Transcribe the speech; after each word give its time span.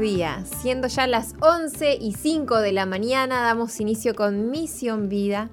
días. 0.00 0.48
Siendo 0.62 0.88
ya 0.88 1.06
las 1.06 1.34
11 1.40 1.98
y 2.00 2.14
5 2.14 2.58
de 2.60 2.72
la 2.72 2.86
mañana, 2.86 3.42
damos 3.42 3.78
inicio 3.80 4.14
con 4.14 4.50
Misión 4.50 5.10
Vida. 5.10 5.50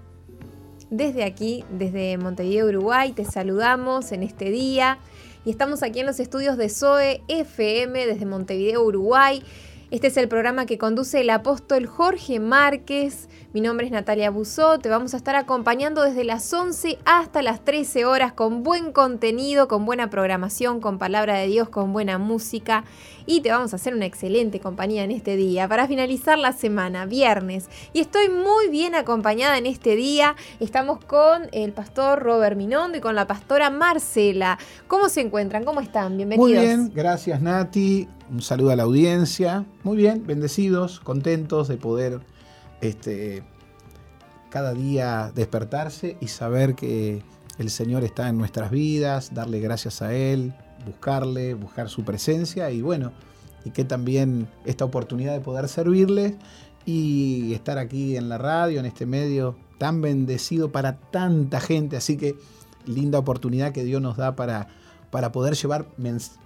Desde 0.90 1.26
aquí, 1.26 1.66
desde 1.70 2.18
Montevideo, 2.18 2.68
Uruguay, 2.68 3.12
te 3.12 3.26
saludamos 3.26 4.14
en 4.14 4.24
este 4.24 4.50
día 4.50 5.00
y 5.44 5.52
estamos 5.52 5.84
aquí 5.84 6.00
en 6.00 6.06
los 6.06 6.22
estudios 6.22 6.56
de 6.56 6.70
SOE 6.70 7.22
FM 7.28 8.08
desde 8.08 8.26
Montevideo, 8.26 8.84
Uruguay. 8.84 9.44
Este 9.90 10.08
es 10.08 10.18
el 10.18 10.28
programa 10.28 10.66
que 10.66 10.78
conduce 10.78 11.22
el 11.22 11.30
apóstol 11.30 11.86
Jorge 11.86 12.42
Márquez. 12.42 13.30
Mi 13.54 13.62
nombre 13.62 13.86
es 13.86 13.92
Natalia 13.94 14.30
Busó. 14.30 14.80
Te 14.80 14.90
vamos 14.90 15.14
a 15.14 15.18
estar 15.18 15.38
acompañando 15.38 16.04
desde 16.04 16.26
las 16.26 16.52
11 16.54 16.98
hasta 17.06 17.42
las 17.42 17.64
13 17.64 18.04
horas 18.04 18.34
con 18.34 18.64
buen 18.64 18.92
contenido, 18.92 19.70
con 19.70 19.86
buena 19.86 20.10
programación, 20.10 20.82
con 20.82 21.00
palabra 21.00 21.36
de 21.36 21.48
Dios, 21.48 21.70
con 21.70 21.94
buena 21.94 22.18
música. 22.18 22.84
Y 23.28 23.42
te 23.42 23.52
vamos 23.52 23.74
a 23.74 23.76
hacer 23.76 23.94
una 23.94 24.08
excelente 24.08 24.60
compañía 24.60 25.04
en 25.04 25.12
este 25.12 25.36
día 25.36 25.68
para 25.68 25.86
finalizar 25.88 26.40
la 26.40 26.54
semana, 26.54 27.06
viernes. 27.06 27.68
Y 27.94 28.00
estoy 28.00 28.30
muy 28.30 28.70
bien 28.70 28.96
acompañada 28.96 29.58
en 29.58 29.68
este 29.68 29.96
día. 29.96 30.36
Estamos 30.60 31.04
con 31.06 31.50
el 31.52 31.74
pastor 31.74 32.24
Robert 32.24 32.58
Minondo 32.58 32.98
y 32.98 33.02
con 33.02 33.16
la 33.16 33.28
pastora 33.28 33.70
Marcela. 33.70 34.58
¿Cómo 34.88 35.10
se 35.10 35.22
encuentran? 35.22 35.66
¿Cómo 35.66 35.82
están? 35.82 36.18
Bienvenidos. 36.18 36.50
Muy 36.50 36.58
bien, 36.58 36.92
gracias 36.96 37.42
Nati 37.42 38.08
un 38.30 38.42
saludo 38.42 38.72
a 38.72 38.76
la 38.76 38.84
audiencia. 38.84 39.66
Muy 39.84 39.98
bien, 39.98 40.26
bendecidos, 40.26 41.00
contentos 41.00 41.68
de 41.68 41.78
poder 41.78 42.20
este, 42.82 43.44
cada 44.50 44.74
día 44.74 45.32
despertarse 45.34 46.18
y 46.20 46.28
saber 46.28 46.76
que 46.76 47.24
el 47.58 47.70
Señor 47.70 48.04
está 48.04 48.30
en 48.30 48.38
nuestras 48.38 48.72
vidas, 48.72 49.34
darle 49.34 49.60
gracias 49.60 50.02
a 50.02 50.14
Él, 50.14 50.54
buscarle, 50.88 51.54
buscar 51.54 51.90
su 51.90 52.04
presencia 52.04 52.72
y 52.72 52.82
bueno, 52.82 53.12
y 53.64 53.72
que 53.72 53.84
también 53.86 54.48
esta 54.66 54.86
oportunidad 54.86 55.34
de 55.34 55.42
poder 55.42 55.68
servirle 55.68 56.38
y 56.86 57.54
estar 57.54 57.78
aquí 57.78 58.16
en 58.16 58.30
la 58.30 58.38
radio, 58.38 58.80
en 58.80 58.86
este 58.86 59.06
medio 59.06 59.56
tan 59.78 60.02
bendecido 60.02 60.72
para 60.72 60.98
tanta 60.98 61.60
gente. 61.60 61.98
Así 61.98 62.18
que 62.18 62.36
linda 62.86 63.20
oportunidad 63.20 63.74
que 63.74 63.84
Dios 63.84 64.02
nos 64.02 64.18
da 64.18 64.36
para, 64.36 64.70
para 65.12 65.32
poder 65.32 65.56
llevar 65.56 65.88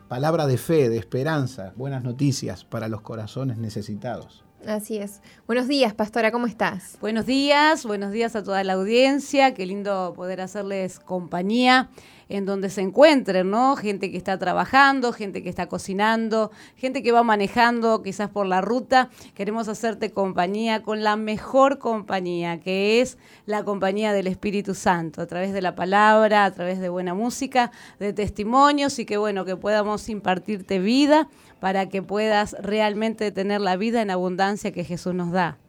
palabra 0.07 0.47
de 0.47 0.57
fe, 0.57 0.89
de 0.89 0.97
esperanza, 0.97 1.73
buenas 1.75 2.03
noticias 2.03 2.65
para 2.65 2.87
los 2.87 3.01
corazones 3.01 3.57
necesitados. 3.57 4.43
Así 4.67 4.97
es. 4.97 5.21
Buenos 5.47 5.67
días, 5.67 5.93
pastora, 5.95 6.31
¿cómo 6.31 6.45
estás? 6.45 6.97
Buenos 7.01 7.25
días, 7.25 7.83
buenos 7.83 8.11
días 8.11 8.35
a 8.35 8.43
toda 8.43 8.63
la 8.63 8.73
audiencia. 8.73 9.55
Qué 9.55 9.65
lindo 9.65 10.13
poder 10.15 10.39
hacerles 10.39 10.99
compañía 10.99 11.89
en 12.31 12.45
donde 12.45 12.69
se 12.69 12.81
encuentren, 12.81 13.49
¿no? 13.49 13.75
Gente 13.75 14.09
que 14.09 14.17
está 14.17 14.37
trabajando, 14.37 15.11
gente 15.11 15.43
que 15.43 15.49
está 15.49 15.67
cocinando, 15.67 16.51
gente 16.75 17.03
que 17.03 17.11
va 17.11 17.23
manejando 17.23 18.01
quizás 18.01 18.29
por 18.29 18.45
la 18.45 18.61
ruta. 18.61 19.09
Queremos 19.35 19.67
hacerte 19.67 20.11
compañía 20.11 20.81
con 20.81 21.03
la 21.03 21.15
mejor 21.15 21.77
compañía, 21.77 22.59
que 22.59 23.01
es 23.01 23.17
la 23.45 23.63
compañía 23.63 24.13
del 24.13 24.27
Espíritu 24.27 24.73
Santo, 24.73 25.21
a 25.21 25.27
través 25.27 25.53
de 25.53 25.61
la 25.61 25.75
palabra, 25.75 26.45
a 26.45 26.51
través 26.51 26.79
de 26.79 26.89
buena 26.89 27.13
música, 27.13 27.71
de 27.99 28.13
testimonios 28.13 28.97
y 28.99 29.05
que 29.05 29.17
bueno, 29.17 29.45
que 29.45 29.55
podamos 29.55 30.09
impartirte 30.09 30.79
vida 30.79 31.27
para 31.59 31.89
que 31.89 32.01
puedas 32.01 32.55
realmente 32.59 33.31
tener 33.31 33.61
la 33.61 33.77
vida 33.77 34.01
en 34.01 34.09
abundancia 34.09 34.71
que 34.71 34.83
Jesús 34.83 35.13
nos 35.13 35.31
da. 35.31 35.60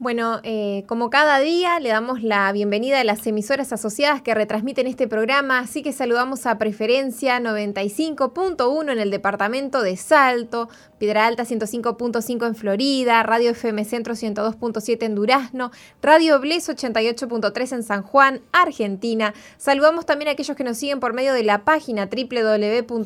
Bueno, 0.00 0.40
eh, 0.44 0.84
como 0.86 1.10
cada 1.10 1.40
día, 1.40 1.78
le 1.78 1.90
damos 1.90 2.22
la 2.22 2.50
bienvenida 2.52 3.00
a 3.00 3.04
las 3.04 3.26
emisoras 3.26 3.70
asociadas 3.70 4.22
que 4.22 4.34
retransmiten 4.34 4.86
este 4.86 5.06
programa, 5.06 5.58
así 5.58 5.82
que 5.82 5.92
saludamos 5.92 6.46
a 6.46 6.56
Preferencia 6.56 7.38
95.1 7.38 8.92
en 8.92 8.98
el 8.98 9.10
departamento 9.10 9.82
de 9.82 9.98
Salto, 9.98 10.70
Piedra 10.96 11.26
Alta 11.26 11.44
105.5 11.44 12.46
en 12.46 12.54
Florida, 12.54 13.22
Radio 13.22 13.50
FM 13.50 13.84
Centro 13.84 14.14
102.7 14.14 15.02
en 15.02 15.14
Durazno, 15.14 15.70
Radio 16.00 16.40
Bles 16.40 16.70
88.3 16.70 17.72
en 17.74 17.82
San 17.82 18.02
Juan, 18.02 18.40
Argentina. 18.52 19.34
Saludamos 19.58 20.06
también 20.06 20.28
a 20.28 20.32
aquellos 20.32 20.56
que 20.56 20.64
nos 20.64 20.78
siguen 20.78 20.98
por 20.98 21.12
medio 21.12 21.34
de 21.34 21.42
la 21.42 21.66
página 21.66 22.06
www.soe.com.uy, 22.06 23.02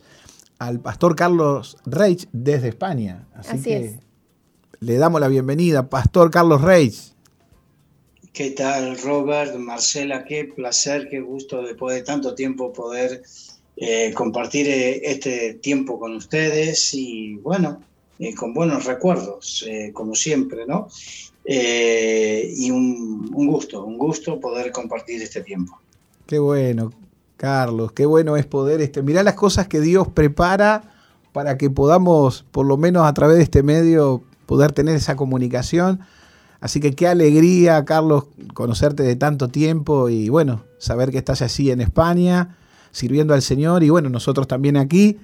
al 0.59 0.79
pastor 0.79 1.15
Carlos 1.15 1.77
Reich 1.85 2.27
desde 2.31 2.69
España. 2.69 3.27
Así, 3.33 3.61
que 3.61 3.77
es 3.77 4.05
le 4.79 4.97
damos 4.97 5.21
la 5.21 5.27
bienvenida, 5.27 5.89
Pastor 5.89 6.29
Carlos 6.29 6.61
Reis. 6.61 7.13
¿Qué 8.33 8.51
tal, 8.51 8.97
Robert, 8.99 9.55
Marcela? 9.55 10.25
Qué 10.25 10.45
placer, 10.45 11.07
qué 11.09 11.21
gusto 11.21 11.63
después 11.63 11.95
de 11.95 12.03
tanto 12.03 12.35
tiempo 12.35 12.73
poder 12.73 13.23
eh, 13.77 14.13
compartir 14.13 14.67
eh, 14.67 15.01
este 15.09 15.55
tiempo 15.55 15.97
con 15.97 16.15
ustedes 16.15 16.93
y 16.93 17.35
bueno, 17.35 17.81
eh, 18.19 18.35
con 18.35 18.53
buenos 18.53 18.85
recuerdos, 18.85 19.65
como 19.93 20.13
siempre, 20.13 20.65
¿no? 20.67 20.87
Y 21.47 22.71
un, 22.71 23.31
un, 23.33 23.47
gusto, 23.47 23.85
un 23.85 23.97
gusto 23.97 24.39
poder 24.39 24.71
compartir 24.71 25.21
este 25.21 25.41
tiempo. 25.41 25.79
Qué 26.25 26.39
bueno, 26.39 26.91
Carlos, 27.37 27.91
qué 27.91 28.05
bueno 28.05 28.35
es 28.37 28.45
poder, 28.45 28.81
este, 28.81 29.03
mirar 29.03 29.25
las 29.25 29.35
cosas 29.35 29.67
que 29.67 29.79
Dios 29.79 30.07
prepara 30.07 30.95
para 31.33 31.57
que 31.57 31.69
podamos, 31.69 32.45
por 32.51 32.65
lo 32.65 32.77
menos 32.77 33.05
a 33.05 33.13
través 33.13 33.37
de 33.37 33.43
este 33.43 33.61
medio, 33.61 34.23
poder 34.45 34.71
tener 34.71 34.95
esa 34.95 35.15
comunicación. 35.15 35.99
Así 36.61 36.79
que 36.79 36.93
qué 36.95 37.07
alegría, 37.07 37.83
Carlos, 37.85 38.25
conocerte 38.53 39.03
de 39.03 39.15
tanto 39.15 39.49
tiempo 39.49 40.09
y 40.09 40.29
bueno, 40.29 40.63
saber 40.77 41.11
que 41.11 41.17
estás 41.17 41.41
así 41.41 41.69
en 41.69 41.81
España, 41.81 42.57
sirviendo 42.91 43.33
al 43.33 43.41
Señor 43.41 43.83
y 43.83 43.89
bueno, 43.89 44.09
nosotros 44.09 44.47
también 44.47 44.77
aquí 44.77 45.19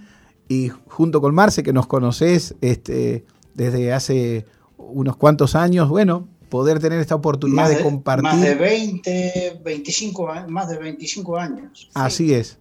y 0.50 0.70
junto 0.88 1.22
con 1.22 1.34
Marce, 1.34 1.64
que 1.64 1.72
nos 1.72 1.88
conoces 1.88 2.56
este, 2.60 3.24
desde 3.54 3.94
hace 3.94 4.46
unos 4.90 5.18
cuantos 5.18 5.56
años, 5.56 5.90
bueno, 5.90 6.28
poder 6.50 6.80
tener 6.80 7.00
esta 7.00 7.16
oportunidad 7.16 7.70
de, 7.70 7.82
compartir. 7.82 8.24
Más 8.24 8.42
de 8.42 8.56
20, 8.56 9.62
25, 9.64 10.34
más 10.50 10.70
de 10.70 10.78
25 10.78 11.38
años. 11.38 11.90
Así 11.94 12.34
es, 12.34 12.60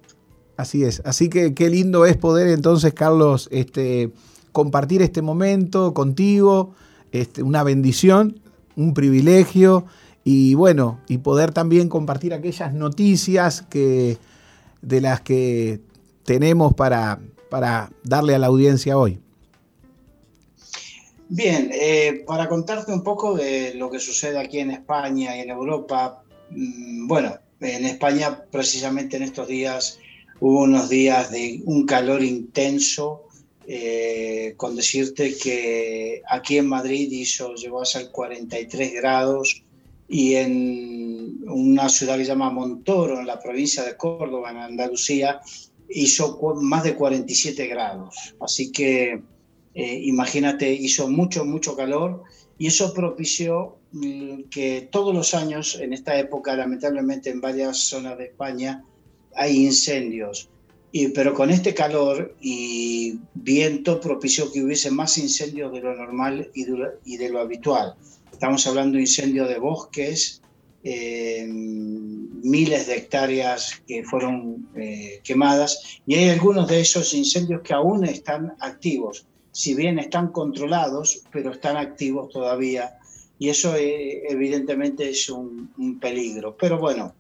así 0.57 0.85
es. 0.85 1.03
Así 1.05 1.29
que 1.29 1.55
qué 1.55 1.69
lindo 1.69 2.07
es 2.07 2.17
poder 2.17 2.49
entonces, 2.49 2.95
Carlos, 2.95 3.49
este, 3.51 4.13
compartir 4.53 5.03
este 5.03 5.23
momento 5.23 5.93
contigo, 5.93 6.75
este, 7.13 7.43
una 7.43 7.63
bendición, 7.65 8.41
un 8.77 8.95
privilegio 8.95 9.87
y 10.23 10.55
bueno, 10.55 11.01
y 11.09 11.19
poder 11.19 11.53
también 11.53 11.89
compartir 11.89 12.33
aquellas 12.33 12.73
noticias 12.73 13.63
que, 13.63 14.19
de 14.83 15.01
las 15.01 15.21
que 15.21 15.81
tenemos 16.25 16.75
para, 16.75 17.19
para 17.51 17.91
darle 18.05 18.37
a 18.37 18.39
la 18.39 18.47
audiencia 18.47 18.97
hoy. 18.97 19.19
Bien, 21.33 21.71
eh, 21.73 22.25
para 22.27 22.49
contarte 22.49 22.93
un 22.93 23.05
poco 23.05 23.37
de 23.37 23.75
lo 23.75 23.89
que 23.89 24.01
sucede 24.01 24.37
aquí 24.37 24.59
en 24.59 24.73
España 24.73 25.37
y 25.37 25.41
en 25.43 25.51
Europa, 25.51 26.25
mm, 26.51 27.07
bueno, 27.07 27.39
en 27.61 27.85
España 27.85 28.47
precisamente 28.51 29.17
en 29.17 29.23
estos 29.23 29.47
días 29.47 30.01
hubo 30.41 30.63
unos 30.63 30.89
días 30.89 31.31
de 31.31 31.63
un 31.67 31.87
calor 31.87 32.25
intenso, 32.25 33.29
eh, 33.69 34.55
con 34.57 34.75
decirte 34.75 35.37
que 35.37 36.21
aquí 36.29 36.59
en 36.59 36.67
Madrid 36.67 37.09
hizo, 37.13 37.55
llegó 37.55 37.81
a 37.81 37.87
ser 37.87 38.11
43 38.11 38.93
grados 38.95 39.63
y 40.09 40.35
en 40.35 41.45
una 41.47 41.89
ciudad 41.89 42.17
que 42.17 42.25
se 42.25 42.31
llama 42.31 42.51
Montoro, 42.51 43.21
en 43.21 43.27
la 43.29 43.39
provincia 43.39 43.85
de 43.85 43.97
Córdoba, 43.97 44.51
en 44.51 44.57
Andalucía, 44.57 45.41
hizo 45.89 46.41
más 46.61 46.83
de 46.83 46.97
47 46.97 47.69
grados. 47.69 48.35
Así 48.41 48.73
que 48.73 49.23
eh, 49.75 50.01
imagínate, 50.05 50.73
hizo 50.73 51.09
mucho, 51.09 51.45
mucho 51.45 51.77
calor 51.77 52.25
y 52.59 52.67
eso 52.67 52.93
propició 52.93 53.79
mm, 53.93 54.43
que 54.51 54.89
todos 54.91 55.15
los 55.15 55.35
años, 55.35 55.79
en 55.81 55.93
esta 55.93 56.19
época, 56.19 56.57
lamentablemente 56.57 57.31
en 57.31 57.41
varias 57.41 57.79
zonas 57.79 58.19
de 58.19 58.25
España, 58.25 58.85
hay 59.35 59.65
incendios. 59.65 60.49
Y, 60.93 61.09
pero 61.09 61.35
con 61.35 61.51
este 61.51 61.73
calor 61.73 62.35
y 62.41 63.19
viento 63.35 64.01
propició 64.01 64.51
que 64.51 64.63
hubiese 64.63 64.91
más 64.91 65.19
incendios 65.19 65.73
de 65.73 65.81
lo 65.81 65.95
normal 65.95 66.51
y 66.53 66.65
de, 67.17 67.29
lo 67.29 67.39
habitual. 67.39 67.95
Estamos 68.33 68.67
hablando 68.67 68.97
de 68.97 69.03
incendios 69.03 69.49
de 69.49 69.59
bosques, 69.59 70.43
eh, 70.83 71.47
miles 71.47 72.87
de 72.89 72.97
hectáreas 72.97 73.81
que 73.87 74.03
fueron 74.03 74.69
eh, 74.77 75.21
quemadas. 75.23 76.01
Y 76.07 76.17
hay 76.17 76.31
algunos 76.31 76.69
de 76.69 76.81
esos 76.81 77.15
incendios 77.15 77.63
que 77.63 77.73
aún 77.73 78.05
están 78.05 78.55
activos, 78.61 79.27
si 79.53 79.75
bien 79.75 79.99
están 79.99 80.29
controlados, 80.29 81.23
pero 81.33 81.53
están 81.53 81.77
activos 81.77 82.31
todavía. 82.31 82.99
Y 83.39 83.49
eso 83.49 83.75
eh, 83.77 84.23
evidentemente 84.29 85.09
es 85.09 85.29
un, 85.29 85.99
peligro. 86.01 86.57
Pero 86.59 86.79
bueno, 86.79 87.15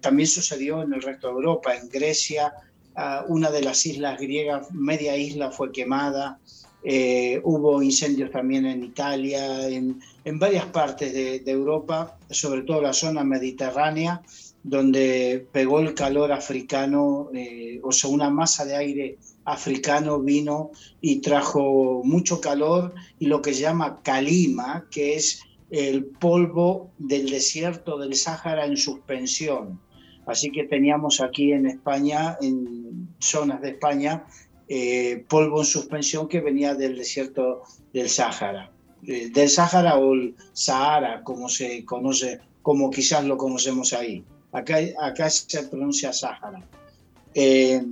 también 0.00 0.26
sucedió 0.26 0.82
en 0.82 0.92
el 0.94 1.02
resto 1.02 1.28
de 1.28 1.34
Europa, 1.34 1.76
en 1.76 1.88
Grecia, 1.88 2.52
ah, 2.94 3.24
una 3.28 3.50
de 3.50 3.62
las 3.62 3.84
islas 3.84 4.18
griegas, 4.18 4.72
media 4.72 5.16
isla 5.16 5.50
fue 5.50 5.70
quemada, 5.72 6.40
eh, 6.84 7.40
hubo 7.44 7.80
incendios 7.80 8.30
también 8.32 8.66
en 8.66 8.82
Italia, 8.82 9.68
en, 9.68 10.00
en 10.24 10.38
varias 10.38 10.66
partes 10.66 11.12
de, 11.12 11.42
Europa, 11.46 12.18
sobre 12.28 12.62
todo 12.62 12.82
la 12.82 12.92
zona 12.92 13.22
mediterránea, 13.22 14.20
donde 14.64 15.46
pegó 15.52 15.78
el 15.78 15.94
calor 15.94 16.32
africano, 16.32 17.30
eh, 17.34 17.80
o 17.82 17.92
sea, 17.92 18.10
una 18.10 18.30
masa 18.30 18.64
de 18.64 18.76
aire 18.76 19.18
africano 19.44 20.20
vino 20.20 20.70
y 21.00 21.20
trajo 21.20 22.02
mucho 22.04 22.40
calor 22.40 22.94
y 23.18 23.26
lo 23.26 23.42
que 23.42 23.54
se 23.54 23.62
llama 23.62 24.00
calima, 24.02 24.86
que 24.90 25.16
es 25.16 25.42
el 25.70 26.04
polvo 26.04 26.90
del 26.98 27.30
desierto 27.30 27.98
del 27.98 28.14
Sáhara 28.14 28.66
en 28.66 28.76
suspensión. 28.76 29.80
Así 30.26 30.50
que 30.50 30.64
teníamos 30.64 31.20
aquí 31.20 31.52
en 31.52 31.66
España, 31.66 32.36
en 32.40 33.08
zonas 33.18 33.60
de 33.62 33.70
España, 33.70 34.24
eh, 34.68 35.24
polvo 35.28 35.60
en 35.60 35.66
suspensión 35.66 36.28
que 36.28 36.40
venía 36.40 36.74
del 36.74 36.96
desierto 36.96 37.62
del 37.92 38.08
Sáhara, 38.08 38.70
eh, 39.06 39.30
del 39.30 39.48
Sáhara 39.48 39.96
o 39.96 40.14
el 40.14 40.36
Sahara, 40.52 41.22
como 41.24 41.48
se 41.48 41.84
conoce, 41.84 42.40
como 42.62 42.90
quizás 42.90 43.24
lo 43.24 43.36
conocemos 43.36 43.92
ahí. 43.92 44.24
Acá, 44.52 44.76
acá 45.00 45.28
se 45.30 45.62
pronuncia 45.64 46.12
Sáhara. 46.12 46.62
Eh, 47.34 47.82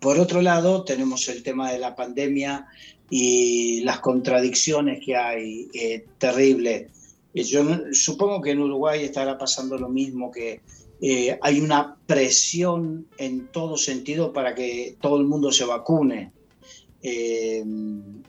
por 0.00 0.18
otro 0.18 0.42
lado, 0.42 0.84
tenemos 0.84 1.28
el 1.28 1.42
tema 1.42 1.72
de 1.72 1.78
la 1.78 1.94
pandemia 1.94 2.66
y 3.10 3.80
las 3.82 4.00
contradicciones 4.00 5.04
que 5.04 5.16
hay, 5.16 5.68
eh, 5.74 6.04
terrible. 6.18 6.88
Yo 7.34 7.62
supongo 7.92 8.40
que 8.40 8.52
en 8.52 8.60
Uruguay 8.60 9.04
estará 9.04 9.36
pasando 9.36 9.76
lo 9.76 9.88
mismo 9.88 10.30
que 10.30 10.60
eh, 11.00 11.38
hay 11.42 11.60
una 11.60 11.96
presión 12.06 13.06
en 13.18 13.48
todo 13.48 13.76
sentido 13.76 14.32
para 14.32 14.54
que 14.54 14.96
todo 15.00 15.18
el 15.18 15.26
mundo 15.26 15.52
se 15.52 15.66
vacune. 15.66 16.32
Eh, 17.02 17.62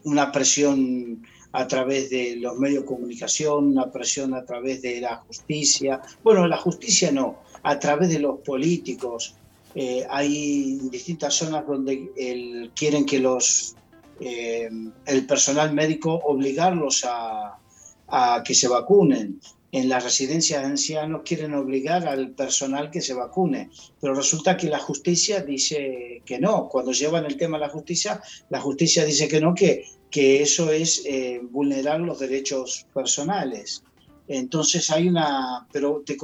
una 0.03 0.31
presión 0.31 1.23
a 1.53 1.67
través 1.67 2.09
de 2.09 2.35
los 2.35 2.57
medios 2.57 2.83
de 2.83 2.87
comunicación, 2.87 3.67
una 3.67 3.91
presión 3.91 4.33
a 4.33 4.45
través 4.45 4.81
de 4.81 5.01
la 5.01 5.15
justicia. 5.15 6.01
Bueno, 6.23 6.45
la 6.45 6.57
justicia 6.57 7.11
no, 7.11 7.39
a 7.63 7.79
través 7.79 8.09
de 8.09 8.19
los 8.19 8.39
políticos. 8.41 9.36
Eh, 9.79 10.07
hay 10.09 10.79
distintas 10.89 11.35
zonas 11.35 11.63
donde 11.67 12.11
el, 12.17 12.71
quieren 12.75 13.05
que 13.05 13.19
los, 13.19 13.75
eh, 14.19 14.67
el 15.05 15.27
personal 15.27 15.71
médico 15.71 16.15
obligarlos 16.15 17.05
a, 17.05 17.59
a 18.07 18.43
que 18.43 18.55
se 18.55 18.67
vacunen 18.67 19.39
en 19.71 19.87
las 19.87 20.03
residencias 20.03 20.61
de 20.61 20.67
ancianos 20.67 21.21
quieren 21.23 21.53
obligar 21.53 22.07
al 22.07 22.31
personal 22.31 22.89
que 22.89 23.01
se 23.01 23.13
vacune, 23.13 23.69
pero 24.01 24.15
resulta 24.15 24.57
que 24.57 24.67
la 24.67 24.79
justicia 24.79 25.41
dice 25.41 26.23
que 26.25 26.39
no. 26.39 26.67
Cuando 26.69 26.91
llevan 26.91 27.25
el 27.25 27.37
tema 27.37 27.57
a 27.57 27.59
la 27.59 27.69
justicia, 27.69 28.19
la 28.49 28.59
justicia 28.59 29.05
dice 29.05 29.27
que 29.27 29.39
no, 29.39 29.53
que, 29.53 29.85
que 30.09 30.41
eso 30.41 30.71
es 30.71 31.03
eh, 31.05 31.39
vulnerar 31.51 31.99
los 31.99 32.17
derechos 32.17 32.87
personales. 32.95 33.83
Entonces 34.27 34.89
hay 34.89 35.07
una, 35.07 35.67
pero 35.71 36.01
te, 36.03 36.17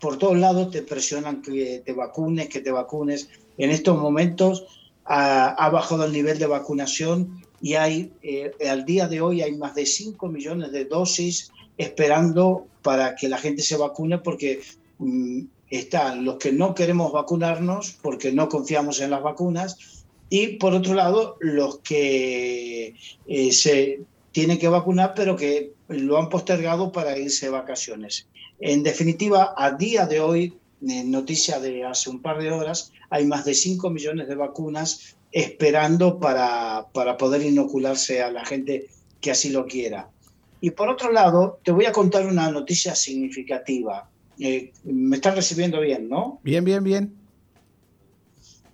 por 0.00 0.18
todos 0.18 0.36
lados 0.36 0.70
te 0.70 0.82
presionan 0.82 1.42
que 1.42 1.82
te 1.84 1.92
vacunes, 1.92 2.48
que 2.48 2.60
te 2.60 2.70
vacunes. 2.70 3.28
En 3.58 3.70
estos 3.70 3.98
momentos 3.98 4.66
ha, 5.04 5.48
ha 5.48 5.70
bajado 5.70 6.04
el 6.04 6.12
nivel 6.12 6.38
de 6.38 6.46
vacunación 6.46 7.42
y 7.60 7.74
hay, 7.74 8.12
eh, 8.22 8.52
al 8.68 8.84
día 8.84 9.08
de 9.08 9.20
hoy 9.20 9.42
hay 9.42 9.56
más 9.56 9.74
de 9.74 9.86
5 9.86 10.28
millones 10.28 10.72
de 10.72 10.84
dosis 10.84 11.50
esperando 11.78 12.66
para 12.82 13.14
que 13.14 13.28
la 13.28 13.38
gente 13.38 13.62
se 13.62 13.76
vacune 13.76 14.18
porque 14.18 14.60
mmm, 14.98 15.42
están 15.70 16.24
los 16.24 16.36
que 16.36 16.52
no 16.52 16.74
queremos 16.74 17.12
vacunarnos 17.12 17.96
porque 18.02 18.32
no 18.32 18.48
confiamos 18.48 19.00
en 19.00 19.10
las 19.10 19.22
vacunas 19.22 20.04
y 20.28 20.58
por 20.58 20.74
otro 20.74 20.94
lado 20.94 21.36
los 21.40 21.78
que 21.78 22.94
eh, 23.26 23.52
se 23.52 24.00
tienen 24.32 24.58
que 24.58 24.68
vacunar 24.68 25.14
pero 25.14 25.36
que 25.36 25.72
lo 25.88 26.18
han 26.18 26.28
postergado 26.28 26.92
para 26.92 27.18
irse 27.18 27.46
de 27.46 27.52
vacaciones. 27.52 28.28
En 28.60 28.82
definitiva, 28.82 29.54
a 29.56 29.72
día 29.72 30.06
de 30.06 30.20
hoy, 30.20 30.58
noticia 30.80 31.60
de 31.60 31.84
hace 31.84 32.10
un 32.10 32.20
par 32.20 32.38
de 32.38 32.50
horas, 32.50 32.92
hay 33.10 33.26
más 33.26 33.44
de 33.44 33.54
5 33.54 33.90
millones 33.90 34.28
de 34.28 34.34
vacunas 34.34 35.16
esperando 35.32 36.18
para, 36.18 36.86
para 36.92 37.16
poder 37.16 37.42
inocularse 37.42 38.22
a 38.22 38.30
la 38.30 38.44
gente 38.44 38.88
que 39.20 39.30
así 39.30 39.50
lo 39.50 39.66
quiera. 39.66 40.08
Y 40.60 40.70
por 40.70 40.88
otro 40.88 41.12
lado, 41.12 41.60
te 41.62 41.72
voy 41.72 41.84
a 41.84 41.92
contar 41.92 42.26
una 42.26 42.50
noticia 42.50 42.94
significativa. 42.94 44.08
Eh, 44.38 44.72
me 44.84 45.16
están 45.16 45.36
recibiendo 45.36 45.80
bien, 45.80 46.08
¿no? 46.08 46.40
Bien, 46.42 46.64
bien, 46.64 46.82
bien. 46.82 47.14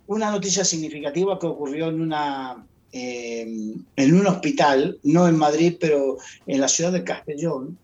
Una 0.07 0.31
noticia 0.31 0.63
significativa 0.63 1.39
que 1.39 1.47
ocurrió 1.47 1.89
en, 1.89 2.01
una, 2.01 2.65
eh, 2.91 3.75
en 3.95 4.15
un 4.15 4.27
hospital, 4.27 4.99
no 5.03 5.27
en 5.27 5.37
Madrid, 5.37 5.75
pero 5.79 6.17
en 6.45 6.61
la 6.61 6.67
ciudad 6.67 6.91
de 6.91 7.03
Castellón. 7.03 7.77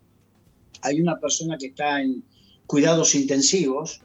Hay 0.81 1.01
una 1.01 1.19
persona 1.19 1.57
que 1.57 1.67
está 1.67 2.01
en 2.01 2.23
cuidados 2.65 3.15
intensivos 3.15 4.01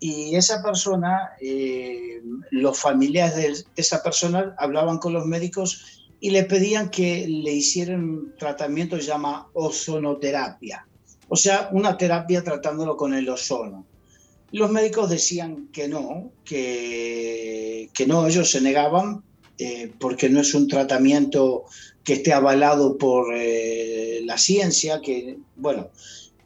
y 0.00 0.34
esa 0.34 0.62
persona, 0.62 1.30
eh, 1.40 2.20
los 2.50 2.76
familiares 2.78 3.36
de 3.36 3.64
esa 3.76 4.02
persona 4.02 4.54
hablaban 4.58 4.98
con 4.98 5.12
los 5.12 5.26
médicos 5.26 6.08
y 6.18 6.30
le 6.30 6.42
pedían 6.42 6.90
que 6.90 7.26
le 7.28 7.52
hicieran 7.52 8.02
un 8.02 8.34
tratamiento 8.36 8.96
que 8.96 9.02
se 9.02 9.08
llama 9.08 9.48
ozonoterapia, 9.52 10.86
o 11.28 11.36
sea, 11.36 11.68
una 11.72 11.96
terapia 11.96 12.42
tratándolo 12.42 12.96
con 12.96 13.14
el 13.14 13.28
ozono. 13.28 13.86
Los 14.50 14.70
médicos 14.70 15.08
decían 15.08 15.68
que 15.72 15.86
no, 15.86 16.32
que, 16.44 17.88
que 17.94 18.06
no, 18.06 18.26
ellos 18.26 18.50
se 18.50 18.60
negaban 18.60 19.22
eh, 19.58 19.92
porque 20.00 20.28
no 20.28 20.40
es 20.40 20.52
un 20.54 20.66
tratamiento 20.66 21.64
que 22.04 22.14
esté 22.14 22.32
avalado 22.32 22.98
por 22.98 23.34
eh, 23.34 24.20
la 24.24 24.38
ciencia, 24.38 25.00
que, 25.00 25.38
bueno, 25.56 25.90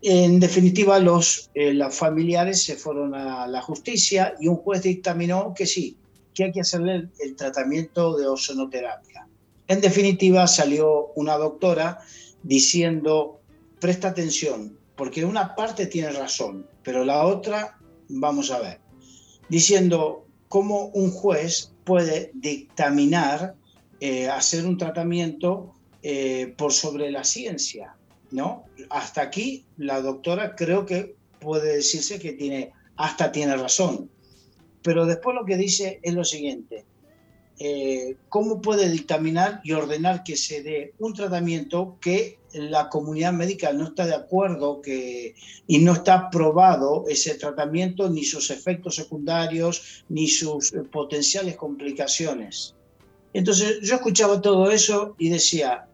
en 0.02 0.38
definitiva 0.38 0.98
los, 0.98 1.50
eh, 1.54 1.72
los 1.72 1.94
familiares 1.94 2.62
se 2.62 2.76
fueron 2.76 3.14
a 3.14 3.46
la 3.46 3.62
justicia 3.62 4.34
y 4.38 4.48
un 4.48 4.56
juez 4.56 4.82
dictaminó 4.82 5.54
que 5.54 5.66
sí, 5.66 5.96
que 6.34 6.44
hay 6.44 6.52
que 6.52 6.60
hacerle 6.60 7.08
el, 7.18 7.36
tratamiento 7.36 8.16
de 8.16 8.26
ozonoterapia. 8.26 9.26
En 9.68 9.80
definitiva, 9.80 10.46
salió 10.46 11.06
una 11.16 11.36
doctora 11.36 11.98
diciendo, 12.42 13.40
presta 13.80 14.08
atención, 14.08 14.78
porque 14.96 15.24
una 15.24 15.54
parte 15.54 15.86
tiene 15.86 16.10
razón, 16.10 16.66
pero 16.84 17.04
la 17.04 17.24
otra, 17.24 17.78
vamos 18.08 18.50
a 18.50 18.60
ver, 18.60 18.80
diciendo 19.48 20.26
cómo 20.48 20.86
un 20.88 21.10
juez 21.10 21.72
puede 21.84 22.30
dictaminar 22.34 23.56
eh, 24.00 24.28
hacer 24.28 24.66
un 24.66 24.76
tratamiento 24.76 25.74
eh, 26.02 26.54
por 26.56 26.72
sobre 26.72 27.10
la 27.10 27.24
ciencia, 27.24 27.96
¿no? 28.30 28.64
Hasta 28.90 29.22
aquí 29.22 29.64
la 29.76 30.00
doctora 30.00 30.54
creo 30.54 30.86
que 30.86 31.16
puede 31.40 31.76
decirse 31.76 32.18
que 32.18 32.32
tiene, 32.32 32.72
hasta 32.96 33.32
tiene 33.32 33.56
razón. 33.56 34.10
Pero 34.82 35.06
después 35.06 35.34
lo 35.34 35.44
que 35.44 35.56
dice 35.56 35.98
es 36.02 36.14
lo 36.14 36.24
siguiente, 36.24 36.84
eh, 37.58 38.16
cómo 38.28 38.60
puede 38.60 38.90
dictaminar 38.90 39.60
y 39.64 39.72
ordenar 39.72 40.22
que 40.22 40.36
se 40.36 40.62
dé 40.62 40.92
un 40.98 41.14
tratamiento 41.14 41.96
que 42.00 42.38
la 42.52 42.88
comunidad 42.88 43.32
médica 43.32 43.72
no 43.72 43.86
está 43.86 44.06
de 44.06 44.14
acuerdo 44.14 44.80
que, 44.80 45.34
y 45.66 45.78
no 45.78 45.94
está 45.94 46.30
probado 46.30 47.04
ese 47.08 47.34
tratamiento, 47.34 48.08
ni 48.10 48.24
sus 48.24 48.50
efectos 48.50 48.96
secundarios, 48.96 50.04
ni 50.08 50.28
sus 50.28 50.72
potenciales 50.92 51.56
complicaciones. 51.56 52.75
Entonces 53.36 53.80
yo 53.82 53.96
escuchaba 53.96 54.40
todo 54.40 54.70
eso 54.70 55.14
y 55.18 55.28
decía, 55.28 55.86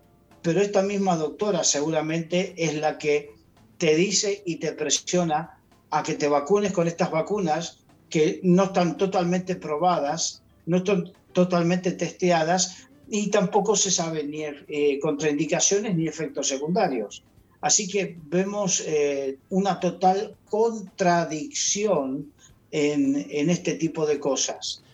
pero 0.42 0.60
esta 0.60 0.80
misma 0.80 1.16
doctora 1.16 1.64
seguramente 1.64 2.54
es 2.56 2.76
la 2.76 2.98
que 2.98 3.34
te 3.78 3.96
dice 3.96 4.44
y 4.46 4.56
te 4.56 4.70
presiona 4.74 5.58
a 5.90 6.04
que 6.04 6.14
te 6.14 6.28
vacunes 6.28 6.70
con 6.70 6.86
estas 6.86 7.10
vacunas 7.10 7.78
que 8.08 8.38
no 8.44 8.66
están 8.66 8.96
totalmente 8.96 9.56
probadas, 9.56 10.40
no 10.66 10.76
están 10.76 11.10
totalmente 11.32 11.90
testeadas 11.90 12.86
y 13.10 13.28
tampoco 13.28 13.74
se 13.74 13.90
sabe 13.90 14.22
ni 14.22 14.42
eh, 14.44 15.00
contraindicaciones 15.02 15.96
ni 15.96 16.06
efectos 16.06 16.46
secundarios. 16.46 17.24
Así 17.60 17.88
que 17.88 18.18
vemos 18.26 18.84
eh, 18.86 19.38
una 19.48 19.80
total 19.80 20.36
contradicción 20.48 22.32
en, 22.70 23.50
este 23.50 23.74
tipo 23.74 24.06
de 24.06 24.20
cosas. 24.20 24.84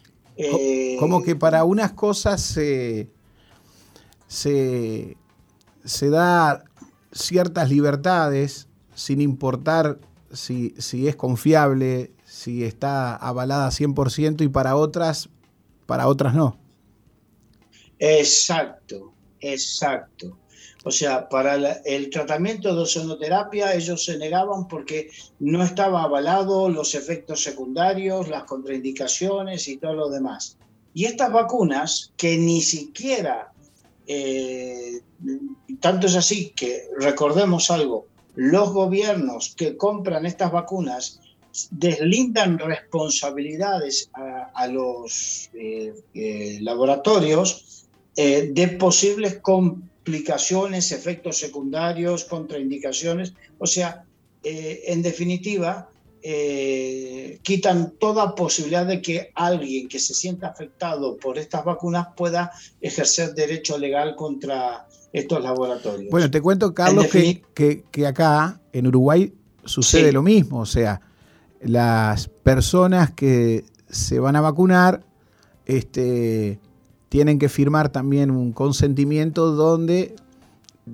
Como 0.99 1.23
que 1.23 1.35
para 1.35 1.65
unas 1.65 1.93
cosas 1.93 2.41
se, 2.41 3.11
se, 4.27 5.17
da 6.11 6.65
ciertas 7.13 7.69
libertades 7.71 8.69
sin 8.95 9.21
importar 9.21 9.99
si, 10.33 10.75
si, 10.79 11.09
es 11.09 11.17
confiable, 11.17 12.13
si 12.25 12.65
está 12.65 13.17
avalada 13.17 13.69
100% 13.71 14.43
y 14.45 14.49
para 14.49 14.77
otras, 14.77 15.29
para 15.87 16.07
otras 16.07 16.35
no. 16.35 16.59
Exacto, 17.99 19.13
exacto. 19.41 20.39
O 20.89 20.91
sea, 20.91 21.29
para 21.29 21.55
el 21.85 22.09
tratamiento 22.09 22.75
de 22.75 22.81
ozonoterapia 22.81 23.75
ellos 23.75 24.07
se 24.07 24.17
negaban 24.17 24.67
porque 24.69 25.11
no 25.39 25.63
estaba 25.63 26.03
avalado 26.03 26.71
los 26.71 26.95
efectos 26.95 27.43
secundarios, 27.43 28.27
las 28.29 28.45
contraindicaciones 28.45 29.69
y 29.69 29.77
todo 29.77 29.93
lo 29.93 30.09
demás. 30.09 30.57
Y 30.95 31.05
estas 31.05 31.31
vacunas, 31.31 32.15
que 32.17 32.39
ni 32.39 32.63
siquiera, 32.63 33.53
eh, 34.07 35.03
tanto 35.79 36.07
es 36.07 36.17
así 36.17 36.55
que 36.57 36.85
recordemos 36.99 37.71
algo, 37.71 38.07
los 38.35 38.73
gobiernos 38.73 39.55
que 39.55 39.77
compran 39.77 40.25
estas 40.25 40.51
vacunas 40.51 41.21
deslindan 41.71 42.59
responsabilidades 42.59 44.09
a, 44.15 44.67
los 44.69 45.51
eh, 45.53 45.93
eh, 46.15 46.59
laboratorios 46.63 47.85
de 48.17 48.77
posibles 48.81 49.39
complicaciones, 50.09 50.91
efectos 50.93 51.39
secundarios, 51.39 52.25
contraindicaciones. 52.25 53.35
O 53.59 53.67
sea, 53.67 54.05
eh, 54.43 54.85
en 54.87 55.03
definitiva, 55.03 55.91
eh, 56.23 57.39
quitan 57.43 57.93
toda 57.99 58.35
posibilidad 58.35 58.87
de 58.87 59.03
que 59.03 59.31
alguien 59.35 59.87
que 59.87 59.99
se 59.99 60.15
sienta 60.15 60.49
afectado 60.49 61.19
por 61.19 61.37
estas 61.37 61.63
vacunas 61.63 62.09
pueda 62.17 62.51
ejercer 62.81 63.35
derecho 63.35 63.77
legal 63.77 64.17
contra 64.17 64.89
estos 65.13 65.43
laboratorios. 65.43 66.11
Bueno, 66.11 66.31
te 66.31 66.41
cuento, 66.41 66.73
Carlos, 66.73 67.07
que, 67.09 67.85
que, 67.91 68.07
acá 68.07 68.61
en 68.73 68.87
Uruguay 68.87 69.33
sucede 69.65 70.11
lo 70.11 70.23
mismo. 70.23 70.61
O 70.61 70.67
sea, 70.67 71.03
las 71.61 72.29
personas 72.29 73.13
que 73.13 73.65
se 73.91 74.19
van 74.19 74.37
a 74.37 74.41
vacunar, 74.41 75.05
este, 75.67 76.59
tienen 77.09 77.39
que 77.39 77.49
firmar 77.49 77.89
también 77.89 78.31
un 78.31 78.53
consentimiento 78.53 79.53
donde 79.53 80.15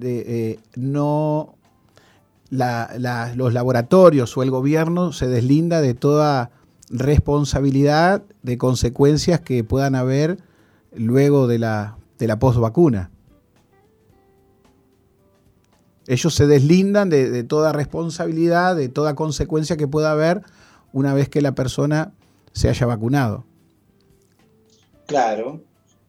eh, 0.00 0.58
no 0.76 1.54
los 2.50 3.52
laboratorios 3.52 4.36
o 4.36 4.42
el 4.42 4.50
gobierno 4.50 5.12
se 5.12 5.26
deslinda 5.26 5.80
de 5.80 5.94
toda 5.94 6.50
responsabilidad 6.90 8.22
de 8.42 8.58
consecuencias 8.58 9.40
que 9.40 9.64
puedan 9.64 9.94
haber 9.94 10.38
luego 10.94 11.48
de 11.48 11.58
la, 11.58 11.96
de 12.18 12.28
la 12.28 12.38
postvacuna. 12.38 13.10
Ellos 16.06 16.34
se 16.34 16.46
deslindan 16.46 17.08
de, 17.08 17.30
de 17.30 17.44
toda 17.44 17.72
responsabilidad, 17.72 18.76
de 18.76 18.88
toda 18.88 19.14
consecuencia 19.14 19.76
que 19.76 19.88
pueda 19.88 20.12
haber 20.12 20.42
una 20.92 21.14
vez 21.14 21.28
que 21.28 21.40
la 21.40 21.54
persona 21.54 22.12
se 22.52 22.68
haya 22.68 22.86
vacunado. 22.86 23.44
Claro, 25.06 25.62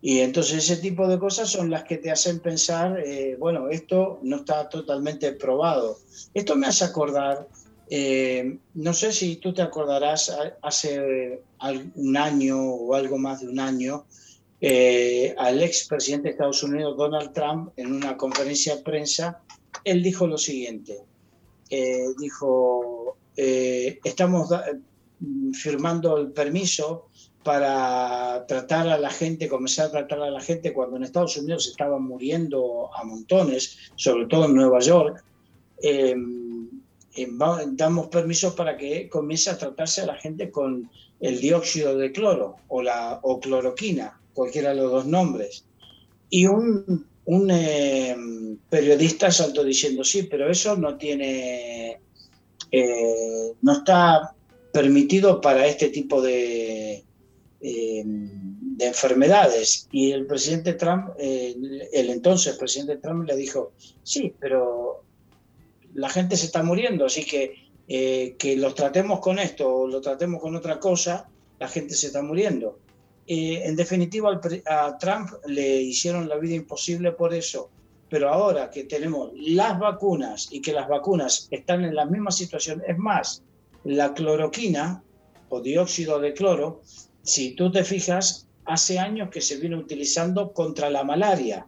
y 0.08 0.20
entonces 0.20 0.70
ese 0.70 0.78
tipo 0.78 1.08
de 1.08 1.18
cosas 1.18 1.50
son 1.50 1.72
las 1.72 1.84
que 1.84 1.98
te 1.98 2.12
hacen 2.12 2.40
pensar, 2.40 3.00
eh, 3.00 3.38
bueno, 3.40 3.70
esto 3.70 4.20
no 4.22 4.36
está 4.36 4.70
totalmente 4.70 5.32
probado. 5.32 5.98
Esto 6.32 6.56
me 6.56 6.68
hace 6.68 6.86
acordar, 6.86 7.48
eh, 7.90 8.60
no 8.76 8.94
sé 8.94 9.12
si 9.12 9.38
tú 9.38 9.52
te 9.52 9.64
acordarás, 9.64 10.32
hace 10.62 11.42
un 11.96 12.18
año 12.18 12.56
o 12.62 12.94
algo 12.94 13.18
más 13.18 13.42
de 13.42 13.48
un 13.48 13.60
año, 13.60 14.06
eh, 14.62 15.34
al 15.40 15.64
ex 15.64 15.88
presidente 15.88 16.28
de 16.28 16.34
Estados 16.34 16.62
Unidos, 16.62 16.96
Donald 16.96 17.34
Trump, 17.34 17.72
en 17.76 17.92
una 17.92 18.16
conferencia 18.16 18.76
de 18.76 18.84
prensa, 18.84 19.42
él 19.84 20.04
dijo 20.04 20.28
lo 20.28 20.38
siguiente, 20.38 21.00
dijo, 22.20 23.18
estamos 23.36 24.50
firmando 25.54 26.18
el 26.20 26.32
permiso 26.32 27.10
para 27.46 28.44
tratar 28.48 28.88
a 28.90 28.98
la 28.98 29.12
gente, 29.12 29.48
comenzar 29.48 29.86
a 29.86 29.92
tratar 29.92 30.20
a 30.24 30.32
la 30.32 30.42
gente 30.42 30.74
cuando 30.74 30.98
en 30.98 31.04
Estados 31.04 31.38
Unidos 31.38 31.68
estaban 31.68 32.02
muriendo 32.02 32.90
a 32.92 33.04
montones, 33.04 33.92
sobre 33.96 34.26
todo 34.26 34.46
en 34.46 34.56
Nueva 34.56 34.80
York, 34.80 35.24
em, 35.84 36.68
em, 37.14 37.38
damos 37.74 38.08
permiso 38.08 38.56
para 38.56 38.76
que 38.76 39.08
comience 39.10 39.52
a 39.52 39.60
tratarse 39.60 40.02
a 40.02 40.08
la 40.08 40.16
gente 40.16 40.50
con 40.50 40.90
el 41.20 41.40
dióxido 41.40 41.96
de 41.96 42.12
cloro 42.12 42.56
o 42.68 42.82
la 42.82 43.20
o 43.22 43.40
cloroquina, 43.40 44.20
cualquiera 44.34 44.70
de 44.72 44.78
los 44.78 44.92
dos 44.92 45.06
nombres. 45.06 45.66
Y 46.32 46.48
un, 46.48 47.06
un 47.26 47.52
em, 47.52 48.58
periodista 48.72 49.30
saltó 49.30 49.64
diciendo, 49.64 50.04
sí, 50.04 50.24
pero 50.24 50.50
eso 50.50 50.76
no 50.78 50.98
tiene, 50.98 52.00
eh, 52.72 53.54
no 53.62 53.72
está 53.72 54.34
permitido 54.74 55.40
para 55.40 55.68
este 55.68 55.90
tipo 55.90 56.24
de, 56.24 57.05
de 57.66 58.86
enfermedades. 58.86 59.88
Y 59.92 60.12
el 60.12 60.28
presidente 60.28 60.74
Trump, 60.74 61.10
el 61.18 62.10
entonces 62.10 62.58
presidente 62.58 62.98
Trump 62.98 63.28
le 63.28 63.36
dijo, 63.36 63.74
sí, 64.04 64.34
pero 64.40 65.04
la 65.96 66.10
gente 66.10 66.38
se 66.38 66.46
está 66.46 66.62
muriendo, 66.62 67.06
así 67.06 67.26
que 67.26 67.66
eh, 67.88 68.36
que 68.40 68.58
los 68.58 68.74
tratemos 68.74 69.20
con 69.20 69.38
esto 69.38 69.72
o 69.72 69.88
lo 69.88 70.02
tratemos 70.02 70.42
con 70.42 70.56
otra 70.56 70.80
cosa, 70.80 71.30
la 71.60 71.68
gente 71.68 71.94
se 71.94 72.08
está 72.08 72.22
muriendo. 72.22 72.80
Eh, 73.28 73.62
en 73.64 73.76
definitiva, 73.76 74.40
a 74.66 74.98
Trump 74.98 75.30
le 75.46 75.82
hicieron 75.82 76.28
la 76.28 76.38
vida 76.38 76.56
imposible 76.56 77.12
por 77.12 77.34
eso. 77.34 77.70
Pero 78.10 78.30
ahora 78.30 78.70
que 78.70 78.84
tenemos 78.84 79.32
las 79.36 79.80
vacunas 79.80 80.48
y 80.52 80.62
que 80.62 80.74
las 80.74 80.88
vacunas 80.88 81.48
están 81.52 81.84
en 81.86 81.96
la 81.96 82.06
misma 82.06 82.32
situación, 82.32 82.84
es 82.88 82.98
más, 82.98 83.44
la 83.84 84.14
cloroquina 84.14 85.04
o 85.50 85.62
dióxido 85.62 86.20
de 86.20 86.34
cloro 86.34 86.82
si 87.26 87.52
tú 87.56 87.72
te 87.72 87.84
fijas, 87.84 88.48
hace 88.66 89.00
años 89.00 89.30
que 89.30 89.42
se 89.42 89.58
viene 89.58 89.76
utilizando 89.76 90.54
contra 90.54 90.90
la 90.90 91.04
malaria 91.04 91.68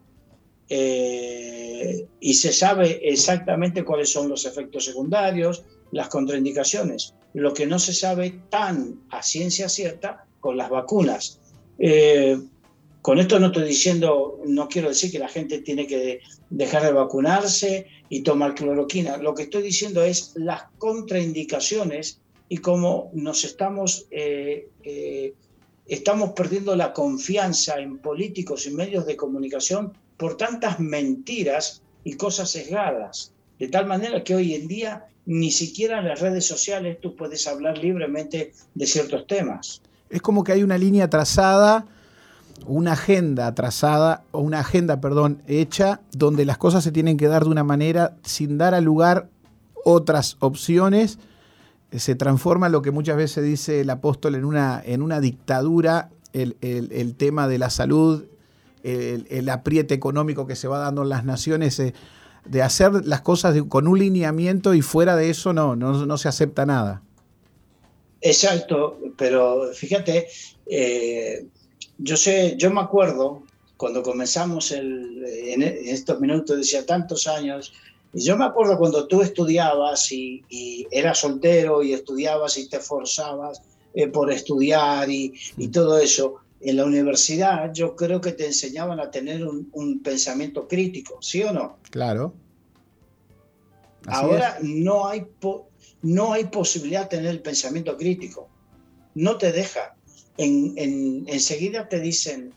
eh, 0.69 2.07
y 2.19 2.33
se 2.33 2.51
sabe 2.51 2.99
exactamente 3.03 3.83
cuáles 3.83 4.11
son 4.11 4.29
los 4.29 4.45
efectos 4.45 4.85
secundarios, 4.85 5.63
las 5.91 6.09
contraindicaciones. 6.09 7.13
Lo 7.33 7.53
que 7.53 7.65
no 7.65 7.79
se 7.79 7.93
sabe 7.93 8.41
tan 8.49 9.01
a 9.09 9.21
ciencia 9.21 9.69
cierta 9.69 10.25
con 10.39 10.57
las 10.57 10.69
vacunas. 10.69 11.39
Eh, 11.79 12.39
con 13.01 13.19
esto 13.19 13.39
no 13.39 13.47
estoy 13.47 13.67
diciendo, 13.67 14.41
no 14.45 14.67
quiero 14.67 14.89
decir 14.89 15.11
que 15.11 15.19
la 15.19 15.29
gente 15.29 15.59
tiene 15.59 15.87
que 15.87 16.19
dejar 16.49 16.83
de 16.83 16.91
vacunarse 16.91 17.87
y 18.09 18.21
tomar 18.21 18.53
cloroquina. 18.53 19.17
Lo 19.17 19.33
que 19.33 19.43
estoy 19.43 19.63
diciendo 19.63 20.03
es 20.03 20.33
las 20.35 20.63
contraindicaciones 20.77 22.19
y 22.49 22.57
cómo 22.57 23.11
nos 23.13 23.43
estamos 23.43 24.07
eh, 24.11 24.67
estamos 25.87 26.31
perdiendo 26.31 26.75
la 26.75 26.93
confianza 26.93 27.79
en 27.79 27.97
políticos 27.99 28.65
y 28.67 28.71
medios 28.71 29.05
de 29.05 29.15
comunicación 29.15 29.93
por 30.17 30.35
tantas 30.35 30.79
mentiras 30.79 31.81
y 32.03 32.13
cosas 32.13 32.49
sesgadas. 32.51 33.31
De 33.59 33.67
tal 33.69 33.85
manera 33.85 34.23
que 34.23 34.35
hoy 34.35 34.53
en 34.53 34.67
día 34.67 35.07
ni 35.25 35.51
siquiera 35.51 35.99
en 35.99 36.07
las 36.07 36.21
redes 36.21 36.45
sociales 36.45 36.99
tú 37.01 37.15
puedes 37.15 37.47
hablar 37.47 37.77
libremente 37.77 38.53
de 38.73 38.85
ciertos 38.85 39.27
temas. 39.27 39.81
Es 40.09 40.21
como 40.21 40.43
que 40.43 40.53
hay 40.53 40.63
una 40.63 40.77
línea 40.77 41.09
trazada, 41.09 41.85
una 42.65 42.93
agenda 42.93 43.53
trazada, 43.53 44.23
o 44.31 44.39
una 44.39 44.61
agenda, 44.61 45.01
perdón, 45.01 45.41
hecha, 45.47 45.99
donde 46.11 46.45
las 46.45 46.57
cosas 46.57 46.83
se 46.83 46.91
tienen 46.91 47.17
que 47.17 47.27
dar 47.27 47.43
de 47.43 47.49
una 47.49 47.63
manera 47.63 48.15
sin 48.23 48.57
dar 48.57 48.73
a 48.73 48.81
lugar 48.81 49.29
otras 49.83 50.37
opciones 50.39 51.19
se 51.91 52.15
transforma 52.15 52.69
lo 52.69 52.81
que 52.81 52.91
muchas 52.91 53.17
veces 53.17 53.43
dice 53.43 53.81
el 53.81 53.89
apóstol 53.89 54.35
en 54.35 54.45
una, 54.45 54.81
en 54.85 55.01
una 55.01 55.21
dictadura, 55.21 56.09
el, 56.33 57.15
tema 57.17 57.47
de 57.47 57.57
la 57.57 57.69
salud, 57.69 58.25
el, 58.83 59.49
apriete 59.49 59.93
económico 59.93 60.47
que 60.47 60.55
se 60.55 60.67
va 60.67 60.79
dando 60.79 61.03
en 61.03 61.09
las 61.09 61.23
naciones, 61.25 61.79
eh, 61.79 61.93
de 62.45 62.61
hacer 62.61 63.05
las 63.05 63.21
cosas 63.21 63.55
con 63.67 63.87
un 63.87 63.99
lineamiento 63.99 64.73
y 64.73 64.81
fuera 64.81 65.15
de 65.15 65.29
eso 65.29 65.53
no, 65.53 65.75
no, 65.75 66.17
se 66.17 66.27
acepta 66.27 66.65
nada. 66.65 67.01
Exacto, 68.21 68.99
pero 69.17 69.71
fíjate, 69.73 70.27
eh, 70.65 71.45
yo 71.97 72.17
sé, 72.17 72.55
yo 72.57 72.71
me 72.71 72.81
acuerdo 72.81 73.43
cuando 73.77 74.01
comenzamos 74.01 74.71
el, 74.71 75.23
en 75.25 75.61
estos 75.61 76.19
minutos, 76.19 76.57
decía 76.57 76.85
tantos 76.85 77.27
años, 77.27 77.73
yo 78.23 78.37
me 78.37 78.45
acuerdo 78.45 78.77
cuando 78.77 79.07
tú 79.07 79.21
estudiabas 79.21 80.11
y, 80.11 80.43
eras 80.91 81.19
soltero 81.19 81.83
y 81.83 81.93
estudiabas 81.93 82.57
y 82.57 82.67
te 82.67 82.79
forzabas 82.79 83.61
eh, 83.93 84.07
por 84.07 84.31
estudiar 84.31 85.09
y, 85.09 85.33
todo 85.71 85.97
eso, 85.99 86.37
en 86.61 86.77
la 86.77 86.85
universidad 86.85 87.71
yo 87.73 87.95
creo 87.95 88.19
que 88.19 88.31
te 88.31 88.47
enseñaban 88.47 88.99
a 88.99 89.11
tener 89.11 89.45
un, 89.45 90.01
pensamiento 90.03 90.67
crítico, 90.67 91.17
¿sí 91.21 91.43
o 91.43 91.53
no? 91.53 91.77
Claro. 91.91 92.33
Ahora 94.07 94.57
no 94.61 95.07
hay, 95.07 95.27
no 96.01 96.33
hay 96.33 96.45
posibilidad 96.45 97.03
de 97.03 97.17
tener 97.17 97.31
el 97.31 97.41
pensamiento 97.41 97.97
crítico. 97.97 98.49
no 99.15 99.37
te 99.37 99.51
deja. 99.51 99.95
En, 100.39 101.25
enseguida 101.27 101.89
te 101.89 101.99
dicen... 101.99 102.53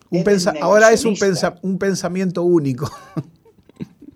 ahora 0.61 0.93
es 0.93 1.07
un, 1.07 1.17
un 1.63 1.79
pensamiento 1.79 2.43
único. 2.43 2.91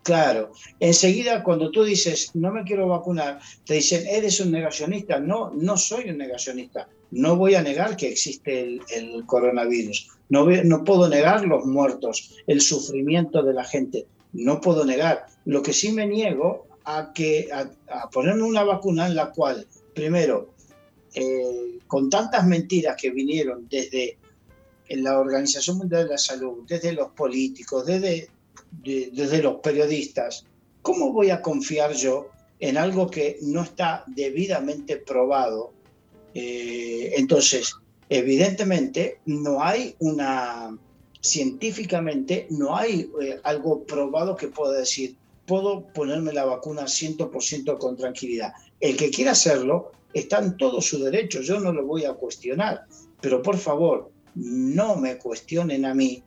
Claro, 0.05 0.53
enseguida 0.81 1.43
cuando 1.43 1.71
tú 1.71 1.83
dices 1.83 2.31
no 2.35 2.53
me 2.53 2.63
quiero 2.65 2.87
vacunar, 2.87 3.41
te 3.65 3.75
dicen 3.75 4.07
eres 4.07 4.39
un 4.39 4.53
negacionista. 4.53 5.19
No, 5.19 5.51
no 5.55 5.79
soy 5.79 6.11
un 6.11 6.19
negacionista. 6.19 6.87
No 7.11 7.37
voy 7.37 7.55
a 7.55 7.63
negar 7.63 7.97
que 7.97 8.09
existe 8.11 8.81
el, 8.95 9.25
coronavirus. 9.25 10.11
No, 10.29 10.45
no 10.45 10.85
puedo 10.85 11.09
negar 11.09 11.47
los 11.47 11.65
muertos, 11.65 12.35
el 12.47 12.61
sufrimiento 12.61 13.43
de 13.43 13.55
la 13.55 13.65
gente. 13.65 14.07
No 14.35 14.61
puedo 14.61 14.85
negar. 14.85 15.25
Lo 15.47 15.63
que 15.63 15.73
sí 15.73 15.91
me 15.91 16.07
niego 16.07 16.67
a, 16.85 17.13
que, 17.15 17.49
a, 17.51 18.11
ponerme 18.11 18.43
una 18.43 18.63
vacuna 18.63 19.07
en 19.07 19.15
la 19.15 19.31
cual, 19.31 19.67
primero, 19.95 20.51
eh, 21.15 21.79
con 21.87 22.11
tantas 22.11 22.47
mentiras 22.47 22.97
que 23.01 23.11
vinieron 23.11 23.67
desde 23.71 24.19
la 24.91 25.19
Organización 25.19 25.79
Mundial 25.79 26.05
de 26.05 26.11
la 26.11 26.19
Salud, 26.19 26.65
desde 26.69 26.93
los 26.93 27.09
políticos, 27.13 27.87
desde 27.87 28.29
desde 28.71 29.43
los 29.43 29.57
periodistas, 29.57 30.45
¿cómo 30.83 31.13
voy 31.13 31.31
a 31.31 31.41
confiar 31.41 31.93
yo 31.95 32.29
en 32.61 32.77
algo 32.77 33.11
que 33.11 33.39
no 33.43 33.63
está 33.63 34.05
debidamente 34.07 34.97
probado? 34.97 35.73
Eh, 36.35 37.15
entonces, 37.17 37.77
evidentemente, 38.09 39.21
no 39.27 39.63
hay 39.63 39.95
una, 40.01 40.77
científicamente, 41.21 42.47
no 42.51 42.77
hay 42.77 43.11
eh, 43.23 43.41
algo 43.45 43.85
probado 43.85 44.37
que 44.37 44.49
pueda 44.49 44.79
decir, 44.79 45.17
puedo 45.47 45.87
ponerme 45.93 46.33
la 46.33 46.45
vacuna 46.45 46.83
100% 46.83 47.79
con 47.79 47.97
tranquilidad. 47.97 48.53
El 48.81 48.97
que 48.97 49.11
quiera 49.11 49.33
hacerlo 49.33 49.93
está 50.13 50.39
en 50.39 50.57
todo 50.57 50.81
su 50.81 51.03
derecho, 51.03 51.41
yo 51.41 51.61
no 51.61 51.73
lo 51.73 51.87
voy 51.87 52.05
a 52.05 52.15
cuestionar, 52.15 52.85
pero 53.21 53.43
por 53.43 53.57
favor, 53.57 54.11
no 54.35 54.97
me 54.97 55.17
cuestionen 55.17 55.85
a 55.85 55.95
mí 55.95 56.23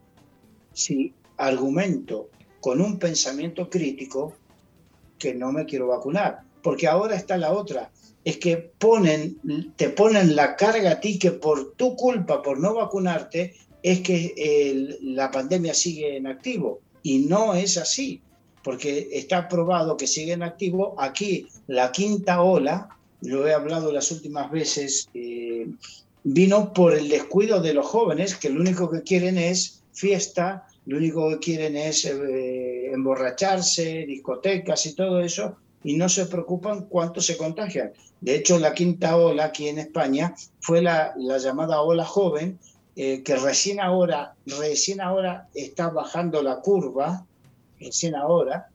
si 0.74 1.14
argumento 1.38 2.30
con 2.60 2.82
un 2.82 3.00
pensamiento 3.00 3.70
crítico 3.70 4.34
que 5.18 5.34
no 5.34 5.52
me 5.52 5.66
quiero 5.66 5.88
vacunar. 5.88 6.42
Porque 6.62 6.88
ahora 6.88 7.16
está 7.16 7.38
la 7.38 7.54
otra, 7.54 7.92
es 8.24 8.38
que 8.38 8.58
ponen, 8.58 9.38
te 9.76 9.90
ponen 9.90 10.36
la 10.36 10.56
carga 10.56 10.92
a 10.92 11.00
ti 11.00 11.18
que 11.18 11.32
por 11.32 11.74
tu 11.76 11.96
culpa, 11.96 12.42
por 12.42 12.60
no 12.60 12.74
vacunarte, 12.74 13.56
es 13.82 14.02
que 14.02 14.98
la 15.02 15.32
pandemia 15.32 15.74
sigue 15.74 16.18
en 16.18 16.28
activo. 16.28 16.82
Y 17.04 17.20
no 17.20 17.54
es 17.54 17.78
así, 17.78 18.22
porque 18.64 19.08
está 19.14 19.48
probado 19.48 19.96
que 19.96 20.08
sigue 20.08 20.34
en 20.34 20.44
activo. 20.44 20.96
Aquí 21.00 21.48
la 21.68 21.92
quinta 21.92 22.42
ola, 22.42 22.90
lo 23.22 23.48
he 23.48 23.54
hablado 23.54 23.94
las 23.94 24.12
últimas 24.12 24.52
veces, 24.52 25.08
eh, 25.14 25.68
vino 26.24 26.74
por 26.74 26.94
el 26.94 27.08
descuido 27.08 27.62
de 27.62 27.74
los 27.74 27.86
jóvenes, 27.86 28.36
que 28.36 28.50
lo 28.50 28.60
único 28.60 28.90
que 28.90 29.04
quieren 29.04 29.38
es 29.38 29.84
fiesta, 29.94 30.68
lo 30.88 30.98
único 30.98 31.30
que 31.30 31.40
quieren 31.40 31.76
es 31.76 32.06
eh, 32.06 32.92
emborracharse, 32.94 34.06
discotecas 34.08 34.86
y 34.86 34.96
todo 34.96 35.20
eso, 35.20 35.58
y 35.84 35.98
no 35.98 36.08
se 36.08 36.26
preocupan 36.28 36.86
cuánto 36.86 37.20
se 37.20 37.36
contagian. 37.36 37.92
De 38.22 38.36
hecho, 38.36 38.58
la 38.58 38.74
quinta 38.74 39.18
ola 39.18 39.46
aquí 39.46 39.68
en 39.68 39.80
España 39.80 40.34
fue 40.62 40.82
la, 40.82 41.14
llamada 41.18 41.82
ola 41.82 42.06
joven, 42.06 42.58
eh, 42.96 43.22
que 43.22 43.36
recién 43.36 43.82
ahora, 43.82 44.36
recién 44.46 45.02
ahora 45.02 45.50
está 45.54 45.90
bajando 45.90 46.42
la 46.42 46.62
curva, 46.62 47.26
recién 47.82 48.16
ahora, 48.16 48.70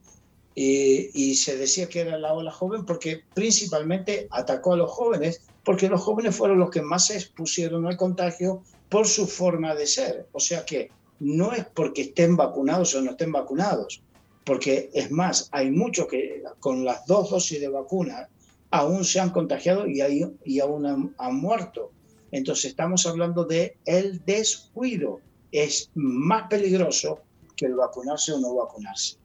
eh, 0.54 1.11
y 1.14 1.35
se 1.35 1.57
decía 1.57 1.88
que 1.88 2.00
era 2.00 2.19
la 2.19 2.35
ola 2.35 2.52
joven 2.52 2.85
porque 2.85 3.23
principalmente 3.33 4.29
atacó 4.31 4.75
a 4.75 4.77
los 4.77 4.90
jóvenes, 4.90 5.40
porque 5.64 5.88
los 5.88 6.03
jóvenes 6.03 6.37
fueron 6.37 6.59
los 6.59 6.70
que 6.70 6.83
más 6.83 7.07
se 7.07 7.14
expusieron 7.14 7.87
al 7.87 7.96
contagio 7.96 8.62
por 8.90 9.09
su 9.09 9.27
forma 9.27 9.75
de 9.75 9.87
ser. 9.87 10.27
O 10.33 10.40
sea 10.40 10.66
que 10.66 10.90
no 11.22 11.52
es 11.52 11.64
porque 11.66 12.02
estén 12.02 12.37
vacunados 12.37 12.94
o 12.96 13.00
no 13.00 13.12
estén 13.12 13.30
vacunados, 13.30 14.02
porque 14.44 14.90
es 14.92 15.11
más, 15.12 15.48
hay 15.52 15.70
muchos 15.70 16.08
que 16.08 16.42
con 16.58 16.85
las 16.85 17.06
dos 17.06 17.30
dosis 17.30 17.61
de 17.61 17.68
vacuna 17.68 18.28
aún 18.70 19.04
se 19.04 19.20
han 19.20 19.30
contagiado 19.30 19.87
y, 19.87 20.00
y 20.44 20.61
aún 20.61 21.14
han, 21.16 21.37
muerto. 21.37 21.92
Entonces 22.32 22.66
estamos 22.66 23.06
hablando 23.06 23.44
de 23.44 23.76
el 23.85 24.24
descuido. 24.24 25.20
Es 25.52 25.90
más 25.94 26.48
peligroso 26.48 27.20
que 27.54 27.66
el 27.66 27.74
vacunarse 27.74 28.32
o 28.32 28.40
no 28.40 28.54
vacunarse. 28.56 29.16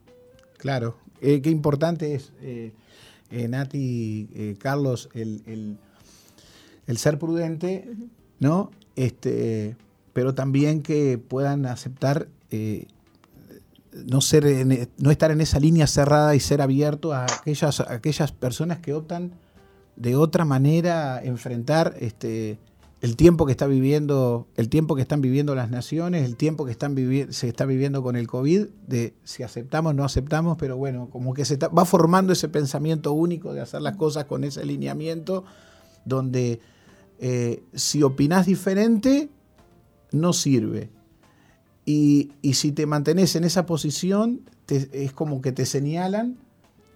Claro, 0.57 0.97
eh, 1.21 1.41
qué 1.41 1.49
importante 1.49 2.13
es, 2.13 2.31
eh, 2.41 2.73
eh, 3.31 3.47
Nati, 3.47 4.55
Carlos, 4.59 5.09
el, 5.13 5.77
el, 6.85 6.97
ser 6.97 7.17
prudente, 7.17 7.89
¿no? 8.39 8.71
Este, 8.95 9.77
pero 10.17 10.33
también 10.33 10.81
que 10.81 11.19
puedan 11.19 11.67
aceptar 11.67 12.27
eh, 12.49 12.87
no, 14.07 14.19
ser 14.19 14.89
no 14.97 15.11
estar 15.11 15.29
en 15.29 15.41
esa 15.41 15.59
línea 15.59 15.85
cerrada 15.85 16.33
y 16.33 16.39
ser 16.39 16.59
abierto 16.59 17.13
a 17.13 17.25
aquellas, 17.25 17.81
aquellas 17.81 18.31
personas 18.31 18.79
que 18.79 18.95
optan 18.95 19.33
de 19.95 20.15
otra 20.15 20.43
manera 20.43 21.21
enfrentar 21.23 21.97
este, 21.99 22.57
el 23.01 23.15
tiempo 23.15 23.45
que 23.45 23.51
está 23.51 23.67
viviendo, 23.67 24.47
el 24.55 24.69
tiempo 24.69 24.95
que 24.95 25.03
están 25.03 25.21
viviendo 25.21 25.53
las 25.53 25.69
naciones, 25.69 26.25
el 26.25 26.35
tiempo 26.35 26.65
que 26.65 26.71
están 26.71 26.95
se 27.29 27.47
está 27.47 27.65
viviendo 27.67 28.01
con 28.01 28.15
el 28.15 28.25
COVID, 28.25 28.69
de 28.87 29.13
si 29.23 29.43
aceptamos 29.43 29.91
o 29.91 29.93
no 29.93 30.03
aceptamos, 30.03 30.57
pero 30.57 30.77
bueno, 30.77 31.11
como 31.11 31.35
que 31.35 31.45
se 31.45 31.57
va 31.57 31.85
formando 31.85 32.33
ese 32.33 32.49
pensamiento 32.49 33.13
único 33.13 33.53
de 33.53 33.61
hacer 33.61 33.83
las 33.83 33.97
cosas 33.97 34.25
con 34.25 34.43
ese 34.43 34.61
alineamiento, 34.61 35.43
donde 36.05 36.59
eh, 37.19 37.61
si 37.75 38.01
opinás 38.01 38.47
diferente, 38.47 39.29
no 40.11 40.33
sirve. 40.33 40.89
Y, 41.85 42.31
si 42.53 42.73
te 42.73 42.85
mantenés 42.85 43.35
en 43.35 43.45
esa 43.45 43.65
posición, 43.65 44.41
es 44.67 45.13
como 45.13 45.41
que 45.41 45.53
te 45.53 45.65
señalan 45.65 46.37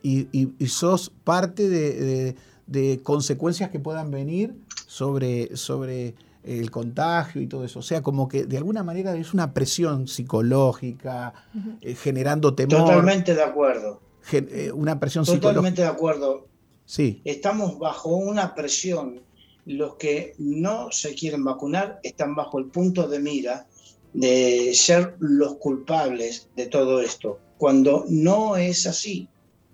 y, 0.04 0.50
sos 0.68 1.12
parte 1.24 1.70
de, 1.70 3.00
consecuencias 3.04 3.70
que 3.70 3.80
puedan 3.80 4.12
venir 4.12 4.54
sobre, 4.88 5.56
sobre 5.56 6.16
el 6.44 6.72
contagio 6.72 7.42
y 7.42 7.48
todo 7.48 7.64
eso. 7.64 7.80
O 7.80 7.84
sea, 7.84 8.02
como 8.02 8.28
que 8.28 8.46
de 8.46 8.58
alguna 8.58 8.84
manera 8.84 9.16
es 9.16 9.34
una 9.34 9.54
presión 9.54 10.08
psicológica, 10.08 11.34
eh, 11.82 11.96
generando 11.96 12.54
temor. 12.54 12.82
Totalmente 12.82 13.36
de 13.36 13.44
acuerdo. 13.44 14.02
Eh, 14.32 14.72
una 14.74 15.00
presión 15.00 15.26
Totalmente 15.26 15.82
de 15.82 15.88
acuerdo. 15.88 16.48
Sí. 16.86 17.22
Estamos 17.24 17.80
bajo 17.80 18.10
una 18.10 18.54
presión 18.56 19.22
los 19.66 19.96
que 19.96 20.34
no 20.38 20.92
se 20.92 21.14
quieren 21.14 21.44
vacunar 21.44 22.00
están 22.04 22.36
bajo 22.36 22.60
el 22.60 22.66
punto 22.66 23.08
de 23.08 23.20
mira 23.20 23.68
de 24.14 24.74
ser 24.74 25.16
los 25.20 25.56
culpables 25.56 26.50
de 26.56 26.68
todo 26.68 27.02
esto, 27.02 27.40
cuando 27.58 28.06
no 28.10 28.58
es 28.58 28.86
así, 28.86 29.30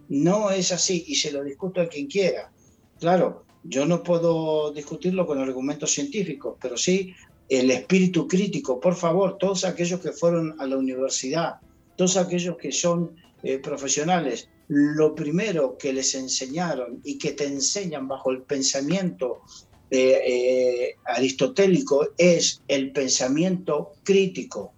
no 0.09 0.51
es 0.51 0.71
así 0.71 1.05
y 1.07 1.15
se 1.15 1.31
lo 1.31 1.43
discuto 1.43 1.81
a 1.81 1.87
quien 1.87 2.07
quiera. 2.07 2.51
Claro, 2.99 3.45
yo 3.63 3.85
no 3.85 4.03
puedo 4.03 4.71
discutirlo 4.71 5.25
con 5.25 5.39
argumentos 5.39 5.91
científicos, 5.91 6.57
pero 6.61 6.77
sí 6.77 7.13
el 7.49 7.71
espíritu 7.71 8.27
crítico, 8.27 8.79
por 8.79 8.95
favor, 8.95 9.37
todos 9.37 9.65
aquellos 9.65 10.01
que 10.01 10.11
fueron 10.11 10.55
a 10.59 10.67
la 10.67 10.77
universidad, 10.77 11.55
todos 11.95 12.17
aquellos 12.17 12.57
que 12.57 12.71
son 12.71 13.15
eh, 13.43 13.57
profesionales, 13.59 14.49
lo 14.67 15.15
primero 15.15 15.77
que 15.77 15.93
les 15.93 16.13
enseñaron 16.15 16.99
y 17.03 17.17
que 17.17 17.31
te 17.31 17.45
enseñan 17.45 18.07
bajo 18.07 18.31
el 18.31 18.41
pensamiento 18.41 19.41
eh, 19.89 20.95
aristotélico 21.05 22.09
es 22.17 22.61
el 22.67 22.91
pensamiento 22.91 23.93
crítico. 24.03 24.73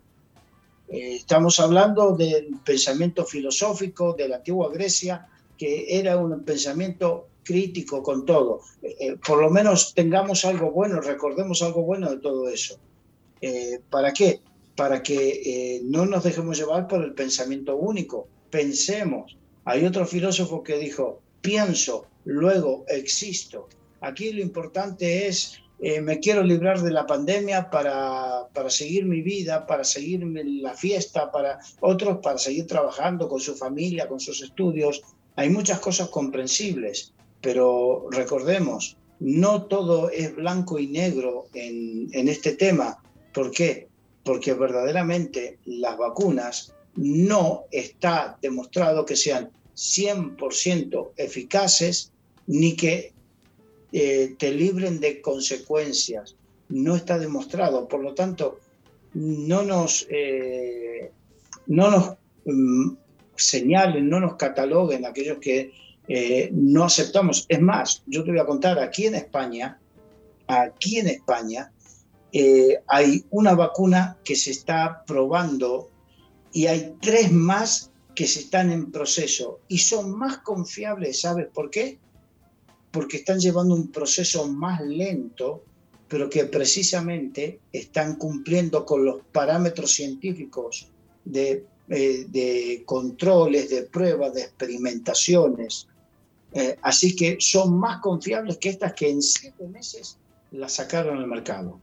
Eh, 0.87 1.15
estamos 1.15 1.59
hablando 1.59 2.15
del 2.15 2.57
pensamiento 2.63 3.25
filosófico 3.25 4.13
de 4.13 4.27
la 4.27 4.37
antigua 4.37 4.71
Grecia, 4.71 5.27
que 5.57 5.97
era 5.99 6.17
un 6.17 6.43
pensamiento 6.43 7.27
crítico 7.43 8.03
con 8.03 8.25
todo. 8.25 8.61
Eh, 8.83 9.15
por 9.25 9.41
lo 9.41 9.49
menos 9.49 9.93
tengamos 9.95 10.45
algo 10.45 10.71
bueno, 10.71 11.01
recordemos 11.01 11.63
algo 11.63 11.81
bueno 11.83 12.09
de 12.11 12.17
todo 12.17 12.49
eso. 12.49 12.77
¿Para 13.89 14.11
qué? 14.11 14.41
Para 14.75 15.01
que 15.01 15.79
no 15.85 16.05
nos 16.05 16.25
dejemos 16.25 16.57
llevar 16.57 16.87
por 16.87 17.01
el 17.03 17.13
pensamiento 17.13 17.77
único. 17.77 18.27
Pensemos. 18.49 19.37
Hay 19.63 19.85
otro 19.85 20.05
filósofo 20.05 20.61
que 20.61 20.77
dijo, 20.77 21.21
pienso, 21.41 22.05
luego 22.25 22.83
existo. 22.89 23.69
Aquí 24.01 24.31
lo 24.31 24.41
importante 24.41 25.27
es, 25.27 25.59
eh, 25.81 26.01
me 26.01 26.19
quiero 26.19 26.43
librar 26.43 26.81
de 26.81 26.91
la 26.91 27.05
pandemia 27.05 27.69
para, 27.69 28.47
para, 28.53 28.69
seguir 28.69 29.05
mi 29.05 29.21
vida, 29.21 29.65
para 29.65 29.83
seguir 29.83 30.23
la 30.23 30.73
fiesta, 30.73 31.31
para 31.31 31.59
otros 31.81 32.19
para 32.21 32.37
seguir 32.37 32.67
trabajando 32.67 33.27
con 33.27 33.39
su 33.39 33.55
familia, 33.55 34.07
con 34.07 34.19
sus 34.19 34.41
estudios. 34.41 35.01
Hay 35.35 35.49
muchas 35.49 35.79
cosas 35.79 36.09
comprensibles, 36.09 37.13
pero 37.41 38.07
recordemos, 38.11 38.97
no 39.19 39.63
todo 39.63 40.09
es 40.09 40.35
blanco 40.35 40.79
y 40.79 40.87
negro 40.87 41.47
en, 41.53 42.07
en 42.13 42.27
este 42.27 42.55
tema. 42.55 43.01
¿Por 43.33 43.51
qué? 43.51 43.87
Porque 44.23 44.53
verdaderamente 44.53 45.59
las 45.65 45.97
vacunas 45.97 46.73
no 46.95 47.65
está 47.71 48.37
demostrado 48.41 49.05
que 49.05 49.15
sean 49.15 49.51
100% 49.75 51.11
eficaces 51.15 52.11
ni 52.47 52.75
que 52.75 53.13
eh, 53.91 54.35
te 54.37 54.51
libren 54.51 54.99
de 54.99 55.21
consecuencias. 55.21 56.35
no 56.69 56.95
está 56.95 57.17
demostrado. 57.17 57.87
Por 57.87 58.01
lo 58.01 58.13
tanto, 58.13 58.59
no 59.13 59.63
nos, 59.63 60.05
eh, 60.09 61.11
no 61.67 61.89
nos 61.89 62.15
mm, 62.45 62.95
señalen, 63.35 64.07
no 64.07 64.19
nos 64.19 64.35
cataloguen 64.35 65.05
aquellos 65.05 65.39
que 65.39 65.71
eh, 66.07 66.49
no 66.51 66.83
aceptamos. 66.83 67.45
Es 67.47 67.61
más, 67.61 68.03
yo 68.05 68.23
te 68.23 68.31
voy 68.31 68.39
a 68.39 68.45
contar, 68.45 68.79
aquí 68.79 69.05
en 69.05 69.15
España, 69.15 69.79
aquí 70.47 70.97
en 70.97 71.07
España, 71.07 71.71
eh, 72.31 72.81
hay 72.87 73.25
una 73.31 73.53
vacuna 73.53 74.17
que 74.23 74.35
se 74.35 74.51
está 74.51 75.03
probando 75.05 75.89
y 76.51 76.67
hay 76.67 76.95
tres 77.01 77.31
más 77.31 77.91
que 78.15 78.27
se 78.27 78.41
están 78.41 78.71
en 78.71 78.91
proceso 78.91 79.59
y 79.67 79.77
son 79.77 80.17
más 80.17 80.39
confiables, 80.39 81.21
¿sabes 81.21 81.47
por 81.53 81.69
qué? 81.69 81.99
Porque 82.91 83.17
están 83.17 83.39
llevando 83.39 83.75
un 83.75 83.89
proceso 83.89 84.47
más 84.47 84.81
lento, 84.81 85.63
pero 86.07 86.29
que 86.29 86.45
precisamente 86.45 87.59
están 87.71 88.15
cumpliendo 88.15 88.85
con 88.85 89.05
los 89.05 89.21
parámetros 89.31 89.91
científicos 89.91 90.87
de, 91.23 91.65
eh, 91.89 92.25
de 92.27 92.83
controles, 92.85 93.69
de 93.69 93.83
pruebas, 93.83 94.33
de 94.33 94.41
experimentaciones, 94.41 95.87
eh, 96.53 96.77
así 96.81 97.15
que 97.15 97.37
son 97.39 97.77
más 97.77 97.99
confiables 98.01 98.57
que 98.57 98.69
estas 98.69 98.93
que 98.93 99.09
en 99.09 99.21
siete 99.21 99.67
meses 99.67 100.17
las 100.51 100.73
sacaron 100.73 101.17
al 101.17 101.27
mercado. 101.27 101.79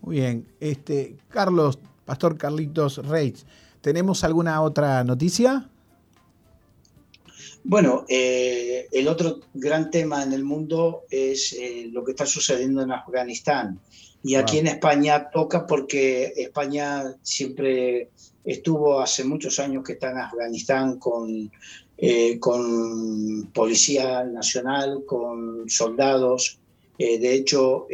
Muy 0.00 0.20
bien. 0.20 0.46
Este, 0.60 1.16
Carlos, 1.28 1.78
Pastor 2.04 2.38
Carlitos 2.38 2.98
Reitz, 2.98 3.44
¿tenemos 3.80 4.22
alguna 4.22 4.62
otra 4.62 5.02
noticia? 5.02 5.68
Bueno, 7.64 8.04
eh, 8.08 8.88
el 8.92 9.08
otro 9.08 9.40
gran 9.52 9.90
tema 9.90 10.22
en 10.22 10.32
el 10.32 10.44
mundo 10.44 11.04
es 11.10 11.52
eh, 11.52 11.88
lo 11.92 12.04
que 12.04 12.12
está 12.12 12.24
sucediendo 12.24 12.82
en 12.82 12.92
Afganistán. 12.92 13.80
Y 14.22 14.34
aquí 14.34 14.58
en 14.58 14.66
España 14.66 15.30
toca 15.30 15.66
porque 15.66 16.32
España 16.36 17.14
siempre 17.22 18.10
estuvo 18.44 19.00
hace 19.00 19.24
muchos 19.24 19.58
años 19.58 19.84
que 19.84 19.92
está 19.92 20.10
en 20.10 20.18
Afganistán 20.18 20.98
con 20.98 21.50
eh, 22.00 22.38
con 22.38 23.50
Policía 23.52 24.24
Nacional, 24.24 25.04
con 25.06 25.68
soldados. 25.68 26.58
De 26.98 27.32
hecho, 27.32 27.86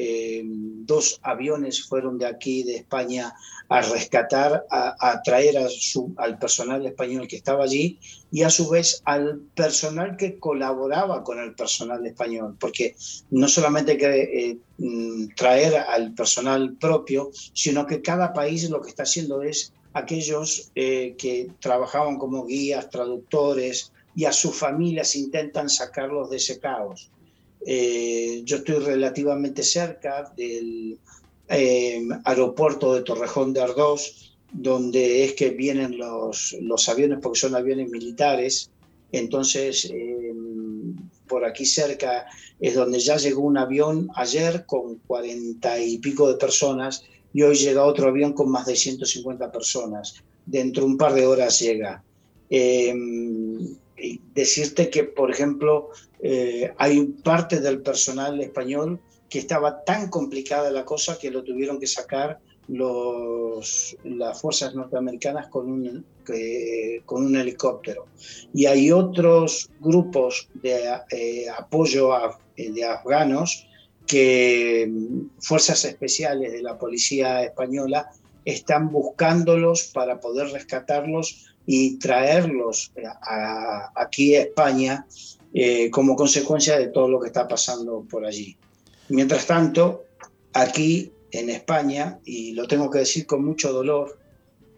dos 0.86 1.20
aviones 1.22 1.86
fueron 1.86 2.16
de 2.16 2.24
aquí, 2.24 2.62
de 2.62 2.76
España, 2.76 3.34
a 3.68 3.80
rescatar, 3.80 4.64
a, 4.70 5.22
traer 5.22 5.58
a 5.58 5.68
su, 5.68 6.12
al 6.16 6.38
personal 6.38 6.84
español 6.84 7.26
que 7.26 7.36
estaba 7.36 7.64
allí 7.64 7.98
y 8.30 8.42
a 8.42 8.50
su 8.50 8.68
vez 8.68 9.02
al 9.04 9.40
personal 9.54 10.16
que 10.16 10.38
colaboraba 10.38 11.24
con 11.24 11.40
el 11.40 11.54
personal 11.54 12.04
español, 12.06 12.56
porque 12.60 12.94
no 13.30 13.48
solamente 13.48 13.96
que 13.96 14.58
mm, 14.78 15.28
traer 15.34 15.76
al 15.76 16.14
personal 16.14 16.76
propio, 16.76 17.30
sino 17.52 17.86
que 17.86 18.02
cada 18.02 18.32
país 18.32 18.68
lo 18.68 18.82
que 18.82 18.90
está 18.90 19.04
haciendo 19.04 19.42
es 19.42 19.72
aquellos 19.94 20.70
que 20.74 21.50
trabajaban 21.60 22.18
como 22.18 22.46
guías, 22.46 22.90
traductores, 22.90 23.92
y 24.16 24.24
a 24.24 24.32
sus 24.32 24.56
familias 24.56 25.16
intentan 25.16 25.68
sacarlos 25.68 26.30
de 26.30 26.36
ese 26.36 26.58
caos. 26.58 27.10
Eh, 27.66 28.42
yo 28.44 28.58
estoy 28.58 28.76
relativamente 28.76 29.62
cerca 29.62 30.32
del 30.36 30.98
eh, 31.48 32.06
aeropuerto 32.24 32.94
de 32.94 33.02
Torrejón 33.02 33.52
de 33.52 33.62
Ardós, 33.62 34.36
donde 34.52 35.24
es 35.24 35.34
que 35.34 35.50
vienen 35.50 35.98
los, 35.98 36.56
los 36.60 36.88
aviones, 36.88 37.18
porque 37.22 37.40
son 37.40 37.54
aviones 37.54 37.90
militares. 37.90 38.70
Entonces, 39.12 39.90
eh, 39.92 40.32
por 41.26 41.44
aquí 41.44 41.66
cerca 41.66 42.26
es 42.60 42.74
donde 42.74 43.00
ya 43.00 43.16
llegó 43.16 43.42
un 43.42 43.58
avión 43.58 44.08
ayer 44.14 44.64
con 44.66 44.96
cuarenta 45.06 45.78
y 45.78 45.98
pico 45.98 46.28
de 46.28 46.38
personas 46.38 47.04
y 47.32 47.42
hoy 47.42 47.56
llega 47.56 47.84
otro 47.84 48.08
avión 48.08 48.32
con 48.32 48.50
más 48.50 48.66
de 48.66 48.76
150 48.76 49.50
personas. 49.50 50.22
Dentro 50.46 50.84
de 50.84 50.90
un 50.90 50.98
par 50.98 51.14
de 51.14 51.26
horas 51.26 51.58
llega 51.60 52.02
decirte 54.34 54.90
que, 54.90 55.04
por 55.04 55.30
ejemplo, 55.30 55.90
eh, 56.20 56.72
hay 56.78 57.04
parte 57.04 57.60
del 57.60 57.80
personal 57.80 58.40
español 58.40 59.00
que 59.34 59.40
estaba 59.40 59.82
tan 59.82 60.10
complicada 60.10 60.70
la 60.70 60.84
cosa 60.84 61.18
que 61.18 61.28
lo 61.28 61.42
tuvieron 61.42 61.80
que 61.80 61.88
sacar 61.88 62.38
las 62.68 64.40
fuerzas 64.40 64.76
norteamericanas 64.76 65.48
con 65.48 65.72
un, 65.72 67.36
helicóptero. 67.36 68.06
Y 68.52 68.66
hay 68.66 68.92
otros 68.92 69.70
grupos 69.80 70.48
de 70.54 70.84
eh, 71.10 71.46
apoyo 71.50 72.10
de 72.56 72.84
afganos 72.84 73.66
que 74.06 74.86
mm, 74.88 75.40
fuerzas 75.40 75.84
especiales 75.84 76.52
de 76.52 76.62
la 76.62 76.78
policía 76.78 77.42
española 77.42 78.12
están 78.44 78.92
buscándolos 78.92 79.90
para 79.92 80.20
poder 80.20 80.52
rescatarlos 80.52 81.56
y 81.66 81.98
traerlos 81.98 82.92
eh, 82.94 83.02
aquí 83.96 84.36
a 84.36 84.42
España 84.42 85.04
eh, 85.52 85.90
como 85.90 86.14
consecuencia 86.14 86.78
de 86.78 86.86
todo 86.86 87.08
lo 87.08 87.18
que 87.20 87.26
está 87.26 87.48
pasando 87.48 88.06
por 88.08 88.24
allí. 88.24 88.56
Mientras 89.08 89.46
tanto, 89.46 90.04
aquí 90.52 91.12
en 91.30 91.50
España, 91.50 92.18
y 92.24 92.52
lo 92.52 92.66
tengo 92.66 92.90
que 92.90 93.00
decir 93.00 93.26
con 93.26 93.44
mucho 93.44 93.72
dolor, 93.72 94.18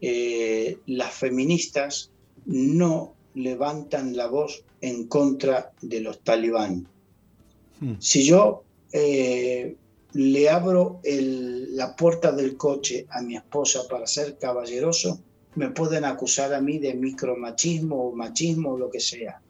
eh, 0.00 0.78
las 0.86 1.14
feministas 1.14 2.10
no 2.46 3.14
levantan 3.34 4.16
la 4.16 4.26
voz 4.26 4.64
en 4.80 5.06
contra 5.06 5.72
de 5.82 6.00
los 6.00 6.20
talibán. 6.20 6.86
Hmm. 7.80 7.94
Si 7.98 8.24
yo 8.24 8.62
le 10.16 10.48
abro 10.48 11.00
la 11.04 11.94
puerta 11.94 12.32
del 12.32 12.56
coche 12.56 13.06
a 13.10 13.20
mi 13.20 13.36
esposa 13.36 13.86
para 13.88 14.06
ser 14.06 14.38
caballeroso, 14.38 15.20
me 15.56 15.70
pueden 15.70 16.04
acusar 16.04 16.54
a 16.54 16.60
mí 16.60 16.78
de 16.78 16.94
micromachismo 16.94 18.08
o 18.08 18.14
machismo 18.14 18.72
o 18.72 18.78
lo 18.78 18.90
que 18.90 19.00
sea, 19.00 19.40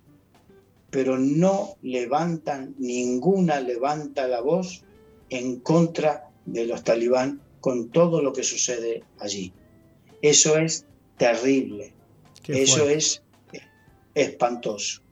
pero 0.90 1.18
no 1.18 1.76
levantan, 1.82 2.74
ninguna 2.78 3.60
levanta 3.60 4.28
la 4.28 4.40
voz 4.40 4.84
en 5.30 5.60
contra 5.60 6.30
de 6.44 6.66
los 6.66 6.84
talibán 6.84 7.40
con 7.60 7.90
todo 7.90 8.22
lo 8.22 8.32
que 8.32 8.44
sucede 8.44 9.02
allí. 9.18 9.52
Eso 10.22 10.56
es 10.56 10.86
terrible, 11.16 11.92
eso 12.46 12.88
es 12.88 13.22
espantoso. 14.14 15.02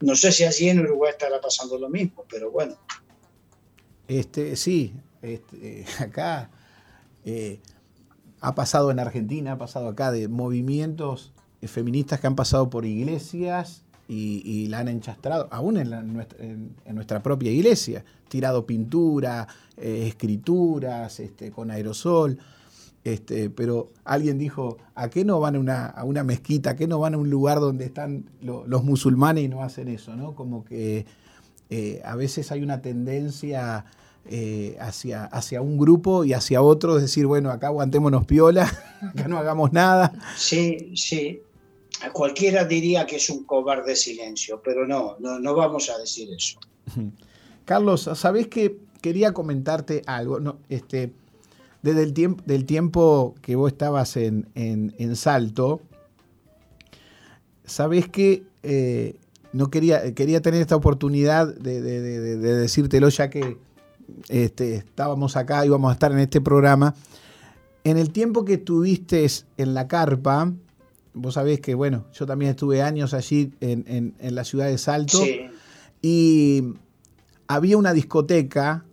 No 0.00 0.16
sé 0.16 0.32
si 0.32 0.44
allí 0.44 0.68
en 0.68 0.80
Uruguay 0.80 1.12
estará 1.12 1.40
pasando 1.40 1.78
lo 1.78 1.88
mismo, 1.88 2.24
pero 2.28 2.50
bueno. 2.50 2.74
Este, 4.08 4.56
sí, 4.56 4.94
este, 5.22 5.86
acá 6.00 6.50
eh, 7.24 7.60
ha 8.40 8.54
pasado 8.54 8.90
en 8.90 8.98
Argentina, 8.98 9.52
ha 9.52 9.58
pasado 9.58 9.88
acá 9.88 10.10
de 10.10 10.26
movimientos 10.26 11.32
feministas 11.62 12.20
que 12.20 12.26
han 12.26 12.34
pasado 12.34 12.68
por 12.70 12.84
iglesias 12.84 13.81
y, 14.14 14.66
la 14.68 14.80
han 14.80 14.88
enchastrado, 14.88 15.48
aún 15.50 15.76
en, 15.78 16.26
nuestra, 16.94 17.22
propia 17.22 17.50
iglesia, 17.50 18.04
tirado 18.28 18.66
pintura, 18.66 19.46
eh, 19.76 20.04
escrituras, 20.06 21.18
este, 21.20 21.50
con 21.50 21.70
aerosol. 21.70 22.38
Este, 23.04 23.50
pero 23.50 23.90
alguien 24.04 24.38
dijo, 24.38 24.78
¿a 24.94 25.08
qué 25.08 25.24
no 25.24 25.40
van 25.40 25.56
a 25.56 25.58
una, 25.58 25.86
a 25.86 26.04
una 26.04 26.22
mezquita? 26.22 26.70
¿A 26.70 26.76
qué 26.76 26.86
no 26.86 27.00
van 27.00 27.14
a 27.14 27.18
un 27.18 27.30
lugar 27.30 27.58
donde 27.58 27.84
están 27.84 28.26
los 28.40 28.84
musulmanes 28.84 29.44
y 29.44 29.48
no 29.48 29.62
hacen 29.62 29.88
eso? 29.88 30.14
¿no? 30.14 30.34
Como 30.34 30.64
que 30.64 31.06
eh, 31.70 32.00
a 32.04 32.14
veces 32.14 32.52
hay 32.52 32.62
una 32.62 32.80
tendencia 32.80 33.86
eh, 34.26 34.76
hacia, 34.78 35.24
hacia 35.24 35.62
un 35.62 35.78
grupo 35.78 36.24
y 36.24 36.32
hacia 36.32 36.62
otro, 36.62 36.96
es 36.96 37.02
decir, 37.02 37.26
bueno, 37.26 37.50
acá 37.50 37.68
aguantémonos 37.68 38.24
piola, 38.24 38.70
acá 39.00 39.26
no 39.26 39.38
hagamos 39.38 39.72
nada. 39.72 40.12
Sí, 40.36 40.92
sí. 40.94 41.42
Cualquiera 42.12 42.64
diría 42.64 43.06
que 43.06 43.16
es 43.16 43.30
un 43.30 43.44
cobarde 43.44 43.94
silencio, 43.96 44.60
pero 44.64 44.86
no, 44.86 45.16
no, 45.18 45.54
vamos 45.54 45.90
a 45.90 45.98
decir 45.98 46.28
eso. 46.36 46.58
Carlos, 47.64 48.10
¿sabés 48.14 48.48
que 48.48 48.78
quería 49.00 49.32
comentarte 49.32 50.02
algo? 50.06 50.40
No, 50.40 50.58
este, 50.68 51.12
desde 51.82 52.02
el 52.02 52.12
tiempo, 52.12 52.42
del 52.46 52.64
tiempo 52.64 53.34
que 53.40 53.56
vos 53.56 53.70
estabas 53.70 54.16
en, 54.16 54.48
en, 54.54 55.16
Salto, 55.16 55.80
¿sabés 57.64 58.08
que 58.08 58.42
eh, 58.62 59.16
no 59.52 59.70
quería, 59.70 60.14
quería 60.14 60.42
tener 60.42 60.60
esta 60.60 60.76
oportunidad 60.76 61.54
de, 61.54 61.80
de 61.80 62.36
decírtelo 62.36 63.08
ya 63.08 63.30
que 63.30 63.58
este, 64.28 64.76
estábamos 64.76 65.36
acá, 65.36 65.64
íbamos 65.64 65.90
a 65.90 65.94
estar 65.94 66.12
en 66.12 66.18
este 66.18 66.40
programa. 66.40 66.94
En 67.84 67.98
el 67.98 68.10
tiempo 68.10 68.44
que 68.44 68.54
estuviste 68.54 69.26
en 69.56 69.74
la 69.74 69.88
carpa, 69.88 70.52
vos 71.14 71.34
sabés 71.34 71.60
que, 71.60 71.74
bueno, 71.74 72.06
yo 72.12 72.26
también 72.26 72.50
estuve 72.50 72.82
años 72.82 73.14
allí 73.14 73.52
en, 73.60 74.14
la 74.20 74.44
ciudad 74.44 74.66
de 74.66 74.78
Salto. 74.78 75.18
Y 76.00 76.64
había 77.46 77.76
una 77.78 77.92
discoteca 77.92 78.84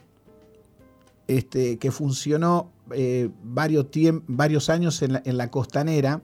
este, 1.27 1.77
que 1.77 1.91
funcionó 1.91 2.71
eh, 2.91 3.29
varios, 3.43 3.87
varios 4.27 4.69
años 4.69 5.01
en 5.01 5.37
la, 5.37 5.51
costanera. 5.51 6.21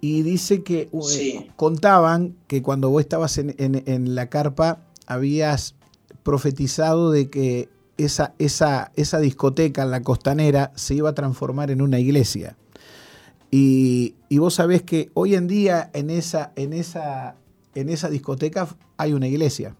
Y 0.00 0.22
dice 0.22 0.62
que 0.62 0.90
eh, 0.92 1.50
contaban 1.56 2.34
que 2.48 2.62
cuando 2.62 2.90
vos 2.90 3.00
estabas 3.00 3.38
en, 3.38 3.54
en 3.58 4.14
la 4.14 4.28
carpa 4.28 4.80
habías 5.06 5.74
profetizado 6.22 7.10
de 7.10 7.30
que 7.30 7.68
esa, 7.98 8.34
esa, 8.38 8.92
esa 8.96 9.18
discoteca 9.20 9.82
en 9.82 9.90
la 9.90 10.02
costanera 10.02 10.72
se 10.74 10.94
iba 10.94 11.10
a 11.10 11.14
transformar 11.14 11.70
en 11.70 11.82
una 11.82 11.98
iglesia. 11.98 12.56
Y, 13.54 14.14
y, 14.30 14.38
vos 14.38 14.54
sabés 14.54 14.82
que 14.82 15.10
hoy 15.12 15.34
en 15.34 15.46
día 15.46 15.90
en 15.92 16.08
esa, 16.08 16.54
en, 16.56 16.72
esa, 16.72 17.36
en 17.74 17.90
esa 17.90 18.08
discoteca 18.08 18.66
hay 18.96 19.12
una 19.12 19.28
iglesia, 19.28 19.76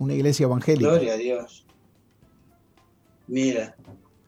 una 0.00 0.14
iglesia 0.14 0.44
evangélica. 0.44 0.90
Gloria 0.90 1.12
a 1.14 1.16
Dios. 1.16 1.64
Mira, 3.28 3.76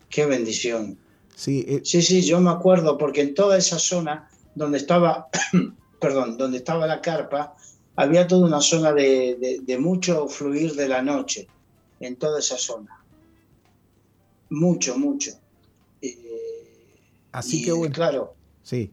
qué 0.09 0.25
bendición. 0.27 0.97
Sí, 1.35 1.65
eh, 1.67 1.81
sí, 1.83 2.01
sí, 2.01 2.23
yo 2.23 2.41
me 2.41 2.51
acuerdo 2.51 2.97
porque 2.97 3.23
en 3.23 3.35
toda 3.35 3.59
esa 3.59 3.81
zona 3.81 4.31
donde 4.55 4.79
estaba, 4.79 5.31
perdón, 6.01 6.39
donde 6.39 6.59
estaba 6.59 6.87
la 6.87 7.01
carpa, 7.01 7.57
había 7.97 8.29
toda 8.29 8.47
una 8.47 8.61
zona 8.61 8.93
de, 8.93 9.59
de, 9.67 9.79
mucho 9.79 10.29
fluir 10.29 10.77
de 10.77 10.89
la 10.89 11.03
noche, 11.03 11.49
en 11.99 12.15
toda 12.15 12.39
esa 12.39 12.57
zona. 12.57 13.05
Mucho, 14.49 14.97
mucho. 14.97 15.33
Eh, 16.01 16.95
Así 17.33 17.65
que 17.65 17.73
bueno. 17.73 17.93
Claro. 17.93 18.36
Sí. 18.67 18.91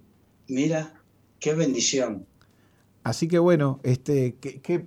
Mira, 0.47 0.93
qué 1.39 1.55
bendición. 1.55 2.27
Así 3.03 3.27
que 3.27 3.39
bueno, 3.39 3.79
este, 3.81 4.35
¿qué, 4.39 4.61
qué, 4.61 4.85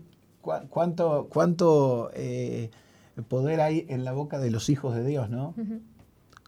cuánto, 0.70 1.26
cuánto 1.28 2.12
eh, 2.14 2.70
poder 3.28 3.60
hay 3.60 3.84
en 3.88 4.04
la 4.04 4.12
boca 4.12 4.38
de 4.38 4.52
los 4.52 4.68
hijos 4.68 4.94
de 4.94 5.04
Dios, 5.04 5.28
¿no? 5.28 5.56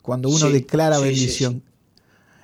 Cuando 0.01 0.29
uno 0.29 0.51
declara 0.51 1.01
bendición. 1.01 1.65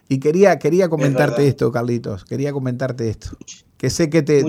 y 0.09 0.19
quería, 0.19 0.59
quería 0.59 0.89
comentarte 0.89 1.47
esto, 1.47 1.71
Carlitos, 1.71 2.25
quería 2.25 2.53
comentarte 2.53 3.09
esto. 3.09 3.29
Que 3.77 3.89
sé 3.89 4.11
que 4.11 4.23
te, 4.23 4.45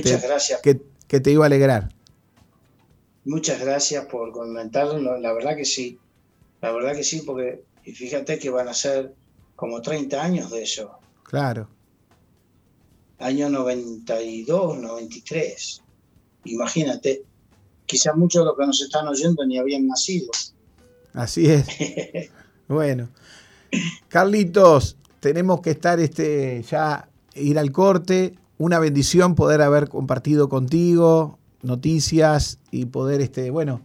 que, 0.64 0.82
que, 1.08 1.20
te 1.20 1.32
iba 1.32 1.46
a 1.46 1.48
alegrar. 1.48 1.90
Muchas 3.24 3.62
gracias 3.62 4.08
por 4.08 4.32
comentarlo, 4.32 5.20
la 5.20 5.32
verdad 5.32 5.56
que 5.56 5.66
sí, 5.66 6.00
la 6.60 6.72
verdad 6.72 6.96
que 6.96 7.04
sí, 7.04 7.22
porque 7.24 7.64
fíjate 7.84 8.40
que 8.40 8.50
van 8.50 8.68
a 8.68 8.74
ser 8.74 9.14
como 9.56 9.84
30 9.84 10.24
años 10.24 10.50
de 10.50 10.64
eso. 10.64 11.05
Claro. 11.36 11.68
Año 13.20 13.50
92, 13.50 14.78
93. 14.78 15.82
Imagínate, 16.46 17.24
quizás 17.86 18.16
muchos 18.16 18.44
de 18.44 18.46
los 18.46 18.58
que 18.58 18.66
nos 18.66 18.82
están 18.82 19.06
oyendo 19.10 19.46
ni 19.46 19.58
habían 19.58 19.86
nacido. 19.86 20.32
Así 21.12 21.48
es. 21.48 21.68
bueno. 22.70 23.10
Carlitos, 24.08 24.96
tenemos 25.20 25.60
que 25.60 25.72
estar 25.72 26.00
este, 26.00 26.64
ya, 26.72 27.10
ir 27.34 27.60
al 27.60 27.74
corte. 27.74 28.36
Una 28.58 28.80
bendición 28.80 29.36
poder 29.36 29.62
haber 29.62 29.90
compartido 29.90 30.48
contigo 30.48 31.38
noticias 31.64 32.60
y 32.72 32.86
poder, 32.86 33.20
este, 33.20 33.50
bueno, 33.50 33.82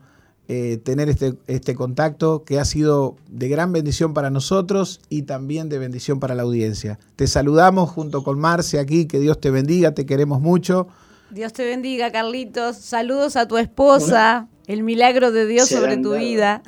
eh, 0.53 0.79
tener 0.79 1.09
este, 1.09 1.35
este 1.47 1.77
contacto 1.77 2.43
que 2.43 2.59
ha 2.59 2.65
sido 2.65 3.15
de 3.29 3.49
gran 3.49 3.73
bendición 3.73 4.15
para 4.15 4.31
nosotros 4.31 5.01
y 5.09 5.23
también 5.23 5.69
de 5.69 5.79
bendición 5.79 6.19
para 6.19 6.35
la 6.35 6.43
audiencia. 6.43 6.99
Te 7.15 7.29
saludamos 7.29 7.89
junto 7.89 8.25
con 8.25 8.41
Marce 8.41 8.81
aquí, 8.81 9.07
que 9.07 9.21
Dios 9.21 9.41
te 9.41 9.53
bendiga, 9.53 9.95
te 9.95 10.07
queremos 10.07 10.41
mucho. 10.41 10.89
Dios 11.31 11.53
te 11.53 11.65
bendiga, 11.65 12.11
Carlitos. 12.11 12.79
Saludos 12.79 13.37
a 13.37 13.47
tu 13.47 13.59
esposa. 13.59 14.49
El 14.67 14.83
milagro 14.83 15.31
de 15.31 15.47
Dios 15.47 15.69
sobre 15.69 15.99
tu 15.99 16.15
vida. 16.17 16.65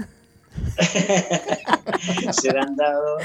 Serán 2.41 2.77
dados. 2.77 3.25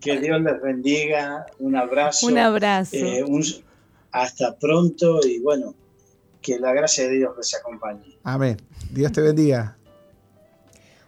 Que 0.00 0.18
Dios 0.18 0.40
les 0.40 0.62
bendiga. 0.62 1.44
Un 1.58 1.76
abrazo. 1.76 2.28
Un 2.28 2.38
abrazo. 2.38 2.96
Eh, 2.96 3.22
hasta 4.12 4.56
pronto 4.56 5.20
y 5.26 5.40
bueno, 5.40 5.74
que 6.44 6.58
la 6.60 6.72
gracia 6.72 7.08
de 7.08 7.16
Dios 7.16 7.32
les 7.36 7.54
acompañe. 7.54 8.18
Amén. 8.22 8.58
Dios 8.92 9.10
te 9.10 9.22
bendiga. 9.22 9.76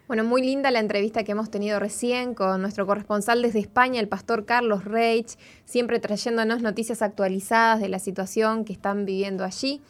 Bueno, 0.08 0.24
muy 0.24 0.40
linda 0.40 0.70
la 0.70 0.78
entrevista 0.78 1.24
que 1.24 1.32
hemos 1.32 1.50
tenido 1.50 1.78
recién 1.78 2.34
con 2.34 2.62
nuestro 2.62 2.86
corresponsal 2.86 3.42
desde 3.42 3.58
España, 3.58 4.00
el 4.00 4.08
pastor 4.08 4.44
Carlos 4.44 4.84
Reich, 4.84 5.36
siempre 5.64 5.98
trayéndonos 5.98 6.62
noticias 6.62 7.02
actualizadas 7.02 7.80
de 7.80 7.88
la 7.88 7.98
situación 7.98 8.64
que 8.64 8.72
están 8.72 9.04
viviendo 9.04 9.44
allí. 9.44 9.82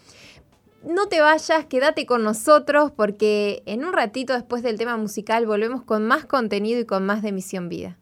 No 0.85 1.07
te 1.09 1.21
vayas, 1.21 1.67
quédate 1.67 2.07
con 2.07 2.23
nosotros 2.23 2.93
porque 2.93 3.63
en 3.67 3.85
un 3.85 3.93
ratito 3.93 4.33
después 4.33 4.63
del 4.63 4.79
tema 4.79 4.97
musical 4.97 5.47
volvemos 5.47 5.83
con 5.83 6.07
más 6.07 6.25
contenido 6.25 6.81
y 6.81 6.87
con 6.87 7.05
más 7.05 7.23
de 7.23 7.33
Misión 7.33 7.69
Vida. 7.69 7.99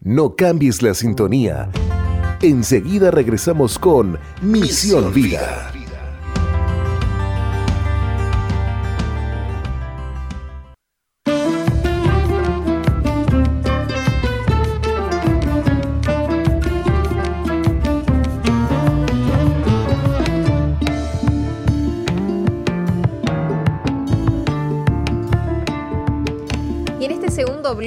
No 0.00 0.36
cambies 0.36 0.82
la 0.82 0.94
sintonía. 0.94 1.70
Enseguida 2.42 3.10
regresamos 3.10 3.78
con 3.78 4.18
Misión, 4.42 5.12
Vida. 5.12 5.72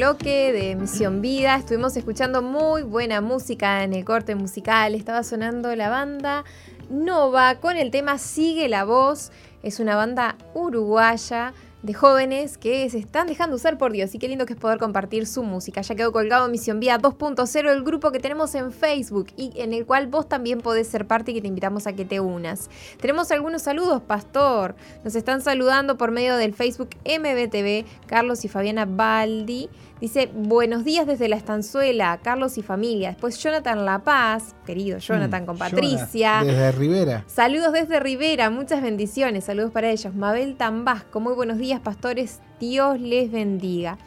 De 0.02 0.76
Misión 0.80 1.22
Vida. 1.22 1.56
Estuvimos 1.58 1.96
escuchando 1.96 2.42
muy 2.42 2.82
buena 2.82 3.22
música 3.22 3.84
en 3.84 3.94
el 3.94 4.04
corte 4.04 4.34
musical. 4.34 4.96
Estaba 4.96 5.22
sonando 5.22 5.76
la 5.76 5.90
banda 5.90 6.44
Nova 6.90 7.60
con 7.60 7.78
el 7.78 7.92
tema 7.92 8.18
Sigue 8.18 8.68
la 8.68 8.84
voz. 8.84 9.32
Es 9.62 9.80
una 9.80 9.96
banda 9.96 10.38
uruguaya 10.56 11.54
de 11.84 11.94
jóvenes 11.94 12.58
que 12.58 12.88
se 12.90 13.00
están 13.00 13.28
dejando 13.28 13.56
usar 13.56 13.78
por 13.78 13.92
Dios 13.92 14.14
y 14.14 14.20
qué 14.20 14.28
lindo 14.28 14.46
que 14.46 14.54
es 14.54 14.60
poder 14.60 14.78
compartir 14.78 15.26
su 15.26 15.44
música. 15.44 15.82
Ya 15.82 15.96
quedó 15.96 16.12
colgado 16.12 16.48
Misión 16.48 16.80
Vía 16.80 17.00
2.0, 17.00 17.70
el 17.70 17.84
grupo 17.84 18.12
que 18.12 18.20
tenemos 18.20 18.54
en 18.56 18.72
Facebook 18.72 19.28
y 19.36 19.52
en 19.56 19.74
el 19.74 19.86
cual 19.86 20.08
vos 20.08 20.28
también 20.28 20.62
podés 20.62 20.88
ser 20.88 21.08
parte 21.08 21.32
y 21.32 21.36
que 21.36 21.42
te 21.42 21.48
invitamos 21.48 21.88
a 21.88 21.94
que 21.94 22.06
te 22.06 22.20
unas. 22.20 22.70
Tenemos 23.00 23.32
algunos 23.32 23.64
saludos, 23.64 24.02
Pastor. 24.02 24.76
Nos 25.04 25.16
están 25.16 25.42
saludando 25.42 25.98
por 25.98 26.12
medio 26.12 26.38
del 26.38 26.54
Facebook 26.54 26.90
MBTV, 27.06 27.86
Carlos 28.08 28.46
y 28.46 28.48
Fabiana 28.48 28.86
Baldi. 28.86 29.70
Dice, 30.02 30.30
buenos 30.34 30.84
días 30.84 31.06
desde 31.06 31.30
la 31.30 31.36
estanzuela, 31.36 32.20
Carlos 32.24 32.58
y 32.58 32.64
familia. 32.64 33.10
Después 33.10 33.38
Jonathan 33.38 33.86
La 33.86 34.00
Paz, 34.00 34.56
querido 34.66 34.98
Jonathan, 34.98 35.44
mm, 35.44 35.46
con 35.46 35.60
Patricia. 35.60 36.42
desde 36.44 36.72
Rivera. 36.72 37.24
Saludos 37.28 37.74
desde 37.74 38.00
Rivera, 38.00 38.50
muchas 38.50 38.82
bendiciones, 38.82 39.44
saludos 39.44 39.72
para 39.72 39.92
ellos. 39.92 40.16
Mabel 40.16 40.56
Tambasco, 40.56 41.20
muy 41.20 41.36
buenos 41.36 41.60
días, 41.60 41.82
pastores, 41.82 42.40
Dios 42.60 43.00
les 43.00 43.32
bendiga. 43.32 44.00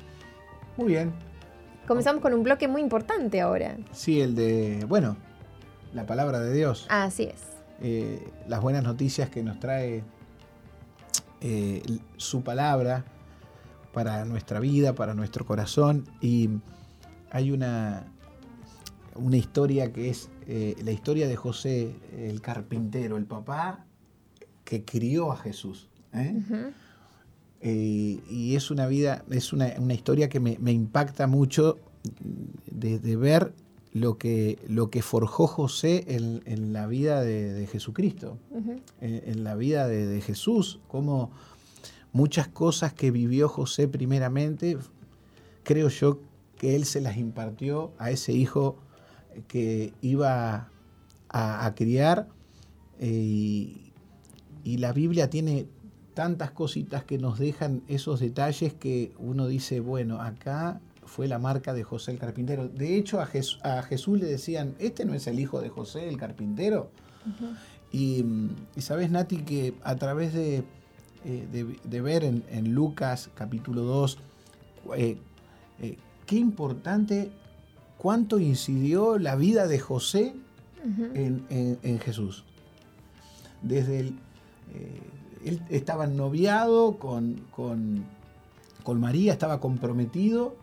Muy 0.75 0.87
bien. 0.87 1.13
Comenzamos 1.87 2.21
con 2.21 2.33
un 2.33 2.43
bloque 2.43 2.67
muy 2.67 2.81
importante 2.81 3.39
ahora. 3.39 3.77
Sí, 3.93 4.19
el 4.19 4.35
de, 4.35 4.83
bueno, 4.85 5.15
la 5.93 6.05
palabra 6.05 6.39
de 6.39 6.53
Dios. 6.53 6.85
Así 6.89 7.23
es. 7.23 7.41
Eh, 7.81 8.25
las 8.47 8.61
buenas 8.61 8.83
noticias 8.83 9.29
que 9.29 9.43
nos 9.43 9.59
trae 9.59 10.03
eh, 11.41 11.83
su 12.17 12.43
palabra 12.43 13.05
para 13.93 14.25
nuestra 14.25 14.59
vida, 14.59 14.95
para 14.95 15.13
nuestro 15.13 15.45
corazón. 15.45 16.05
Y 16.21 16.49
hay 17.31 17.51
una, 17.51 18.05
una 19.15 19.37
historia 19.37 19.91
que 19.91 20.09
es 20.09 20.29
eh, 20.47 20.75
la 20.83 20.91
historia 20.91 21.27
de 21.27 21.35
José 21.35 21.95
el 22.17 22.41
carpintero, 22.41 23.17
el 23.17 23.25
papá 23.25 23.85
que 24.63 24.83
crió 24.83 25.31
a 25.31 25.37
Jesús. 25.37 25.89
y 27.61 28.55
es 28.55 28.71
una 28.71 28.87
vida, 28.87 29.23
es 29.29 29.53
una, 29.53 29.93
historia 29.93 30.29
que 30.29 30.39
me, 30.39 30.71
impacta 30.71 31.27
mucho 31.27 31.79
de 32.65 33.15
ver 33.15 33.53
lo 33.93 34.17
que, 34.17 34.57
lo 34.67 34.89
que 34.89 35.03
forjó 35.03 35.45
José 35.45 36.05
en, 36.07 36.73
la 36.73 36.87
vida 36.87 37.21
de, 37.21 37.67
Jesucristo, 37.71 38.37
en, 39.01 39.43
la 39.43 39.55
vida 39.55 39.87
de, 39.87 40.19
Jesús, 40.21 40.79
como 40.87 41.31
muchas 42.11 42.47
cosas 42.47 42.93
que 42.93 43.11
vivió 43.11 43.47
José 43.47 43.87
primeramente, 43.87 44.77
creo 45.63 45.89
yo 45.89 46.19
que 46.57 46.75
él 46.75 46.85
se 46.85 47.01
las 47.01 47.17
impartió 47.17 47.91
a 47.99 48.09
ese 48.09 48.33
hijo 48.33 48.77
que 49.47 49.93
iba 50.01 50.69
a, 51.29 51.73
criar 51.75 52.27
eh, 52.99 53.75
y 54.63 54.77
la 54.77 54.91
Biblia 54.93 55.29
tiene 55.29 55.67
tantas 56.13 56.51
cositas 56.51 57.03
que 57.03 57.17
nos 57.17 57.37
dejan 57.37 57.83
esos 57.87 58.19
detalles 58.19 58.73
que 58.73 59.13
uno 59.17 59.47
dice, 59.47 59.79
bueno, 59.79 60.21
acá 60.21 60.79
fue 61.13 61.27
la 61.27 61.37
marca 61.37 61.73
de 61.73 61.83
José 61.83 62.11
el 62.11 62.17
carpintero. 62.17 62.67
De 62.67 62.97
hecho, 62.97 63.21
a, 63.21 63.25
Jesús 63.83 64.19
le 64.19 64.25
decían, 64.25 64.75
¿este 64.79 65.05
no 65.05 65.13
es 65.13 65.27
el 65.27 65.39
hijo 65.39 65.61
de 65.61 65.69
José 65.69 66.09
el 66.09 66.17
carpintero? 66.17 66.89
y, 67.91 68.25
sabes, 68.77 69.11
Nati, 69.11 69.43
que 69.43 69.75
a 69.83 69.95
través 69.95 70.33
de, 70.33 70.63
eh, 71.25 72.01
ver 72.01 72.23
en, 72.23 72.73
Lucas 72.73 73.29
capítulo 73.35 73.83
2, 73.83 74.17
eh, 74.97 75.17
eh, 75.81 75.97
qué 76.25 76.35
importante 76.37 77.31
cuánto 77.97 78.39
incidió 78.39 79.19
la 79.19 79.35
vida 79.35 79.67
de 79.67 79.79
José 79.79 80.33
en, 81.13 81.99
Jesús. 81.99 82.43
Desde 83.61 83.99
el, 83.99 84.07
eh, 84.73 84.99
él 85.45 85.61
estaba 85.69 86.07
noviado 86.07 86.97
con, 86.97 87.41
con, 87.51 88.05
María, 88.99 89.33
estaba 89.33 89.59
comprometido, 89.59 90.55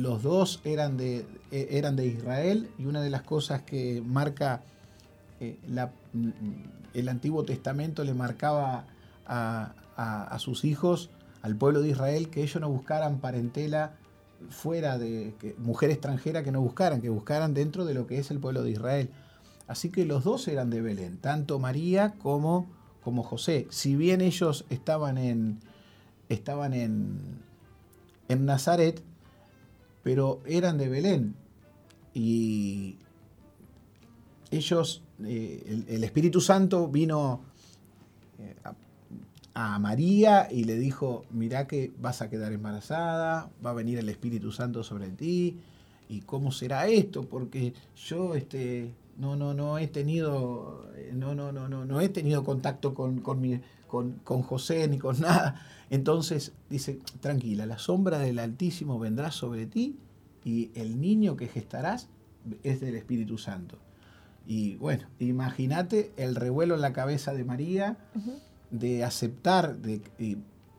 los 0.00 0.22
dos 0.22 0.60
eran 0.64 0.96
de, 0.96 1.26
e, 1.50 1.68
eran 1.70 1.96
de 1.96 2.06
Israel 2.06 2.70
y 2.78 2.86
una 2.86 3.02
de 3.02 3.10
las 3.10 3.22
cosas 3.22 3.62
que 3.62 4.02
marca 4.04 4.62
eh, 5.40 5.58
el 6.94 7.08
Antiguo 7.08 7.44
Testamento 7.44 8.02
le 8.04 8.14
marcaba 8.14 8.86
a, 9.26 9.74
a, 9.96 10.38
sus 10.38 10.64
hijos, 10.64 11.10
al 11.42 11.56
pueblo 11.56 11.82
de 11.82 11.90
Israel, 11.90 12.30
que 12.30 12.42
ellos 12.42 12.60
no 12.60 12.68
buscaran 12.70 13.18
parentela 13.18 13.92
fuera 14.48 14.98
de 14.98 15.34
mujer 15.58 15.90
extranjera, 15.90 16.42
que 16.42 16.50
no 16.50 16.60
buscaran, 16.60 17.00
que 17.00 17.10
buscaran 17.10 17.54
dentro 17.54 17.84
de 17.84 17.94
lo 17.94 18.06
que 18.06 18.18
es 18.18 18.30
el 18.30 18.40
pueblo 18.40 18.62
de 18.62 18.70
Israel. 18.70 19.10
Así 19.68 19.90
que 19.90 20.04
los 20.04 20.24
dos 20.24 20.48
eran 20.48 20.70
de 20.70 20.80
Belén, 20.80 21.18
tanto 21.18 21.58
María 21.58 22.14
como, 22.18 22.68
como 23.04 23.22
José. 23.22 23.66
Si 23.70 23.94
bien 23.94 24.20
ellos 24.20 24.64
estaban 24.70 25.16
en, 25.16 25.60
estaban 26.28 26.72
en, 26.72 27.20
en 28.28 28.46
Nazaret, 28.46 29.04
pero 30.02 30.40
eran 30.46 30.78
de 30.78 30.88
Belén. 30.88 31.34
Y 32.14 32.96
ellos, 34.50 35.02
eh, 35.24 35.84
el, 35.88 36.04
Espíritu 36.04 36.40
Santo 36.40 36.88
vino 36.88 37.40
eh, 38.38 38.54
a 39.54 39.78
María 39.78 40.48
y 40.50 40.64
le 40.64 40.76
dijo, 40.76 41.24
mirá 41.30 41.66
que 41.66 41.92
vas 42.00 42.22
a 42.22 42.30
quedar 42.30 42.52
embarazada, 42.52 43.50
va 43.64 43.70
a 43.70 43.74
venir 43.74 43.98
el 43.98 44.08
Espíritu 44.08 44.52
Santo 44.52 44.82
sobre 44.82 45.08
ti, 45.10 45.58
y 46.08 46.20
cómo 46.22 46.50
será 46.50 46.88
esto, 46.88 47.22
porque 47.22 47.72
yo 47.94 48.34
este, 48.34 48.90
no, 49.16 49.36
no, 49.36 49.54
no 49.54 49.78
he 49.78 49.86
tenido, 49.86 50.88
no, 51.12 51.34
no, 51.36 51.52
no, 51.52 51.68
no, 51.68 51.84
no 51.84 52.00
he 52.00 52.08
tenido 52.08 52.42
contacto 52.42 52.94
con, 52.94 53.20
con, 53.20 53.40
mi, 53.40 53.60
con, 53.90 54.20
con 54.22 54.42
José 54.42 54.86
ni 54.88 54.98
con 54.98 55.20
nada. 55.20 55.60
Entonces 55.90 56.52
dice, 56.70 57.00
tranquila, 57.20 57.66
la 57.66 57.78
sombra 57.78 58.18
del 58.18 58.38
Altísimo 58.38 58.98
vendrá 58.98 59.32
sobre 59.32 59.66
ti 59.66 59.98
y 60.44 60.70
el 60.74 61.00
niño 61.00 61.36
que 61.36 61.48
gestarás 61.48 62.08
es 62.62 62.80
del 62.80 62.94
Espíritu 62.94 63.36
Santo. 63.36 63.78
Y 64.46 64.76
bueno, 64.76 65.06
imagínate 65.18 66.12
el 66.16 66.36
revuelo 66.36 66.76
en 66.76 66.80
la 66.80 66.92
cabeza 66.92 67.34
de 67.34 67.44
María 67.44 67.98
de 68.70 69.04
aceptar 69.04 69.76
de, 69.76 70.00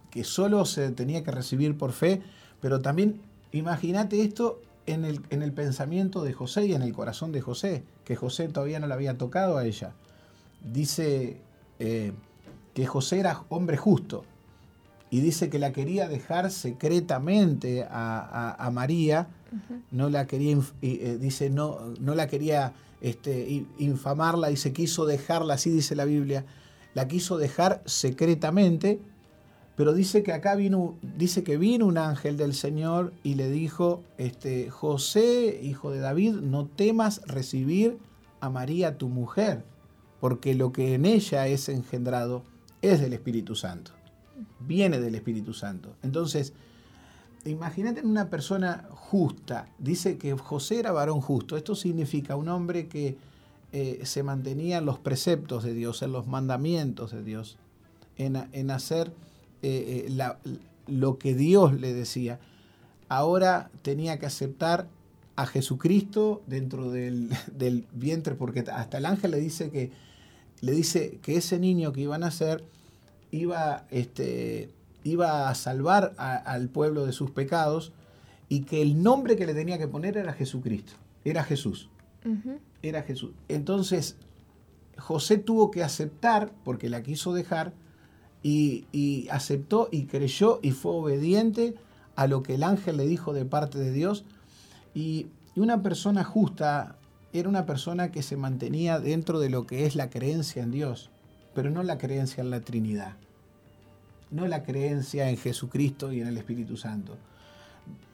que 0.09 0.23
solo 0.23 0.65
se 0.65 0.91
tenía 0.91 1.23
que 1.23 1.31
recibir 1.31 1.77
por 1.77 1.91
fe, 1.91 2.21
pero 2.59 2.79
también 2.79 3.21
imagínate 3.51 4.21
esto 4.21 4.61
en 4.87 5.05
el, 5.05 5.21
en 5.29 5.43
el 5.43 5.51
pensamiento 5.51 6.23
de 6.23 6.33
José 6.33 6.65
y 6.65 6.73
en 6.73 6.81
el 6.81 6.93
corazón 6.93 7.31
de 7.31 7.41
José, 7.41 7.83
que 8.03 8.15
José 8.15 8.47
todavía 8.47 8.79
no 8.79 8.87
la 8.87 8.95
había 8.95 9.17
tocado 9.17 9.57
a 9.57 9.65
ella. 9.65 9.93
Dice 10.63 11.37
eh, 11.79 12.13
que 12.73 12.85
José 12.85 13.19
era 13.19 13.43
hombre 13.49 13.77
justo 13.77 14.23
y 15.11 15.19
dice 15.19 15.49
que 15.49 15.59
la 15.59 15.73
quería 15.73 16.07
dejar 16.07 16.51
secretamente 16.51 17.85
a, 17.89 18.69
María, 18.73 19.27
no 19.91 20.09
la 20.09 20.25
quería, 20.25 20.57
eh, 20.81 21.17
dice, 21.19 21.49
no, 21.49 21.79
no 21.99 22.15
la 22.15 22.27
quería 22.27 22.73
este, 23.01 23.65
infamarla 23.77 24.51
y 24.51 24.57
se 24.57 24.71
quiso 24.71 25.05
dejarla, 25.05 25.55
así 25.55 25.69
dice 25.69 25.95
la 25.95 26.05
Biblia, 26.05 26.45
la 26.93 27.09
quiso 27.09 27.37
dejar 27.37 27.81
secretamente, 27.85 29.01
pero 29.75 29.93
dice 29.93 30.23
que 30.23 30.31
acá 30.31 30.55
vino, 30.55 30.95
dice 31.17 31.43
que 31.43 31.57
vino 31.57 31.87
un 31.87 31.97
ángel 31.97 32.37
del 32.37 32.53
Señor 32.53 33.11
y 33.21 33.35
le 33.35 33.49
dijo, 33.49 34.03
este, 34.17 34.69
José, 34.69 35.59
hijo 35.61 35.91
de 35.91 35.99
David, 35.99 36.35
no 36.35 36.67
temas 36.67 37.21
recibir 37.25 37.97
a 38.39 38.49
María 38.49 38.97
tu 38.97 39.09
mujer, 39.09 39.65
porque 40.21 40.55
lo 40.55 40.71
que 40.71 40.93
en 40.93 41.05
ella 41.05 41.47
es 41.47 41.67
engendrado 41.67 42.43
es 42.81 42.99
del 43.01 43.13
Espíritu 43.13 43.55
Santo, 43.55 43.91
viene 44.59 44.99
del 44.99 45.15
Espíritu 45.15 45.53
Santo. 45.53 45.95
Entonces, 46.03 46.53
imagínate 47.45 48.01
una 48.01 48.29
persona 48.29 48.87
justa, 48.91 49.67
dice 49.79 50.17
que 50.17 50.33
José 50.33 50.79
era 50.79 50.91
varón 50.91 51.21
justo, 51.21 51.57
esto 51.57 51.75
significa 51.75 52.35
un 52.35 52.49
hombre 52.49 52.87
que 52.87 53.17
eh, 53.73 54.01
se 54.03 54.23
mantenían 54.23 54.85
los 54.85 54.99
preceptos 54.99 55.63
de 55.63 55.73
Dios, 55.73 56.01
en 56.01 56.11
los 56.11 56.27
mandamientos 56.27 57.11
de 57.11 57.23
Dios, 57.23 57.57
en, 58.17 58.35
hacer 58.69 59.13
eh, 59.61 60.07
eh, 60.07 60.59
lo 60.87 61.17
que 61.17 61.33
Dios 61.35 61.73
le 61.79 61.93
decía. 61.93 62.39
Ahora 63.07 63.71
tenía 63.81 64.19
que 64.19 64.25
aceptar 64.25 64.87
a 65.35 65.45
Jesucristo 65.45 66.41
dentro 66.47 66.91
del, 66.91 67.29
vientre, 67.93 68.35
porque 68.35 68.59
hasta 68.59 68.97
el 68.97 69.05
ángel 69.05 69.31
le 69.31 69.39
dice 69.39 69.69
que, 69.69 69.91
le 70.61 70.71
dice 70.71 71.19
que 71.21 71.37
ese 71.37 71.59
niño 71.59 71.91
que 71.91 72.01
iba 72.01 72.15
a 72.15 72.19
nacer 72.19 72.63
iba, 73.31 73.85
este, 73.91 74.69
iba 75.03 75.49
a 75.49 75.55
salvar 75.55 76.13
al 76.17 76.69
pueblo 76.69 77.05
de 77.05 77.13
sus 77.13 77.31
pecados 77.31 77.91
y 78.49 78.61
que 78.61 78.81
el 78.81 79.01
nombre 79.01 79.35
que 79.35 79.45
le 79.45 79.53
tenía 79.53 79.77
que 79.77 79.87
poner 79.87 80.17
era 80.17 80.33
Jesucristo, 80.33 80.93
era 81.23 81.43
Jesús 81.43 81.89
era 82.81 83.03
Jesús. 83.03 83.31
Entonces, 83.47 84.15
José 84.97 85.37
tuvo 85.37 85.71
que 85.71 85.83
aceptar, 85.83 86.51
porque 86.63 86.89
la 86.89 87.03
quiso 87.03 87.33
dejar, 87.33 87.73
y, 88.43 89.27
aceptó 89.29 89.87
y 89.91 90.05
creyó 90.05 90.59
y 90.63 90.71
fue 90.71 90.93
obediente 90.93 91.75
a 92.15 92.25
lo 92.25 92.41
que 92.41 92.55
el 92.55 92.63
ángel 92.63 92.97
le 92.97 93.05
dijo 93.05 93.33
de 93.33 93.45
parte 93.45 93.77
de 93.77 93.91
Dios. 93.91 94.25
Y, 94.93 95.27
una 95.53 95.81
persona 95.81 96.23
justa 96.23 96.95
era 97.33 97.49
una 97.49 97.65
persona 97.65 98.11
que 98.11 98.23
se 98.23 98.37
mantenía 98.37 98.99
dentro 98.99 99.39
de 99.39 99.49
lo 99.49 99.65
que 99.65 99.85
es 99.85 99.95
la 99.95 100.09
creencia 100.09 100.63
en 100.63 100.71
Dios, 100.71 101.09
pero 101.53 101.69
no 101.69 101.83
la 101.83 101.97
creencia 101.97 102.41
en 102.41 102.49
la 102.49 102.61
Trinidad, 102.61 103.15
no 104.29 104.47
la 104.47 104.63
creencia 104.63 105.29
en 105.29 105.37
Jesucristo 105.37 106.11
y 106.11 106.21
en 106.21 106.27
el 106.27 106.37
Espíritu 106.37 106.77
Santo. 106.77 107.17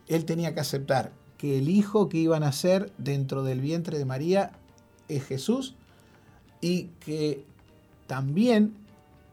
Él 0.08 0.26
tenía 0.26 0.54
que 0.54 0.60
aceptar 0.60 1.12
que 1.38 1.58
el 1.58 1.70
hijo 1.70 2.10
que 2.10 2.18
iba 2.18 2.38
a 2.38 2.40
nacer 2.40 2.92
dentro 2.98 3.44
del 3.44 3.62
vientre 3.62 3.98
de 3.98 4.06
María 4.06 4.52
es 5.08 5.24
Jesús 5.26 5.76
y 6.62 6.86
que 7.00 7.46
también 8.08 8.74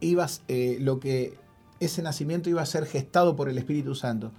iba, 0.00 0.26
eh, 0.48 0.78
lo 0.80 1.00
que 1.00 1.34
ese 1.80 2.02
nacimiento 2.02 2.50
iba 2.50 2.62
a 2.62 2.66
ser 2.66 2.86
gestado 2.86 3.36
por 3.36 3.48
el 3.48 3.58
Espíritu 3.58 3.94
Santo. 3.94 4.32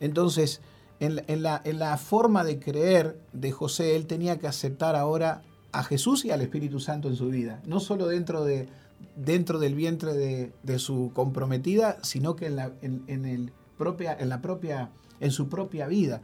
Entonces, 0.00 0.60
en 1.02 1.42
la, 1.42 1.96
forma 1.96 2.44
de 2.44 2.60
creer 2.60 3.18
de 3.32 3.50
José, 3.50 3.96
él 3.96 4.06
tenía 4.06 4.38
que 4.38 4.46
aceptar 4.46 4.94
ahora 4.94 5.42
a 5.72 5.82
Jesús 5.82 6.24
y 6.24 6.30
al 6.30 6.42
Espíritu 6.42 6.78
Santo 6.78 7.08
en 7.08 7.16
su 7.16 7.28
vida, 7.28 7.60
no 7.66 7.80
solo 7.80 8.06
dentro, 8.06 8.44
de, 8.44 8.68
dentro 9.16 9.58
del 9.58 9.74
vientre 9.74 10.14
de, 10.14 10.78
su 10.78 11.10
comprometida, 11.12 11.98
sino 12.02 12.36
que 12.36 12.46
en 12.46 12.56
la, 12.56 12.72
en, 12.82 13.24
el 13.24 13.52
propia, 13.76 14.16
en, 14.18 14.28
la 14.28 14.40
propia, 14.40 14.90
en 15.18 15.32
su 15.32 15.48
propia 15.48 15.88
vida. 15.88 16.22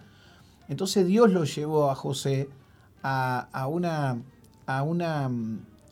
Entonces 0.69 1.07
Dios 1.07 1.33
lo 1.33 1.45
llevó 1.45 1.91
a 1.91 1.97
José 1.97 2.49
a, 3.03 3.67
una, 3.69 4.23
a, 4.67 4.83
una, 4.83 5.31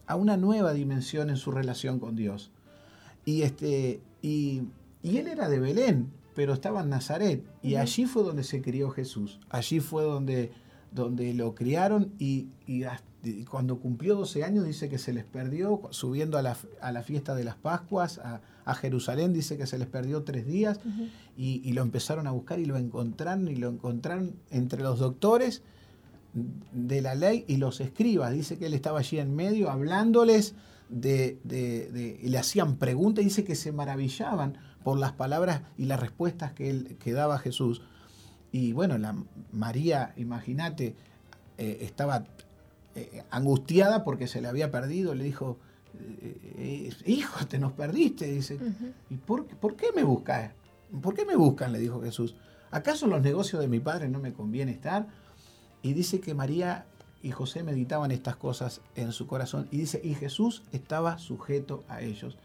a 0.06 0.16
una 0.16 0.36
nueva 0.36 0.72
dimensión 0.74 1.30
en 1.30 1.36
su 1.36 1.50
relación 1.50 1.98
con 1.98 2.14
Dios. 2.14 2.50
Y, 3.24 3.42
este, 3.42 4.00
y, 4.22 4.62
él 5.02 5.26
era 5.26 5.48
de 5.48 5.58
Belén, 5.58 6.12
pero 6.36 6.52
estaba 6.52 6.82
en 6.82 6.90
Nazaret. 6.90 7.42
Y 7.62 7.76
allí 7.76 8.04
fue 8.04 8.22
donde 8.22 8.44
se 8.44 8.60
crió 8.60 8.90
Jesús. 8.90 9.40
Allí 9.48 9.80
fue 9.80 10.04
donde, 10.04 10.52
donde 10.92 11.32
lo 11.32 11.54
criaron 11.54 12.12
y, 12.18 12.48
cuando 13.50 13.80
cumplió 13.80 14.14
12 14.14 14.44
años 14.44 14.64
dice 14.64 14.88
que 14.88 14.98
se 14.98 15.12
les 15.12 15.24
perdió, 15.24 15.80
subiendo 15.90 16.38
a 16.38 16.42
la, 16.42 16.56
a 16.80 16.92
la 16.92 17.02
fiesta 17.02 17.34
de 17.34 17.42
las 17.42 17.56
Pascuas, 17.56 18.18
a, 18.18 18.42
a, 18.64 18.74
Jerusalén, 18.74 19.32
dice 19.32 19.56
que 19.56 19.66
se 19.66 19.78
les 19.78 19.88
perdió 19.88 20.22
tres 20.22 20.46
días 20.46 20.78
y, 21.36 21.62
y, 21.64 21.72
lo 21.72 21.82
empezaron 21.82 22.26
a 22.26 22.30
buscar 22.30 22.60
y 22.60 22.66
lo 22.66 22.76
encontraron 22.76 23.48
y 23.48 23.56
lo 23.56 23.70
encontraron 23.70 24.36
entre 24.50 24.82
los 24.82 24.98
doctores 24.98 25.62
de 26.34 27.00
la 27.00 27.14
ley 27.14 27.46
y 27.48 27.56
los 27.56 27.80
escribas. 27.80 28.32
Dice 28.32 28.58
que 28.58 28.66
él 28.66 28.74
estaba 28.74 28.98
allí 28.98 29.18
en 29.18 29.34
medio 29.34 29.70
hablándoles 29.70 30.54
de, 30.88 32.18
y 32.22 32.28
le 32.28 32.38
hacían 32.38 32.76
preguntas 32.76 33.22
y 33.22 33.28
dice 33.28 33.44
que 33.44 33.54
se 33.54 33.72
maravillaban 33.72 34.58
por 34.86 35.00
las 35.00 35.10
palabras 35.10 35.62
y 35.76 35.86
las 35.86 35.98
respuestas 35.98 36.52
que, 36.52 36.70
él, 36.70 36.96
que 37.00 37.12
daba 37.12 37.40
Jesús. 37.40 37.82
Y 38.52 38.72
bueno, 38.72 38.98
la 38.98 39.16
María, 39.50 40.14
imagínate, 40.16 40.94
eh, 41.58 41.78
estaba 41.80 42.22
eh, 42.94 43.24
angustiada 43.32 44.04
porque 44.04 44.28
se 44.28 44.40
le 44.40 44.46
había 44.46 44.70
perdido, 44.70 45.12
le 45.16 45.24
dijo, 45.24 45.58
eh, 46.56 46.92
hijo, 47.04 47.46
te 47.48 47.58
nos 47.58 47.72
perdiste. 47.72 48.30
Dice, 48.30 48.60
¿y 49.10 49.16
por, 49.16 49.46
por, 49.46 49.74
qué 49.74 49.88
me 49.92 50.04
buscas? 50.04 50.52
¿Por 51.02 51.14
qué 51.14 51.24
me 51.24 51.34
buscan? 51.34 51.72
Le 51.72 51.80
dijo 51.80 52.00
Jesús. 52.00 52.36
¿Acaso 52.70 53.08
los 53.08 53.22
negocios 53.22 53.60
de 53.60 53.66
mi 53.66 53.80
padre 53.80 54.08
no 54.08 54.20
me 54.20 54.34
conviene 54.34 54.70
estar? 54.70 55.08
Y 55.82 55.94
dice 55.94 56.20
que 56.20 56.32
María 56.32 56.86
y 57.24 57.32
José 57.32 57.64
meditaban 57.64 58.12
estas 58.12 58.36
cosas 58.36 58.82
en 58.94 59.10
su 59.10 59.26
corazón. 59.26 59.66
Y 59.72 59.78
dice, 59.78 60.00
y 60.04 60.14
Jesús 60.14 60.62
estaba 60.70 61.18
sujeto 61.18 61.82
a 61.88 62.02
ellos. 62.02 62.38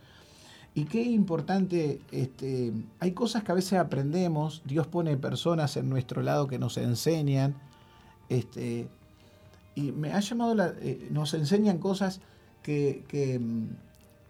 Y 0.73 0.85
qué 0.85 1.01
importante, 1.03 1.99
este, 2.11 2.71
hay 2.99 3.11
cosas 3.11 3.43
que 3.43 3.51
a 3.51 3.55
veces 3.55 3.73
aprendemos, 3.73 4.61
Dios 4.65 4.87
pone 4.87 5.17
personas 5.17 5.75
en 5.75 5.89
nuestro 5.89 6.21
lado 6.21 6.47
que 6.47 6.59
nos 6.59 6.77
enseñan, 6.77 7.55
Este, 8.29 8.87
y 9.75 9.91
me 9.91 10.13
ha 10.13 10.19
llamado, 10.21 10.55
la, 10.55 10.73
eh, 10.79 11.09
nos 11.11 11.33
enseñan 11.33 11.79
cosas 11.79 12.21
que, 12.63 13.03
que, 13.09 13.39
mm, 13.39 13.67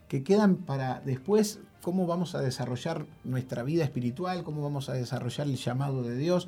que 0.07 0.23
quedan 0.23 0.55
para 0.55 1.01
después, 1.01 1.59
cómo 1.83 2.07
vamos 2.07 2.33
a 2.33 2.41
desarrollar 2.41 3.05
nuestra 3.23 3.63
vida 3.63 3.83
espiritual, 3.83 4.43
cómo 4.43 4.61
vamos 4.63 4.89
a 4.89 4.93
desarrollar 4.93 5.47
el 5.47 5.57
llamado 5.57 6.01
de 6.03 6.15
Dios. 6.17 6.47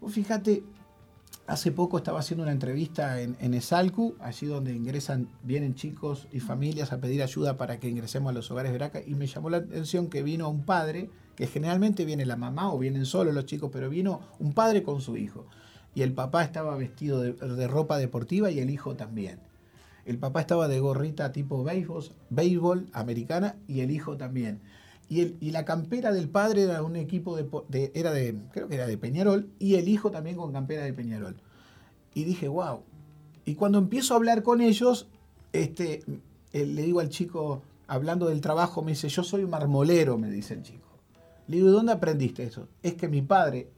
Vos 0.00 0.12
Fíjate, 0.12 0.64
hace 1.46 1.72
poco 1.72 1.98
estaba 1.98 2.20
haciendo 2.20 2.42
una 2.42 2.52
entrevista 2.52 3.20
en, 3.20 3.36
en 3.40 3.54
Esalcu, 3.54 4.16
allí 4.20 4.46
donde 4.46 4.74
ingresan, 4.74 5.28
vienen 5.42 5.74
chicos 5.74 6.26
y 6.32 6.40
familias 6.40 6.92
a 6.92 7.00
pedir 7.00 7.22
ayuda 7.22 7.56
para 7.56 7.78
que 7.78 7.88
ingresemos 7.88 8.30
a 8.30 8.34
los 8.34 8.50
hogares 8.50 8.72
de 8.72 9.04
y 9.06 9.14
me 9.14 9.26
llamó 9.26 9.50
la 9.50 9.58
atención 9.58 10.08
que 10.08 10.22
vino 10.22 10.48
un 10.48 10.64
padre, 10.64 11.10
que 11.36 11.46
generalmente 11.46 12.04
viene 12.04 12.26
la 12.26 12.36
mamá 12.36 12.72
o 12.72 12.78
vienen 12.78 13.06
solos 13.06 13.34
los 13.34 13.46
chicos, 13.46 13.70
pero 13.72 13.88
vino 13.88 14.20
un 14.38 14.52
padre 14.52 14.82
con 14.82 15.00
su 15.00 15.16
hijo. 15.16 15.46
Y 15.94 16.02
el 16.02 16.12
papá 16.12 16.42
estaba 16.42 16.76
vestido 16.76 17.20
de, 17.20 17.32
de 17.32 17.68
ropa 17.68 17.98
deportiva 17.98 18.50
y 18.50 18.60
el 18.60 18.70
hijo 18.70 18.96
también. 18.96 19.38
El 20.04 20.18
papá 20.18 20.40
estaba 20.40 20.68
de 20.68 20.78
gorrita 20.78 21.32
tipo 21.32 21.64
béisbol, 21.64 22.04
béisbol 22.30 22.86
americana 22.92 23.56
y 23.66 23.80
el 23.80 23.90
hijo 23.90 24.16
también. 24.16 24.60
Y, 25.08 25.20
el, 25.20 25.36
y 25.40 25.50
la 25.50 25.64
campera 25.64 26.12
del 26.12 26.28
padre 26.28 26.62
era 26.62 26.82
un 26.82 26.96
equipo 26.96 27.36
de, 27.36 27.92
era 27.94 28.12
de, 28.12 28.36
creo 28.52 28.68
que 28.68 28.74
era 28.74 28.86
de 28.86 28.98
Peñarol, 28.98 29.50
y 29.58 29.76
el 29.76 29.88
hijo 29.88 30.10
también 30.10 30.36
con 30.36 30.52
campera 30.52 30.82
de 30.82 30.92
Peñarol. 30.92 31.36
Y 32.14 32.24
dije, 32.24 32.48
wow. 32.48 32.80
Y 33.44 33.54
cuando 33.54 33.78
empiezo 33.78 34.14
a 34.14 34.16
hablar 34.16 34.42
con 34.42 34.60
ellos, 34.60 35.06
este, 35.52 36.02
le 36.52 36.82
digo 36.82 37.00
al 37.00 37.08
chico, 37.08 37.62
hablando 37.86 38.26
del 38.28 38.40
trabajo, 38.40 38.82
me 38.82 38.92
dice, 38.92 39.08
yo 39.08 39.22
soy 39.22 39.46
marmolero, 39.46 40.18
me 40.18 40.30
dice 40.30 40.54
el 40.54 40.62
chico. 40.62 40.86
Le 41.46 41.58
digo, 41.58 41.68
¿de 41.68 41.74
dónde 41.74 41.92
aprendiste 41.92 42.42
eso? 42.42 42.68
Es 42.82 42.94
que 42.94 43.08
mi 43.08 43.22
padre 43.22 43.70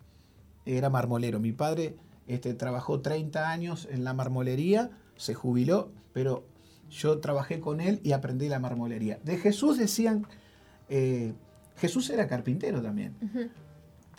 era 0.65 0.91
marmolero. 0.91 1.41
Mi 1.41 1.53
padre 1.53 1.97
este, 2.27 2.55
trabajó 2.55 3.01
30 3.01 3.51
años 3.51 3.89
en 3.91 4.05
la 4.05 4.15
marmolería, 4.15 4.91
se 5.17 5.35
jubiló, 5.35 5.91
pero 6.13 6.45
yo 6.91 7.19
trabajé 7.19 7.61
con 7.61 7.81
él 7.81 8.01
y 8.03 8.13
aprendí 8.13 8.49
la 8.49 8.59
marmolería. 8.59 9.19
De 9.25 9.37
Jesús 9.37 9.77
decían, 9.77 10.27
eh, 10.89 11.33
Jesús 11.77 12.11
era 12.11 12.27
carpintero 12.27 12.83
también. 12.83 13.15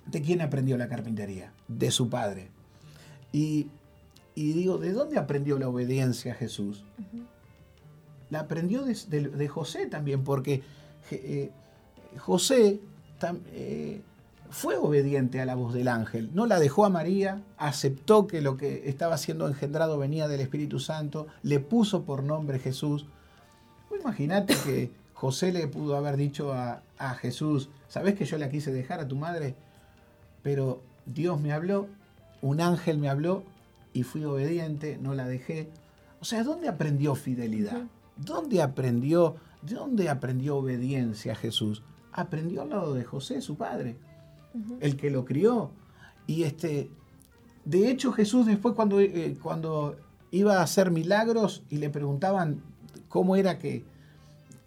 ¿De 0.05 0.21
quién 0.21 0.41
aprendió 0.41 0.77
la 0.77 0.87
carpintería? 0.87 1.51
De 1.67 1.91
su 1.91 2.09
padre. 2.09 2.49
Y, 3.31 3.67
y 4.35 4.53
digo, 4.53 4.77
¿de 4.77 4.91
dónde 4.93 5.19
aprendió 5.19 5.59
la 5.59 5.67
obediencia 5.69 6.33
Jesús? 6.33 6.83
La 8.29 8.41
aprendió 8.41 8.83
de, 8.83 8.95
de- 9.07 9.29
de 9.29 9.47
José 9.47 9.87
también, 9.87 10.23
porque 10.23 10.63
eh, 11.11 11.51
José 12.17 12.79
tam- 13.19 13.41
eh, 13.51 14.01
fue 14.51 14.77
obediente 14.77 15.41
a 15.41 15.45
la 15.45 15.55
voz 15.55 15.73
del 15.73 15.87
ángel, 15.87 16.31
no 16.33 16.47
la 16.47 16.59
dejó 16.59 16.85
a 16.85 16.89
María, 16.89 17.43
aceptó 17.57 18.25
que 18.25 18.41
lo 18.41 18.57
que 18.57 18.89
estaba 18.89 19.17
siendo 19.17 19.47
engendrado 19.47 19.97
venía 19.99 20.27
del 20.27 20.41
Espíritu 20.41 20.79
Santo, 20.79 21.27
le 21.43 21.59
puso 21.59 22.03
por 22.03 22.23
nombre 22.23 22.57
Jesús. 22.57 23.05
Imagínate 23.99 24.55
que 24.65 24.91
José 25.19 25.51
le 25.51 25.67
pudo 25.67 25.97
haber 25.97 26.15
dicho 26.15 26.53
a, 26.53 26.81
a 26.97 27.13
Jesús, 27.13 27.67
¿sabés 27.89 28.15
que 28.15 28.23
yo 28.23 28.37
la 28.37 28.47
quise 28.47 28.71
dejar 28.71 29.01
a 29.01 29.07
tu 29.09 29.17
madre? 29.17 29.53
Pero 30.43 30.81
Dios 31.05 31.41
me 31.41 31.51
habló, 31.51 31.89
un 32.41 32.61
ángel 32.61 32.99
me 32.99 33.09
habló 33.09 33.43
y 33.91 34.03
fui 34.03 34.23
obediente, 34.23 34.97
no 35.01 35.13
la 35.15 35.27
dejé. 35.27 35.67
O 36.21 36.25
sea, 36.25 36.45
¿dónde 36.45 36.69
aprendió 36.69 37.15
fidelidad? 37.15 37.81
¿Dónde 38.15 38.61
aprendió, 38.61 39.35
de 39.61 39.75
dónde 39.75 40.07
aprendió 40.07 40.55
obediencia 40.55 41.35
Jesús? 41.35 41.83
Aprendió 42.13 42.61
al 42.61 42.69
lado 42.69 42.93
de 42.93 43.03
José, 43.03 43.41
su 43.41 43.57
padre, 43.57 43.97
el 44.79 44.95
que 44.95 45.09
lo 45.09 45.25
crió. 45.25 45.71
Y 46.27 46.43
este, 46.43 46.89
de 47.65 47.91
hecho, 47.91 48.13
Jesús 48.13 48.45
después 48.45 48.73
cuando, 48.73 49.01
eh, 49.01 49.35
cuando 49.43 49.97
iba 50.31 50.59
a 50.59 50.63
hacer 50.63 50.91
milagros 50.91 51.61
y 51.69 51.79
le 51.79 51.89
preguntaban 51.89 52.61
cómo 53.09 53.35
era 53.35 53.59
que, 53.59 53.83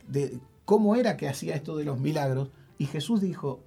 de, 0.08 0.38
cómo 0.64 0.96
era 0.96 1.16
que 1.16 1.28
hacía 1.28 1.54
esto 1.54 1.76
de 1.76 1.84
los 1.84 1.98
milagros, 2.00 2.50
y 2.78 2.86
Jesús 2.86 3.20
dijo, 3.20 3.60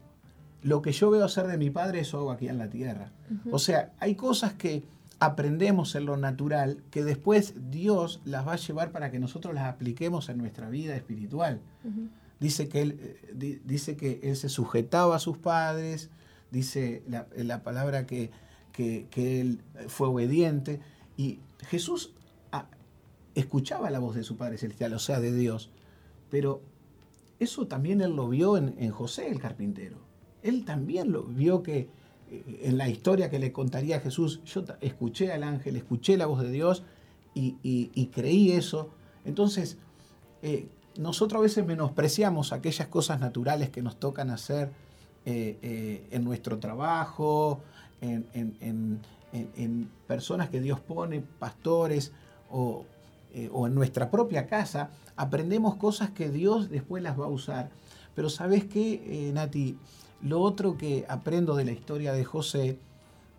lo 0.62 0.82
que 0.82 0.92
yo 0.92 1.10
veo 1.12 1.24
hacer 1.26 1.48
de 1.48 1.58
mi 1.58 1.70
Padre, 1.70 2.00
eso 2.00 2.18
hago 2.18 2.32
aquí 2.32 2.48
en 2.48 2.58
la 2.58 2.70
tierra. 2.70 3.12
O 3.52 3.60
sea, 3.60 3.94
hay 4.00 4.16
cosas 4.16 4.54
que 4.54 4.84
aprendemos 5.20 5.96
en 5.96 6.06
lo 6.06 6.18
natural 6.18 6.84
que 6.92 7.04
después 7.04 7.54
Dios 7.72 8.22
las 8.26 8.46
va 8.48 8.54
a 8.54 8.58
llevar 8.58 8.92
para 8.92 9.12
que 9.12 9.20
nosotros 9.20 9.54
las 9.54 9.66
apliquemos 9.66 10.28
en 10.30 10.38
nuestra 10.40 10.70
vida 10.70 10.96
espiritual. 10.96 11.62
Dice 12.40 12.68
que 12.68 12.82
él, 12.82 13.00
eh, 13.02 13.32
di- 13.34 13.62
dice 13.64 13.96
que 13.96 14.20
él 14.24 14.36
se 14.36 14.50
sujetaba 14.50 15.16
a 15.16 15.20
sus 15.20 15.38
padres, 15.38 16.10
dice 16.52 17.02
la, 17.08 17.28
la 17.38 17.64
palabra 17.64 18.06
que, 18.06 18.30
que- 18.74 19.08
que 19.10 19.40
él 19.42 19.62
fue 19.88 20.08
obediente. 20.08 20.82
Y 21.16 21.40
Jesús 21.68 22.12
ah, 22.52 22.66
escuchaba 23.36 23.90
la 23.90 24.00
voz 24.00 24.16
de 24.16 24.24
su 24.24 24.36
Padre 24.36 24.58
Celestial, 24.58 24.94
o 24.94 25.00
sea, 25.00 25.20
de 25.22 25.34
Dios. 25.34 25.70
Pero 26.30 26.62
eso 27.40 27.68
también 27.68 28.02
él 28.02 28.16
lo 28.16 28.30
vio 28.30 28.58
en, 28.58 28.90
José, 28.92 29.30
el 29.30 29.40
carpintero. 29.40 29.98
Él 30.42 30.64
también 30.66 31.12
lo 31.12 31.24
vio 31.24 31.64
que 31.64 31.90
eh, 32.30 32.62
en 32.64 32.78
la 32.78 32.90
historia 32.90 33.30
que 33.30 33.40
le 33.40 33.52
contaría 33.52 34.00
Jesús, 34.00 34.42
yo 34.46 34.64
escuché 34.82 35.32
al 35.32 35.44
ángel, 35.44 35.76
escuché 35.76 36.18
la 36.18 36.26
voz 36.26 36.42
de 36.42 36.52
Dios 36.52 36.84
y, 37.34 38.10
creí 38.14 38.52
eso. 38.52 38.92
Entonces, 39.26 39.78
eh, 40.42 40.70
nosotros 40.98 41.40
a 41.40 41.44
veces 41.44 41.66
menospreciamos 41.66 42.54
aquellas 42.54 42.88
cosas 42.88 43.20
naturales 43.20 43.70
que 43.70 43.82
nos 43.82 44.00
tocan 44.00 44.30
hacer 44.30 44.72
eh, 45.26 46.08
en 46.12 46.24
nuestro 46.24 46.60
trabajo, 46.60 47.62
en 48.02 49.90
personas 50.08 50.50
que 50.50 50.62
Dios 50.62 50.80
pone, 50.80 51.22
pastores 51.22 52.14
o, 52.50 52.86
eh, 53.36 53.50
o 53.52 53.68
en 53.68 53.76
nuestra 53.76 54.10
propia 54.10 54.48
casa, 54.48 54.90
aprendemos 55.16 55.76
cosas 55.76 56.10
que 56.12 56.30
Dios 56.32 56.70
después 56.70 57.04
las 57.04 57.20
va 57.20 57.26
a 57.26 57.30
usar. 57.30 57.70
Pero 58.16 58.30
¿sabes 58.30 58.64
qué, 58.66 59.28
eh, 59.28 59.32
Nati? 59.34 59.78
Lo 60.22 60.40
otro 60.42 60.78
que 60.78 61.06
aprendo 61.10 61.56
de 61.56 61.66
la 61.66 61.72
historia 61.74 62.14
de 62.14 62.24
José 62.24 62.80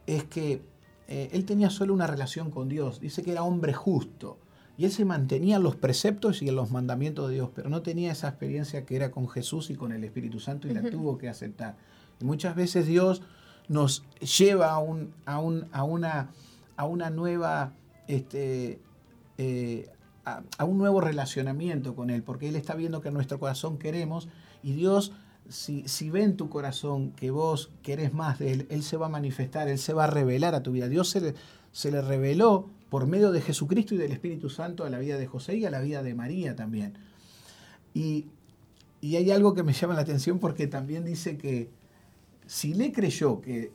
es 0.06 0.24
que 0.24 0.62
eh, 1.08 1.30
él 1.32 1.44
tenía 1.44 1.70
solo 1.70 1.94
una 1.94 2.06
relación 2.06 2.50
con 2.50 2.68
Dios. 2.68 3.00
Dice 3.00 3.22
que 3.22 3.32
era 3.32 3.42
hombre 3.42 3.72
justo. 3.72 4.38
Y 4.78 4.84
él 4.84 4.92
se 4.92 5.06
mantenía 5.06 5.56
en 5.56 5.62
los 5.62 5.74
preceptos 5.76 6.42
y 6.42 6.48
en 6.50 6.54
los 6.56 6.70
mandamientos 6.70 7.28
de 7.28 7.36
Dios, 7.36 7.48
pero 7.54 7.70
no 7.70 7.80
tenía 7.80 8.12
esa 8.12 8.28
experiencia 8.28 8.84
que 8.84 8.94
era 8.96 9.10
con 9.10 9.26
Jesús 9.26 9.70
y 9.70 9.74
con 9.74 9.90
el 9.92 10.04
Espíritu 10.04 10.38
Santo 10.38 10.68
y 10.68 10.74
la 10.74 10.82
tuvo 10.90 11.16
que 11.16 11.30
aceptar. 11.30 11.76
Y 12.20 12.24
muchas 12.26 12.54
veces 12.54 12.86
Dios 12.86 13.22
nos 13.68 14.04
lleva 14.38 14.72
a, 14.72 14.78
un, 14.78 15.14
a, 15.24 15.38
un- 15.40 15.66
a 15.72 15.82
una, 15.82 16.28
a 16.76 16.84
una 16.84 17.08
nueva, 17.08 17.72
este, 18.06 18.78
eh, 19.38 19.90
a, 20.24 20.64
un 20.64 20.78
nuevo 20.78 21.00
relacionamiento 21.00 21.94
con 21.94 22.10
Él, 22.10 22.22
porque 22.22 22.48
Él 22.48 22.56
está 22.56 22.74
viendo 22.74 23.00
que 23.00 23.08
en 23.08 23.14
nuestro 23.14 23.38
corazón 23.38 23.78
queremos 23.78 24.28
y 24.62 24.72
Dios, 24.72 25.12
si, 25.48 25.86
si 25.86 26.10
ve 26.10 26.24
en 26.24 26.36
tu 26.36 26.48
corazón 26.48 27.12
que 27.12 27.30
vos 27.30 27.70
querés 27.82 28.12
más 28.12 28.38
de 28.38 28.52
Él, 28.52 28.66
Él 28.70 28.82
se 28.82 28.96
va 28.96 29.06
a 29.06 29.10
manifestar, 29.10 29.68
Él 29.68 29.78
se 29.78 29.92
va 29.92 30.04
a 30.04 30.08
revelar 30.08 30.54
a 30.54 30.62
tu 30.62 30.72
vida. 30.72 30.88
Dios 30.88 31.08
se 31.08 31.20
le, 31.20 31.34
se 31.70 31.92
le 31.92 32.02
reveló 32.02 32.68
por 32.90 33.06
medio 33.06 33.30
de 33.30 33.40
Jesucristo 33.40 33.94
y 33.94 33.98
del 33.98 34.12
Espíritu 34.12 34.50
Santo 34.50 34.84
a 34.84 34.90
la 34.90 34.98
vida 34.98 35.16
de 35.18 35.26
José 35.26 35.56
y 35.56 35.64
a 35.64 35.70
la 35.70 35.80
vida 35.80 36.02
de 36.02 36.14
María 36.14 36.56
también. 36.56 36.94
Y, 37.94 38.26
y 39.00 39.16
hay 39.16 39.30
algo 39.30 39.54
que 39.54 39.62
me 39.62 39.72
llama 39.72 39.94
la 39.94 40.00
atención 40.00 40.38
porque 40.38 40.66
también 40.66 41.04
dice 41.04 41.36
que 41.36 41.70
si 42.46 42.74
le 42.74 42.92
creyó 42.92 43.40
que 43.40 43.72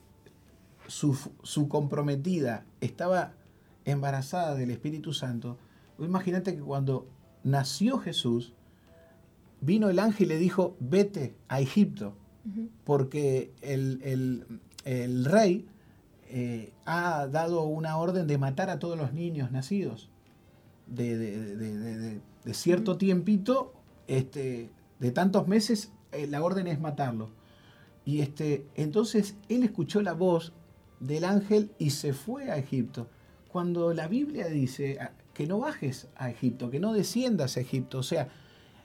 su, 0.88 1.18
su 1.43 1.70
comprometida 1.70 2.66
estaba 2.82 3.34
embarazada 3.86 4.56
del 4.56 4.72
Espíritu 4.72 5.14
Santo, 5.14 5.58
imagínate 6.00 6.56
que 6.56 6.62
cuando 6.62 7.08
nació 7.44 7.98
Jesús, 8.00 8.54
vino 9.62 9.90
el 9.90 10.00
ángel 10.00 10.28
y 10.28 10.30
le 10.30 10.38
dijo, 10.38 10.76
vete 10.80 11.36
a 11.48 11.60
Egipto, 11.62 12.16
porque 12.84 13.52
el, 13.62 14.00
el- 14.04 14.46
el 14.84 15.26
rey 15.26 15.68
eh, 16.30 16.74
ha 16.86 17.28
dado 17.28 17.64
una 17.64 17.98
orden 17.98 18.26
de 18.26 18.38
matar 18.40 18.70
a 18.70 18.80
todos 18.80 18.98
los 18.98 19.14
niños 19.14 19.52
nacidos. 19.52 20.10
De, 20.88 21.18
de- 21.18 21.56
de- 21.56 21.78
de- 21.78 21.98
de- 21.98 22.22
de 22.44 22.54
cierto 22.56 22.98
tiempito, 22.98 23.74
este, 24.08 24.72
de 25.00 25.12
tantos 25.12 25.48
meses, 25.48 25.92
eh, 26.12 26.26
la 26.28 26.44
orden 26.44 26.68
es 26.68 26.80
matarlo. 26.80 27.30
Y 28.06 28.22
este, 28.22 28.66
entonces 28.76 29.36
él 29.48 29.62
escuchó 29.64 30.02
la 30.02 30.14
voz 30.14 30.54
del 31.00 31.24
ángel 31.24 31.72
y 31.78 31.92
se 31.92 32.14
fue 32.14 32.50
a 32.50 32.58
Egipto. 32.58 33.08
Cuando 33.52 33.93
la 33.93 34.08
Biblia 34.08 34.47
dice 34.47 34.97
ah, 35.02 35.12
que 35.34 35.45
no 35.45 35.60
bajes 35.60 36.08
a 36.16 36.30
Egipto, 36.30 36.70
que 36.70 36.80
no 36.80 36.93
desciendas 36.93 37.58
a 37.58 37.60
Egipto, 37.60 37.99
o 37.99 38.04
sea, 38.04 38.30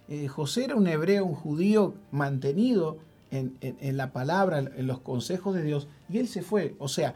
eh, 0.09 0.27
José 0.29 0.65
era 0.65 0.75
un 0.75 0.87
hebreo, 0.87 1.25
un 1.25 1.35
judío 1.35 1.95
mantenido 2.11 2.99
en, 3.31 3.97
la 3.97 4.13
palabra, 4.13 4.59
en 4.59 4.87
los 4.87 5.01
consejos 5.01 5.55
de 5.55 5.63
Dios, 5.63 5.89
y 6.09 6.19
él 6.19 6.29
se 6.29 6.43
fue. 6.43 6.75
O 6.79 6.89
sea, 6.89 7.15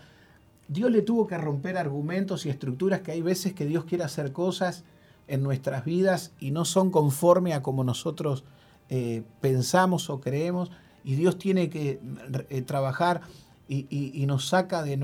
Dios 0.68 0.90
le 0.90 1.02
tuvo 1.02 1.26
que 1.26 1.38
romper 1.38 1.76
argumentos 1.76 2.46
y 2.46 2.50
estructuras 2.50 3.00
que 3.00 3.12
hay 3.12 3.22
veces 3.22 3.54
que 3.54 3.64
Dios 3.64 3.84
quiere 3.84 4.04
hacer 4.04 4.32
cosas 4.32 4.84
en 5.28 5.42
nuestras 5.42 5.84
vidas 5.84 6.32
y 6.38 6.50
no 6.50 6.64
son 6.64 6.90
conforme 6.90 7.54
a 7.54 7.62
como 7.62 7.84
nosotros 7.84 8.44
eh, 8.88 9.22
pensamos 9.40 10.10
o 10.10 10.20
creemos, 10.20 10.70
y 11.04 11.14
Dios 11.14 11.38
tiene 11.38 11.70
que 11.70 12.00
eh, 12.50 12.62
trabajar 12.62 13.22
y, 13.72 14.26
nos 14.26 14.48
saca 14.48 14.82
de, 14.82 14.96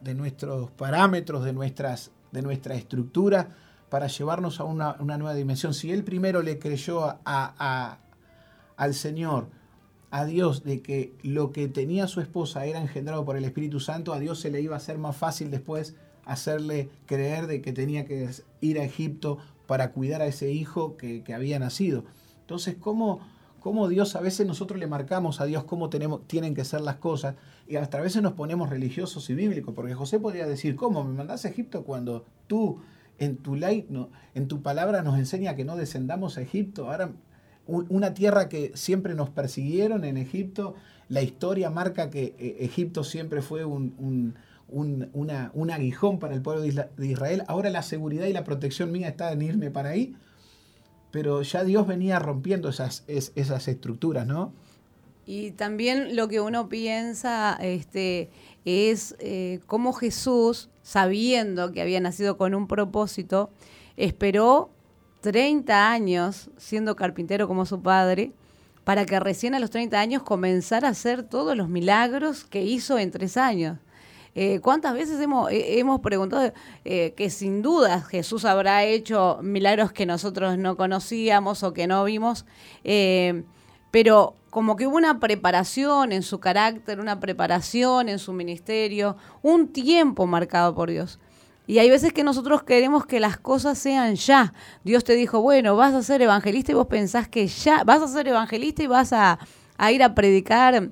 de 0.00 0.14
nuestros 0.14 0.70
parámetros, 0.70 1.44
de, 1.44 1.52
nuestras, 1.52 2.12
de 2.30 2.42
nuestra 2.42 2.76
estructura, 2.76 3.48
para 3.90 4.06
llevarnos 4.06 4.60
a 4.60 4.64
una, 4.64 4.94
nueva 5.00 5.34
dimensión. 5.34 5.74
Si 5.74 5.90
él 5.90 6.04
primero 6.04 6.40
le 6.40 6.60
creyó 6.60 7.02
a, 7.24 7.98
al 8.76 8.94
Señor, 8.94 9.48
a 10.12 10.24
Dios, 10.24 10.62
de 10.62 10.82
que 10.82 11.14
lo 11.22 11.50
que 11.50 11.66
tenía 11.66 12.06
su 12.06 12.20
esposa 12.20 12.64
era 12.64 12.80
engendrado 12.80 13.24
por 13.24 13.36
el 13.36 13.44
Espíritu 13.44 13.80
Santo, 13.80 14.12
a 14.12 14.20
Dios 14.20 14.38
se 14.38 14.50
le 14.50 14.60
iba 14.60 14.74
a 14.74 14.78
hacer 14.78 14.98
más 14.98 15.16
fácil 15.16 15.50
después 15.50 15.96
hacerle 16.24 16.90
creer 17.06 17.48
de 17.48 17.60
que 17.60 17.72
tenía 17.72 18.04
que 18.04 18.30
ir 18.60 18.78
a 18.78 18.84
Egipto 18.84 19.38
para 19.66 19.90
cuidar 19.90 20.22
a 20.22 20.26
ese 20.26 20.52
hijo 20.52 20.96
que, 20.96 21.24
que 21.24 21.34
había 21.34 21.58
nacido. 21.58 22.04
Entonces, 22.40 22.76
¿cómo, 22.78 23.20
cómo 23.62 23.88
Dios, 23.88 24.16
a 24.16 24.20
veces 24.20 24.46
nosotros 24.46 24.78
le 24.80 24.88
marcamos 24.88 25.40
a 25.40 25.46
Dios 25.46 25.64
cómo 25.64 25.88
tienen 25.88 26.54
que 26.54 26.64
ser 26.64 26.80
las 26.80 26.96
cosas, 26.96 27.36
y 27.68 27.76
hasta 27.76 27.98
a 27.98 28.00
veces 28.00 28.20
nos 28.20 28.32
ponemos 28.32 28.68
religiosos 28.68 29.30
y 29.30 29.34
bíblicos, 29.34 29.72
porque 29.74 29.94
José 29.94 30.18
podría 30.18 30.46
decir, 30.46 30.74
¿cómo 30.74 31.04
me 31.04 31.14
mandás 31.14 31.44
a 31.44 31.48
Egipto 31.48 31.84
cuando 31.84 32.24
tú 32.48 32.80
en 33.18 33.36
tu 33.36 33.54
ley, 33.54 33.86
no, 33.88 34.10
en 34.34 34.48
tu 34.48 34.62
palabra 34.62 35.02
nos 35.02 35.16
enseña 35.16 35.54
que 35.54 35.64
no 35.64 35.76
descendamos 35.76 36.36
a 36.36 36.42
Egipto? 36.42 36.90
Ahora, 36.90 37.12
una 37.66 38.14
tierra 38.14 38.48
que 38.48 38.72
siempre 38.74 39.14
nos 39.14 39.30
persiguieron 39.30 40.04
en 40.04 40.16
Egipto, 40.16 40.74
la 41.08 41.22
historia 41.22 41.70
marca 41.70 42.10
que 42.10 42.34
eh, 42.38 42.56
Egipto 42.60 43.04
siempre 43.04 43.42
fue 43.42 43.64
un, 43.64 44.34
un 44.68 45.70
aguijón 45.70 46.18
para 46.18 46.34
el 46.34 46.42
pueblo 46.42 46.62
de 46.62 47.06
Israel, 47.06 47.44
ahora 47.46 47.70
la 47.70 47.82
seguridad 47.82 48.26
y 48.26 48.32
la 48.32 48.42
protección 48.42 48.90
mía 48.90 49.08
está 49.08 49.30
en 49.30 49.42
irme 49.42 49.70
para 49.70 49.90
ahí 49.90 50.16
pero 51.12 51.42
ya 51.42 51.62
Dios 51.62 51.86
venía 51.86 52.18
rompiendo 52.18 52.70
esas, 52.70 53.04
esas 53.06 53.68
estructuras, 53.68 54.26
¿no? 54.26 54.52
Y 55.24 55.52
también 55.52 56.16
lo 56.16 56.26
que 56.26 56.40
uno 56.40 56.68
piensa 56.68 57.56
este, 57.60 58.30
es 58.64 59.14
eh, 59.20 59.60
cómo 59.66 59.92
Jesús, 59.92 60.68
sabiendo 60.82 61.70
que 61.70 61.80
había 61.80 62.00
nacido 62.00 62.36
con 62.36 62.54
un 62.56 62.66
propósito, 62.66 63.50
esperó 63.96 64.70
30 65.20 65.92
años 65.92 66.50
siendo 66.56 66.96
carpintero 66.96 67.46
como 67.46 67.66
su 67.66 67.82
padre, 67.82 68.32
para 68.82 69.06
que 69.06 69.20
recién 69.20 69.54
a 69.54 69.60
los 69.60 69.70
30 69.70 70.00
años 70.00 70.22
comenzara 70.24 70.88
a 70.88 70.90
hacer 70.90 71.22
todos 71.22 71.56
los 71.56 71.68
milagros 71.68 72.42
que 72.42 72.64
hizo 72.64 72.98
en 72.98 73.12
tres 73.12 73.36
años. 73.36 73.78
Eh, 74.34 74.60
¿Cuántas 74.60 74.94
veces 74.94 75.20
hemos, 75.20 75.50
eh, 75.50 75.78
hemos 75.78 76.00
preguntado 76.00 76.52
eh, 76.84 77.12
que 77.14 77.28
sin 77.28 77.60
duda 77.60 78.00
Jesús 78.00 78.46
habrá 78.46 78.84
hecho 78.84 79.38
milagros 79.42 79.92
que 79.92 80.06
nosotros 80.06 80.56
no 80.56 80.76
conocíamos 80.76 81.62
o 81.62 81.72
que 81.72 81.86
no 81.86 82.04
vimos? 82.04 82.44
pero 83.90 84.36
como 84.48 84.74
que 84.74 84.86
hubo 84.86 84.96
una 84.96 85.20
preparación 85.20 86.12
en 86.12 86.22
su 86.22 86.40
carácter, 86.40 86.98
una 86.98 87.20
preparación 87.20 88.08
en 88.08 88.18
su 88.18 88.32
ministerio, 88.32 89.18
un 89.42 89.68
tiempo 89.68 90.26
marcado 90.26 90.74
por 90.74 90.90
Dios. 90.90 91.20
Y 91.66 91.78
hay 91.78 91.90
veces 91.90 92.14
que 92.14 92.24
nosotros 92.24 92.62
queremos 92.62 93.04
que 93.04 93.20
las 93.20 93.38
cosas 93.38 93.78
sean 93.78 94.14
ya. 94.14 94.54
Dios 94.82 95.04
te 95.04 95.14
dijo, 95.14 95.42
bueno, 95.42 95.76
vas 95.76 95.92
a 95.92 96.02
ser 96.02 96.22
evangelista 96.22 96.72
y 96.72 96.74
vos 96.74 96.86
pensás 96.86 97.28
que 97.28 97.46
ya 97.46 97.84
vas 97.84 98.00
a 98.00 98.08
ser 98.08 98.28
evangelista 98.28 98.82
y 98.82 98.86
vas 98.86 99.12
a, 99.12 99.38
a 99.76 99.92
ir 99.92 100.02
a 100.02 100.14
predicar 100.14 100.90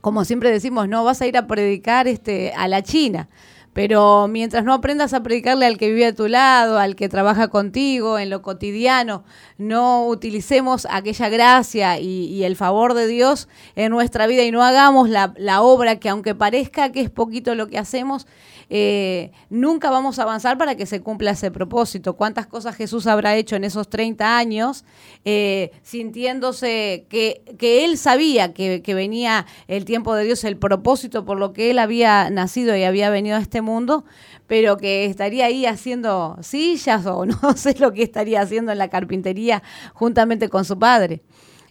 como 0.00 0.24
siempre 0.24 0.50
decimos, 0.50 0.88
no 0.88 1.04
vas 1.04 1.20
a 1.20 1.26
ir 1.26 1.36
a 1.36 1.46
predicar 1.46 2.08
este, 2.08 2.52
a 2.56 2.68
la 2.68 2.82
China. 2.82 3.28
Pero 3.72 4.26
mientras 4.26 4.64
no 4.64 4.74
aprendas 4.74 5.14
a 5.14 5.22
predicarle 5.22 5.64
al 5.64 5.78
que 5.78 5.88
vive 5.88 6.06
a 6.06 6.14
tu 6.14 6.26
lado, 6.26 6.78
al 6.78 6.96
que 6.96 7.08
trabaja 7.08 7.48
contigo, 7.48 8.18
en 8.18 8.28
lo 8.28 8.42
cotidiano, 8.42 9.22
no 9.58 10.08
utilicemos 10.08 10.88
aquella 10.90 11.28
gracia 11.28 12.00
y, 12.00 12.42
el 12.42 12.56
favor 12.56 12.94
de 12.94 13.06
Dios 13.06 13.48
en 13.76 13.92
nuestra 13.92 14.26
vida 14.26 14.42
y 14.42 14.50
no 14.50 14.64
hagamos 14.64 15.08
la, 15.08 15.34
la 15.36 15.62
obra 15.62 16.00
que 16.00 16.08
aunque 16.08 16.34
parezca 16.34 16.90
que 16.90 17.00
es 17.00 17.10
poquito 17.10 17.54
lo 17.54 17.68
que 17.68 17.78
hacemos, 17.78 18.26
eh, 18.70 19.32
nunca 19.50 19.90
vamos 19.90 20.18
a 20.18 20.22
avanzar 20.22 20.56
para 20.56 20.76
que 20.76 20.86
se 20.86 21.00
cumpla 21.00 21.32
ese 21.32 21.50
propósito. 21.50 22.14
¿Cuántas 22.16 22.46
cosas 22.46 22.76
Jesús 22.76 23.06
habrá 23.08 23.36
hecho 23.36 23.56
en 23.56 23.64
esos 23.64 23.90
30 23.90 24.38
años 24.38 24.84
eh, 25.24 25.72
sintiéndose 25.82 27.06
que, 27.10 27.42
que, 27.58 27.84
él 27.84 27.98
sabía 27.98 28.54
que, 28.54 28.80
que 28.80 28.94
venía 28.94 29.44
el 29.66 29.84
tiempo 29.84 30.14
de 30.14 30.24
Dios, 30.24 30.44
el 30.44 30.56
propósito 30.56 31.24
por 31.24 31.38
lo 31.38 31.52
que 31.52 31.72
él 31.72 31.80
había 31.80 32.30
nacido 32.30 32.76
y 32.76 32.84
había 32.84 33.10
venido 33.10 33.36
a 33.36 33.40
este 33.40 33.60
mundo? 33.60 34.04
pero 34.46 34.78
que 34.78 35.04
estaría 35.04 35.44
ahí 35.44 35.64
haciendo 35.64 36.36
sillas 36.42 37.06
o 37.06 37.24
no 37.42 37.56
sé 37.56 37.76
lo 37.78 37.92
que 37.92 38.02
estaría 38.02 38.40
haciendo 38.40 38.72
en 38.72 38.78
la 38.78 38.88
carpintería 38.88 39.62
juntamente 39.94 40.48
con 40.48 40.64
su 40.64 40.76
padre. 40.76 41.22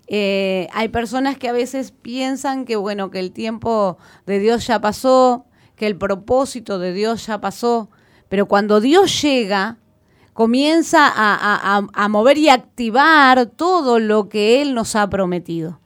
Eh, 0.08 0.70
hay 0.72 0.88
personas 0.88 1.38
que 1.38 1.50
a 1.50 1.52
veces 1.52 1.92
piensan 1.92 2.64
que 2.64 2.78
bueno 2.78 3.12
que 3.12 3.20
el 3.20 3.34
tiempo 3.34 3.98
de 4.26 4.40
Dios 4.40 4.66
ya 4.66 4.80
pasó, 4.80 5.46
que 5.80 5.88
el 5.88 5.96
propósito 5.96 6.78
de 6.78 6.92
Dios 6.92 7.26
ya 7.26 7.40
pasó, 7.40 7.90
pero 8.28 8.50
cuando 8.50 8.82
Dios 8.82 9.22
llega, 9.22 9.78
comienza 10.34 11.10
a, 11.10 12.08
mover 12.10 12.38
y 12.38 12.50
activar 12.50 13.46
todo 13.46 13.98
lo 13.98 14.28
que 14.28 14.62
Él 14.62 14.76
nos 14.76 14.98
ha 14.98 15.10
prometido, 15.10 15.80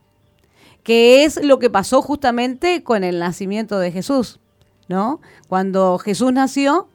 que 0.82 1.22
es 1.22 1.40
lo 1.44 1.60
que 1.60 1.70
pasó 1.70 2.02
justamente 2.02 2.82
con 2.82 3.04
el 3.04 3.20
nacimiento 3.20 3.78
de 3.78 3.92
Jesús, 3.92 4.40
¿no? 4.88 5.20
Cuando 5.46 5.98
Jesús 5.98 6.32
nació, 6.32 6.88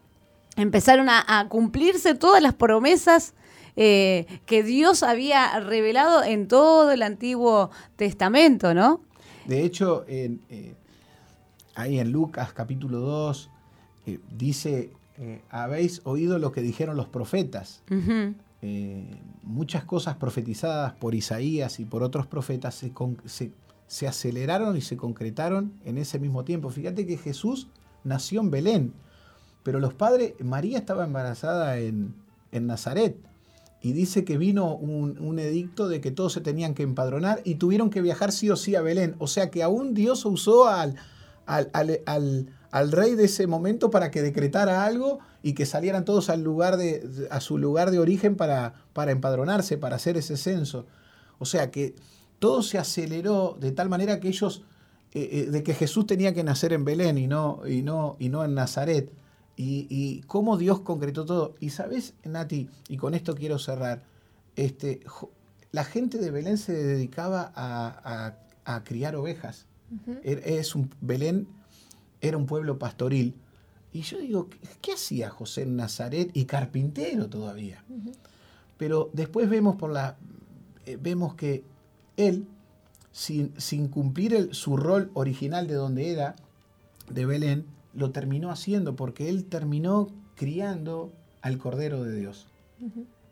empezaron 0.57 1.07
a, 1.09 1.47
cumplirse 1.47 2.15
todas 2.15 2.41
las 2.43 2.53
promesas 2.53 3.33
eh, 3.77 4.27
que 4.45 4.61
Dios 4.61 5.03
había 5.03 5.57
revelado 5.61 6.21
en 6.21 6.49
todo 6.49 6.91
el 6.91 7.01
Antiguo 7.01 7.69
Testamento, 7.95 8.73
¿no? 8.73 8.99
De 9.45 9.63
hecho, 9.63 10.03
en, 10.09 10.41
eh, 10.49 10.75
ahí 11.79 11.99
en 11.99 12.11
Lucas 12.11 12.51
capítulo 12.53 12.99
2, 12.99 13.49
eh, 14.05 14.19
dice, 14.35 14.91
eh, 15.17 15.41
habéis 15.49 16.01
oído 16.03 16.37
lo 16.37 16.51
que 16.51 16.61
dijeron 16.61 16.97
los 16.97 17.07
profetas. 17.07 17.83
Eh, 18.61 19.05
muchas 19.43 19.85
cosas 19.85 20.17
profetizadas 20.17 20.93
por 20.93 21.15
Isaías 21.15 21.79
y 21.79 21.85
por 21.85 22.03
otros 22.03 22.27
profetas 22.27 22.75
se, 22.75 22.91
se, 23.87 24.07
aceleraron 24.07 24.75
y 24.75 24.81
se 24.81 24.97
concretaron 24.97 25.71
en 25.85 25.97
ese 25.97 26.19
mismo 26.19 26.43
tiempo. 26.43 26.69
Fíjate 26.69 27.05
que 27.05 27.17
Jesús 27.17 27.67
nació 28.03 28.41
en 28.41 28.51
Belén, 28.51 28.93
pero 29.63 29.79
los 29.79 29.93
padres, 29.93 30.33
María 30.41 30.79
estaba 30.79 31.05
embarazada 31.05 31.79
en, 31.79 32.13
Nazaret. 32.51 33.15
Y 33.81 33.93
dice 33.93 34.25
que 34.25 34.37
vino 34.37 34.75
un, 34.75 35.17
un, 35.19 35.39
edicto 35.39 35.87
de 35.87 36.01
que 36.01 36.11
todos 36.11 36.33
se 36.33 36.41
tenían 36.41 36.73
que 36.73 36.83
empadronar 36.83 37.39
y 37.45 37.55
tuvieron 37.55 37.89
que 37.89 38.01
viajar 38.01 38.33
sí 38.33 38.49
o 38.49 38.57
sí 38.57 38.75
a 38.75 38.81
Belén. 38.81 39.15
O 39.19 39.27
sea 39.27 39.49
que 39.49 39.63
aún 39.63 39.93
Dios 39.93 40.25
usó 40.25 40.67
al, 40.67 40.95
al, 41.49 42.91
rey 42.91 43.15
de 43.15 43.25
ese 43.25 43.47
momento 43.47 43.89
para 43.89 44.11
que 44.11 44.21
decretara 44.21 44.85
algo 44.85 45.19
y 45.41 45.53
que 45.53 45.65
salieran 45.65 46.05
todos 46.05 46.29
al 46.29 46.43
lugar 46.43 46.77
de, 46.77 47.27
a 47.31 47.41
su 47.41 47.57
lugar 47.57 47.91
de 47.91 47.99
origen 47.99 48.35
para, 48.35 48.73
para 48.93 49.11
empadronarse, 49.11 49.77
para 49.77 49.95
hacer 49.95 50.17
ese 50.17 50.37
censo. 50.37 50.85
O 51.39 51.45
sea 51.45 51.71
que 51.71 51.95
todo 52.37 52.61
se 52.61 52.77
aceleró 52.77 53.57
de 53.59 53.71
tal 53.71 53.89
manera 53.89 54.19
que 54.19 54.27
ellos, 54.27 54.63
eh, 55.13 55.29
eh, 55.31 55.51
de 55.51 55.63
que 55.63 55.73
Jesús 55.73 56.05
tenía 56.05 56.33
que 56.33 56.43
nacer 56.43 56.73
en 56.73 56.85
Belén 56.85 57.17
y 57.17 57.27
no, 57.27 57.61
y 57.67 57.81
no, 57.81 58.15
y 58.19 58.29
no 58.29 58.43
en 58.45 58.53
Nazaret. 58.53 59.11
Y, 59.61 60.21
cómo 60.27 60.55
Dios 60.55 60.79
concretó 60.79 61.25
todo. 61.25 61.55
Y 61.59 61.71
sabes, 61.71 62.13
Nati, 62.23 62.69
y 62.87 62.95
con 62.95 63.13
esto 63.13 63.35
quiero 63.35 63.59
cerrar, 63.59 64.03
este, 64.55 65.01
la 65.73 65.83
gente 65.83 66.17
de 66.17 66.31
Belén 66.31 66.57
se 66.57 66.71
dedicaba 66.71 67.51
a, 67.53 68.37
a 68.63 68.83
criar 68.85 69.17
ovejas. 69.17 69.65
Es 70.23 70.75
un, 70.75 70.89
Belén 71.01 71.47
era 72.21 72.37
un 72.37 72.45
pueblo 72.45 72.77
pastoril. 72.77 73.35
Y 73.91 74.01
yo 74.01 74.19
digo, 74.19 74.49
¿qué, 74.81 74.93
hacía 74.93 75.29
José 75.29 75.63
en 75.63 75.75
Nazaret 75.75 76.29
y 76.33 76.45
carpintero 76.45 77.27
todavía? 77.27 77.83
Pero 78.77 79.09
después 79.13 79.49
vemos, 79.49 79.77
por 79.77 79.91
la, 79.91 80.17
eh, 80.85 80.97
vemos 81.01 81.35
que 81.35 81.63
él, 82.17 82.45
sin, 83.11 83.53
sin 83.59 83.87
cumplir 83.87 84.53
su 84.53 84.77
rol 84.77 85.09
original 85.13 85.67
de 85.67 85.73
donde 85.73 86.11
era, 86.11 86.35
de 87.09 87.25
Belén, 87.25 87.65
lo 87.95 88.11
terminó 88.11 88.51
haciendo 88.51 88.95
porque 88.95 89.29
él 89.29 89.45
terminó 89.45 90.09
criando 90.35 91.11
al 91.41 91.57
Cordero 91.57 92.03
de 92.03 92.15
Dios. 92.15 92.47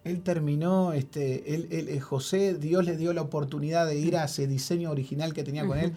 Él 0.04 0.22
terminó, 0.24 0.94
este, 0.94 1.54
él, 1.54 1.68
eh, 1.70 2.00
José, 2.00 2.56
Dios 2.56 2.84
le 2.86 2.98
dio 2.98 3.14
la 3.14 3.22
oportunidad 3.22 3.86
de 3.86 4.00
ir 4.00 4.18
a 4.18 4.26
ese 4.26 4.48
diseño 4.48 4.90
original 4.90 5.34
que 5.34 5.44
tenía 5.44 5.68
con 5.68 5.78
él 5.78 5.94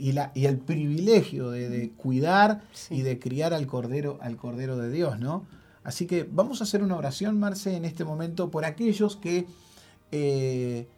y, 0.00 0.12
la, 0.12 0.32
y 0.34 0.46
el 0.46 0.58
privilegio 0.58 1.50
de, 1.50 1.92
cuidar 1.96 2.62
y 2.88 3.02
de 3.02 3.18
criar 3.18 3.52
al 3.52 3.66
Cordero, 3.66 4.18
al 4.22 4.36
Cordero 4.36 4.78
de 4.78 4.90
Dios, 4.90 5.20
¿no? 5.20 5.44
Así 5.84 6.06
que 6.06 6.26
vamos 6.30 6.60
a 6.60 6.64
hacer 6.64 6.82
una 6.82 6.96
oración, 6.96 7.38
Marce, 7.38 7.76
en 7.76 7.84
este 7.84 8.04
momento 8.04 8.50
por 8.50 8.64
aquellos 8.64 9.16
que 9.16 9.46
eh, 10.10 10.88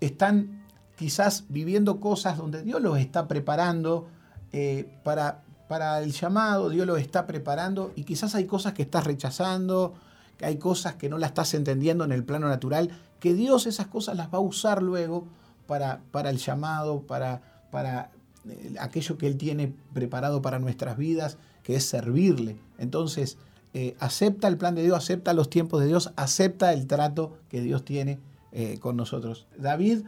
están 0.00 0.62
quizás 0.96 1.44
viviendo 1.48 2.00
cosas 2.00 2.36
donde 2.36 2.62
Dios 2.62 2.82
los 2.82 2.98
está 2.98 3.28
preparando 3.28 4.08
eh, 4.52 4.92
para, 5.04 5.42
para 5.68 5.98
el 6.00 6.12
llamado, 6.12 6.68
Dios 6.68 6.86
los 6.86 7.00
está 7.00 7.26
preparando 7.26 7.92
y 7.96 8.04
quizás 8.04 8.34
hay 8.34 8.44
cosas 8.44 8.74
que 8.74 8.82
estás 8.82 9.04
rechazando, 9.04 9.94
que 10.36 10.44
hay 10.44 10.58
cosas 10.58 10.96
que 10.96 11.08
no 11.08 11.16
las 11.16 11.30
estás 11.30 11.54
entendiendo 11.54 12.04
en 12.04 12.12
el 12.12 12.24
plano 12.24 12.48
natural, 12.48 12.90
que 13.20 13.32
Dios 13.32 13.66
esas 13.66 13.86
cosas 13.86 14.16
las 14.16 14.28
va 14.28 14.38
a 14.38 14.42
usar 14.42 14.82
luego 14.82 15.26
para, 15.66 16.00
para 16.10 16.28
el 16.28 16.38
llamado, 16.38 17.02
para, 17.02 17.51
para 17.72 18.10
eh, 18.48 18.74
aquello 18.78 19.18
que 19.18 19.26
Él 19.26 19.36
tiene 19.36 19.72
preparado 19.92 20.42
para 20.42 20.60
nuestras 20.60 20.96
vidas, 20.96 21.38
que 21.64 21.74
es 21.74 21.84
servirle. 21.84 22.56
Entonces, 22.78 23.38
eh, 23.74 23.96
acepta 23.98 24.46
el 24.46 24.58
plan 24.58 24.76
de 24.76 24.84
Dios, 24.84 24.96
acepta 24.96 25.32
los 25.32 25.50
tiempos 25.50 25.80
de 25.80 25.88
Dios, 25.88 26.12
acepta 26.14 26.72
el 26.72 26.86
trato 26.86 27.38
que 27.48 27.60
Dios 27.62 27.84
tiene 27.84 28.20
eh, 28.52 28.78
con 28.78 28.96
nosotros. 28.96 29.48
David 29.58 30.04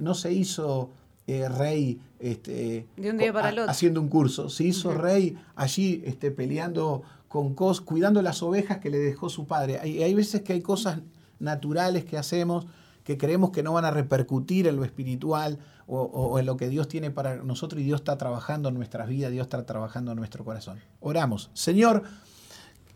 no 0.00 0.14
se 0.14 0.32
hizo 0.32 0.90
rey 1.28 2.00
este, 2.18 2.88
de 2.96 3.10
un 3.10 3.18
día 3.18 3.32
para 3.32 3.50
el 3.50 3.60
otro. 3.60 3.70
haciendo 3.70 4.00
un 4.00 4.08
curso, 4.08 4.50
se 4.50 4.64
hizo 4.64 4.92
rey 4.92 5.38
allí 5.54 6.02
este, 6.04 6.32
peleando 6.32 7.02
con 7.28 7.54
cosas, 7.54 7.84
cuidando 7.84 8.20
las 8.20 8.42
ovejas 8.42 8.78
que 8.78 8.90
le 8.90 8.98
dejó 8.98 9.28
su 9.28 9.46
padre. 9.46 9.78
Hay, 9.78 10.02
hay 10.02 10.12
veces 10.12 10.42
que 10.42 10.54
hay 10.54 10.60
cosas 10.60 10.98
naturales 11.38 12.04
que 12.04 12.18
hacemos 12.18 12.66
que 13.04 13.18
creemos 13.18 13.50
que 13.50 13.62
no 13.62 13.74
van 13.74 13.84
a 13.84 13.90
repercutir 13.90 14.66
en 14.66 14.76
lo 14.76 14.84
espiritual 14.84 15.58
o, 15.86 16.38
en 16.38 16.46
lo 16.46 16.56
que 16.56 16.70
Dios 16.70 16.88
tiene 16.88 17.10
para 17.10 17.36
nosotros 17.36 17.82
y 17.82 17.84
Dios 17.84 18.00
está 18.00 18.16
trabajando 18.16 18.70
en 18.70 18.74
nuestras 18.74 19.06
vidas, 19.06 19.30
Dios 19.30 19.44
está 19.44 19.64
trabajando 19.66 20.12
en 20.12 20.16
nuestro 20.16 20.42
corazón. 20.44 20.80
Oramos. 21.00 21.50
Señor, 21.52 22.02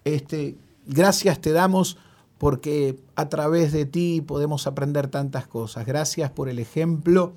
este, 0.05 0.57
gracias 0.87 1.39
te 1.41 1.53
damos 1.53 1.99
porque 2.39 2.99
a 3.17 3.29
través 3.29 3.73
de 3.73 3.85
ti 3.85 4.23
podemos 4.27 4.67
aprender 4.67 5.09
tantas 5.09 5.47
cosas. 5.47 5.85
Gracias 5.85 6.31
por 6.31 6.49
el 6.49 6.59
ejemplo 6.59 7.35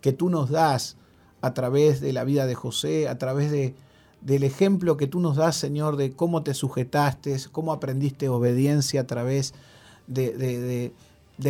que 0.00 0.14
tú 0.14 0.30
nos 0.30 0.48
das 0.48 0.96
a 1.42 1.52
través 1.52 2.00
de 2.00 2.14
la 2.14 2.24
vida 2.24 2.46
de 2.46 2.54
José, 2.54 3.06
a 3.08 3.18
través 3.18 3.50
de, 3.50 3.74
del 4.22 4.44
ejemplo 4.44 4.96
que 4.96 5.06
tú 5.06 5.20
nos 5.20 5.36
das, 5.36 5.56
Señor, 5.56 5.96
de 5.96 6.12
cómo 6.12 6.42
te 6.42 6.54
sujetaste, 6.54 7.36
cómo 7.52 7.74
aprendiste 7.74 8.30
obediencia 8.30 9.02
a 9.02 9.06
través 9.06 9.52
de 10.06 10.32
de 10.32 10.94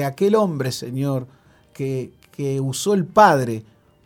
aquel 0.04 0.34
hombre, 0.34 0.72
Señor, 0.72 1.26
que, 1.72 2.12
que 2.32 2.60
usó 2.60 2.94
el 2.94 3.04
Padre 3.04 3.64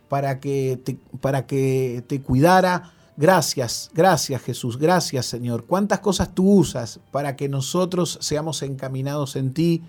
para 0.09 0.39
que, 0.39 0.79
te, 0.83 0.97
para 1.21 1.45
que 1.45 2.03
te 2.07 2.21
cuidara. 2.21 2.91
Gracias, 3.15 3.91
gracias 3.93 4.41
Jesús, 4.41 4.77
gracias 4.77 5.25
Señor. 5.25 5.65
Cuántas 5.65 5.99
cosas 5.99 6.33
tú 6.33 6.49
usas 6.49 6.99
para 7.11 7.35
que 7.35 7.49
nosotros 7.49 8.17
seamos 8.21 8.61
encaminados 8.61 9.35
en 9.35 9.53
ti. 9.53 9.83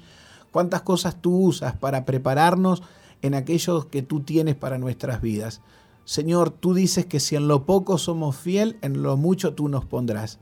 Cuántas 0.50 0.82
cosas 0.82 1.16
tú 1.20 1.36
usas 1.36 1.76
para 1.76 2.04
prepararnos 2.04 2.82
en 3.22 3.34
aquellos 3.34 3.86
que 3.86 4.02
tú 4.02 4.20
tienes 4.20 4.56
para 4.56 4.78
nuestras 4.78 5.20
vidas. 5.20 5.60
Señor, 6.04 6.50
tú 6.50 6.74
dices 6.74 7.06
que 7.06 7.20
si 7.20 7.36
en 7.36 7.46
lo 7.46 7.64
poco 7.66 7.98
somos 7.98 8.36
fiel, 8.36 8.78
en 8.82 9.02
lo 9.02 9.16
mucho 9.16 9.54
tú 9.54 9.68
nos 9.68 9.84
pondrás. 9.84 10.38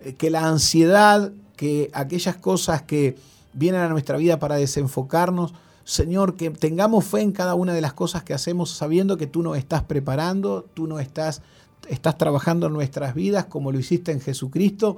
Eh, 0.00 0.14
que 0.14 0.28
la 0.28 0.46
ansiedad, 0.46 1.32
que 1.56 1.90
aquellas 1.94 2.36
cosas 2.36 2.82
que, 2.82 3.16
vienen 3.56 3.80
a 3.80 3.88
nuestra 3.88 4.18
vida 4.18 4.38
para 4.38 4.56
desenfocarnos. 4.56 5.54
Señor, 5.84 6.36
que 6.36 6.50
tengamos 6.50 7.04
fe 7.04 7.20
en 7.20 7.32
cada 7.32 7.54
una 7.54 7.72
de 7.72 7.80
las 7.80 7.94
cosas 7.94 8.22
que 8.22 8.34
hacemos, 8.34 8.70
sabiendo 8.70 9.16
que 9.16 9.26
tú 9.26 9.42
nos 9.42 9.56
estás 9.56 9.82
preparando, 9.82 10.66
tú 10.74 10.86
nos 10.86 11.00
estás, 11.00 11.42
estás 11.88 12.18
trabajando 12.18 12.66
en 12.66 12.72
nuestras 12.72 13.14
vidas 13.14 13.46
como 13.46 13.72
lo 13.72 13.78
hiciste 13.78 14.12
en 14.12 14.20
Jesucristo, 14.20 14.96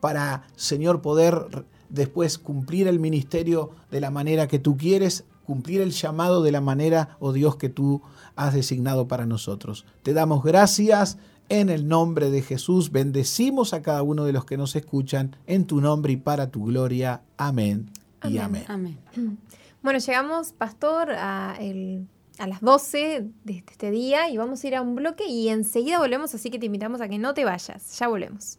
para, 0.00 0.44
Señor, 0.56 1.02
poder 1.02 1.66
después 1.88 2.38
cumplir 2.38 2.86
el 2.86 3.00
ministerio 3.00 3.70
de 3.90 4.00
la 4.00 4.10
manera 4.10 4.46
que 4.46 4.58
tú 4.58 4.76
quieres, 4.76 5.24
cumplir 5.44 5.80
el 5.80 5.90
llamado 5.90 6.42
de 6.42 6.52
la 6.52 6.60
manera, 6.60 7.16
oh 7.20 7.32
Dios, 7.32 7.56
que 7.56 7.68
tú 7.68 8.02
has 8.36 8.54
designado 8.54 9.08
para 9.08 9.26
nosotros. 9.26 9.84
Te 10.02 10.12
damos 10.12 10.44
gracias 10.44 11.18
en 11.48 11.68
el 11.68 11.88
nombre 11.88 12.30
de 12.30 12.42
Jesús. 12.42 12.92
Bendecimos 12.92 13.72
a 13.72 13.82
cada 13.82 14.02
uno 14.02 14.24
de 14.24 14.32
los 14.32 14.44
que 14.44 14.56
nos 14.56 14.76
escuchan 14.76 15.36
en 15.46 15.64
tu 15.64 15.80
nombre 15.80 16.12
y 16.12 16.16
para 16.16 16.50
tu 16.50 16.66
gloria. 16.66 17.22
Amén 17.36 17.97
y 18.24 18.38
amén. 18.38 18.98
Bueno, 19.80 20.00
llegamos, 20.00 20.52
pastor, 20.52 21.12
a, 21.12 21.52
a 21.52 22.46
las 22.48 22.60
12 22.60 23.26
de 23.44 23.64
este 23.70 23.92
día 23.92 24.28
y 24.28 24.36
vamos 24.36 24.64
a 24.64 24.66
ir 24.66 24.74
a 24.74 24.82
un 24.82 24.96
bloque 24.96 25.26
y 25.26 25.48
enseguida 25.50 25.98
volvemos, 25.98 26.34
así 26.34 26.50
que 26.50 26.58
te 26.58 26.66
invitamos 26.66 27.00
a 27.00 27.08
que 27.08 27.18
no 27.18 27.32
te 27.32 27.44
vayas. 27.44 27.96
Ya 27.96 28.08
volvemos. 28.08 28.58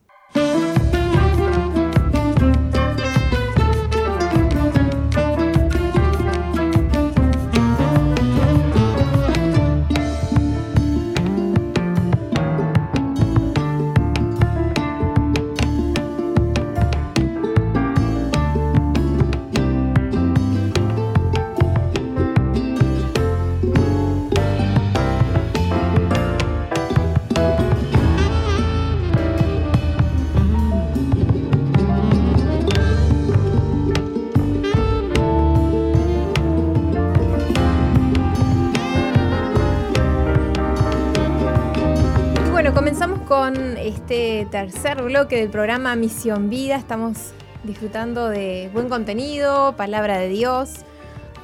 Este 43.58 44.48
tercer 44.52 45.02
bloque 45.02 45.38
del 45.38 45.50
programa 45.50 45.96
Misión 45.96 46.50
Vida. 46.50 46.76
Estamos 46.76 47.34
disfrutando 47.64 48.30
de 48.30 48.70
buen 48.74 48.90
contenido, 48.90 49.76
palabra 49.76 50.18
de 50.18 50.30
Dios, 50.30 50.86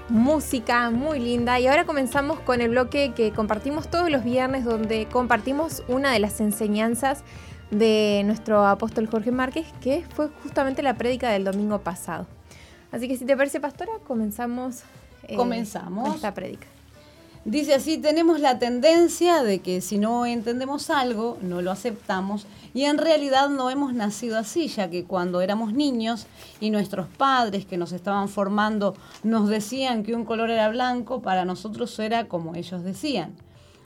música 0.10 0.92
muy 0.92 1.20
linda. 1.20 1.60
Y 1.60 1.68
ahora 1.68 1.86
comenzamos 1.86 2.40
con 2.40 2.62
el 2.62 2.70
bloque 2.70 3.14
que 3.16 3.32
compartimos 3.32 3.90
todos 3.90 4.12
los 4.12 4.24
viernes, 4.24 4.66
donde 4.66 5.08
compartimos 5.08 5.84
una 5.88 6.12
de 6.12 6.20
las 6.20 6.40
enseñanzas 6.42 7.24
de 7.72 8.22
nuestro 8.26 8.68
apóstol 8.68 9.08
Jorge 9.08 9.32
Márquez, 9.32 9.66
que 9.82 10.06
fue 10.16 10.30
justamente 10.44 10.84
la 10.84 10.96
prédica 10.96 11.32
del 11.32 11.44
domingo 11.44 11.80
pasado. 11.80 12.28
Así 12.92 13.08
que 13.08 13.18
si 13.18 13.26
te 13.26 13.36
parece, 13.36 13.60
pastora, 13.60 13.94
comenzamos, 14.06 14.84
eh, 15.24 15.36
comenzamos. 15.36 16.16
esta 16.16 16.34
prédica. 16.34 16.68
Dice 17.46 17.76
así, 17.76 18.00
tenemos 18.00 18.40
la 18.40 18.58
tendencia 18.58 19.44
de 19.44 19.60
que 19.60 19.80
si 19.80 20.00
no 20.00 20.26
entendemos 20.26 20.90
algo, 20.90 21.38
no 21.44 21.62
lo 21.62 21.70
aceptamos 21.70 22.48
y 22.74 22.86
en 22.86 22.98
realidad 22.98 23.50
no 23.50 23.70
hemos 23.70 23.94
nacido 23.94 24.40
así, 24.40 24.68
ya 24.68 24.90
que 24.90 25.06
cuando 25.06 25.42
éramos 25.42 25.72
niños 25.72 26.26
y 26.60 26.72
nuestros 26.72 27.08
padres 27.08 27.68
que 27.68 27.78
nos 27.78 27.92
estaban 27.92 28.30
formando 28.30 28.96
nos 29.22 29.48
decían 29.48 30.02
que 30.02 30.16
un 30.16 30.26
color 30.26 30.50
era 30.50 30.70
blanco, 30.70 31.22
para 31.22 31.46
nosotros 31.46 32.00
era 32.00 32.28
como 32.28 32.56
ellos 32.56 32.84
decían. 32.84 33.36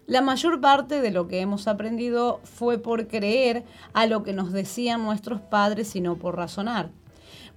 La 0.07 0.21
mayor 0.21 0.61
parte 0.61 1.01
de 1.01 1.11
lo 1.11 1.27
que 1.27 1.41
hemos 1.41 1.67
aprendido 1.67 2.39
fue 2.45 2.77
por 2.77 3.09
creer 3.09 3.65
a 3.91 4.05
lo 4.05 4.23
que 4.23 4.31
nos 4.31 4.53
decían 4.53 5.03
nuestros 5.03 5.41
padres 5.41 5.97
y 5.97 5.99
no 5.99 6.15
por 6.15 6.37
razonar. 6.37 6.91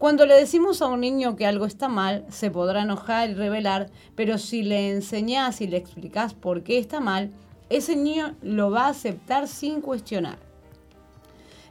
Cuando 0.02 0.26
le 0.26 0.34
decimos 0.34 0.82
a 0.82 0.88
un 0.88 0.98
niño 0.98 1.36
que 1.36 1.46
algo 1.46 1.64
está 1.64 1.86
mal, 1.86 2.26
se 2.28 2.50
podrá 2.50 2.82
enojar 2.82 3.30
y 3.30 3.34
rebelar, 3.34 3.88
pero 4.16 4.36
si 4.36 4.64
le 4.64 4.90
enseñás 4.90 5.60
y 5.60 5.68
le 5.68 5.76
explicás 5.76 6.34
por 6.34 6.64
qué 6.64 6.78
está 6.78 6.98
mal, 6.98 7.30
ese 7.70 7.94
niño 7.94 8.34
lo 8.42 8.72
va 8.72 8.86
a 8.86 8.88
aceptar 8.88 9.46
sin 9.46 9.80
cuestionar. 9.80 10.40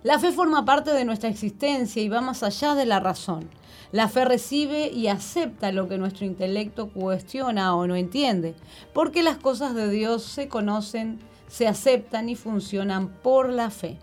La 0.03 0.17
fe 0.17 0.31
forma 0.31 0.63
parte 0.63 0.91
de 0.91 1.03
nuestra 1.03 1.27
existencia 1.27 2.01
y 2.01 2.07
va 2.07 2.21
más 2.21 2.41
allá 2.41 2.73
de 2.73 2.85
la 2.85 3.01
razón. 3.01 3.49
La 3.91 4.07
fe 4.07 4.23
recibe 4.23 4.87
y 4.87 5.07
acepta 5.09 5.73
lo 5.73 5.89
que 5.89 5.97
nuestro 5.97 6.25
intelecto 6.25 6.87
cuestiona 6.87 7.75
o 7.75 7.85
no 7.85 7.97
entiende, 7.97 8.55
porque 8.93 9.23
las 9.23 9.39
cosas 9.39 9.75
de 9.75 9.89
Dios 9.89 10.23
se 10.23 10.47
conocen, 10.47 11.19
se 11.49 11.67
aceptan 11.67 12.29
y 12.29 12.37
funcionan 12.37 13.09
por 13.09 13.49
la 13.49 13.69
fe. 13.71 13.97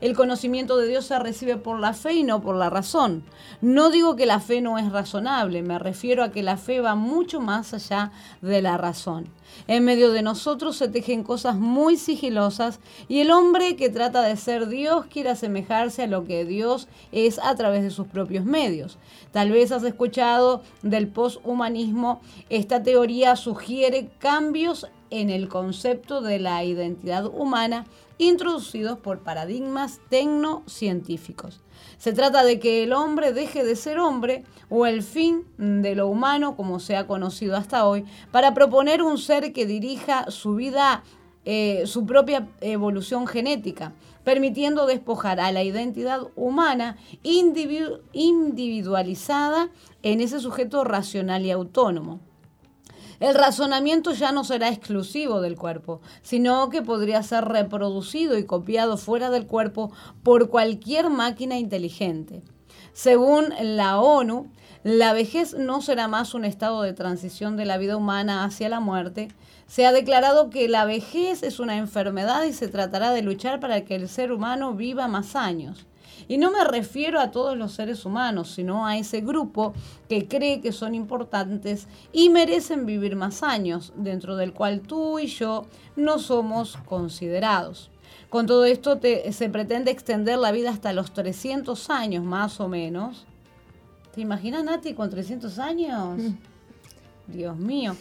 El 0.00 0.14
conocimiento 0.14 0.76
de 0.76 0.88
Dios 0.88 1.06
se 1.06 1.18
recibe 1.18 1.56
por 1.56 1.80
la 1.80 1.92
fe 1.92 2.14
y 2.14 2.22
no 2.22 2.40
por 2.40 2.56
la 2.56 2.70
razón. 2.70 3.24
No 3.60 3.90
digo 3.90 4.16
que 4.16 4.26
la 4.26 4.40
fe 4.40 4.60
no 4.60 4.78
es 4.78 4.90
razonable, 4.90 5.62
me 5.62 5.78
refiero 5.78 6.22
a 6.22 6.30
que 6.30 6.42
la 6.42 6.56
fe 6.56 6.80
va 6.80 6.94
mucho 6.94 7.40
más 7.40 7.74
allá 7.74 8.12
de 8.42 8.62
la 8.62 8.76
razón. 8.76 9.28
En 9.68 9.84
medio 9.84 10.10
de 10.10 10.22
nosotros 10.22 10.76
se 10.76 10.88
tejen 10.88 11.22
cosas 11.22 11.56
muy 11.56 11.96
sigilosas 11.96 12.80
y 13.08 13.20
el 13.20 13.30
hombre 13.30 13.76
que 13.76 13.88
trata 13.88 14.22
de 14.22 14.36
ser 14.36 14.68
Dios 14.68 15.06
quiere 15.06 15.30
asemejarse 15.30 16.02
a 16.02 16.06
lo 16.06 16.24
que 16.24 16.44
Dios 16.44 16.88
es 17.12 17.38
a 17.38 17.54
través 17.54 17.82
de 17.82 17.90
sus 17.90 18.06
propios 18.06 18.44
medios. 18.44 18.98
Tal 19.32 19.50
vez 19.50 19.72
has 19.72 19.82
escuchado 19.84 20.62
del 20.82 21.08
poshumanismo. 21.08 22.20
Esta 22.50 22.82
teoría 22.82 23.36
sugiere 23.36 24.10
cambios 24.18 24.86
en 25.10 25.30
el 25.30 25.48
concepto 25.48 26.20
de 26.20 26.38
la 26.38 26.64
identidad 26.64 27.26
humana 27.26 27.86
introducidos 28.18 28.98
por 28.98 29.20
paradigmas 29.20 30.00
tecnocientíficos. 30.08 31.60
Se 31.98 32.12
trata 32.12 32.44
de 32.44 32.58
que 32.58 32.82
el 32.82 32.92
hombre 32.92 33.32
deje 33.32 33.64
de 33.64 33.76
ser 33.76 33.98
hombre 33.98 34.44
o 34.68 34.84
el 34.86 35.02
fin 35.02 35.44
de 35.58 35.94
lo 35.94 36.08
humano 36.08 36.56
como 36.56 36.80
se 36.80 36.96
ha 36.96 37.06
conocido 37.06 37.56
hasta 37.56 37.86
hoy 37.86 38.04
para 38.30 38.54
proponer 38.54 39.02
un 39.02 39.18
ser 39.18 39.52
que 39.52 39.66
dirija 39.66 40.30
su 40.30 40.54
vida, 40.54 41.04
eh, 41.44 41.82
su 41.86 42.06
propia 42.06 42.48
evolución 42.60 43.26
genética, 43.26 43.92
permitiendo 44.24 44.86
despojar 44.86 45.40
a 45.40 45.52
la 45.52 45.62
identidad 45.62 46.22
humana 46.34 46.96
individualizada 47.22 49.68
en 50.02 50.20
ese 50.20 50.40
sujeto 50.40 50.84
racional 50.84 51.46
y 51.46 51.50
autónomo. 51.50 52.20
El 53.20 53.34
razonamiento 53.34 54.12
ya 54.12 54.32
no 54.32 54.44
será 54.44 54.68
exclusivo 54.68 55.40
del 55.40 55.56
cuerpo, 55.56 56.00
sino 56.22 56.68
que 56.68 56.82
podría 56.82 57.22
ser 57.22 57.44
reproducido 57.44 58.36
y 58.36 58.44
copiado 58.44 58.96
fuera 58.96 59.30
del 59.30 59.46
cuerpo 59.46 59.92
por 60.22 60.50
cualquier 60.50 61.08
máquina 61.08 61.58
inteligente. 61.58 62.42
Según 62.92 63.52
la 63.60 64.00
ONU, 64.00 64.50
la 64.82 65.12
vejez 65.12 65.54
no 65.54 65.82
será 65.82 66.08
más 66.08 66.34
un 66.34 66.44
estado 66.44 66.82
de 66.82 66.92
transición 66.92 67.56
de 67.56 67.64
la 67.64 67.76
vida 67.76 67.96
humana 67.96 68.44
hacia 68.44 68.68
la 68.68 68.80
muerte. 68.80 69.28
Se 69.66 69.84
ha 69.84 69.92
declarado 69.92 70.48
que 70.48 70.68
la 70.68 70.84
vejez 70.84 71.42
es 71.42 71.58
una 71.58 71.76
enfermedad 71.76 72.44
y 72.44 72.52
se 72.52 72.68
tratará 72.68 73.10
de 73.10 73.22
luchar 73.22 73.60
para 73.60 73.84
que 73.84 73.96
el 73.96 74.08
ser 74.08 74.30
humano 74.30 74.74
viva 74.74 75.08
más 75.08 75.34
años. 75.34 75.86
Y 76.28 76.38
no 76.38 76.50
me 76.50 76.64
refiero 76.64 77.20
a 77.20 77.30
todos 77.30 77.56
los 77.56 77.72
seres 77.72 78.04
humanos, 78.04 78.50
sino 78.50 78.86
a 78.86 78.96
ese 78.96 79.20
grupo 79.20 79.72
que 80.08 80.28
cree 80.28 80.60
que 80.60 80.72
son 80.72 80.94
importantes 80.94 81.88
y 82.12 82.30
merecen 82.30 82.86
vivir 82.86 83.16
más 83.16 83.42
años, 83.42 83.92
dentro 83.96 84.36
del 84.36 84.52
cual 84.52 84.80
tú 84.80 85.18
y 85.18 85.26
yo 85.26 85.66
no 85.96 86.18
somos 86.18 86.76
considerados. 86.86 87.90
Con 88.28 88.46
todo 88.46 88.64
esto 88.64 88.98
se 89.00 89.48
pretende 89.48 89.90
extender 89.90 90.38
la 90.38 90.52
vida 90.52 90.70
hasta 90.70 90.92
los 90.92 91.12
300 91.12 91.90
años, 91.90 92.24
más 92.24 92.60
o 92.60 92.68
menos. 92.68 93.24
¿Te 94.14 94.20
imaginas, 94.20 94.64
Nati, 94.64 94.94
con 94.94 95.10
300 95.10 95.58
años? 95.58 96.18
Mm. 96.18 96.34
Dios 97.28 97.56
mío. 97.56 97.96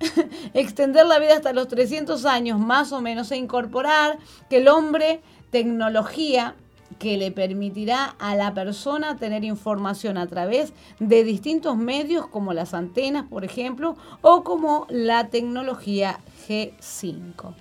extender 0.54 1.06
la 1.06 1.18
vida 1.18 1.34
hasta 1.34 1.52
los 1.52 1.68
300 1.68 2.24
años, 2.24 2.58
más 2.58 2.92
o 2.92 3.00
menos, 3.00 3.30
e 3.32 3.36
incorporar 3.36 4.18
que 4.48 4.58
el 4.58 4.68
hombre, 4.68 5.20
tecnología, 5.50 6.54
que 6.98 7.16
le 7.16 7.30
permitirá 7.30 8.04
a 8.18 8.34
la 8.36 8.52
persona 8.52 9.16
tener 9.16 9.44
información 9.44 10.18
a 10.18 10.26
través 10.26 10.72
de 10.98 11.24
distintos 11.24 11.76
medios 11.76 12.26
como 12.26 12.52
las 12.52 12.74
antenas, 12.74 13.26
por 13.28 13.44
ejemplo, 13.44 13.96
o 14.20 14.42
como 14.42 14.86
la 14.90 15.28
tecnología 15.28 16.18
G5. 16.48 17.54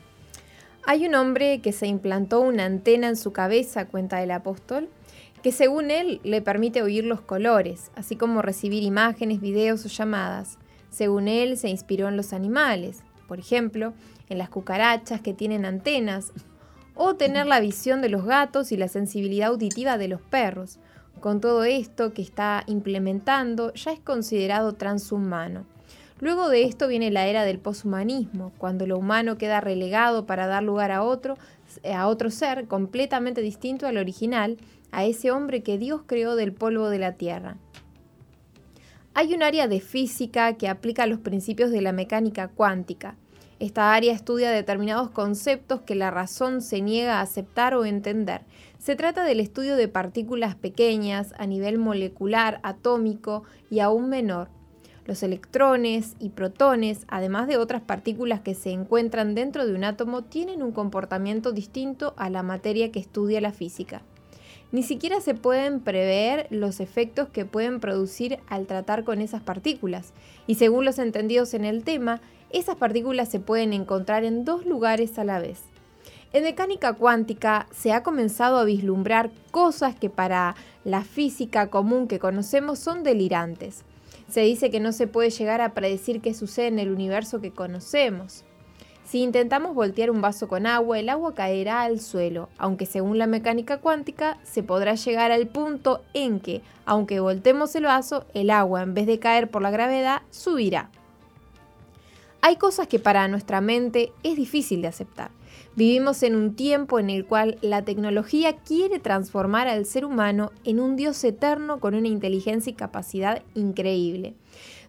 Hay 0.85 1.05
un 1.05 1.15
hombre 1.15 1.59
que 1.61 1.71
se 1.71 1.87
implantó 1.87 2.41
una 2.41 2.65
antena 2.65 3.09
en 3.09 3.15
su 3.15 3.31
cabeza, 3.31 3.85
cuenta 3.85 4.23
el 4.23 4.31
apóstol, 4.31 4.89
que 5.43 5.51
según 5.51 5.91
él 5.91 6.19
le 6.23 6.41
permite 6.41 6.81
oír 6.81 7.05
los 7.05 7.21
colores, 7.21 7.91
así 7.95 8.15
como 8.15 8.41
recibir 8.41 8.83
imágenes, 8.83 9.39
videos 9.39 9.85
o 9.85 9.89
llamadas. 9.89 10.57
Según 10.89 11.27
él 11.27 11.57
se 11.57 11.69
inspiró 11.69 12.07
en 12.07 12.17
los 12.17 12.33
animales, 12.33 13.03
por 13.27 13.39
ejemplo, 13.39 13.93
en 14.29 14.37
las 14.37 14.49
cucarachas 14.49 15.21
que 15.21 15.33
tienen 15.33 15.65
antenas, 15.65 16.33
o 17.01 17.15
tener 17.15 17.47
la 17.47 17.61
visión 17.61 18.01
de 18.01 18.09
los 18.09 18.25
gatos 18.25 18.73
y 18.73 18.77
la 18.77 18.89
sensibilidad 18.89 19.47
auditiva 19.47 19.97
de 19.97 20.09
los 20.09 20.19
perros. 20.19 20.79
Con 21.21 21.39
todo 21.39 21.63
esto 21.63 22.13
que 22.13 22.21
está 22.21 22.65
implementando, 22.67 23.73
ya 23.73 23.93
es 23.93 24.01
considerado 24.01 24.73
transhumano. 24.73 25.63
Luego 26.19 26.49
de 26.49 26.63
esto 26.63 26.89
viene 26.89 27.09
la 27.09 27.25
era 27.27 27.45
del 27.45 27.57
poshumanismo, 27.57 28.51
cuando 28.57 28.85
lo 28.85 28.97
humano 28.97 29.37
queda 29.37 29.61
relegado 29.61 30.25
para 30.25 30.47
dar 30.47 30.61
lugar 30.61 30.91
a 30.91 31.01
otro, 31.01 31.37
a 31.89 32.05
otro 32.05 32.29
ser 32.31 32.67
completamente 32.67 33.39
distinto 33.39 33.87
al 33.87 33.95
original, 33.95 34.57
a 34.91 35.05
ese 35.05 35.31
hombre 35.31 35.63
que 35.63 35.77
Dios 35.77 36.01
creó 36.05 36.35
del 36.35 36.51
polvo 36.51 36.89
de 36.89 36.99
la 36.99 37.13
tierra. 37.13 37.55
Hay 39.13 39.33
un 39.33 39.41
área 39.41 39.69
de 39.69 39.79
física 39.79 40.57
que 40.57 40.67
aplica 40.67 41.07
los 41.07 41.19
principios 41.19 41.71
de 41.71 41.81
la 41.81 41.93
mecánica 41.93 42.49
cuántica. 42.49 43.15
Esta 43.59 43.93
área 43.93 44.13
estudia 44.13 44.51
determinados 44.51 45.09
conceptos 45.09 45.81
que 45.81 45.93
la 45.93 46.11
razón 46.11 46.61
se 46.61 46.79
niega 46.79 47.19
a 47.19 47.21
aceptar 47.21 47.73
o 47.73 47.83
entender. 47.83 48.41
Se 48.77 48.95
trata 48.95 49.25
del 49.25 49.41
estudio 49.41 49.75
de 49.75 49.89
partículas 49.89 50.55
pequeñas 50.55 51.33
a 51.37 51.45
nivel 51.45 51.77
molecular, 51.77 52.61
atómico 52.63 53.43
y 53.69 53.81
aún 53.81 54.07
menor. 54.07 54.47
Los 55.05 55.23
electrones 55.23 56.15
y 56.19 56.29
protones, 56.29 57.05
además 57.09 57.47
de 57.47 57.57
otras 57.57 57.81
partículas 57.81 58.39
que 58.39 58.55
se 58.55 58.71
encuentran 58.71 59.35
dentro 59.35 59.65
de 59.65 59.75
un 59.75 59.83
átomo, 59.83 60.23
tienen 60.23 60.63
un 60.63 60.71
comportamiento 60.71 61.51
distinto 61.51 62.13
a 62.15 62.29
la 62.29 62.43
materia 62.43 62.93
que 62.93 62.99
estudia 62.99 63.41
la 63.41 63.51
física. 63.51 64.03
Ni 64.71 64.83
siquiera 64.83 65.19
se 65.19 65.33
pueden 65.33 65.79
prever 65.79 66.47
los 66.51 66.79
efectos 66.79 67.27
que 67.27 67.43
pueden 67.43 67.79
producir 67.79 68.39
al 68.47 68.67
tratar 68.67 69.03
con 69.03 69.19
esas 69.19 69.41
partículas, 69.41 70.13
y 70.45 70.55
según 70.55 70.85
los 70.85 70.99
entendidos 70.99 71.55
en 71.55 71.65
el 71.65 71.83
tema, 71.83 72.21
esas 72.51 72.75
partículas 72.75 73.29
se 73.29 73.39
pueden 73.39 73.73
encontrar 73.73 74.23
en 74.23 74.45
dos 74.45 74.65
lugares 74.65 75.19
a 75.19 75.23
la 75.23 75.39
vez. 75.39 75.61
En 76.31 76.43
mecánica 76.43 76.93
cuántica 76.93 77.67
se 77.71 77.91
ha 77.91 78.03
comenzado 78.03 78.57
a 78.57 78.63
vislumbrar 78.63 79.31
cosas 79.49 79.95
que 79.95 80.11
para 80.11 80.55
la 80.83 81.03
física 81.03 81.71
común 81.71 82.07
que 82.07 82.19
conocemos 82.19 82.77
son 82.77 83.03
delirantes. 83.03 83.83
Se 84.29 84.41
dice 84.41 84.69
que 84.69 84.79
no 84.79 84.91
se 84.91 85.07
puede 85.07 85.31
llegar 85.31 85.59
a 85.61 85.73
predecir 85.73 86.21
qué 86.21 86.35
sucede 86.35 86.67
en 86.67 86.77
el 86.77 86.91
universo 86.91 87.41
que 87.41 87.51
conocemos. 87.51 88.43
Si 89.05 89.23
intentamos 89.23 89.73
voltear 89.73 90.11
un 90.11 90.21
vaso 90.21 90.47
con 90.47 90.67
agua, 90.67 90.99
el 90.99 91.09
agua 91.09 91.33
caerá 91.33 91.81
al 91.81 91.99
suelo, 91.99 92.47
aunque 92.59 92.85
según 92.85 93.17
la 93.17 93.25
mecánica 93.25 93.77
cuántica 93.77 94.37
se 94.43 94.61
podrá 94.61 94.93
llegar 94.93 95.31
al 95.31 95.47
punto 95.47 96.03
en 96.13 96.39
que, 96.39 96.61
aunque 96.85 97.19
voltemos 97.19 97.73
el 97.73 97.85
vaso, 97.85 98.25
el 98.35 98.51
agua 98.51 98.83
en 98.83 98.93
vez 98.93 99.07
de 99.07 99.17
caer 99.17 99.49
por 99.49 99.63
la 99.63 99.71
gravedad, 99.71 100.21
subirá. 100.29 100.91
Hay 102.41 102.55
cosas 102.55 102.87
que 102.87 102.99
para 102.99 103.27
nuestra 103.27 103.59
mente 103.59 104.13
es 104.23 104.37
difícil 104.37 104.81
de 104.81 104.87
aceptar. 104.87 105.31
Vivimos 105.75 106.23
en 106.23 106.35
un 106.35 106.55
tiempo 106.55 106.97
en 106.97 107.09
el 107.09 107.25
cual 107.25 107.57
la 107.61 107.83
tecnología 107.83 108.55
quiere 108.55 108.99
transformar 108.99 109.67
al 109.67 109.85
ser 109.85 110.05
humano 110.05 110.53
en 110.63 110.79
un 110.79 110.95
Dios 110.95 111.21
eterno 111.25 111.81
con 111.81 111.95
una 111.95 112.07
inteligencia 112.07 112.71
y 112.71 112.75
capacidad 112.75 113.43
increíble. 113.55 114.35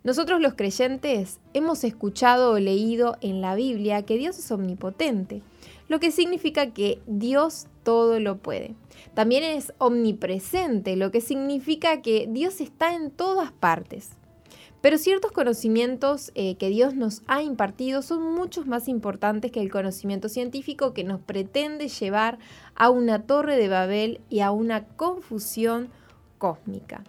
Nosotros 0.05 0.40
los 0.40 0.55
creyentes 0.55 1.40
hemos 1.53 1.82
escuchado 1.82 2.53
o 2.53 2.59
leído 2.61 3.18
en 3.20 3.40
la 3.40 3.57
Biblia 3.57 4.03
que 4.03 4.16
Dios 4.16 4.38
es 4.38 4.51
omnipotente, 4.53 5.42
lo 5.88 5.98
que 5.98 6.12
significa 6.12 6.72
que 6.72 7.01
Dios 7.07 7.66
todo 7.82 8.20
lo 8.20 8.38
puede. 8.38 8.74
También 9.14 9.42
es 9.42 9.72
omnipresente, 9.78 10.94
lo 10.94 11.11
que 11.11 11.20
significa 11.20 12.01
que 12.01 12.28
Dios 12.30 12.61
está 12.61 12.94
en 12.94 13.11
todas 13.11 13.51
partes. 13.51 14.11
Pero 14.81 14.97
ciertos 14.97 15.33
conocimientos 15.33 16.33
eh, 16.35 16.57
que 16.57 16.70
Dios 16.70 16.95
nos 16.95 17.22
ha 17.26 17.43
impartido 17.43 18.01
son 18.01 18.22
muchos 18.22 18.66
más 18.66 18.89
importantes 18.89 19.53
que 19.53 19.61
el 19.61 19.70
conocimiento 19.70 20.28
científico 20.28 20.95
que 20.95 21.05
nos 21.05 21.20
pretende 21.20 21.89
llevar 21.89 22.39
a 22.74 22.89
una 22.89 23.22
torre 23.22 23.57
de 23.57 23.68
Babel 23.68 24.20
y 24.31 24.41
a 24.41 24.51
una 24.53 24.85
confusión 24.85 25.91
cósmica. 26.39 27.05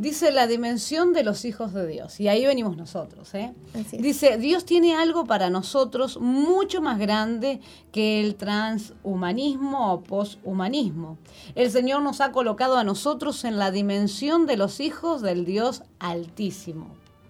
Dice 0.00 0.30
la 0.30 0.46
dimensión 0.46 1.12
de 1.12 1.22
los 1.22 1.44
hijos 1.44 1.74
de 1.74 1.86
Dios. 1.86 2.20
Y 2.20 2.28
ahí 2.28 2.46
venimos 2.46 2.74
nosotros. 2.74 3.34
¿eh? 3.34 3.52
Dice, 3.92 4.38
Dios 4.38 4.64
tiene 4.64 4.94
algo 4.94 5.26
para 5.26 5.50
nosotros 5.50 6.18
mucho 6.18 6.80
más 6.80 6.98
grande 6.98 7.60
que 7.92 8.22
el 8.22 8.34
transhumanismo 8.36 9.92
o 9.92 10.00
poshumanismo. 10.00 11.18
El 11.54 11.70
Señor 11.70 12.00
nos 12.00 12.22
ha 12.22 12.32
colocado 12.32 12.78
a 12.78 12.84
nosotros 12.84 13.44
en 13.44 13.58
la 13.58 13.70
dimensión 13.70 14.46
de 14.46 14.56
los 14.56 14.80
hijos 14.80 15.20
del 15.20 15.44
Dios 15.44 15.82
altísimo. 15.98 16.88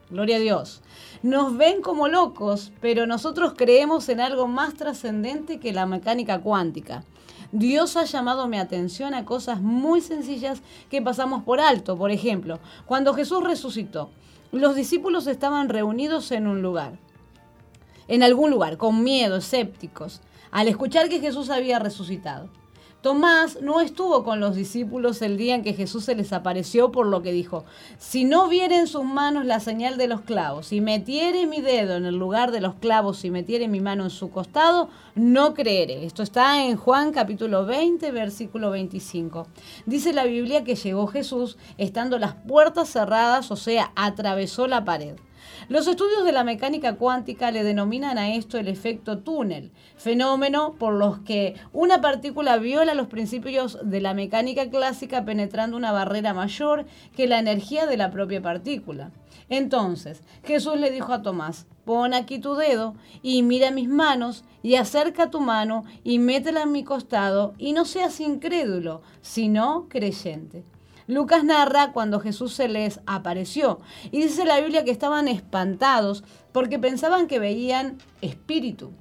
Gloria 0.08 0.36
a 0.36 0.40
Dios. 0.40 0.80
Nos 1.24 1.56
ven 1.56 1.82
como 1.82 2.06
locos, 2.06 2.70
pero 2.80 3.04
nosotros 3.04 3.54
creemos 3.56 4.08
en 4.08 4.20
algo 4.20 4.46
más 4.46 4.74
trascendente 4.74 5.58
que 5.58 5.72
la 5.72 5.86
mecánica 5.86 6.40
cuántica. 6.40 7.02
Dios 7.52 7.96
ha 7.96 8.04
llamado 8.04 8.46
mi 8.46 8.58
atención 8.58 9.12
a 9.12 9.24
cosas 9.24 9.60
muy 9.60 10.00
sencillas 10.00 10.62
que 10.88 11.02
pasamos 11.02 11.42
por 11.42 11.60
alto. 11.60 11.96
Por 11.96 12.10
ejemplo, 12.10 12.60
cuando 12.86 13.14
Jesús 13.14 13.42
resucitó, 13.42 14.10
los 14.52 14.74
discípulos 14.74 15.26
estaban 15.26 15.68
reunidos 15.68 16.30
en 16.30 16.46
un 16.46 16.62
lugar, 16.62 16.98
en 18.08 18.22
algún 18.22 18.50
lugar, 18.50 18.76
con 18.76 19.02
miedo, 19.02 19.36
escépticos, 19.36 20.20
al 20.50 20.68
escuchar 20.68 21.08
que 21.08 21.20
Jesús 21.20 21.50
había 21.50 21.78
resucitado. 21.78 22.48
Tomás 23.02 23.62
no 23.62 23.80
estuvo 23.80 24.24
con 24.24 24.40
los 24.40 24.54
discípulos 24.54 25.22
el 25.22 25.38
día 25.38 25.54
en 25.54 25.62
que 25.62 25.72
Jesús 25.72 26.04
se 26.04 26.14
les 26.14 26.34
apareció, 26.34 26.92
por 26.92 27.06
lo 27.06 27.22
que 27.22 27.32
dijo, 27.32 27.64
si 27.98 28.24
no 28.24 28.46
viere 28.46 28.76
en 28.76 28.86
sus 28.86 29.04
manos 29.04 29.46
la 29.46 29.58
señal 29.58 29.96
de 29.96 30.06
los 30.06 30.20
clavos, 30.20 30.70
y 30.70 30.82
metiere 30.82 31.46
mi 31.46 31.62
dedo 31.62 31.96
en 31.96 32.04
el 32.04 32.16
lugar 32.16 32.50
de 32.50 32.60
los 32.60 32.74
clavos 32.74 33.24
y 33.24 33.30
metiere 33.30 33.68
mi 33.68 33.80
mano 33.80 34.04
en 34.04 34.10
su 34.10 34.30
costado, 34.30 34.90
no 35.14 35.54
creeré. 35.54 36.04
Esto 36.04 36.22
está 36.22 36.62
en 36.62 36.76
Juan 36.76 37.12
capítulo 37.12 37.64
20, 37.64 38.10
versículo 38.10 38.70
25. 38.70 39.46
Dice 39.86 40.12
la 40.12 40.24
Biblia 40.24 40.62
que 40.62 40.74
llegó 40.74 41.06
Jesús 41.06 41.56
estando 41.78 42.18
las 42.18 42.34
puertas 42.34 42.90
cerradas, 42.90 43.50
o 43.50 43.56
sea, 43.56 43.92
atravesó 43.96 44.66
la 44.66 44.84
pared. 44.84 45.16
Los 45.70 45.86
estudios 45.86 46.24
de 46.24 46.32
la 46.32 46.42
mecánica 46.42 46.96
cuántica 46.96 47.52
le 47.52 47.62
denominan 47.62 48.18
a 48.18 48.34
esto 48.34 48.58
el 48.58 48.66
efecto 48.66 49.18
túnel, 49.18 49.70
fenómeno 49.96 50.74
por 50.76 50.94
los 50.94 51.20
que 51.20 51.54
una 51.72 52.00
partícula 52.00 52.56
viola 52.56 52.94
los 52.94 53.06
principios 53.06 53.78
de 53.84 54.00
la 54.00 54.12
mecánica 54.12 54.68
clásica 54.68 55.24
penetrando 55.24 55.76
una 55.76 55.92
barrera 55.92 56.34
mayor 56.34 56.86
que 57.14 57.28
la 57.28 57.38
energía 57.38 57.86
de 57.86 57.96
la 57.96 58.10
propia 58.10 58.42
partícula. 58.42 59.12
Entonces, 59.48 60.24
Jesús 60.42 60.76
le 60.76 60.90
dijo 60.90 61.12
a 61.12 61.22
Tomás, 61.22 61.68
pon 61.84 62.14
aquí 62.14 62.40
tu 62.40 62.56
dedo 62.56 62.96
y 63.22 63.44
mira 63.44 63.70
mis 63.70 63.88
manos 63.88 64.42
y 64.64 64.74
acerca 64.74 65.30
tu 65.30 65.38
mano 65.38 65.84
y 66.02 66.18
métela 66.18 66.62
en 66.62 66.72
mi 66.72 66.82
costado 66.82 67.54
y 67.58 67.74
no 67.74 67.84
seas 67.84 68.18
incrédulo, 68.18 69.02
sino 69.20 69.86
creyente. 69.88 70.64
Lucas 71.06 71.44
narra 71.44 71.92
cuando 71.92 72.20
Jesús 72.20 72.52
se 72.52 72.68
les 72.68 73.00
apareció 73.06 73.80
y 74.10 74.22
dice 74.22 74.44
la 74.44 74.60
Biblia 74.60 74.84
que 74.84 74.90
estaban 74.90 75.28
espantados 75.28 76.24
porque 76.52 76.78
pensaban 76.78 77.26
que 77.26 77.38
veían 77.38 77.98
espíritu. 78.20 78.92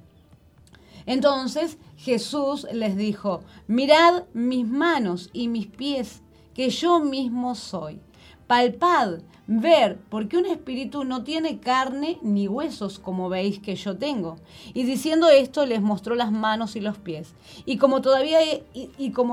Entonces 1.06 1.78
Jesús 1.96 2.66
les 2.72 2.96
dijo, 2.96 3.42
mirad 3.66 4.24
mis 4.32 4.66
manos 4.66 5.30
y 5.32 5.48
mis 5.48 5.66
pies, 5.66 6.22
que 6.54 6.70
yo 6.70 7.00
mismo 7.00 7.54
soy. 7.54 8.00
Palpad, 8.46 9.20
ver, 9.46 9.98
porque 10.08 10.36
un 10.36 10.46
espíritu 10.46 11.04
no 11.04 11.22
tiene 11.22 11.60
carne 11.60 12.18
ni 12.22 12.48
huesos 12.48 12.98
como 12.98 13.28
veis 13.28 13.60
que 13.60 13.76
yo 13.76 13.96
tengo. 13.96 14.36
Y 14.74 14.82
diciendo 14.82 15.28
esto 15.28 15.66
les 15.66 15.80
mostró 15.80 16.14
las 16.14 16.32
manos 16.32 16.74
y 16.74 16.80
los 16.80 16.98
pies. 16.98 17.34
Y 17.64 17.76
como 17.76 18.00
todavía, 18.00 18.40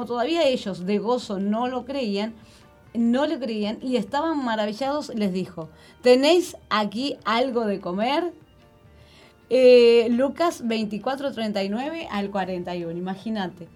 todavía 0.05 0.47
ellos 0.47 0.85
de 0.85 0.99
gozo 0.99 1.39
no 1.39 1.67
lo 1.67 1.85
creían, 1.85 2.35
no 2.97 3.25
le 3.25 3.39
creían 3.39 3.79
y 3.81 3.95
estaban 3.97 4.43
maravillados, 4.43 5.13
les 5.15 5.31
dijo, 5.31 5.69
¿tenéis 6.01 6.57
aquí 6.69 7.17
algo 7.25 7.65
de 7.65 7.79
comer? 7.79 8.33
Eh, 9.49 10.07
Lucas 10.09 10.67
24, 10.67 11.31
39 11.31 12.07
al 12.11 12.29
41, 12.29 12.97
imagínate. 12.97 13.67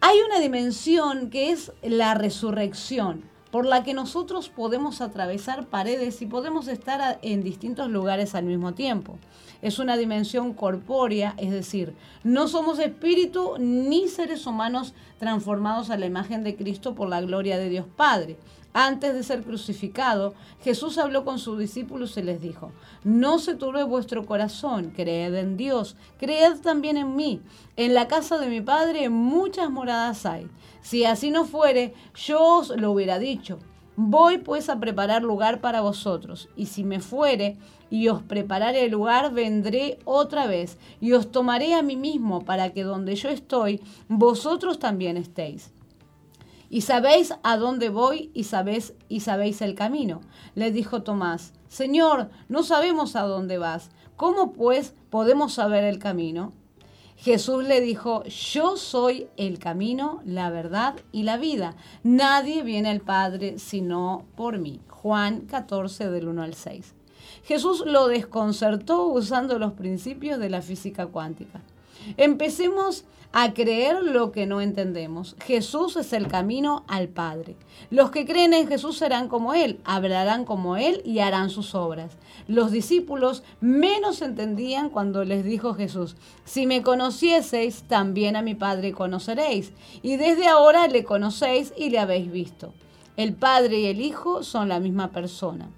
Hay 0.00 0.18
una 0.26 0.40
dimensión 0.40 1.30
que 1.30 1.50
es 1.50 1.72
la 1.82 2.14
resurrección, 2.14 3.24
por 3.50 3.64
la 3.64 3.82
que 3.82 3.94
nosotros 3.94 4.48
podemos 4.48 5.00
atravesar 5.00 5.66
paredes 5.66 6.20
y 6.20 6.26
podemos 6.26 6.68
estar 6.68 7.18
en 7.22 7.42
distintos 7.42 7.88
lugares 7.90 8.34
al 8.34 8.44
mismo 8.44 8.74
tiempo. 8.74 9.18
Es 9.62 9.78
una 9.78 9.96
dimensión 9.96 10.52
corpórea, 10.52 11.34
es 11.38 11.50
decir, 11.50 11.94
no 12.22 12.46
somos 12.46 12.78
espíritu 12.78 13.54
ni 13.58 14.08
seres 14.08 14.46
humanos 14.46 14.94
transformados 15.18 15.90
a 15.90 15.96
la 15.96 16.06
imagen 16.06 16.44
de 16.44 16.56
Cristo 16.56 16.94
por 16.94 17.08
la 17.08 17.20
gloria 17.20 17.58
de 17.58 17.68
Dios 17.68 17.86
Padre. 17.96 18.36
Antes 18.74 19.14
de 19.14 19.22
ser 19.22 19.42
crucificado, 19.42 20.34
Jesús 20.62 20.98
habló 20.98 21.24
con 21.24 21.38
sus 21.38 21.58
discípulos 21.58 22.16
y 22.16 22.22
les 22.22 22.42
dijo, 22.42 22.70
no 23.02 23.38
se 23.38 23.54
turbe 23.54 23.82
vuestro 23.82 24.26
corazón, 24.26 24.92
creed 24.94 25.34
en 25.34 25.56
Dios, 25.56 25.96
creed 26.18 26.60
también 26.62 26.98
en 26.98 27.16
mí. 27.16 27.40
En 27.76 27.94
la 27.94 28.08
casa 28.08 28.38
de 28.38 28.48
mi 28.48 28.60
Padre 28.60 29.08
muchas 29.08 29.70
moradas 29.70 30.26
hay. 30.26 30.48
Si 30.82 31.04
así 31.04 31.30
no 31.30 31.44
fuere, 31.44 31.94
yo 32.14 32.58
os 32.58 32.68
lo 32.76 32.92
hubiera 32.92 33.18
dicho. 33.18 33.58
Voy 33.96 34.38
pues 34.38 34.68
a 34.68 34.78
preparar 34.78 35.22
lugar 35.22 35.60
para 35.60 35.80
vosotros, 35.80 36.48
y 36.54 36.66
si 36.66 36.84
me 36.84 37.00
fuere 37.00 37.56
y 37.90 38.08
os 38.08 38.22
prepararé 38.22 38.84
el 38.84 38.92
lugar, 38.92 39.32
vendré 39.32 39.98
otra 40.04 40.46
vez 40.46 40.78
y 41.00 41.14
os 41.14 41.32
tomaré 41.32 41.74
a 41.74 41.82
mí 41.82 41.96
mismo 41.96 42.44
para 42.44 42.72
que 42.72 42.84
donde 42.84 43.16
yo 43.16 43.30
estoy, 43.30 43.80
vosotros 44.08 44.78
también 44.78 45.16
estéis 45.16 45.72
y 46.70 46.82
sabéis 46.82 47.34
a 47.42 47.56
dónde 47.56 47.88
voy 47.88 48.30
y 48.34 48.44
sabéis, 48.44 48.94
y 49.08 49.20
sabéis 49.20 49.62
el 49.62 49.74
camino. 49.74 50.20
Le 50.54 50.70
dijo 50.70 51.02
Tomás, 51.02 51.52
Señor, 51.68 52.30
no 52.48 52.62
sabemos 52.62 53.16
a 53.16 53.22
dónde 53.22 53.58
vas. 53.58 53.90
¿Cómo 54.16 54.52
pues 54.52 54.94
podemos 55.10 55.54
saber 55.54 55.84
el 55.84 55.98
camino? 55.98 56.52
Jesús 57.16 57.64
le 57.64 57.80
dijo, 57.80 58.22
yo 58.24 58.76
soy 58.76 59.28
el 59.36 59.58
camino, 59.58 60.20
la 60.24 60.50
verdad 60.50 60.94
y 61.10 61.24
la 61.24 61.36
vida. 61.36 61.74
Nadie 62.04 62.62
viene 62.62 62.90
al 62.90 63.00
Padre 63.00 63.58
sino 63.58 64.24
por 64.36 64.58
mí. 64.58 64.80
Juan 64.88 65.40
14 65.42 66.10
del 66.10 66.28
1 66.28 66.42
al 66.42 66.54
6. 66.54 66.94
Jesús 67.44 67.82
lo 67.86 68.06
desconcertó 68.06 69.06
usando 69.06 69.58
los 69.58 69.72
principios 69.72 70.38
de 70.38 70.50
la 70.50 70.62
física 70.62 71.06
cuántica. 71.06 71.60
Empecemos 72.16 73.04
a 73.32 73.52
creer 73.52 74.02
lo 74.02 74.32
que 74.32 74.46
no 74.46 74.60
entendemos. 74.60 75.36
Jesús 75.44 75.96
es 75.96 76.12
el 76.12 76.28
camino 76.28 76.84
al 76.88 77.08
Padre. 77.08 77.56
Los 77.90 78.10
que 78.10 78.24
creen 78.24 78.54
en 78.54 78.66
Jesús 78.66 78.96
serán 78.96 79.28
como 79.28 79.52
Él, 79.54 79.80
hablarán 79.84 80.44
como 80.44 80.76
Él 80.76 81.02
y 81.04 81.18
harán 81.18 81.50
sus 81.50 81.74
obras. 81.74 82.16
Los 82.46 82.70
discípulos 82.70 83.42
menos 83.60 84.22
entendían 84.22 84.88
cuando 84.88 85.24
les 85.24 85.44
dijo 85.44 85.74
Jesús, 85.74 86.16
si 86.44 86.66
me 86.66 86.82
conocieseis, 86.82 87.82
también 87.82 88.34
a 88.36 88.42
mi 88.42 88.54
Padre 88.54 88.92
conoceréis. 88.92 89.72
Y 90.02 90.16
desde 90.16 90.48
ahora 90.48 90.86
le 90.88 91.04
conocéis 91.04 91.74
y 91.76 91.90
le 91.90 91.98
habéis 91.98 92.32
visto. 92.32 92.72
El 93.16 93.34
Padre 93.34 93.80
y 93.80 93.86
el 93.86 94.00
Hijo 94.00 94.42
son 94.42 94.68
la 94.68 94.80
misma 94.80 95.10
persona. 95.10 95.68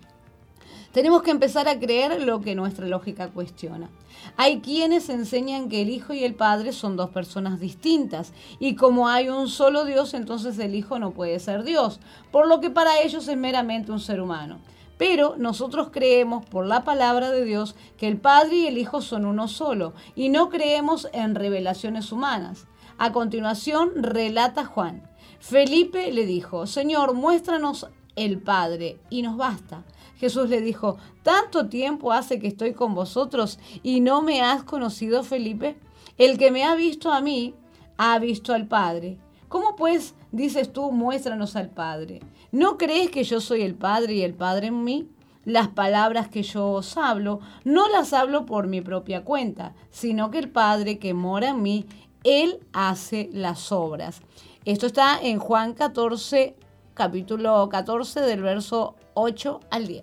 Tenemos 0.92 1.22
que 1.22 1.30
empezar 1.30 1.68
a 1.68 1.78
creer 1.78 2.22
lo 2.22 2.40
que 2.40 2.54
nuestra 2.54 2.86
lógica 2.86 3.28
cuestiona. 3.28 3.88
Hay 4.36 4.60
quienes 4.60 5.08
enseñan 5.08 5.68
que 5.68 5.82
el 5.82 5.90
Hijo 5.90 6.12
y 6.12 6.24
el 6.24 6.34
Padre 6.34 6.72
son 6.72 6.96
dos 6.96 7.10
personas 7.10 7.60
distintas 7.60 8.32
y 8.58 8.74
como 8.74 9.08
hay 9.08 9.28
un 9.28 9.48
solo 9.48 9.84
Dios, 9.84 10.14
entonces 10.14 10.58
el 10.58 10.74
Hijo 10.74 10.98
no 10.98 11.10
puede 11.10 11.38
ser 11.38 11.62
Dios, 11.62 12.00
por 12.30 12.48
lo 12.48 12.60
que 12.60 12.70
para 12.70 13.00
ellos 13.00 13.28
es 13.28 13.36
meramente 13.36 13.92
un 13.92 14.00
ser 14.00 14.20
humano. 14.20 14.58
Pero 14.98 15.34
nosotros 15.38 15.88
creemos 15.90 16.44
por 16.44 16.66
la 16.66 16.84
palabra 16.84 17.30
de 17.30 17.44
Dios 17.44 17.74
que 17.96 18.06
el 18.06 18.18
Padre 18.18 18.56
y 18.56 18.66
el 18.66 18.76
Hijo 18.76 19.00
son 19.00 19.24
uno 19.24 19.48
solo 19.48 19.94
y 20.14 20.28
no 20.28 20.50
creemos 20.50 21.08
en 21.12 21.34
revelaciones 21.34 22.12
humanas. 22.12 22.66
A 22.98 23.12
continuación 23.12 23.90
relata 23.96 24.66
Juan. 24.66 25.02
Felipe 25.38 26.12
le 26.12 26.26
dijo, 26.26 26.66
Señor, 26.66 27.14
muéstranos 27.14 27.88
el 28.14 28.42
Padre 28.42 28.98
y 29.08 29.22
nos 29.22 29.38
basta. 29.38 29.84
Jesús 30.20 30.50
le 30.50 30.60
dijo, 30.60 30.98
¿tanto 31.22 31.70
tiempo 31.70 32.12
hace 32.12 32.38
que 32.38 32.46
estoy 32.46 32.74
con 32.74 32.94
vosotros 32.94 33.58
y 33.82 34.00
no 34.00 34.20
me 34.20 34.42
has 34.42 34.64
conocido, 34.64 35.22
Felipe? 35.22 35.78
El 36.18 36.36
que 36.36 36.50
me 36.50 36.62
ha 36.62 36.74
visto 36.74 37.10
a 37.10 37.22
mí, 37.22 37.54
ha 37.96 38.18
visto 38.18 38.52
al 38.52 38.68
Padre. 38.68 39.16
¿Cómo 39.48 39.76
pues 39.76 40.14
dices 40.30 40.74
tú, 40.74 40.92
muéstranos 40.92 41.56
al 41.56 41.70
Padre? 41.70 42.20
¿No 42.52 42.76
crees 42.76 43.10
que 43.10 43.24
yo 43.24 43.40
soy 43.40 43.62
el 43.62 43.74
Padre 43.74 44.12
y 44.12 44.22
el 44.22 44.34
Padre 44.34 44.66
en 44.66 44.84
mí? 44.84 45.08
Las 45.46 45.68
palabras 45.68 46.28
que 46.28 46.42
yo 46.42 46.68
os 46.68 46.98
hablo, 46.98 47.40
no 47.64 47.88
las 47.88 48.12
hablo 48.12 48.44
por 48.44 48.66
mi 48.66 48.82
propia 48.82 49.24
cuenta, 49.24 49.74
sino 49.90 50.30
que 50.30 50.38
el 50.38 50.50
Padre 50.50 50.98
que 50.98 51.14
mora 51.14 51.48
en 51.48 51.62
mí, 51.62 51.86
Él 52.24 52.60
hace 52.74 53.30
las 53.32 53.72
obras. 53.72 54.20
Esto 54.66 54.84
está 54.84 55.18
en 55.18 55.38
Juan 55.38 55.72
14, 55.72 56.56
capítulo 56.92 57.70
14 57.70 58.20
del 58.20 58.42
verso 58.42 58.96
8 59.20 59.60
al 59.70 59.86
10. 59.86 60.02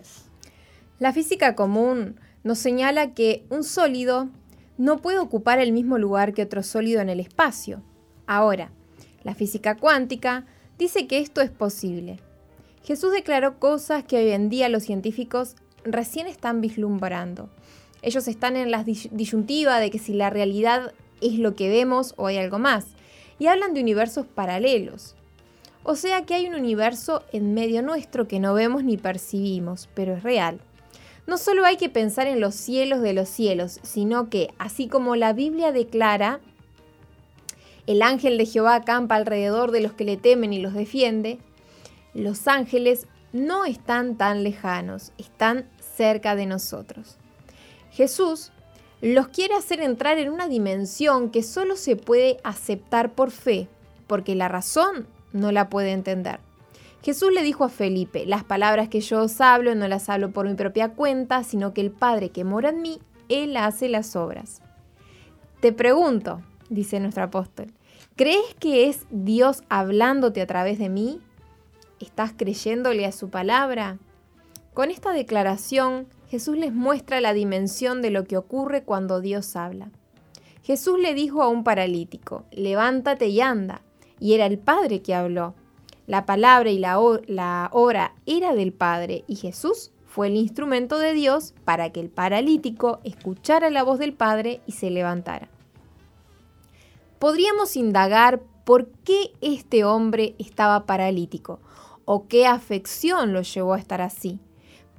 La 1.00 1.12
física 1.12 1.56
común 1.56 2.20
nos 2.44 2.60
señala 2.60 3.14
que 3.14 3.46
un 3.50 3.64
sólido 3.64 4.30
no 4.78 4.98
puede 4.98 5.18
ocupar 5.18 5.60
el 5.60 5.72
mismo 5.72 5.98
lugar 5.98 6.34
que 6.34 6.44
otro 6.44 6.62
sólido 6.62 7.02
en 7.02 7.10
el 7.10 7.20
espacio. 7.20 7.82
Ahora, 8.28 8.72
la 9.24 9.34
física 9.34 9.76
cuántica 9.76 10.46
dice 10.78 11.08
que 11.08 11.18
esto 11.18 11.42
es 11.42 11.50
posible. 11.50 12.20
Jesús 12.84 13.12
declaró 13.12 13.60
cosas 13.60 14.04
que 14.04 14.18
hoy 14.18 14.30
en 14.30 14.50
día 14.50 14.70
los 14.70 14.84
científicos 14.84 15.56
recién 15.84 16.28
están 16.28 16.62
vislumbrando. 16.62 17.50
Ellos 18.04 18.28
están 18.28 18.56
en 18.56 18.70
la 18.70 18.84
disyuntiva 18.84 19.80
de 19.80 19.90
que 19.90 20.00
si 20.00 20.14
la 20.14 20.30
realidad 20.30 20.94
es 21.22 21.40
lo 21.40 21.56
que 21.56 21.70
vemos 21.70 22.14
o 22.18 22.28
hay 22.28 22.38
algo 22.38 22.60
más, 22.60 22.86
y 23.40 23.48
hablan 23.48 23.74
de 23.74 23.82
universos 23.82 24.26
paralelos. 24.26 25.17
O 25.90 25.96
sea 25.96 26.26
que 26.26 26.34
hay 26.34 26.48
un 26.48 26.56
universo 26.56 27.24
en 27.32 27.54
medio 27.54 27.82
nuestro 27.82 28.28
que 28.28 28.42
no 28.42 28.54
vemos 28.54 28.84
ni 28.84 28.98
percibimos, 28.98 29.88
pero 29.94 30.16
es 30.18 30.22
real. 30.22 30.60
No 31.28 31.38
solo 31.38 31.64
hay 31.64 31.78
que 31.78 31.88
pensar 31.88 32.28
en 32.28 32.42
los 32.42 32.56
cielos 32.56 33.02
de 33.02 33.14
los 33.14 33.30
cielos, 33.30 33.80
sino 33.84 34.30
que, 34.30 34.54
así 34.58 34.90
como 34.90 35.16
la 35.16 35.32
Biblia 35.32 35.72
declara, 35.72 36.42
el 37.86 38.02
ángel 38.02 38.38
de 38.38 38.46
Jehová 38.46 38.76
acampa 38.76 39.16
alrededor 39.16 39.72
de 39.72 39.80
los 39.80 39.94
que 39.94 40.04
le 40.04 40.18
temen 40.18 40.52
y 40.52 40.60
los 40.60 40.74
defiende, 40.74 41.40
los 42.14 42.50
ángeles 42.50 43.08
no 43.32 43.64
están 43.64 44.18
tan 44.18 44.44
lejanos, 44.44 45.14
están 45.18 45.70
cerca 45.80 46.36
de 46.36 46.48
nosotros. 46.48 47.16
Jesús 47.92 48.52
los 49.00 49.30
quiere 49.30 49.54
hacer 49.56 49.80
entrar 49.80 50.18
en 50.18 50.34
una 50.34 50.50
dimensión 50.50 51.30
que 51.30 51.44
solo 51.44 51.78
se 51.78 51.96
puede 51.96 52.40
aceptar 52.44 53.14
por 53.14 53.32
fe, 53.32 53.70
porque 54.06 54.36
la 54.36 54.50
razón 54.50 55.08
no 55.34 55.52
la 55.52 55.70
puede 55.70 55.92
entender. 55.92 56.40
Jesús 57.04 57.32
le 57.32 57.44
dijo 57.44 57.64
a 57.64 57.70
Felipe, 57.70 58.26
las 58.26 58.44
palabras 58.44 58.90
que 58.90 59.02
yo 59.02 59.24
os 59.24 59.40
hablo 59.40 59.76
no 59.76 59.88
las 59.88 60.10
hablo 60.10 60.32
por 60.32 60.48
mi 60.48 60.56
propia 60.56 60.90
cuenta, 60.90 61.44
sino 61.44 61.74
que 61.74 61.82
el 61.82 61.92
Padre 61.92 62.30
que 62.30 62.44
mora 62.44 62.70
en 62.70 62.82
mí, 62.82 63.00
Él 63.30 63.56
hace 63.56 63.88
las 63.88 64.16
obras. 64.16 64.62
Te 65.62 65.72
pregunto, 65.72 66.42
dice 66.70 67.00
nuestro 67.00 67.24
apóstol, 67.24 67.68
¿crees 68.16 68.54
que 68.60 68.90
es 68.90 69.06
Dios 69.10 69.64
hablándote 69.70 70.42
a 70.42 70.48
través 70.48 70.80
de 70.80 70.90
mí? 70.90 71.22
¿Estás 72.00 72.34
creyéndole 72.36 73.06
a 73.06 73.12
su 73.12 73.30
palabra? 73.30 74.00
Con 74.74 74.92
esta 74.92 75.14
declaración, 75.14 76.08
Jesús 76.30 76.58
les 76.58 76.74
muestra 76.74 77.22
la 77.22 77.34
dimensión 77.34 78.02
de 78.02 78.12
lo 78.12 78.26
que 78.26 78.38
ocurre 78.38 78.84
cuando 78.84 79.22
Dios 79.22 79.56
habla. 79.56 79.92
Jesús 80.62 81.00
le 81.00 81.14
dijo 81.14 81.42
a 81.42 81.48
un 81.48 81.64
paralítico, 81.64 82.44
levántate 82.52 83.28
y 83.28 83.40
anda 83.40 83.82
y 84.20 84.34
era 84.34 84.46
el 84.46 84.58
Padre 84.58 85.02
que 85.02 85.16
habló. 85.16 85.54
La 86.08 86.26
palabra 86.26 86.70
y 86.70 86.80
la, 86.80 87.00
obra 87.00 88.14
era 88.26 88.56
del 88.56 88.72
Padre 88.72 89.26
y 89.28 89.36
Jesús 89.36 89.92
fue 90.06 90.28
el 90.28 90.38
instrumento 90.38 90.98
de 91.00 91.14
Dios 91.14 91.54
para 91.66 91.92
que 91.92 92.00
el 92.00 92.10
paralítico 92.10 93.00
escuchara 93.04 93.70
la 93.70 93.84
voz 93.84 94.00
del 94.00 94.14
Padre 94.14 94.62
y 94.66 94.72
se 94.72 94.90
levantara. 94.90 95.50
Podríamos 97.20 97.76
indagar 97.76 98.42
por 98.64 98.88
qué 99.04 99.34
este 99.42 99.84
hombre 99.84 100.36
estaba 100.40 100.86
paralítico 100.86 101.60
o 102.06 102.28
qué 102.28 102.48
afección 102.48 103.34
lo 103.34 103.42
llevó 103.42 103.74
a 103.74 103.80
estar 103.80 104.02
así. 104.02 104.40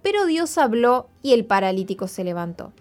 Pero 0.02 0.26
Dios 0.26 0.58
habló 0.58 1.08
y 1.22 1.32
el 1.32 1.44
paralítico 1.46 2.06
se 2.06 2.22
levantó. 2.22 2.72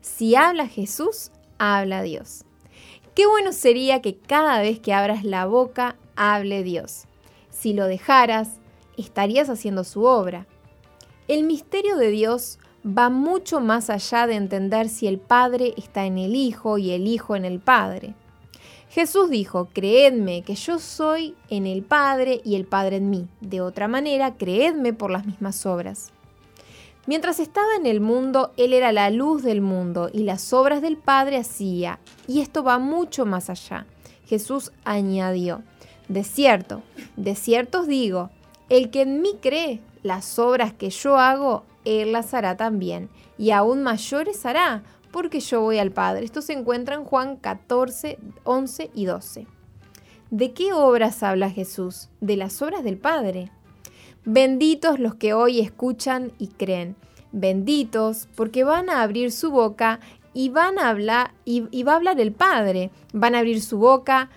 Si 0.00 0.36
habla 0.36 0.68
Jesús, 0.68 1.32
habla 1.58 2.02
Dios. 2.02 2.44
Qué 3.14 3.26
bueno 3.26 3.52
sería 3.52 4.02
que 4.02 4.16
cada 4.16 4.60
vez 4.60 4.80
que 4.80 4.92
abras 4.92 5.22
la 5.22 5.46
boca, 5.46 5.96
hable 6.16 6.64
Dios. 6.64 7.04
Si 7.48 7.72
lo 7.72 7.86
dejaras, 7.86 8.58
estarías 8.96 9.48
haciendo 9.48 9.84
su 9.84 10.02
obra. 10.04 10.46
El 11.28 11.44
misterio 11.44 11.96
de 11.96 12.10
Dios 12.10 12.58
va 12.84 13.10
mucho 13.10 13.60
más 13.60 13.88
allá 13.88 14.26
de 14.26 14.34
entender 14.34 14.88
si 14.88 15.06
el 15.06 15.18
Padre 15.18 15.74
está 15.76 16.06
en 16.06 16.18
el 16.18 16.34
Hijo 16.34 16.76
y 16.76 16.90
el 16.90 17.06
Hijo 17.06 17.36
en 17.36 17.44
el 17.44 17.60
Padre. 17.60 18.14
Jesús 18.90 19.30
dijo, 19.30 19.68
creedme 19.72 20.42
que 20.42 20.56
yo 20.56 20.78
soy 20.78 21.34
en 21.50 21.66
el 21.66 21.82
Padre 21.82 22.40
y 22.44 22.56
el 22.56 22.64
Padre 22.64 22.96
en 22.96 23.10
mí. 23.10 23.28
De 23.40 23.60
otra 23.60 23.88
manera, 23.88 24.36
creedme 24.36 24.92
por 24.92 25.10
las 25.10 25.24
mismas 25.24 25.66
obras. 25.66 26.13
Mientras 27.06 27.38
estaba 27.38 27.76
en 27.76 27.86
el 27.86 28.00
mundo, 28.00 28.52
Él 28.56 28.72
era 28.72 28.92
la 28.92 29.10
luz 29.10 29.42
del 29.42 29.60
mundo 29.60 30.08
y 30.12 30.22
las 30.22 30.52
obras 30.52 30.80
del 30.80 30.96
Padre 30.96 31.36
hacía. 31.36 31.98
Y 32.26 32.40
esto 32.40 32.64
va 32.64 32.78
mucho 32.78 33.26
más 33.26 33.50
allá. 33.50 33.86
Jesús 34.26 34.72
añadió, 34.84 35.62
de 36.08 36.24
cierto, 36.24 36.82
de 37.16 37.34
cierto 37.34 37.80
os 37.80 37.86
digo, 37.86 38.30
el 38.70 38.90
que 38.90 39.02
en 39.02 39.20
mí 39.20 39.38
cree, 39.42 39.80
las 40.02 40.38
obras 40.38 40.72
que 40.72 40.88
yo 40.88 41.18
hago, 41.18 41.64
Él 41.84 42.12
las 42.12 42.32
hará 42.32 42.56
también, 42.56 43.10
y 43.36 43.50
aún 43.50 43.82
mayores 43.82 44.46
hará, 44.46 44.82
porque 45.12 45.40
yo 45.40 45.60
voy 45.60 45.78
al 45.78 45.92
Padre. 45.92 46.24
Esto 46.24 46.40
se 46.40 46.54
encuentra 46.54 46.94
en 46.94 47.04
Juan 47.04 47.36
14, 47.36 48.18
11 48.44 48.90
y 48.94 49.04
12. 49.04 49.46
¿De 50.30 50.52
qué 50.52 50.72
obras 50.72 51.22
habla 51.22 51.50
Jesús? 51.50 52.08
De 52.20 52.36
las 52.36 52.60
obras 52.62 52.82
del 52.82 52.98
Padre. 52.98 53.50
Benditos 54.26 54.98
los 54.98 55.16
que 55.16 55.34
hoy 55.34 55.60
escuchan 55.60 56.32
y 56.38 56.48
creen. 56.48 56.96
Benditos 57.32 58.26
porque 58.34 58.64
van 58.64 58.88
a 58.88 59.02
abrir 59.02 59.30
su 59.30 59.50
boca 59.50 60.00
y 60.32 60.48
van 60.48 60.78
a 60.78 60.88
hablar 60.88 61.34
y, 61.44 61.82
va 61.82 61.92
a 61.92 61.96
hablar 61.96 62.18
el 62.18 62.32
Padre. 62.32 62.90
Van 63.12 63.34
a 63.34 63.40
abrir 63.40 63.60
su 63.60 63.76
boca 63.76 64.30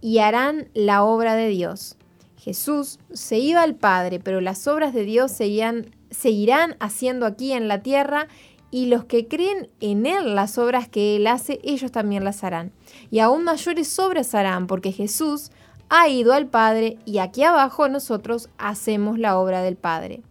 y 0.00 0.18
harán 0.18 0.68
la 0.74 1.02
obra 1.02 1.34
de 1.34 1.48
Dios. 1.48 1.96
Jesús 2.38 3.00
se 3.12 3.38
iba 3.38 3.62
al 3.62 3.74
Padre, 3.74 4.20
pero 4.20 4.40
las 4.40 4.68
obras 4.68 4.94
de 4.94 5.04
Dios 5.04 5.32
seguirán 5.32 6.76
haciendo 6.78 7.26
aquí 7.26 7.52
en 7.52 7.66
la 7.66 7.82
tierra 7.82 8.28
y 8.70 8.86
los 8.86 9.04
que 9.04 9.26
creen 9.26 9.68
en 9.80 10.06
Él 10.06 10.36
las 10.36 10.56
obras 10.56 10.88
que 10.88 11.16
Él 11.16 11.26
hace, 11.26 11.60
ellos 11.64 11.90
también 11.90 12.24
las 12.24 12.44
harán. 12.44 12.72
Y 13.10 13.18
aún 13.18 13.44
mayores 13.44 13.98
obras 13.98 14.34
harán, 14.34 14.66
porque 14.66 14.92
Jesús 14.92 15.50
ha 15.94 16.08
ido 16.08 16.32
al 16.32 16.46
Padre 16.46 16.96
y 17.04 17.18
aquí 17.18 17.44
abajo 17.44 17.86
nosotros 17.86 18.48
hacemos 18.56 19.18
la 19.18 19.38
obra 19.38 19.60
del 19.60 19.76
Padre. 19.76 20.22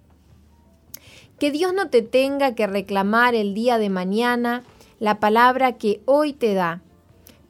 Que 1.37 1.51
Dios 1.51 1.71
no 1.71 1.87
te 1.87 2.01
tenga 2.01 2.55
que 2.55 2.65
reclamar 2.65 3.35
el 3.35 3.53
día 3.53 3.77
de 3.77 3.91
mañana 3.91 4.63
la 4.99 5.19
palabra 5.19 5.73
que 5.73 6.01
hoy 6.05 6.33
te 6.33 6.55
da, 6.55 6.81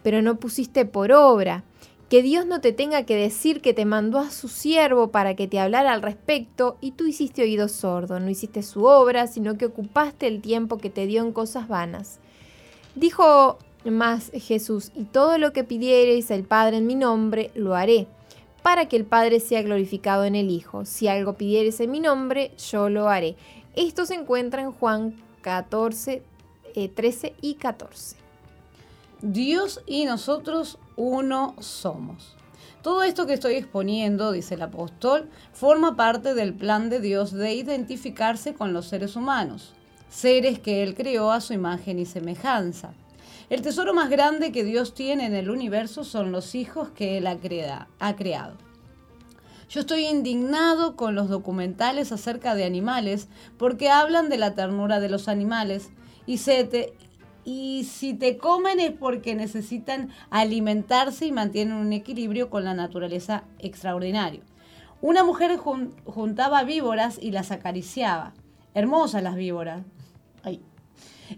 pero 0.03 0.21
no 0.21 0.35
pusiste 0.35 0.83
por 0.83 1.13
obra 1.13 1.63
que 2.09 2.21
Dios 2.21 2.45
no 2.45 2.59
te 2.59 2.73
tenga 2.73 3.03
que 3.03 3.15
decir 3.15 3.61
que 3.61 3.73
te 3.73 3.85
mandó 3.85 4.19
a 4.19 4.29
su 4.29 4.49
siervo 4.49 5.11
para 5.11 5.37
que 5.37 5.47
te 5.47 5.61
hablara 5.61 5.93
al 5.93 6.01
respecto 6.01 6.75
y 6.81 6.91
tú 6.91 7.07
hiciste 7.07 7.43
oído 7.43 7.69
sordo, 7.69 8.19
no 8.19 8.29
hiciste 8.29 8.61
su 8.61 8.83
obra, 8.83 9.27
sino 9.27 9.57
que 9.57 9.67
ocupaste 9.67 10.27
el 10.27 10.41
tiempo 10.41 10.79
que 10.79 10.89
te 10.89 11.05
dio 11.05 11.21
en 11.21 11.31
cosas 11.31 11.69
vanas. 11.69 12.19
Dijo 12.95 13.57
más 13.85 14.31
Jesús, 14.33 14.91
y 14.95 15.05
todo 15.05 15.37
lo 15.37 15.53
que 15.53 15.63
pidiereis 15.63 16.29
al 16.29 16.43
Padre 16.43 16.77
en 16.77 16.87
mi 16.87 16.95
nombre, 16.95 17.51
lo 17.55 17.75
haré, 17.75 18.07
para 18.61 18.87
que 18.87 18.95
el 18.95 19.05
Padre 19.05 19.39
sea 19.39 19.63
glorificado 19.63 20.23
en 20.25 20.35
el 20.35 20.49
Hijo. 20.49 20.85
Si 20.85 21.07
algo 21.07 21.33
pidiereis 21.33 21.79
en 21.79 21.91
mi 21.91 21.99
nombre, 21.99 22.51
yo 22.57 22.89
lo 22.89 23.09
haré. 23.09 23.35
Esto 23.75 24.05
se 24.05 24.15
encuentra 24.15 24.61
en 24.61 24.71
Juan 24.71 25.15
14, 25.41 26.21
13 26.93 27.27
eh, 27.27 27.35
y 27.41 27.55
14. 27.55 28.17
Dios 29.21 29.81
y 29.85 30.05
nosotros 30.05 30.77
uno 30.95 31.55
somos. 31.59 32.35
Todo 32.81 33.03
esto 33.03 33.27
que 33.27 33.33
estoy 33.33 33.53
exponiendo, 33.55 34.31
dice 34.31 34.55
el 34.55 34.63
apóstol, 34.63 35.29
forma 35.53 35.95
parte 35.95 36.33
del 36.33 36.53
plan 36.53 36.89
de 36.89 36.99
Dios 36.99 37.31
de 37.31 37.53
identificarse 37.53 38.55
con 38.55 38.73
los 38.73 38.87
seres 38.87 39.15
humanos, 39.15 39.73
seres 40.09 40.57
que 40.57 40.81
Él 40.81 40.95
creó 40.95 41.31
a 41.31 41.41
su 41.41 41.53
imagen 41.53 41.99
y 41.99 42.05
semejanza. 42.05 42.93
El 43.51 43.61
tesoro 43.61 43.93
más 43.93 44.09
grande 44.09 44.53
que 44.53 44.63
Dios 44.63 44.93
tiene 44.93 45.25
en 45.25 45.35
el 45.35 45.49
universo 45.49 46.05
son 46.05 46.31
los 46.31 46.55
hijos 46.55 46.91
que 46.91 47.17
Él 47.17 47.27
ha, 47.27 47.37
ha 47.99 48.15
creado. 48.15 48.55
Yo 49.69 49.81
estoy 49.81 50.05
indignado 50.05 50.95
con 50.95 51.15
los 51.15 51.27
documentales 51.27 52.13
acerca 52.13 52.55
de 52.55 52.63
animales 52.63 53.27
porque 53.57 53.89
hablan 53.89 54.29
de 54.29 54.37
la 54.37 54.55
ternura 54.55 55.01
de 55.01 55.09
los 55.09 55.27
animales 55.27 55.89
y 56.25 56.39
y 57.43 57.83
si 57.83 58.13
te 58.13 58.37
comen 58.37 58.79
es 58.79 58.93
porque 58.93 59.35
necesitan 59.35 60.11
alimentarse 60.29 61.25
y 61.25 61.33
mantienen 61.33 61.75
un 61.75 61.91
equilibrio 61.91 62.49
con 62.49 62.63
la 62.63 62.73
naturaleza 62.73 63.43
extraordinario. 63.59 64.43
Una 65.01 65.25
mujer 65.25 65.57
juntaba 65.57 66.63
víboras 66.63 67.19
y 67.21 67.31
las 67.31 67.51
acariciaba. 67.51 68.33
Hermosas 68.73 69.23
las 69.23 69.35
víboras. 69.35 69.83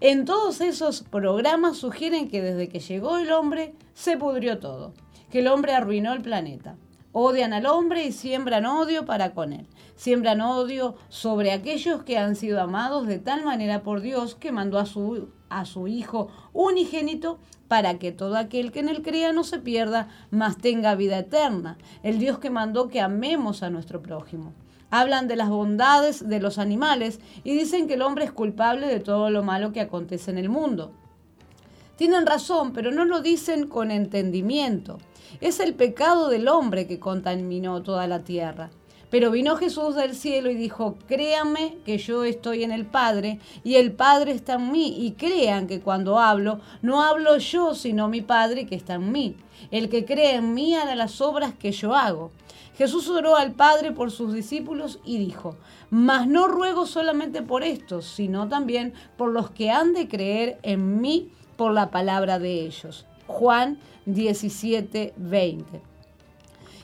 En 0.01 0.25
todos 0.25 0.61
esos 0.61 1.03
programas 1.03 1.77
sugieren 1.77 2.27
que 2.27 2.41
desde 2.41 2.69
que 2.69 2.79
llegó 2.79 3.17
el 3.17 3.31
hombre 3.31 3.75
se 3.93 4.17
pudrió 4.17 4.59
todo, 4.59 4.93
que 5.29 5.39
el 5.39 5.47
hombre 5.47 5.73
arruinó 5.73 6.13
el 6.13 6.21
planeta. 6.21 6.77
Odian 7.11 7.53
al 7.53 7.67
hombre 7.67 8.05
y 8.05 8.11
siembran 8.11 8.65
odio 8.65 9.05
para 9.05 9.33
con 9.33 9.53
él. 9.53 9.67
Siembran 9.95 10.41
odio 10.41 10.95
sobre 11.09 11.51
aquellos 11.51 12.01
que 12.03 12.17
han 12.17 12.35
sido 12.35 12.59
amados 12.59 13.05
de 13.05 13.19
tal 13.19 13.45
manera 13.45 13.83
por 13.83 14.01
Dios 14.01 14.33
que 14.33 14.51
mandó 14.51 14.79
a 14.79 14.87
su 14.87 15.29
a 15.49 15.65
su 15.65 15.87
Hijo 15.87 16.29
unigénito 16.53 17.37
para 17.67 17.99
que 17.99 18.11
todo 18.11 18.37
aquel 18.37 18.71
que 18.71 18.79
en 18.79 18.89
él 18.89 19.03
crea 19.03 19.31
no 19.31 19.43
se 19.43 19.59
pierda, 19.59 20.07
mas 20.31 20.57
tenga 20.57 20.95
vida 20.95 21.19
eterna. 21.19 21.77
El 22.01 22.17
Dios 22.17 22.39
que 22.39 22.49
mandó 22.49 22.87
que 22.87 23.01
amemos 23.01 23.61
a 23.61 23.69
nuestro 23.69 24.01
prójimo. 24.01 24.53
Hablan 24.95 25.27
de 25.27 25.35
las 25.35 25.49
bondades 25.49 26.29
de 26.29 26.39
los 26.39 26.59
animales 26.59 27.19
y 27.43 27.57
dicen 27.57 27.87
que 27.87 27.95
el 27.95 28.03
hombre 28.03 28.25
es 28.25 28.31
culpable 28.31 28.85
de 28.85 28.99
todo 28.99 29.31
lo 29.31 29.41
malo 29.41 29.73
que 29.73 29.81
acontece 29.81 30.29
en 30.29 30.37
el 30.37 30.49
mundo. 30.49 30.91
Tienen 31.95 32.27
razón, 32.27 32.73
pero 32.73 32.91
no 32.91 33.03
lo 33.03 33.19
dicen 33.19 33.65
con 33.65 33.89
entendimiento. 33.89 34.99
Es 35.41 35.59
el 35.59 35.73
pecado 35.73 36.29
del 36.29 36.47
hombre 36.47 36.85
que 36.85 36.99
contaminó 36.99 37.81
toda 37.81 38.05
la 38.05 38.23
tierra. 38.23 38.69
Pero 39.09 39.31
vino 39.31 39.55
Jesús 39.55 39.95
del 39.95 40.13
cielo 40.13 40.51
y 40.51 40.55
dijo, 40.55 40.95
créanme 41.07 41.77
que 41.85 41.97
yo 41.97 42.23
estoy 42.23 42.63
en 42.63 42.71
el 42.71 42.85
Padre 42.85 43.39
y 43.63 43.77
el 43.77 43.93
Padre 43.93 44.33
está 44.33 44.53
en 44.53 44.71
mí. 44.71 45.07
Y 45.07 45.13
crean 45.13 45.65
que 45.65 45.81
cuando 45.81 46.19
hablo, 46.19 46.59
no 46.83 47.01
hablo 47.01 47.37
yo, 47.39 47.73
sino 47.73 48.09
mi 48.09 48.21
Padre 48.21 48.67
que 48.67 48.75
está 48.75 48.93
en 48.93 49.11
mí. 49.11 49.37
El 49.71 49.89
que 49.89 50.05
cree 50.05 50.35
en 50.35 50.53
mí 50.53 50.75
hará 50.75 50.95
las 50.95 51.19
obras 51.19 51.55
que 51.55 51.71
yo 51.71 51.95
hago. 51.95 52.29
Jesús 52.75 53.07
oró 53.09 53.35
al 53.35 53.53
Padre 53.53 53.91
por 53.91 54.11
sus 54.11 54.33
discípulos 54.33 54.99
y 55.05 55.17
dijo, 55.17 55.57
mas 55.89 56.27
no 56.27 56.47
ruego 56.47 56.85
solamente 56.85 57.41
por 57.41 57.63
estos, 57.63 58.05
sino 58.05 58.47
también 58.47 58.93
por 59.15 59.31
los 59.31 59.51
que 59.51 59.69
han 59.69 59.93
de 59.93 60.07
creer 60.07 60.57
en 60.63 60.99
mí 60.99 61.29
por 61.55 61.73
la 61.73 61.91
palabra 61.91 62.39
de 62.39 62.61
ellos. 62.61 63.05
Juan 63.27 63.77
17, 64.05 65.13
20. 65.17 65.92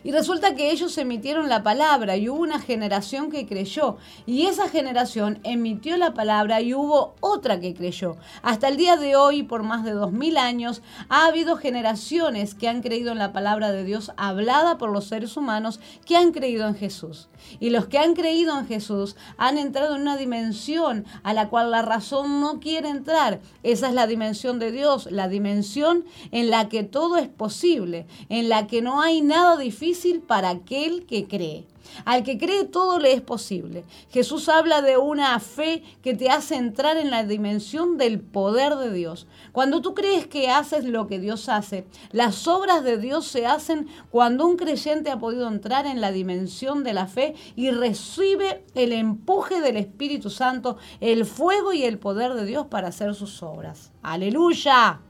Y 0.04 0.12
resulta 0.12 0.56
que 0.56 0.72
ellos 0.72 0.98
emitieron 0.98 1.50
la 1.50 1.62
palabra 1.62 2.16
y 2.16 2.30
hubo 2.30 2.40
una 2.40 2.60
generación 2.60 3.30
que 3.30 3.46
creyó. 3.46 3.98
Y 4.26 4.46
esa 4.46 4.70
generación 4.70 5.40
emitió 5.44 5.98
la 5.98 6.14
palabra 6.14 6.62
y 6.62 6.74
hubo 6.74 7.16
otra 7.20 7.60
que 7.60 7.74
creyó. 7.74 8.16
Hasta 8.42 8.70
el 8.70 8.78
día 8.78 8.96
de 8.96 9.18
hoy, 9.18 9.44
por 9.44 9.64
más 9.64 9.84
de 9.84 9.92
dos 9.92 10.14
mil 10.14 10.38
años, 10.38 10.82
ha 11.10 11.26
habido 11.26 11.58
generaciones 11.58 12.56
que 12.56 12.70
han 12.70 12.82
creído 12.82 13.12
en 13.12 13.18
la 13.18 13.34
palabra 13.34 13.74
de 13.74 13.84
Dios 13.84 14.12
hablada 14.16 14.78
por 14.78 14.90
los 14.90 15.06
seres 15.06 15.36
humanos 15.36 15.82
que 16.06 16.16
han 16.16 16.32
creído 16.32 16.66
en 16.68 16.76
Jesús. 16.76 17.28
Y 17.60 17.70
los 17.70 17.88
que 17.88 18.00
han 18.00 18.14
creído 18.14 18.58
en 18.58 18.68
Jesús 18.68 19.18
han 19.38 19.58
entrado 19.58 19.96
en 19.96 20.04
una 20.04 20.16
dimensión 20.16 21.06
a 21.24 21.34
la 21.34 21.50
cual 21.50 21.72
la 21.72 21.82
razón 21.82 22.40
no 22.40 22.62
quiere 22.62 22.90
entrar. 22.90 23.42
Esa 23.64 23.90
es 23.90 23.94
la 23.94 24.08
dimensión 24.08 24.60
de 24.60 24.72
Dios, 24.72 25.10
la 25.12 25.28
dimensión 25.28 26.06
en 26.32 26.50
la 26.50 26.70
que 26.70 26.84
todo 26.84 27.18
es 27.18 27.28
posible, 27.28 28.08
en 28.30 28.48
la 28.48 28.68
que 28.68 28.82
no 28.82 29.02
hay 29.02 29.22
nada 29.22 29.58
difícil 29.58 29.89
para 30.28 30.50
aquel 30.50 31.06
que 31.06 31.28
cree. 31.28 31.66
Al 32.06 32.24
que 32.24 32.38
cree 32.38 32.66
todo 32.66 33.00
le 33.00 33.14
es 33.14 33.22
posible. 33.22 33.84
Jesús 34.12 34.48
habla 34.50 34.82
de 34.82 34.98
una 34.98 35.40
fe 35.40 35.84
que 36.02 36.14
te 36.14 36.30
hace 36.30 36.56
entrar 36.56 36.98
en 36.98 37.10
la 37.10 37.24
dimensión 37.24 37.98
del 37.98 38.20
poder 38.20 38.76
de 38.76 38.94
Dios. 38.94 39.28
Cuando 39.52 39.82
tú 39.82 39.94
crees 39.94 40.28
que 40.28 40.50
haces 40.50 40.86
lo 40.86 41.08
que 41.08 41.20
Dios 41.20 41.50
hace, 41.50 41.86
las 42.12 42.48
obras 42.48 42.84
de 42.84 42.98
Dios 42.98 43.26
se 43.26 43.46
hacen 43.46 43.88
cuando 44.12 44.46
un 44.46 44.56
creyente 44.56 45.10
ha 45.10 45.20
podido 45.20 45.48
entrar 45.48 45.86
en 45.86 46.02
la 46.02 46.12
dimensión 46.12 46.84
de 46.84 46.94
la 46.94 47.08
fe 47.08 47.36
y 47.56 47.72
recibe 47.72 48.64
el 48.76 48.94
empuje 48.94 49.62
del 49.62 49.78
Espíritu 49.78 50.30
Santo, 50.30 50.78
el 51.02 51.26
fuego 51.26 51.74
y 51.74 51.84
el 51.84 51.98
poder 51.98 52.34
de 52.34 52.46
Dios 52.46 52.68
para 52.68 52.90
hacer 52.90 53.16
sus 53.16 53.42
obras. 53.42 53.92
Aleluya. 54.04 55.02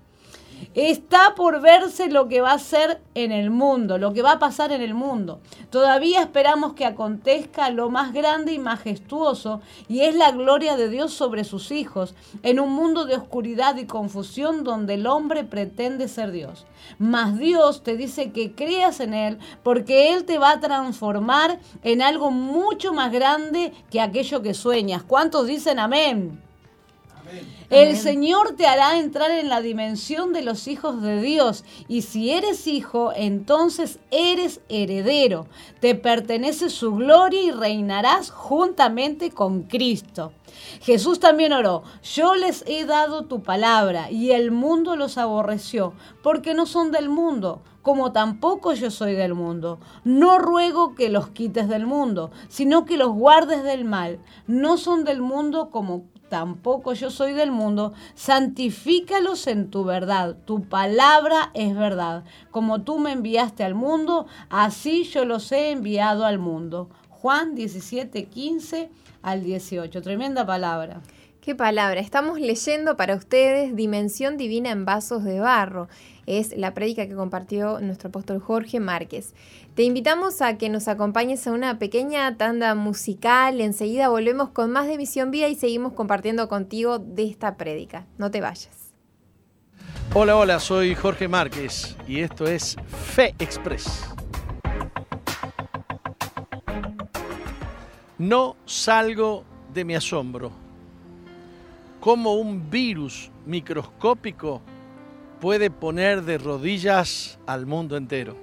Está 0.74 1.36
por 1.36 1.62
verse 1.62 2.10
lo 2.10 2.28
que 2.28 2.41
va 2.41 2.51
a 2.51 2.60
ser 2.60 3.01
en 3.16 3.32
el 3.32 3.49
mundo, 3.49 3.97
lo 3.97 4.14
que 4.14 4.22
va 4.22 4.34
a 4.34 4.39
pasar 4.39 4.72
en 4.72 4.82
el 4.82 4.93
mundo. 4.93 5.39
Todavía 5.70 6.22
esperamos 6.22 6.74
que 6.74 6.86
acontezca 6.86 7.70
lo 7.70 7.89
más 7.89 8.14
grande 8.14 8.53
y 8.53 8.60
majestuoso, 8.60 9.62
y 9.88 10.01
es 10.01 10.16
la 10.16 10.32
gloria 10.32 10.78
de 10.78 10.89
Dios 10.89 11.14
sobre 11.14 11.43
sus 11.43 11.72
hijos, 11.72 12.16
en 12.43 12.60
un 12.60 12.74
mundo 12.74 13.05
de 13.05 13.16
oscuridad 13.16 13.78
y 13.78 13.86
confusión 13.86 14.64
donde 14.64 14.95
el 14.95 15.07
hombre 15.07 15.43
pretende 15.43 16.07
ser 16.07 16.32
Dios. 16.32 16.66
Mas 16.97 17.38
Dios 17.38 17.84
te 17.84 17.97
dice 17.97 18.32
que 18.32 18.53
creas 18.53 18.99
en 18.99 19.14
Él, 19.14 19.39
porque 19.64 20.14
Él 20.14 20.26
te 20.26 20.38
va 20.38 20.51
a 20.51 20.60
transformar 20.60 21.60
en 21.84 22.01
algo 22.01 22.32
mucho 22.32 22.93
más 22.93 23.12
grande 23.12 23.74
que 23.89 24.01
aquello 24.01 24.41
que 24.41 24.53
sueñas. 24.53 25.03
¿Cuántos 25.03 25.47
dicen 25.47 25.80
amén? 25.80 26.48
El 27.69 27.97
Señor 27.97 28.55
te 28.55 28.65
hará 28.65 28.97
entrar 28.97 29.30
en 29.32 29.47
la 29.47 29.61
dimensión 29.61 30.34
de 30.34 30.41
los 30.41 30.67
hijos 30.67 31.01
de 31.01 31.21
Dios. 31.21 31.63
Y 31.88 32.01
si 32.01 32.32
eres 32.32 32.65
hijo, 32.65 33.11
entonces 33.15 33.99
eres 34.09 34.61
heredero. 34.69 35.47
Te 35.80 35.93
pertenece 35.95 36.69
su 36.69 36.95
gloria 36.95 37.41
y 37.41 37.51
reinarás 37.51 38.32
juntamente 38.32 39.32
con 39.32 39.63
Cristo. 39.63 40.32
Jesús 40.82 41.19
también 41.19 41.53
oró, 41.53 41.84
yo 42.03 42.36
les 42.36 42.63
he 42.67 42.86
dado 42.86 43.25
tu 43.25 43.43
palabra 43.43 44.09
y 44.11 44.32
el 44.32 44.51
mundo 44.51 44.95
los 44.95 45.17
aborreció, 45.17 45.93
porque 46.23 46.53
no 46.53 46.65
son 46.65 46.91
del 46.91 47.09
mundo, 47.09 47.61
como 47.82 48.11
tampoco 48.11 48.73
yo 48.73 48.91
soy 48.91 49.13
del 49.13 49.34
mundo. 49.34 49.80
No 50.03 50.38
ruego 50.38 50.95
que 50.95 51.09
los 51.09 51.30
quites 51.30 51.69
del 51.69 51.86
mundo, 51.86 52.32
sino 52.47 52.86
que 52.86 52.97
los 52.97 53.11
guardes 53.11 53.63
del 53.63 53.86
mal. 53.86 54.19
No 54.47 54.77
son 54.77 55.05
del 55.05 55.21
mundo 55.21 55.69
como 55.69 56.05
tampoco 56.30 56.93
yo 56.93 57.09
soy 57.09 57.34
del 57.34 57.51
mundo, 57.51 57.93
santifícalos 58.15 59.47
en 59.47 59.69
tu 59.69 59.84
verdad. 59.84 60.38
Tu 60.45 60.63
palabra 60.63 61.51
es 61.53 61.75
verdad. 61.75 62.23
Como 62.51 62.82
tú 62.84 62.99
me 62.99 63.11
enviaste 63.11 63.63
al 63.63 63.75
mundo, 63.75 64.27
así 64.49 65.03
yo 65.03 65.25
los 65.25 65.51
he 65.51 65.71
enviado 65.71 66.25
al 66.25 66.39
mundo. 66.39 66.89
Juan 67.09 67.55
17, 67.55 68.25
15 68.25 68.89
al 69.21 69.43
18. 69.43 70.01
Tremenda 70.01 70.45
palabra. 70.45 71.01
Qué 71.49 71.55
palabra. 71.55 71.99
Estamos 71.99 72.39
leyendo 72.39 72.95
para 72.95 73.15
ustedes 73.15 73.75
Dimensión 73.75 74.37
Divina 74.37 74.69
en 74.69 74.85
Vasos 74.85 75.23
de 75.23 75.39
Barro. 75.39 75.87
Es 76.27 76.55
la 76.55 76.75
prédica 76.75 77.07
que 77.07 77.15
compartió 77.15 77.79
nuestro 77.79 78.09
apóstol 78.09 78.39
Jorge 78.39 78.79
Márquez. 78.79 79.33
Te 79.73 79.81
invitamos 79.81 80.43
a 80.43 80.59
que 80.59 80.69
nos 80.69 80.87
acompañes 80.87 81.47
a 81.47 81.51
una 81.51 81.79
pequeña 81.79 82.37
tanda 82.37 82.75
musical. 82.75 83.61
Enseguida 83.61 84.09
volvemos 84.09 84.49
con 84.49 84.69
más 84.69 84.85
de 84.85 84.97
Misión 84.97 85.31
Vida 85.31 85.47
y 85.47 85.55
seguimos 85.55 85.93
compartiendo 85.93 86.47
contigo 86.49 86.99
de 86.99 87.23
esta 87.23 87.57
prédica. 87.57 88.05
No 88.19 88.29
te 88.29 88.41
vayas. 88.41 88.93
Hola, 90.13 90.37
hola, 90.37 90.59
soy 90.59 90.93
Jorge 90.93 91.27
Márquez 91.27 91.97
y 92.07 92.19
esto 92.19 92.45
es 92.45 92.75
Fe 93.15 93.33
Express. 93.39 94.03
No 98.19 98.55
salgo 98.65 99.45
de 99.73 99.83
mi 99.83 99.95
asombro. 99.95 100.68
Como 101.99 102.35
un 102.35 102.69
virus 102.69 103.29
microscópico 103.45 104.61
puede 105.39 105.69
poner 105.69 106.23
de 106.23 106.37
rodillas 106.37 107.39
al 107.45 107.65
mundo 107.65 107.97
entero. 107.97 108.35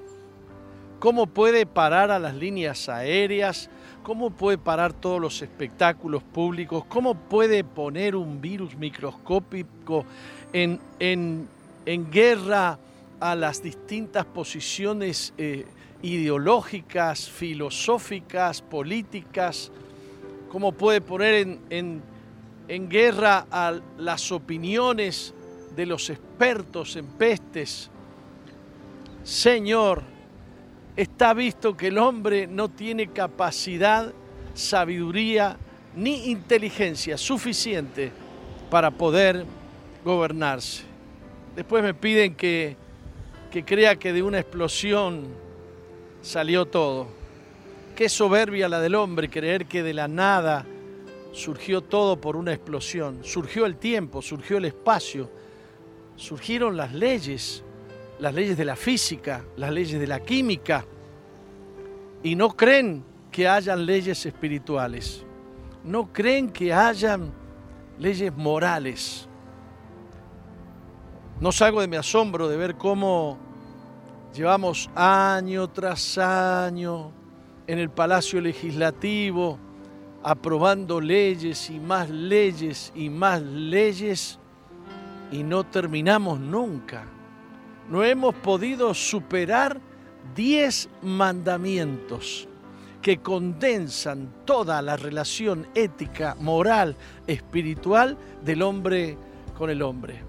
Cómo 0.98 1.26
puede 1.26 1.66
parar 1.66 2.10
a 2.10 2.18
las 2.18 2.34
líneas 2.34 2.88
aéreas, 2.88 3.70
cómo 4.02 4.30
puede 4.30 4.58
parar 4.58 4.92
todos 4.92 5.20
los 5.20 5.42
espectáculos 5.42 6.22
públicos, 6.22 6.84
cómo 6.88 7.14
puede 7.14 7.64
poner 7.64 8.16
un 8.16 8.40
virus 8.40 8.76
microscópico 8.76 10.04
en, 10.52 11.48
guerra 12.10 12.78
a 13.20 13.34
las 13.34 13.62
distintas 13.62 14.24
posiciones 14.24 15.32
eh, 15.38 15.66
ideológicas, 16.02 17.28
filosóficas, 17.28 18.62
políticas, 18.62 19.70
cómo 20.50 20.72
puede 20.72 21.00
poner 21.00 21.34
en, 21.34 21.60
en 21.70 22.15
guerra 22.68 23.46
a 23.50 23.78
las 23.98 24.32
opiniones 24.32 25.34
de 25.74 25.86
los 25.86 26.10
expertos 26.10 26.96
en 26.96 27.06
pestes. 27.06 27.90
Señor, 29.22 30.02
está 30.96 31.34
visto 31.34 31.76
que 31.76 31.88
el 31.88 31.98
hombre 31.98 32.46
no 32.46 32.68
tiene 32.68 33.08
capacidad, 33.08 34.12
sabiduría 34.54 35.56
ni 35.94 36.30
inteligencia 36.30 37.18
suficiente 37.18 38.10
para 38.70 38.90
poder 38.90 39.44
gobernarse. 40.04 40.82
Después 41.54 41.82
me 41.82 41.94
piden 41.94 42.34
que, 42.34 42.76
que 43.50 43.64
crea 43.64 43.96
que 43.96 44.12
de 44.12 44.22
una 44.22 44.38
explosión 44.38 45.26
salió 46.22 46.66
todo. 46.66 47.08
Qué 47.94 48.08
soberbia 48.08 48.68
la 48.68 48.80
del 48.80 48.94
hombre 48.94 49.30
creer 49.30 49.66
que 49.66 49.82
de 49.82 49.94
la 49.94 50.06
nada 50.06 50.66
surgió 51.36 51.82
todo 51.82 52.18
por 52.18 52.34
una 52.34 52.52
explosión. 52.52 53.22
Surgió 53.22 53.66
el 53.66 53.76
tiempo, 53.76 54.22
surgió 54.22 54.56
el 54.56 54.64
espacio, 54.64 55.30
surgieron 56.16 56.76
las 56.76 56.94
leyes, 56.94 57.62
las 58.18 58.34
leyes 58.34 58.56
de 58.56 58.64
la 58.64 58.74
física, 58.74 59.44
las 59.56 59.70
leyes 59.70 60.00
de 60.00 60.06
la 60.06 60.20
química, 60.20 60.84
y 62.22 62.34
no 62.34 62.56
creen 62.56 63.04
que 63.30 63.46
hayan 63.46 63.84
leyes 63.84 64.24
espirituales, 64.24 65.24
no 65.84 66.10
creen 66.10 66.48
que 66.48 66.72
hayan 66.72 67.30
leyes 67.98 68.34
morales. 68.34 69.28
No 71.38 71.52
salgo 71.52 71.82
de 71.82 71.86
mi 71.86 71.96
asombro 71.96 72.48
de 72.48 72.56
ver 72.56 72.76
cómo 72.76 73.36
llevamos 74.34 74.88
año 74.94 75.68
tras 75.68 76.16
año 76.16 77.12
en 77.66 77.78
el 77.78 77.90
Palacio 77.90 78.40
Legislativo 78.40 79.65
aprobando 80.26 81.00
leyes 81.00 81.70
y 81.70 81.78
más 81.78 82.10
leyes 82.10 82.92
y 82.96 83.08
más 83.08 83.40
leyes 83.40 84.40
y 85.30 85.44
no 85.44 85.62
terminamos 85.62 86.40
nunca 86.40 87.04
no 87.88 88.02
hemos 88.02 88.34
podido 88.34 88.92
superar 88.92 89.80
diez 90.34 90.88
mandamientos 91.00 92.48
que 93.00 93.18
condensan 93.18 94.28
toda 94.44 94.82
la 94.82 94.96
relación 94.96 95.68
ética, 95.76 96.36
moral, 96.40 96.96
espiritual 97.28 98.18
del 98.44 98.62
hombre 98.62 99.16
con 99.56 99.70
el 99.70 99.80
hombre. 99.80 100.22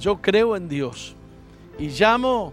Yo 0.00 0.20
creo 0.20 0.56
en 0.56 0.68
Dios 0.68 1.14
y 1.78 1.90
llamo 1.90 2.52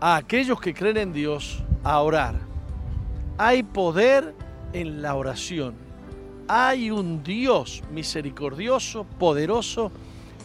a 0.00 0.16
aquellos 0.16 0.60
que 0.60 0.74
creen 0.74 0.96
en 0.96 1.12
Dios 1.12 1.62
a 1.84 2.00
orar. 2.00 2.34
Hay 3.38 3.62
poder 3.62 4.34
en 4.72 5.02
la 5.02 5.14
oración. 5.14 5.74
Hay 6.48 6.90
un 6.90 7.22
Dios 7.22 7.82
misericordioso, 7.92 9.04
poderoso 9.18 9.92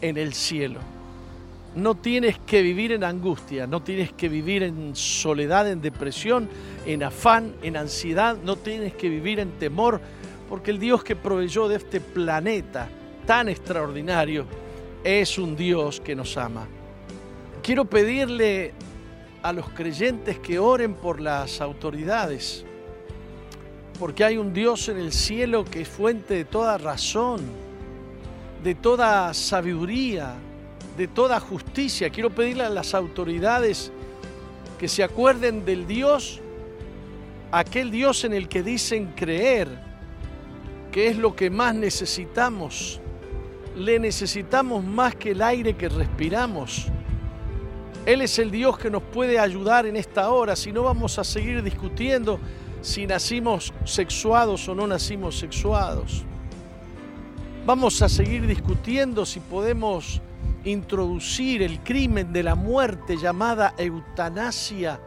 en 0.02 0.18
el 0.18 0.34
cielo 0.34 0.80
no 1.76 1.95
tienes 1.95 2.39
que 2.39 2.61
vivir 2.61 2.93
en 2.93 3.03
angustia, 3.03 3.68
no 3.68 3.81
tienes 3.84 4.14
que 4.14 4.30
vivir 4.30 4.64
en 4.64 4.95
soledad, 4.95 5.69
en 5.69 5.81
depresión, 5.81 6.49
en 6.85 7.03
afán, 7.03 7.53
en 7.61 7.76
ansiedad, 7.76 8.38
no 8.41 8.56
tienes 8.56 8.93
que 8.93 9.10
vivir 9.10 9.39
en 9.39 9.52
temor, 9.60 9.99
porque 10.47 10.72
el 10.72 10.80
Dios 10.80 11.03
que 11.03 11.15
proveyó 11.15 11.68
de 11.68 11.76
este 11.76 11.99
planeta 11.99 12.88
tan 13.26 13.49
extraordinario 13.49 14.45
es 15.03 15.38
un 15.38 15.56
Dios 15.56 15.99
que 15.99 16.15
nos 16.15 16.38
ama. 16.38 16.65
Quiero 17.61 17.85
pedirle 17.85 18.73
a 19.43 19.52
los 19.52 19.69
creyentes 19.69 20.39
que 20.39 20.57
oren 20.57 20.93
por 20.93 21.19
las 21.19 21.60
autoridades, 21.60 22.65
porque 23.99 24.23
hay 24.23 24.38
un 24.38 24.53
Dios 24.53 24.89
en 24.89 24.97
el 24.97 25.11
cielo 25.11 25.63
que 25.63 25.81
es 25.81 25.88
fuente 25.88 26.34
de 26.34 26.45
toda 26.45 26.77
razón, 26.77 27.41
de 28.63 28.76
toda 28.76 29.34
sabiduría, 29.34 30.35
de 30.97 31.07
toda 31.07 31.39
justicia. 31.39 32.09
Quiero 32.09 32.30
pedirle 32.30 32.63
a 32.63 32.69
las 32.69 32.93
autoridades 32.93 33.91
que 34.77 34.88
se 34.88 35.03
acuerden 35.03 35.63
del 35.65 35.88
Dios, 35.88 36.41
aquel 37.51 37.89
Dios 37.89 38.26
en 38.26 38.34
el 38.34 38.49
que 38.49 38.63
dicen 38.63 39.13
creer, 39.15 39.69
que 40.91 41.07
es 41.07 41.17
lo 41.17 41.35
que 41.35 41.49
más 41.49 41.73
necesitamos. 41.73 42.99
Le 43.77 43.99
necesitamos 43.99 44.84
más 44.84 45.15
que 45.15 45.31
el 45.31 45.41
aire 45.41 45.76
que 45.76 45.89
respiramos. 45.89 46.88
Él 48.05 48.22
es 48.22 48.38
el 48.39 48.51
Dios 48.51 48.77
que 48.77 48.89
nos 48.89 49.01
puede 49.01 49.39
ayudar 49.39 49.85
en 49.85 49.95
esta 49.95 50.30
hora, 50.30 50.55
si 50.55 50.72
no 50.72 50.84
vamos 50.84 51.17
a 51.17 51.23
seguir 51.23 51.63
discutiendo 51.63 52.39
si 52.86 53.07
nacimos 53.07 53.74
sexuados 53.84 54.70
o 54.70 54.76
no 54.76 54.86
nacimos 54.86 55.40
sexuados. 55.40 56.24
Vamos 57.66 57.99
a 58.03 58.07
seguir 58.07 58.45
discutiendo 58.45 59.26
si 59.26 59.40
podemos 59.40 60.22
introducir 60.64 61.64
el 61.64 61.80
crimen 61.80 62.32
de 62.32 62.44
la 62.44 62.53
muerte 62.53 63.18
llamada 63.18 63.74
eutanasia 63.80 64.99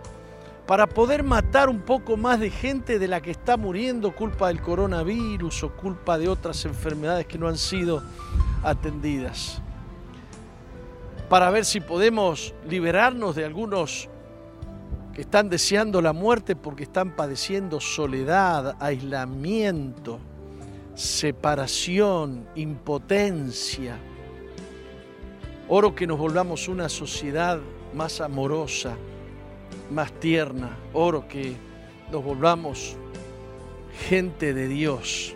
para 0.67 0.89
poder 0.89 1.23
matar 1.23 1.69
un 1.69 1.83
poco 1.83 2.17
más 2.17 2.41
de 2.41 2.51
gente 2.51 2.99
de 2.99 3.07
la 3.07 3.21
que 3.21 3.31
está 3.31 3.57
muriendo 3.57 4.13
culpa 4.13 4.49
del 4.49 4.61
coronavirus 4.61 5.63
o 5.63 5.71
culpa 5.71 6.19
de 6.19 6.29
otras 6.29 6.65
enfermedades 6.65 7.27
que 7.27 7.39
no 7.39 7.47
han 7.47 7.59
sido 7.59 8.03
atendidas. 8.65 9.63
para 11.29 11.51
ver 11.51 11.65
si 11.65 11.81
podemos 11.81 12.55
liberarnos 12.69 13.37
de 13.37 13.45
algunos 13.45 14.09
están 15.19 15.51
deseando 15.51 16.01
la 16.01 16.13
muerte 16.13 16.55
porque 16.55 16.85
están 16.85 17.17
padeciendo 17.17 17.81
soledad, 17.81 18.77
aislamiento, 18.79 20.21
separación, 20.95 22.47
impotencia. 22.55 23.99
Oro 25.67 25.93
que 25.97 26.07
nos 26.07 26.19
volvamos 26.19 26.69
una 26.69 26.89
sociedad 26.89 27.59
más 27.95 28.21
amorosa, 28.21 28.97
más 29.91 30.13
tierna. 30.13 30.79
Oro 30.93 31.27
que 31.27 31.57
nos 32.13 32.23
volvamos 32.23 32.97
gente 34.09 34.55
de 34.55 34.69
Dios, 34.69 35.35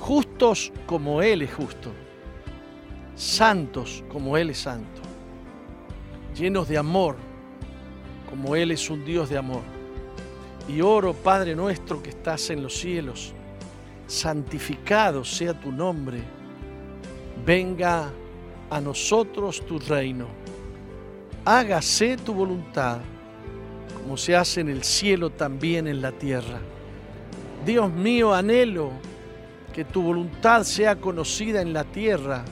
justos 0.00 0.72
como 0.86 1.22
Él 1.22 1.42
es 1.42 1.54
justo, 1.54 1.92
santos 3.14 4.02
como 4.08 4.36
Él 4.36 4.50
es 4.50 4.58
santo, 4.58 5.02
llenos 6.34 6.68
de 6.68 6.78
amor 6.78 7.29
como 8.30 8.56
Él 8.56 8.70
es 8.70 8.88
un 8.88 9.04
Dios 9.04 9.28
de 9.28 9.36
amor. 9.36 9.62
Y 10.68 10.80
oro, 10.80 11.12
Padre 11.12 11.54
nuestro 11.56 12.02
que 12.02 12.10
estás 12.10 12.48
en 12.50 12.62
los 12.62 12.78
cielos, 12.78 13.34
santificado 14.06 15.24
sea 15.24 15.58
tu 15.58 15.72
nombre, 15.72 16.22
venga 17.44 18.10
a 18.70 18.80
nosotros 18.80 19.64
tu 19.66 19.78
reino, 19.78 20.26
hágase 21.44 22.16
tu 22.16 22.32
voluntad, 22.32 23.00
como 23.94 24.16
se 24.16 24.36
hace 24.36 24.60
en 24.60 24.68
el 24.68 24.84
cielo 24.84 25.30
también 25.30 25.88
en 25.88 26.00
la 26.00 26.12
tierra. 26.12 26.60
Dios 27.66 27.92
mío, 27.92 28.32
anhelo 28.32 28.92
que 29.72 29.84
tu 29.84 30.02
voluntad 30.02 30.62
sea 30.62 30.96
conocida 30.96 31.60
en 31.62 31.72
la 31.72 31.84
tierra, 31.84 32.44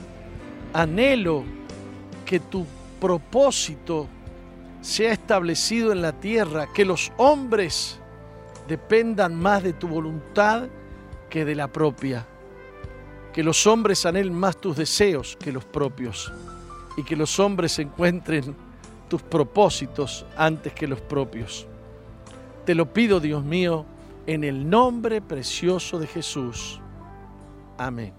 anhelo 0.73 1.43
que 2.25 2.39
tu 2.39 2.65
propósito 2.99 4.07
sea 4.81 5.11
establecido 5.11 5.91
en 5.91 6.01
la 6.01 6.13
tierra, 6.13 6.67
que 6.73 6.85
los 6.85 7.11
hombres 7.17 7.99
dependan 8.67 9.35
más 9.35 9.63
de 9.63 9.73
tu 9.73 9.87
voluntad 9.87 10.67
que 11.29 11.45
de 11.45 11.55
la 11.55 11.67
propia, 11.67 12.25
que 13.33 13.43
los 13.43 13.65
hombres 13.67 14.05
anhelen 14.05 14.33
más 14.33 14.57
tus 14.57 14.77
deseos 14.77 15.37
que 15.37 15.51
los 15.51 15.65
propios 15.65 16.31
y 16.97 17.03
que 17.03 17.15
los 17.15 17.39
hombres 17.39 17.77
encuentren 17.79 18.55
tus 19.07 19.21
propósitos 19.21 20.25
antes 20.37 20.73
que 20.73 20.87
los 20.87 21.01
propios. 21.01 21.67
Te 22.65 22.75
lo 22.75 22.93
pido, 22.93 23.19
Dios 23.19 23.43
mío, 23.43 23.85
en 24.27 24.43
el 24.43 24.69
nombre 24.69 25.21
precioso 25.21 25.97
de 25.99 26.07
Jesús. 26.07 26.79
Amén. 27.77 28.18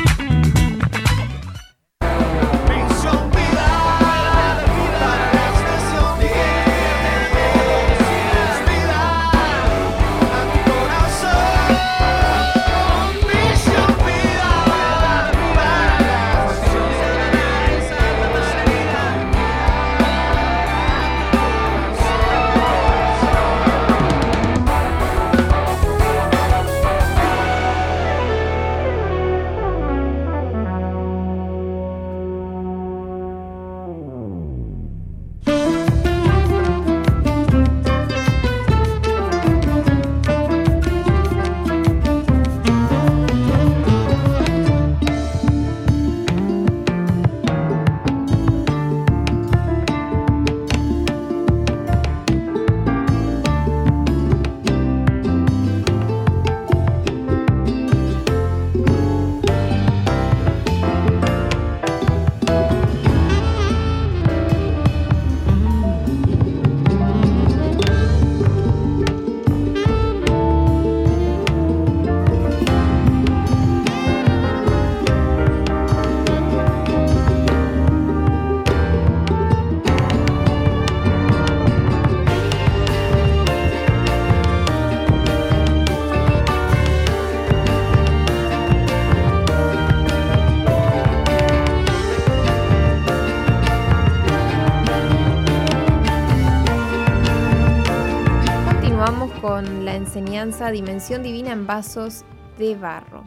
Enseñanza 100.11 100.71
Dimensión 100.71 101.23
Divina 101.23 101.53
en 101.53 101.65
Vasos 101.65 102.25
de 102.57 102.75
Barro. 102.75 103.23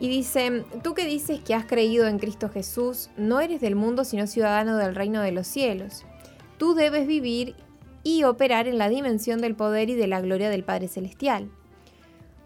Y 0.00 0.08
dice, 0.08 0.64
tú 0.82 0.94
que 0.94 1.04
dices 1.04 1.40
que 1.40 1.54
has 1.54 1.66
creído 1.66 2.06
en 2.06 2.18
Cristo 2.18 2.48
Jesús, 2.48 3.10
no 3.18 3.40
eres 3.40 3.60
del 3.60 3.76
mundo 3.76 4.04
sino 4.04 4.26
ciudadano 4.26 4.78
del 4.78 4.94
reino 4.94 5.20
de 5.20 5.32
los 5.32 5.46
cielos. 5.46 6.06
Tú 6.56 6.72
debes 6.74 7.06
vivir 7.06 7.56
y 8.02 8.24
operar 8.24 8.68
en 8.68 8.78
la 8.78 8.88
dimensión 8.88 9.42
del 9.42 9.54
poder 9.54 9.90
y 9.90 9.94
de 9.94 10.06
la 10.06 10.22
gloria 10.22 10.48
del 10.48 10.64
Padre 10.64 10.88
Celestial. 10.88 11.50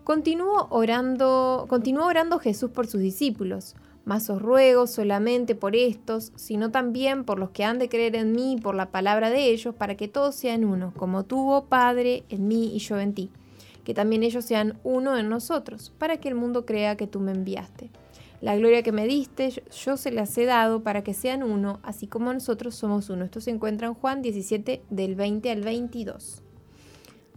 Continuó 0.02 0.66
orando, 0.70 1.66
continuó 1.68 2.04
orando 2.04 2.40
Jesús 2.40 2.72
por 2.72 2.88
sus 2.88 3.00
discípulos. 3.00 3.76
Mas 4.08 4.30
os 4.30 4.40
ruego 4.40 4.86
solamente 4.86 5.54
por 5.54 5.76
estos, 5.76 6.32
sino 6.34 6.70
también 6.70 7.24
por 7.24 7.38
los 7.38 7.50
que 7.50 7.64
han 7.64 7.78
de 7.78 7.90
creer 7.90 8.16
en 8.16 8.32
mí 8.32 8.56
por 8.56 8.74
la 8.74 8.90
palabra 8.90 9.28
de 9.28 9.50
ellos, 9.50 9.74
para 9.74 9.98
que 9.98 10.08
todos 10.08 10.34
sean 10.34 10.64
uno, 10.64 10.94
como 10.96 11.26
tú, 11.26 11.52
oh 11.52 11.66
Padre, 11.66 12.24
en 12.30 12.48
mí 12.48 12.74
y 12.74 12.78
yo 12.78 12.98
en 12.98 13.12
ti. 13.12 13.30
Que 13.84 13.92
también 13.92 14.22
ellos 14.22 14.46
sean 14.46 14.78
uno 14.82 15.18
en 15.18 15.28
nosotros, 15.28 15.92
para 15.98 16.16
que 16.16 16.28
el 16.28 16.36
mundo 16.36 16.64
crea 16.64 16.96
que 16.96 17.06
tú 17.06 17.20
me 17.20 17.32
enviaste. 17.32 17.90
La 18.40 18.56
gloria 18.56 18.82
que 18.82 18.92
me 18.92 19.06
diste, 19.06 19.62
yo 19.84 19.98
se 19.98 20.10
las 20.10 20.38
he 20.38 20.46
dado 20.46 20.82
para 20.82 21.04
que 21.04 21.12
sean 21.12 21.42
uno, 21.42 21.78
así 21.82 22.06
como 22.06 22.32
nosotros 22.32 22.76
somos 22.76 23.10
uno. 23.10 23.26
Esto 23.26 23.42
se 23.42 23.50
encuentra 23.50 23.88
en 23.88 23.94
Juan 23.94 24.22
17 24.22 24.84
del 24.88 25.16
20 25.16 25.50
al 25.50 25.60
22. 25.60 26.42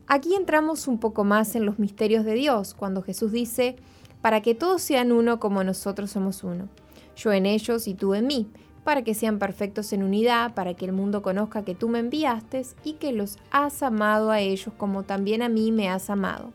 Aquí 0.08 0.36
entramos 0.36 0.88
un 0.88 1.02
poco 1.02 1.26
más 1.26 1.54
en 1.56 1.66
los 1.66 1.80
misterios 1.80 2.24
de 2.24 2.36
Dios, 2.36 2.74
cuando 2.76 3.02
Jesús 3.02 3.34
dice, 3.34 3.76
para 4.22 4.42
que 4.42 4.56
todos 4.56 4.82
sean 4.82 5.12
uno 5.12 5.40
como 5.40 5.64
nosotros 5.64 6.12
somos 6.12 6.44
uno. 6.44 6.70
Yo 7.16 7.32
en 7.34 7.46
ellos 7.46 7.88
y 7.88 7.94
tú 7.94 8.14
en 8.14 8.28
mí, 8.28 8.48
para 8.84 9.04
que 9.04 9.14
sean 9.14 9.40
perfectos 9.40 9.94
en 9.94 10.04
unidad, 10.04 10.54
para 10.54 10.74
que 10.74 10.86
el 10.86 10.94
mundo 10.94 11.22
conozca 11.22 11.64
que 11.64 11.76
tú 11.76 11.90
me 11.90 12.00
enviaste 12.00 12.64
y 12.84 12.94
que 12.94 13.12
los 13.12 13.38
has 13.52 13.84
amado 13.84 14.32
a 14.32 14.40
ellos 14.40 14.74
como 14.78 15.04
también 15.04 15.42
a 15.42 15.50
mí 15.50 15.72
me 15.72 15.90
has 15.90 16.10
amado. 16.10 16.52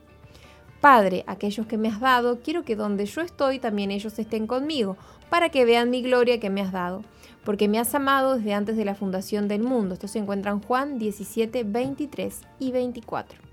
Padre, 0.80 1.24
aquellos 1.26 1.66
que 1.66 1.78
me 1.78 1.88
has 1.88 2.00
dado, 2.00 2.40
quiero 2.40 2.64
que 2.64 2.76
donde 2.76 3.06
yo 3.06 3.20
estoy 3.20 3.58
también 3.58 3.90
ellos 3.90 4.18
estén 4.18 4.46
conmigo, 4.46 4.96
para 5.30 5.48
que 5.48 5.64
vean 5.64 5.90
mi 5.90 6.02
gloria 6.02 6.38
que 6.38 6.50
me 6.50 6.60
has 6.60 6.72
dado, 6.72 7.02
porque 7.44 7.68
me 7.68 7.78
has 7.78 7.94
amado 7.94 8.36
desde 8.36 8.54
antes 8.54 8.76
de 8.76 8.84
la 8.84 8.94
fundación 8.94 9.48
del 9.48 9.62
mundo. 9.62 9.94
Esto 9.94 10.08
se 10.08 10.18
encuentra 10.18 10.52
en 10.52 10.60
Juan 10.60 10.98
17, 10.98 11.64
23 11.64 12.40
y 12.58 12.72
24. 12.72 13.45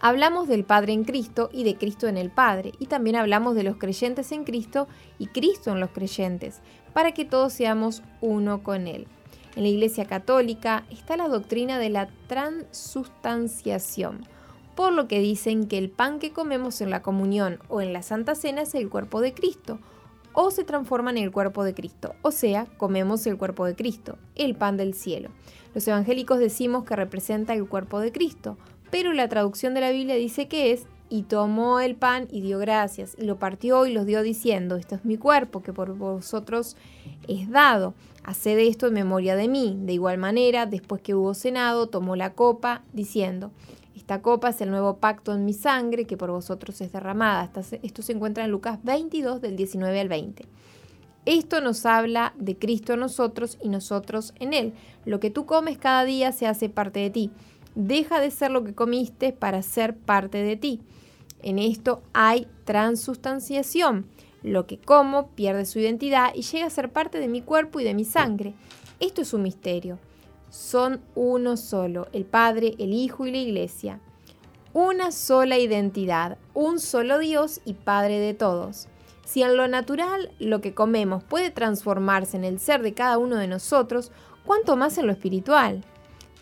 Hablamos 0.00 0.46
del 0.46 0.62
Padre 0.62 0.92
en 0.92 1.02
Cristo 1.02 1.50
y 1.52 1.64
de 1.64 1.76
Cristo 1.76 2.06
en 2.06 2.16
el 2.16 2.30
Padre, 2.30 2.70
y 2.78 2.86
también 2.86 3.16
hablamos 3.16 3.56
de 3.56 3.64
los 3.64 3.78
creyentes 3.78 4.30
en 4.30 4.44
Cristo 4.44 4.86
y 5.18 5.26
Cristo 5.26 5.72
en 5.72 5.80
los 5.80 5.90
creyentes, 5.90 6.60
para 6.92 7.10
que 7.12 7.24
todos 7.24 7.52
seamos 7.52 8.04
uno 8.20 8.62
con 8.62 8.86
Él. 8.86 9.08
En 9.56 9.64
la 9.64 9.70
Iglesia 9.70 10.04
Católica 10.04 10.84
está 10.88 11.16
la 11.16 11.26
doctrina 11.26 11.80
de 11.80 11.90
la 11.90 12.08
transustanciación, 12.28 14.24
por 14.76 14.92
lo 14.92 15.08
que 15.08 15.18
dicen 15.18 15.66
que 15.66 15.78
el 15.78 15.90
pan 15.90 16.20
que 16.20 16.32
comemos 16.32 16.80
en 16.80 16.90
la 16.90 17.02
comunión 17.02 17.58
o 17.68 17.80
en 17.80 17.92
la 17.92 18.02
Santa 18.02 18.36
Cena 18.36 18.62
es 18.62 18.76
el 18.76 18.88
cuerpo 18.88 19.20
de 19.20 19.34
Cristo, 19.34 19.80
o 20.32 20.52
se 20.52 20.62
transforman 20.62 21.16
en 21.16 21.24
el 21.24 21.32
cuerpo 21.32 21.64
de 21.64 21.74
Cristo, 21.74 22.14
o 22.22 22.30
sea, 22.30 22.66
comemos 22.76 23.26
el 23.26 23.36
cuerpo 23.36 23.66
de 23.66 23.74
Cristo, 23.74 24.16
el 24.36 24.54
pan 24.54 24.76
del 24.76 24.94
cielo. 24.94 25.30
Los 25.74 25.88
evangélicos 25.88 26.38
decimos 26.38 26.84
que 26.84 26.94
representa 26.94 27.54
el 27.54 27.66
cuerpo 27.66 27.98
de 27.98 28.12
Cristo, 28.12 28.56
pero 28.90 29.12
la 29.12 29.28
traducción 29.28 29.74
de 29.74 29.80
la 29.80 29.90
Biblia 29.90 30.14
dice 30.16 30.48
que 30.48 30.72
es 30.72 30.86
y 31.10 31.22
tomó 31.22 31.80
el 31.80 31.96
pan 31.96 32.28
y 32.30 32.40
dio 32.42 32.58
gracias, 32.58 33.16
y 33.18 33.24
lo 33.24 33.38
partió 33.38 33.86
y 33.86 33.92
los 33.92 34.04
dio 34.04 34.22
diciendo, 34.22 34.76
esto 34.76 34.94
es 34.94 35.04
mi 35.04 35.16
cuerpo 35.16 35.62
que 35.62 35.72
por 35.72 35.94
vosotros 35.96 36.76
es 37.26 37.48
dado, 37.50 37.94
haced 38.24 38.58
esto 38.58 38.88
en 38.88 38.94
memoria 38.94 39.36
de 39.36 39.48
mí. 39.48 39.78
De 39.80 39.94
igual 39.94 40.18
manera, 40.18 40.66
después 40.66 41.00
que 41.00 41.14
hubo 41.14 41.32
cenado, 41.34 41.88
tomó 41.88 42.14
la 42.14 42.34
copa, 42.34 42.82
diciendo, 42.92 43.52
esta 43.96 44.22
copa 44.22 44.50
es 44.50 44.60
el 44.60 44.70
nuevo 44.70 44.98
pacto 44.98 45.34
en 45.34 45.44
mi 45.44 45.52
sangre 45.52 46.06
que 46.06 46.16
por 46.16 46.30
vosotros 46.30 46.80
es 46.80 46.92
derramada. 46.92 47.50
Esto 47.82 48.02
se 48.02 48.12
encuentra 48.12 48.44
en 48.44 48.50
Lucas 48.50 48.78
22 48.82 49.40
del 49.40 49.56
19 49.56 50.00
al 50.00 50.08
20. 50.08 50.44
Esto 51.26 51.60
nos 51.60 51.84
habla 51.84 52.32
de 52.38 52.56
Cristo 52.56 52.94
en 52.94 53.00
nosotros 53.00 53.58
y 53.62 53.68
nosotros 53.68 54.32
en 54.40 54.54
Él. 54.54 54.72
Lo 55.04 55.20
que 55.20 55.30
tú 55.30 55.44
comes 55.44 55.76
cada 55.76 56.04
día 56.04 56.32
se 56.32 56.46
hace 56.46 56.70
parte 56.70 57.00
de 57.00 57.10
ti. 57.10 57.30
Deja 57.80 58.18
de 58.18 58.32
ser 58.32 58.50
lo 58.50 58.64
que 58.64 58.74
comiste 58.74 59.32
para 59.32 59.62
ser 59.62 59.96
parte 59.96 60.42
de 60.42 60.56
ti. 60.56 60.80
En 61.44 61.60
esto 61.60 62.02
hay 62.12 62.48
transustanciación. 62.64 64.08
Lo 64.42 64.66
que 64.66 64.78
como 64.80 65.28
pierde 65.28 65.64
su 65.64 65.78
identidad 65.78 66.32
y 66.34 66.42
llega 66.42 66.66
a 66.66 66.70
ser 66.70 66.90
parte 66.90 67.20
de 67.20 67.28
mi 67.28 67.40
cuerpo 67.40 67.78
y 67.78 67.84
de 67.84 67.94
mi 67.94 68.04
sangre. 68.04 68.54
Esto 68.98 69.22
es 69.22 69.32
un 69.32 69.42
misterio. 69.42 70.00
Son 70.50 71.00
uno 71.14 71.56
solo, 71.56 72.08
el 72.12 72.24
Padre, 72.24 72.74
el 72.80 72.92
Hijo 72.92 73.26
y 73.26 73.30
la 73.30 73.38
Iglesia. 73.38 74.00
Una 74.72 75.12
sola 75.12 75.56
identidad, 75.56 76.36
un 76.54 76.80
solo 76.80 77.20
Dios 77.20 77.60
y 77.64 77.74
Padre 77.74 78.18
de 78.18 78.34
todos. 78.34 78.88
Si 79.24 79.44
en 79.44 79.56
lo 79.56 79.68
natural 79.68 80.32
lo 80.40 80.60
que 80.60 80.74
comemos 80.74 81.22
puede 81.22 81.52
transformarse 81.52 82.36
en 82.36 82.42
el 82.42 82.58
ser 82.58 82.82
de 82.82 82.94
cada 82.94 83.18
uno 83.18 83.36
de 83.36 83.46
nosotros, 83.46 84.10
¿cuánto 84.44 84.74
más 84.74 84.98
en 84.98 85.06
lo 85.06 85.12
espiritual? 85.12 85.84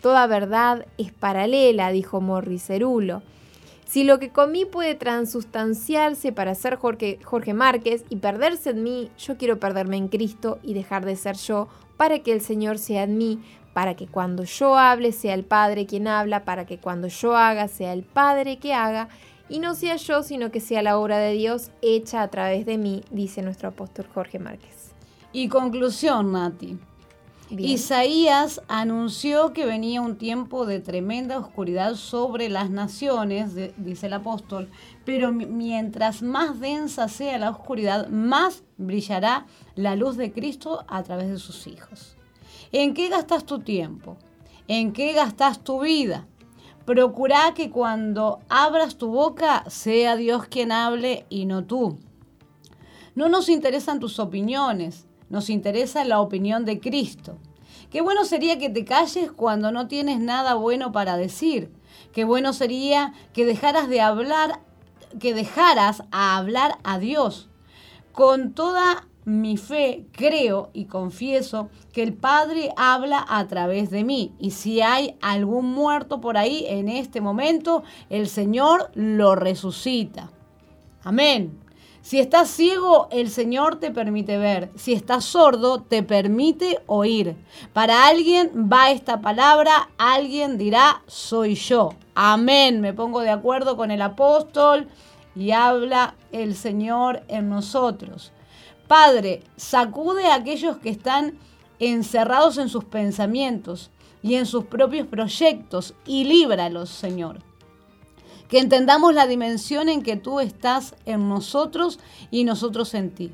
Toda 0.01 0.27
verdad 0.27 0.85
es 0.97 1.11
paralela, 1.11 1.91
dijo 1.91 2.21
Morris 2.21 2.67
Cerulo. 2.67 3.21
Si 3.85 4.03
lo 4.03 4.19
que 4.19 4.31
comí 4.31 4.65
puede 4.65 4.95
transustanciarse 4.95 6.33
para 6.33 6.55
ser 6.55 6.75
Jorge, 6.75 7.19
Jorge 7.23 7.53
Márquez 7.53 8.03
y 8.09 8.17
perderse 8.17 8.71
en 8.71 8.83
mí, 8.83 9.09
yo 9.17 9.37
quiero 9.37 9.59
perderme 9.59 9.95
en 9.95 10.09
Cristo 10.09 10.59
y 10.61 10.73
dejar 10.73 11.05
de 11.05 11.15
ser 11.15 11.37
yo 11.37 11.69
para 11.95 12.19
que 12.19 12.33
el 12.33 12.41
Señor 12.41 12.79
sea 12.79 13.03
en 13.03 13.17
mí, 13.17 13.39
para 13.73 13.95
que 13.95 14.07
cuando 14.07 14.43
yo 14.43 14.77
hable 14.77 15.13
sea 15.13 15.33
el 15.33 15.45
Padre 15.45 15.85
quien 15.85 16.07
habla, 16.07 16.43
para 16.43 16.65
que 16.65 16.79
cuando 16.79 17.07
yo 17.07 17.37
haga 17.37 17.67
sea 17.67 17.93
el 17.93 18.03
Padre 18.03 18.57
que 18.57 18.73
haga, 18.73 19.07
y 19.49 19.59
no 19.59 19.75
sea 19.75 19.95
yo, 19.95 20.23
sino 20.23 20.51
que 20.51 20.59
sea 20.59 20.81
la 20.81 20.97
obra 20.97 21.17
de 21.19 21.31
Dios 21.31 21.71
hecha 21.81 22.21
a 22.21 22.27
través 22.27 22.65
de 22.65 22.77
mí, 22.77 23.03
dice 23.11 23.41
nuestro 23.41 23.69
apóstol 23.69 24.07
Jorge 24.13 24.39
Márquez. 24.39 24.91
Y 25.31 25.47
conclusión, 25.47 26.33
Nati. 26.33 26.77
Isaías 27.49 28.61
anunció 28.67 29.53
que 29.53 29.65
venía 29.65 30.01
un 30.01 30.17
tiempo 30.17 30.65
de 30.65 30.79
tremenda 30.79 31.39
oscuridad 31.39 31.95
sobre 31.95 32.49
las 32.49 32.69
naciones, 32.69 33.55
dice 33.77 34.07
el 34.07 34.13
apóstol, 34.13 34.69
pero 35.05 35.31
mientras 35.31 36.21
más 36.21 36.59
densa 36.59 37.07
sea 37.07 37.37
la 37.37 37.49
oscuridad, 37.49 38.09
más 38.09 38.63
brillará 38.77 39.45
la 39.75 39.95
luz 39.95 40.17
de 40.17 40.33
Cristo 40.33 40.83
a 40.89 41.03
través 41.03 41.29
de 41.29 41.37
sus 41.37 41.67
hijos. 41.67 42.17
¿En 42.73 42.93
qué 42.93 43.07
gastas 43.07 43.45
tu 43.45 43.59
tiempo? 43.59 44.17
¿En 44.67 44.91
qué 44.91 45.13
gastas 45.13 45.63
tu 45.63 45.81
vida? 45.81 46.27
Procura 46.85 47.53
que 47.55 47.69
cuando 47.69 48.39
abras 48.49 48.97
tu 48.97 49.09
boca 49.09 49.63
sea 49.69 50.17
Dios 50.17 50.47
quien 50.47 50.73
hable 50.73 51.25
y 51.29 51.45
no 51.45 51.65
tú. 51.65 51.97
No 53.15 53.29
nos 53.29 53.49
interesan 53.49 53.99
tus 53.99 54.19
opiniones, 54.19 55.06
nos 55.29 55.49
interesa 55.49 56.03
la 56.03 56.21
opinión 56.21 56.65
de 56.65 56.79
Cristo. 56.79 57.37
Qué 57.91 58.01
bueno 58.01 58.25
sería 58.25 58.59
que 58.59 58.69
te 58.69 58.85
calles 58.85 59.31
cuando 59.31 59.71
no 59.71 59.87
tienes 59.87 60.19
nada 60.19 60.55
bueno 60.55 60.91
para 60.91 61.17
decir. 61.17 61.71
Qué 62.11 62.23
bueno 62.25 62.53
sería 62.53 63.13
que 63.33 63.45
dejaras 63.45 63.87
de 63.87 64.01
hablar, 64.01 64.61
que 65.19 65.33
dejaras 65.33 66.03
a 66.11 66.37
hablar 66.37 66.79
a 66.83 66.99
Dios. 66.99 67.49
Con 68.11 68.53
toda 68.53 69.07
mi 69.23 69.57
fe 69.57 70.05
creo 70.13 70.69
y 70.73 70.85
confieso 70.85 71.69
que 71.91 72.01
el 72.01 72.13
Padre 72.13 72.71
habla 72.77 73.25
a 73.27 73.45
través 73.47 73.89
de 73.89 74.03
mí. 74.03 74.33
Y 74.39 74.51
si 74.51 74.81
hay 74.81 75.15
algún 75.21 75.71
muerto 75.71 76.21
por 76.21 76.37
ahí 76.37 76.65
en 76.67 76.87
este 76.87 77.21
momento, 77.21 77.83
el 78.09 78.27
Señor 78.27 78.89
lo 78.95 79.35
resucita. 79.35 80.29
Amén. 81.03 81.66
Si 82.07 82.21
estás 82.21 82.47
ciego, 82.47 83.09
el 83.11 83.29
Señor 83.29 83.81
te 83.81 83.91
permite 83.91 84.37
ver. 84.37 84.71
Si 84.77 84.93
estás 84.93 85.25
sordo, 85.25 85.81
te 85.81 86.03
permite 86.03 86.79
oír. 86.85 87.35
Para 87.73 88.07
alguien 88.07 88.69
va 88.71 88.91
esta 88.91 89.19
palabra, 89.19 89.89
alguien 89.97 90.57
dirá, 90.57 91.01
soy 91.07 91.55
yo. 91.55 91.95
Amén. 92.15 92.79
Me 92.79 92.93
pongo 92.93 93.19
de 93.19 93.29
acuerdo 93.29 93.75
con 93.75 93.91
el 93.91 94.01
apóstol 94.01 94.87
y 95.35 95.51
habla 95.51 96.15
el 96.31 96.55
Señor 96.55 97.23
en 97.27 97.49
nosotros. 97.49 98.31
Padre, 98.87 99.43
sacude 99.57 100.27
a 100.27 100.35
aquellos 100.35 100.77
que 100.77 100.91
están 100.91 101.37
encerrados 101.77 102.57
en 102.57 102.69
sus 102.69 102.85
pensamientos 102.85 103.91
y 104.23 104.35
en 104.35 104.45
sus 104.45 104.63
propios 104.63 105.07
proyectos 105.07 105.93
y 106.05 106.23
líbralos, 106.23 106.87
Señor 106.87 107.46
que 108.49 108.59
entendamos 108.59 109.13
la 109.13 109.27
dimensión 109.27 109.89
en 109.89 110.01
que 110.01 110.15
tú 110.15 110.39
estás 110.39 110.95
en 111.05 111.27
nosotros 111.29 111.99
y 112.31 112.43
nosotros 112.43 112.93
en 112.93 113.11
ti. 113.11 113.31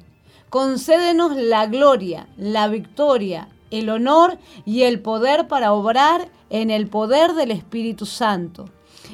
Concédenos 0.49 1.35
la 1.35 1.65
gloria, 1.67 2.27
la 2.37 2.67
victoria, 2.67 3.49
el 3.71 3.89
honor 3.89 4.37
y 4.65 4.83
el 4.83 4.99
poder 4.99 5.47
para 5.47 5.73
obrar 5.73 6.29
en 6.49 6.69
el 6.69 6.87
poder 6.87 7.33
del 7.33 7.51
Espíritu 7.51 8.05
Santo. 8.05 8.65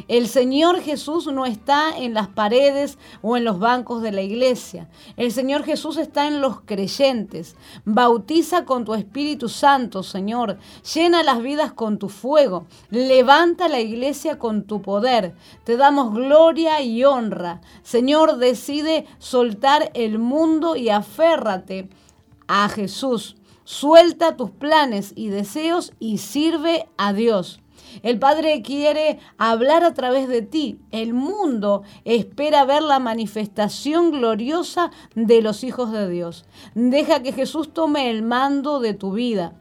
El 0.07 0.27
Señor 0.27 0.81
Jesús 0.81 1.27
no 1.27 1.45
está 1.45 1.97
en 1.97 2.13
las 2.13 2.27
paredes 2.27 2.97
o 3.21 3.37
en 3.37 3.43
los 3.43 3.59
bancos 3.59 4.01
de 4.01 4.11
la 4.11 4.21
iglesia. 4.21 4.89
El 5.17 5.31
Señor 5.31 5.63
Jesús 5.63 5.97
está 5.97 6.27
en 6.27 6.41
los 6.41 6.61
creyentes. 6.61 7.55
Bautiza 7.85 8.65
con 8.65 8.85
tu 8.85 8.93
Espíritu 8.93 9.49
Santo, 9.49 10.03
Señor. 10.03 10.57
Llena 10.93 11.23
las 11.23 11.41
vidas 11.41 11.73
con 11.73 11.97
tu 11.97 12.09
fuego. 12.09 12.65
Levanta 12.89 13.67
la 13.67 13.79
iglesia 13.79 14.39
con 14.39 14.63
tu 14.63 14.81
poder. 14.81 15.35
Te 15.63 15.77
damos 15.77 16.13
gloria 16.13 16.81
y 16.81 17.03
honra. 17.03 17.61
Señor, 17.83 18.37
decide 18.37 19.05
soltar 19.17 19.91
el 19.93 20.19
mundo 20.19 20.75
y 20.75 20.89
aférrate 20.89 21.89
a 22.47 22.69
Jesús. 22.69 23.35
Suelta 23.63 24.35
tus 24.35 24.49
planes 24.49 25.13
y 25.15 25.29
deseos 25.29 25.93
y 25.99 26.17
sirve 26.17 26.89
a 26.97 27.13
Dios. 27.13 27.59
El 28.03 28.19
Padre 28.19 28.61
quiere 28.61 29.19
hablar 29.37 29.83
a 29.83 29.93
través 29.93 30.27
de 30.27 30.41
ti. 30.41 30.79
El 30.91 31.13
mundo 31.13 31.83
espera 32.05 32.65
ver 32.65 32.83
la 32.83 32.99
manifestación 32.99 34.11
gloriosa 34.11 34.91
de 35.15 35.41
los 35.41 35.63
hijos 35.63 35.91
de 35.91 36.09
Dios. 36.09 36.45
Deja 36.75 37.21
que 37.21 37.33
Jesús 37.33 37.73
tome 37.73 38.09
el 38.09 38.21
mando 38.21 38.79
de 38.79 38.93
tu 38.93 39.11
vida. 39.11 39.53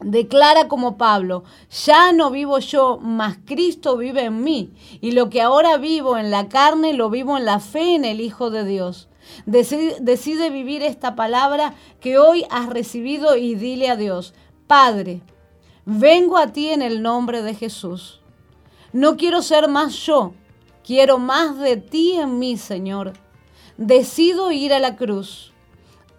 Declara 0.00 0.68
como 0.68 0.98
Pablo, 0.98 1.44
ya 1.86 2.12
no 2.12 2.30
vivo 2.30 2.58
yo, 2.58 2.98
mas 3.00 3.38
Cristo 3.46 3.96
vive 3.96 4.24
en 4.24 4.44
mí, 4.44 4.74
y 5.00 5.12
lo 5.12 5.30
que 5.30 5.40
ahora 5.40 5.78
vivo 5.78 6.18
en 6.18 6.30
la 6.30 6.50
carne 6.50 6.92
lo 6.92 7.08
vivo 7.08 7.38
en 7.38 7.46
la 7.46 7.60
fe 7.60 7.94
en 7.94 8.04
el 8.04 8.20
Hijo 8.20 8.50
de 8.50 8.66
Dios. 8.66 9.08
Decide, 9.46 10.50
vivir 10.50 10.82
esta 10.82 11.16
palabra 11.16 11.74
que 12.00 12.18
hoy 12.18 12.44
has 12.50 12.68
recibido 12.68 13.36
y 13.36 13.54
dile 13.54 13.88
a 13.88 13.96
Dios, 13.96 14.34
Padre, 14.66 15.22
Vengo 15.88 16.36
a 16.36 16.48
ti 16.48 16.70
en 16.70 16.82
el 16.82 17.00
nombre 17.00 17.42
de 17.42 17.54
Jesús. 17.54 18.18
No 18.92 19.16
quiero 19.16 19.40
ser 19.40 19.68
más 19.68 19.94
yo, 19.94 20.34
quiero 20.84 21.18
más 21.18 21.60
de 21.60 21.76
ti 21.76 22.14
en 22.14 22.40
mí, 22.40 22.56
Señor. 22.56 23.12
Decido 23.76 24.50
ir 24.50 24.72
a 24.72 24.80
la 24.80 24.96
cruz. 24.96 25.52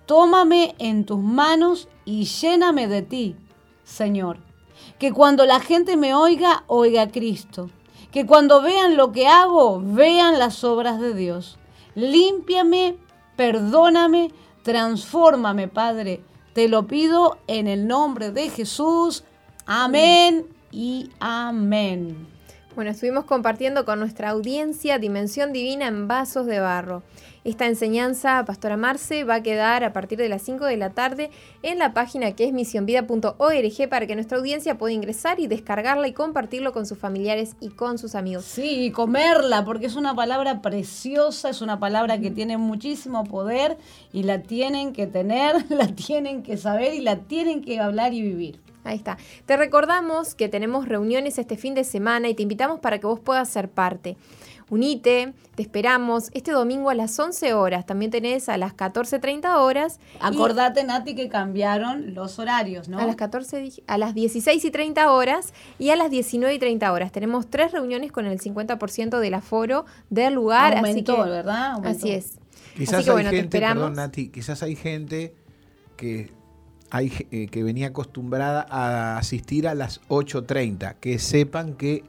Tómame 0.06 0.74
en 0.80 1.06
tus 1.06 1.20
manos 1.20 1.90
y 2.06 2.24
lléname 2.24 2.88
de 2.88 3.02
ti, 3.02 3.36
Señor. 3.84 4.38
Que 5.00 5.12
cuando 5.12 5.46
la 5.46 5.60
gente 5.60 5.98
me 5.98 6.14
oiga, 6.14 6.64
oiga 6.68 7.02
a 7.02 7.12
Cristo. 7.12 7.70
Que 8.14 8.26
cuando 8.26 8.62
vean 8.62 8.96
lo 8.96 9.12
que 9.12 9.28
hago, 9.28 9.82
vean 9.84 10.40
las 10.40 10.64
obras 10.64 10.98
de 11.02 11.14
Dios. 11.14 11.58
Límpiame, 11.94 12.96
perdóname, 13.36 14.32
transfórmame, 14.64 15.68
Padre. 15.68 16.22
Te 16.54 16.70
lo 16.70 16.88
pido 16.88 17.38
en 17.48 17.68
el 17.68 17.86
nombre 17.86 18.32
de 18.32 18.50
Jesús. 18.50 19.26
Amén 19.70 20.46
y 20.72 21.10
amén. 21.20 22.26
Bueno, 22.74 22.92
estuvimos 22.92 23.26
compartiendo 23.26 23.84
con 23.84 24.00
nuestra 24.00 24.30
audiencia 24.30 24.98
Dimensión 24.98 25.52
Divina 25.52 25.88
en 25.88 26.08
Vasos 26.08 26.46
de 26.46 26.62
Barro. 26.62 27.04
Esta 27.44 27.66
enseñanza, 27.66 28.46
Pastora 28.46 28.78
Marce, 28.78 29.26
va 29.26 29.36
a 29.36 29.44
quedar 29.44 29.84
a 29.84 29.92
partir 29.92 30.20
de 30.20 30.30
las 30.30 30.44
5 30.44 30.64
de 30.64 30.78
la 30.78 30.92
tarde 30.92 31.32
en 31.64 31.80
la 31.80 31.94
página 31.94 32.32
que 32.32 32.46
es 32.46 32.54
misionvida.org 32.54 33.90
para 33.90 34.08
que 34.08 34.16
nuestra 34.16 34.38
audiencia 34.38 34.78
pueda 34.78 34.94
ingresar 34.94 35.42
y 35.42 35.48
descargarla 35.48 36.08
y 36.08 36.14
compartirlo 36.14 36.72
con 36.72 36.86
sus 36.86 36.98
familiares 36.98 37.58
y 37.60 37.68
con 37.68 37.98
sus 37.98 38.16
amigos. 38.16 38.46
Sí, 38.46 38.86
y 38.86 38.92
comerla, 38.92 39.66
porque 39.66 39.88
es 39.88 39.98
una 39.98 40.16
palabra 40.16 40.62
preciosa, 40.62 41.50
es 41.50 41.60
una 41.60 41.78
palabra 41.78 42.22
que 42.22 42.32
tiene 42.32 42.56
muchísimo 42.56 43.26
poder 43.26 43.78
y 44.14 44.24
la 44.24 44.44
tienen 44.44 44.94
que 44.94 45.08
tener, 45.08 45.66
la 45.70 45.88
tienen 45.88 46.42
que 46.42 46.56
saber 46.56 46.94
y 46.94 47.02
la 47.02 47.18
tienen 47.18 47.62
que 47.62 47.82
hablar 47.82 48.14
y 48.14 48.22
vivir. 48.22 48.67
Ahí 48.88 48.98
está. 48.98 49.18
Te 49.46 49.58
recordamos 49.58 50.36
que 50.36 50.50
tenemos 50.50 50.88
reuniones 50.88 51.38
este 51.38 51.58
fin 51.58 51.76
de 51.76 51.84
semana 51.84 52.30
y 52.30 52.34
te 52.36 52.44
invitamos 52.44 52.80
para 52.80 53.00
que 53.00 53.08
vos 53.08 53.20
puedas 53.20 53.50
ser 53.50 53.70
parte. 53.70 54.18
Unite, 54.70 55.34
te 55.56 55.62
esperamos 55.62 56.30
este 56.34 56.52
domingo 56.52 56.90
a 56.90 56.96
las 56.96 57.18
11 57.18 57.54
horas. 57.54 57.86
También 57.86 58.12
tenés 58.12 58.50
a 58.50 58.58
las 58.58 58.76
14.30 58.76 59.60
horas. 59.60 60.00
Acordate, 60.20 60.84
Nati, 60.84 61.16
que 61.16 61.30
cambiaron 61.30 62.14
los 62.14 62.38
horarios, 62.38 62.90
¿no? 62.90 63.00
A 63.00 63.06
las 63.06 63.16
14, 63.16 63.84
a 63.88 63.98
las 63.98 64.14
16 64.14 64.66
y 64.66 64.72
30 64.72 65.10
horas 65.10 65.54
y 65.80 65.92
a 65.92 65.96
las 65.96 66.12
19 66.12 66.54
y 66.54 66.60
30 66.60 66.92
horas. 66.92 67.14
Tenemos 67.14 67.48
tres 67.48 67.72
reuniones 67.72 68.12
con 68.12 68.26
el 68.26 68.40
50% 68.40 69.20
del 69.20 69.34
aforo 69.36 69.86
del 70.10 70.34
lugar. 70.34 70.76
Aumentó, 70.76 71.14
así 71.14 71.24
que, 71.24 71.30
¿verdad? 71.30 71.86
Así 71.86 72.12
es. 72.12 72.38
Quizás 72.76 72.96
así 72.96 73.04
que 73.06 73.10
hay 73.10 73.14
bueno, 73.14 73.30
te 73.30 73.36
gente, 73.38 73.58
esperamos. 73.58 73.84
perdón, 73.84 73.96
Nati, 73.96 74.30
quizás 74.30 74.64
hay 74.64 74.76
gente 74.76 75.34
que 75.96 76.30
hay 76.90 77.12
eh, 77.32 77.48
que 77.48 77.64
venía 77.64 77.88
acostumbrada 77.88 78.66
a 78.70 79.18
asistir 79.18 79.68
a 79.68 79.76
las 79.76 80.02
8.30, 80.10 80.96
que 81.00 81.20
sepan 81.20 81.74
que 81.74 82.04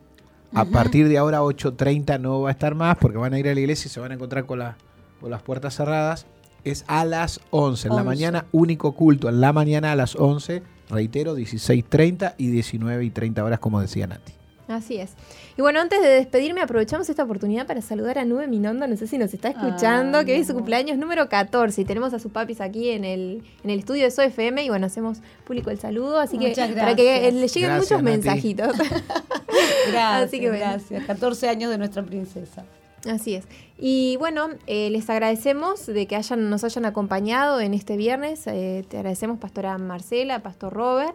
a 0.54 0.64
partir 0.64 1.08
de 1.08 1.18
ahora 1.18 1.40
8.30 1.42 2.20
no 2.20 2.40
va 2.42 2.48
a 2.48 2.52
estar 2.52 2.74
más 2.74 2.96
porque 2.98 3.18
van 3.18 3.34
a 3.34 3.38
ir 3.38 3.48
a 3.48 3.54
la 3.54 3.60
iglesia 3.60 3.88
y 3.88 3.90
se 3.90 4.00
van 4.00 4.12
a 4.12 4.14
encontrar 4.14 4.46
con, 4.46 4.58
la- 4.60 4.76
con 5.20 5.30
las 5.30 5.42
puertas 5.42 5.74
cerradas. 5.76 6.26
Es 6.64 6.84
a 6.88 7.04
las 7.04 7.40
11 7.50 7.88
en 7.88 7.94
la 7.94 8.00
11. 8.02 8.06
mañana, 8.06 8.44
único 8.52 8.92
culto 8.92 9.28
en 9.28 9.40
la 9.40 9.52
mañana 9.52 9.92
a 9.92 9.96
las 9.96 10.16
11, 10.16 10.62
reitero, 10.90 11.36
16.30 11.36 12.34
y 12.38 12.48
19 12.48 13.04
y 13.04 13.10
30 13.10 13.44
horas 13.44 13.58
como 13.60 13.80
decía 13.80 14.06
Nati. 14.06 14.32
Así 14.68 14.98
es. 14.98 15.12
Y 15.56 15.62
bueno, 15.62 15.80
antes 15.80 16.00
de 16.02 16.08
despedirme, 16.08 16.60
aprovechamos 16.60 17.08
esta 17.08 17.24
oportunidad 17.24 17.66
para 17.66 17.80
saludar 17.80 18.18
a 18.18 18.24
Nube 18.26 18.46
Minondo. 18.46 18.86
No 18.86 18.96
sé 18.98 19.06
si 19.06 19.16
nos 19.16 19.32
está 19.32 19.48
escuchando, 19.48 20.18
Ay, 20.18 20.24
que 20.26 20.32
hoy 20.34 20.40
es 20.40 20.46
su 20.46 20.52
cumpleaños 20.54 20.98
número 20.98 21.28
14 21.30 21.80
y 21.80 21.84
tenemos 21.86 22.12
a 22.12 22.18
sus 22.18 22.30
papis 22.30 22.60
aquí 22.60 22.90
en 22.90 23.04
el, 23.06 23.42
en 23.64 23.70
el 23.70 23.78
estudio 23.78 24.04
de 24.04 24.10
SOFM 24.10 24.62
y 24.64 24.68
bueno, 24.68 24.84
hacemos 24.86 25.18
público 25.44 25.70
el 25.70 25.78
saludo. 25.80 26.18
Así 26.20 26.38
que 26.38 26.48
Muchas 26.48 26.70
para 26.72 26.94
que 26.94 27.04
gracias. 27.04 27.34
le 27.34 27.48
lleguen 27.48 27.70
Gracias, 27.70 27.90
muchos 27.90 28.02
Nati. 28.02 28.16
mensajitos. 28.16 28.76
Gracias, 29.90 30.28
Así 30.28 30.40
que 30.40 30.50
bueno. 30.50 30.64
gracias. 30.64 31.04
14 31.06 31.48
años 31.48 31.70
de 31.70 31.78
nuestra 31.78 32.02
princesa. 32.02 32.64
Así 33.08 33.34
es. 33.34 33.44
Y 33.78 34.16
bueno, 34.18 34.48
eh, 34.66 34.90
les 34.90 35.08
agradecemos 35.08 35.86
de 35.86 36.06
que 36.06 36.16
hayan, 36.16 36.50
nos 36.50 36.64
hayan 36.64 36.84
acompañado 36.84 37.60
en 37.60 37.72
este 37.72 37.96
viernes. 37.96 38.46
Eh, 38.46 38.84
te 38.88 38.98
agradecemos, 38.98 39.38
Pastora 39.38 39.78
Marcela, 39.78 40.40
Pastor 40.42 40.72
Robert. 40.72 41.14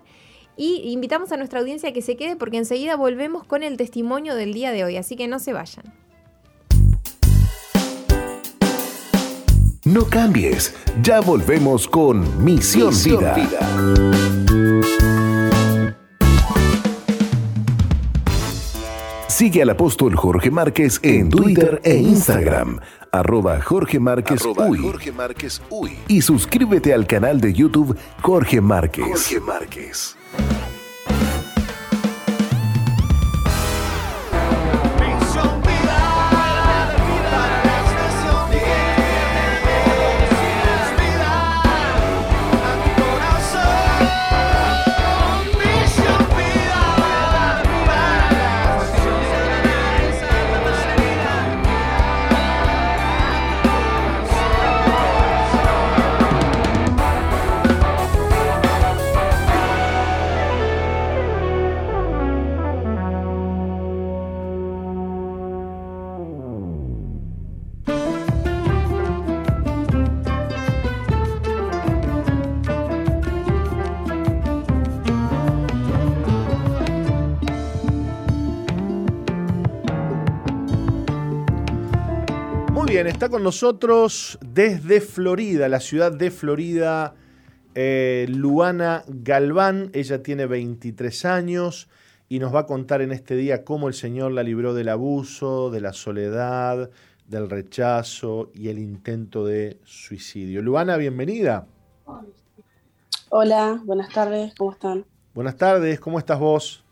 Y 0.56 0.92
invitamos 0.92 1.32
a 1.32 1.38
nuestra 1.38 1.60
audiencia 1.60 1.90
a 1.90 1.94
que 1.94 2.02
se 2.02 2.16
quede 2.16 2.36
porque 2.36 2.58
enseguida 2.58 2.96
volvemos 2.96 3.44
con 3.44 3.64
el 3.64 3.78
testimonio 3.78 4.36
del 4.36 4.54
día 4.54 4.72
de 4.72 4.84
hoy. 4.84 4.98
Así 4.98 5.16
que 5.16 5.28
no 5.28 5.40
se 5.40 5.54
vayan. 5.54 5.94
No 9.86 10.06
cambies, 10.06 10.74
ya 11.02 11.20
volvemos 11.20 11.90
con 11.90 12.42
Misión, 12.42 12.88
Misión 12.88 13.20
Vida. 13.20 13.34
Vida. 13.36 14.74
Sigue 19.28 19.62
al 19.62 19.72
apóstol 19.72 20.16
Jorge 20.16 20.52
Márquez 20.52 21.02
en 21.04 21.30
Twitter 21.30 21.82
e 21.84 21.98
Instagram, 21.98 22.80
arroba 23.12 23.60
Jorge 23.60 24.00
Márquez 24.00 24.40
Arroba 24.42 24.70
Uy. 24.70 24.78
Jorge 24.78 25.12
Márquez 25.12 25.62
Uy. 25.70 25.98
Y 26.08 26.22
suscríbete 26.22 26.94
al 26.94 27.06
canal 27.06 27.42
de 27.42 27.52
YouTube 27.52 27.98
Jorge 28.22 28.62
Márquez. 28.62 29.06
Jorge 29.06 29.40
Márquez. 29.42 30.16
Muy 30.38 30.63
está 83.14 83.30
con 83.30 83.44
nosotros 83.44 84.40
desde 84.42 85.00
Florida, 85.00 85.70
la 85.70 85.80
ciudad 85.80 86.12
de 86.12 86.32
Florida, 86.32 87.14
eh, 87.76 88.26
Luana 88.28 89.04
Galván. 89.08 89.92
Ella 89.94 90.24
tiene 90.24 90.48
23 90.48 91.26
años 91.26 91.90
y 92.28 92.40
nos 92.40 92.54
va 92.54 92.62
a 92.62 92.66
contar 92.66 93.02
en 93.04 93.12
este 93.12 93.36
día 93.36 93.64
cómo 93.64 93.88
el 93.88 93.94
Señor 93.94 94.32
la 94.32 94.42
libró 94.42 94.74
del 94.74 94.90
abuso, 94.90 95.70
de 95.70 95.80
la 95.80 95.94
soledad, 95.94 96.90
del 97.28 97.50
rechazo 97.52 98.50
y 98.54 98.70
el 98.70 98.80
intento 98.80 99.46
de 99.46 99.80
suicidio. 99.86 100.64
Luana, 100.64 100.98
bienvenida. 100.98 101.68
Hola, 103.30 103.80
buenas 103.86 104.10
tardes, 104.10 104.54
¿cómo 104.58 104.72
están? 104.72 105.06
Buenas 105.36 105.56
tardes, 105.56 106.00
¿cómo 106.00 106.18
estás 106.18 106.40
vos? 106.40 106.84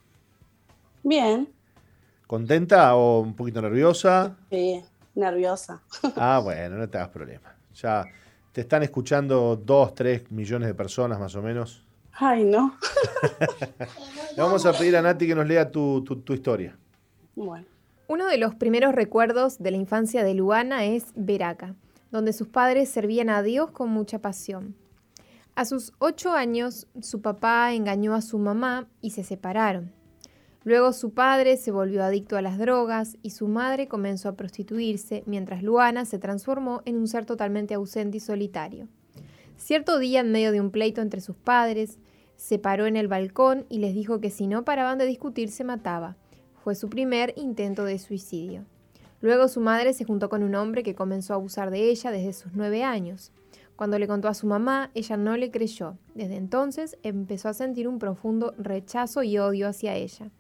Bien, 1.04 1.50
¿Contenta 2.28 2.96
o 2.96 3.20
un 3.20 3.36
poquito 3.36 3.62
nerviosa? 3.62 4.38
sí, 4.50 4.82
nerviosa. 5.16 5.82
Ah, 6.16 6.40
bueno, 6.44 6.78
no 6.78 6.90
te 6.90 6.98
hagas 6.98 7.10
problema. 7.10 7.54
Ya 7.74 8.06
te 8.52 8.62
están 8.62 8.84
escuchando 8.84 9.56
dos, 9.56 9.94
tres 9.96 10.30
millones 10.32 10.68
de 10.68 10.74
personas 10.74 11.20
más 11.20 11.36
o 11.36 11.42
menos. 11.42 11.86
Ay, 12.14 12.44
no. 12.44 12.76
Le 14.36 14.42
vamos 14.42 14.66
a 14.66 14.74
pedir 14.74 14.96
a 14.98 15.02
Nati 15.02 15.28
que 15.28 15.36
nos 15.36 15.48
lea 15.48 15.70
tu, 15.72 16.04
tu- 16.04 16.18
tu 16.22 16.34
historia. 16.34 16.78
Bueno, 17.36 17.66
Uno 18.08 18.28
de 18.28 18.38
los 18.38 18.56
primeros 18.56 18.94
recuerdos 18.94 19.60
de 19.60 19.72
la 19.72 19.78
infancia 19.78 20.24
de 20.24 20.34
Luana 20.34 20.84
es 20.84 21.06
Veraca, 21.16 21.76
donde 22.12 22.34
sus 22.34 22.48
padres 22.50 22.90
servían 22.90 23.30
a 23.30 23.42
Dios 23.42 23.72
con 23.72 23.90
mucha 23.90 24.20
pasión. 24.20 24.76
A 25.56 25.64
sus 25.66 25.94
ocho 26.00 26.34
años, 26.34 26.88
su 27.02 27.22
papá 27.22 27.74
engañó 27.74 28.14
a 28.14 28.22
su 28.22 28.38
mamá 28.38 28.88
y 29.02 29.12
se 29.12 29.24
separaron. 29.24 29.92
Luego 30.64 30.94
su 30.94 31.12
padre 31.14 31.58
se 31.58 31.72
volvió 31.72 32.04
adicto 32.04 32.38
a 32.38 32.42
las 32.44 32.60
drogas 32.60 33.18
y 33.24 33.32
su 33.32 33.48
madre 33.48 33.88
comenzó 33.88 34.30
a 34.30 34.36
prostituirse, 34.36 35.24
mientras 35.26 35.64
Luana 35.64 36.06
se 36.06 36.20
transformó 36.20 36.84
en 36.86 36.98
un 36.98 37.08
ser 37.08 37.26
totalmente 37.26 37.74
ausente 37.74 38.18
y 38.18 38.20
solitario. 38.20 38.88
Cierto 39.58 39.98
día, 39.98 40.20
en 40.20 40.32
medio 40.32 40.52
de 40.52 40.62
un 40.62 40.70
pleito 40.70 41.02
entre 41.02 41.20
sus 41.20 41.36
padres, 41.36 41.98
se 42.36 42.60
paró 42.60 42.86
en 42.86 42.96
el 42.96 43.08
balcón 43.08 43.66
y 43.70 43.80
les 43.80 43.96
dijo 43.96 44.20
que 44.20 44.30
si 44.30 44.46
no 44.46 44.64
paraban 44.64 45.00
de 45.00 45.06
discutir 45.06 45.50
se 45.50 45.64
mataba. 45.64 46.16
Fue 46.64 46.76
su 46.76 46.90
primer 46.90 47.34
intento 47.38 47.84
de 47.84 47.98
suicidio. 47.98 48.66
Luego 49.20 49.48
su 49.48 49.62
madre 49.62 49.94
se 49.94 50.06
juntó 50.06 50.30
con 50.30 50.44
un 50.44 50.54
hombre 50.54 50.84
que 50.84 50.96
comenzó 50.96 51.34
a 51.34 51.38
abusar 51.38 51.72
de 51.72 51.90
ella 51.90 52.12
desde 52.12 52.34
sus 52.34 52.54
nueve 52.54 52.84
años. 52.84 53.32
Cuando 53.76 53.98
le 53.98 54.08
contó 54.08 54.28
a 54.28 54.36
su 54.36 54.46
mamá, 54.46 54.92
ella 54.94 55.18
no 55.18 55.38
le 55.38 55.50
creyó. 55.50 55.98
Desde 56.14 56.36
entonces 56.36 56.98
empezó 57.02 57.50
a 57.50 57.54
sentir 57.54 57.88
un 57.88 57.98
profundo 57.98 58.54
rechazo 58.60 59.24
y 59.24 59.40
odio 59.40 59.68
hacia 59.68 59.96
ella. 59.96 60.32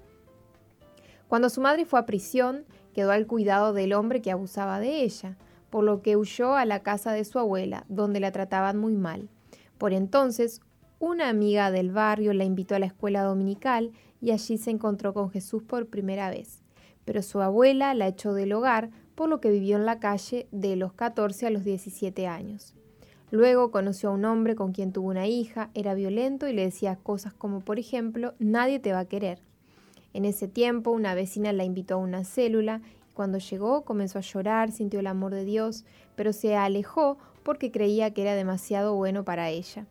Cuando 1.32 1.50
su 1.50 1.62
madre 1.62 1.86
fue 1.86 1.98
a 1.98 2.06
prisión, 2.06 2.66
quedó 2.94 3.12
al 3.12 3.26
cuidado 3.26 3.72
del 3.72 3.94
hombre 3.94 4.22
que 4.22 4.32
abusaba 4.32 4.82
de 4.82 5.02
ella, 5.04 5.38
por 5.70 5.86
lo 5.86 6.02
que 6.02 6.18
huyó 6.18 6.56
a 6.56 6.66
la 6.66 6.84
casa 6.84 7.14
de 7.14 7.24
su 7.24 7.40
abuela, 7.40 7.86
donde 7.88 8.20
la 8.20 8.34
trataban 8.34 8.78
muy 8.78 8.98
mal. 8.98 9.30
Por 9.78 9.94
entonces, 9.94 10.60
una 11.00 11.30
amiga 11.30 11.72
del 11.72 11.90
barrio 11.90 12.34
la 12.34 12.44
invitó 12.44 12.76
a 12.76 12.80
la 12.80 12.88
escuela 12.88 13.24
dominical 13.24 13.94
y 14.20 14.32
allí 14.32 14.58
se 14.58 14.72
encontró 14.72 15.14
con 15.14 15.32
Jesús 15.32 15.64
por 15.64 15.88
primera 15.88 16.30
vez. 16.30 16.64
Pero 17.06 17.22
su 17.22 17.40
abuela 17.40 17.94
la 17.94 18.10
echó 18.10 18.34
del 18.34 18.52
hogar, 18.52 18.90
por 19.16 19.30
lo 19.30 19.40
que 19.40 19.52
vivió 19.52 19.78
en 19.78 19.86
la 19.86 20.02
calle 20.02 20.50
de 20.52 20.76
los 20.76 20.92
14 20.92 21.48
a 21.48 21.50
los 21.50 21.64
17 21.64 22.28
años. 22.28 22.76
Luego 23.30 23.72
conoció 23.72 24.10
a 24.10 24.16
un 24.16 24.26
hombre 24.26 24.56
con 24.56 24.74
quien 24.74 24.92
tuvo 24.92 25.08
una 25.08 25.28
hija, 25.28 25.70
era 25.76 25.94
violento 25.94 26.50
y 26.50 26.54
le 26.54 26.64
decía 26.64 26.98
cosas 27.02 27.34
como, 27.34 27.62
por 27.62 27.80
ejemplo, 27.80 28.34
nadie 28.38 28.80
te 28.80 28.92
va 28.92 29.00
a 29.00 29.06
querer. 29.06 29.40
En 30.14 30.26
ese 30.26 30.48
tiempo, 30.48 30.92
una 30.92 31.16
vecina 31.16 31.54
la 31.54 31.64
invitó 31.64 31.96
a 31.96 31.98
una 31.98 32.24
célula. 32.24 32.82
Cuando 33.14 33.38
llegó, 33.38 33.84
comenzó 33.84 34.20
a 34.20 34.22
llorar, 34.22 34.72
sintió 34.72 35.00
el 35.00 35.08
amor 35.08 35.34
de 35.34 35.46
Dios, 35.46 35.86
pero 36.16 36.34
se 36.34 36.56
alejó 36.56 37.18
porque 37.44 37.72
creía 37.72 38.12
que 38.12 38.22
era 38.22 38.36
demasiado 38.36 38.96
bueno 38.96 39.24
para 39.24 39.50
ella. 39.50 39.86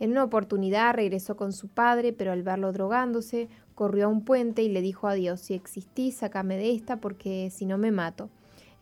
En 0.00 0.12
una 0.12 0.24
oportunidad 0.24 0.94
regresó 0.94 1.36
con 1.36 1.52
su 1.52 1.68
padre, 1.68 2.12
pero 2.12 2.32
al 2.32 2.42
verlo 2.42 2.72
drogándose, 2.72 3.48
corrió 3.74 4.06
a 4.06 4.08
un 4.08 4.24
puente 4.24 4.62
y 4.62 4.68
le 4.68 4.80
dijo 4.80 5.08
a 5.08 5.14
Dios, 5.14 5.40
si 5.40 5.54
existís, 5.54 6.16
sácame 6.16 6.56
de 6.56 6.72
esta 6.72 6.96
porque 6.96 7.50
si 7.50 7.66
no 7.66 7.78
me 7.78 7.90
mato. 7.90 8.30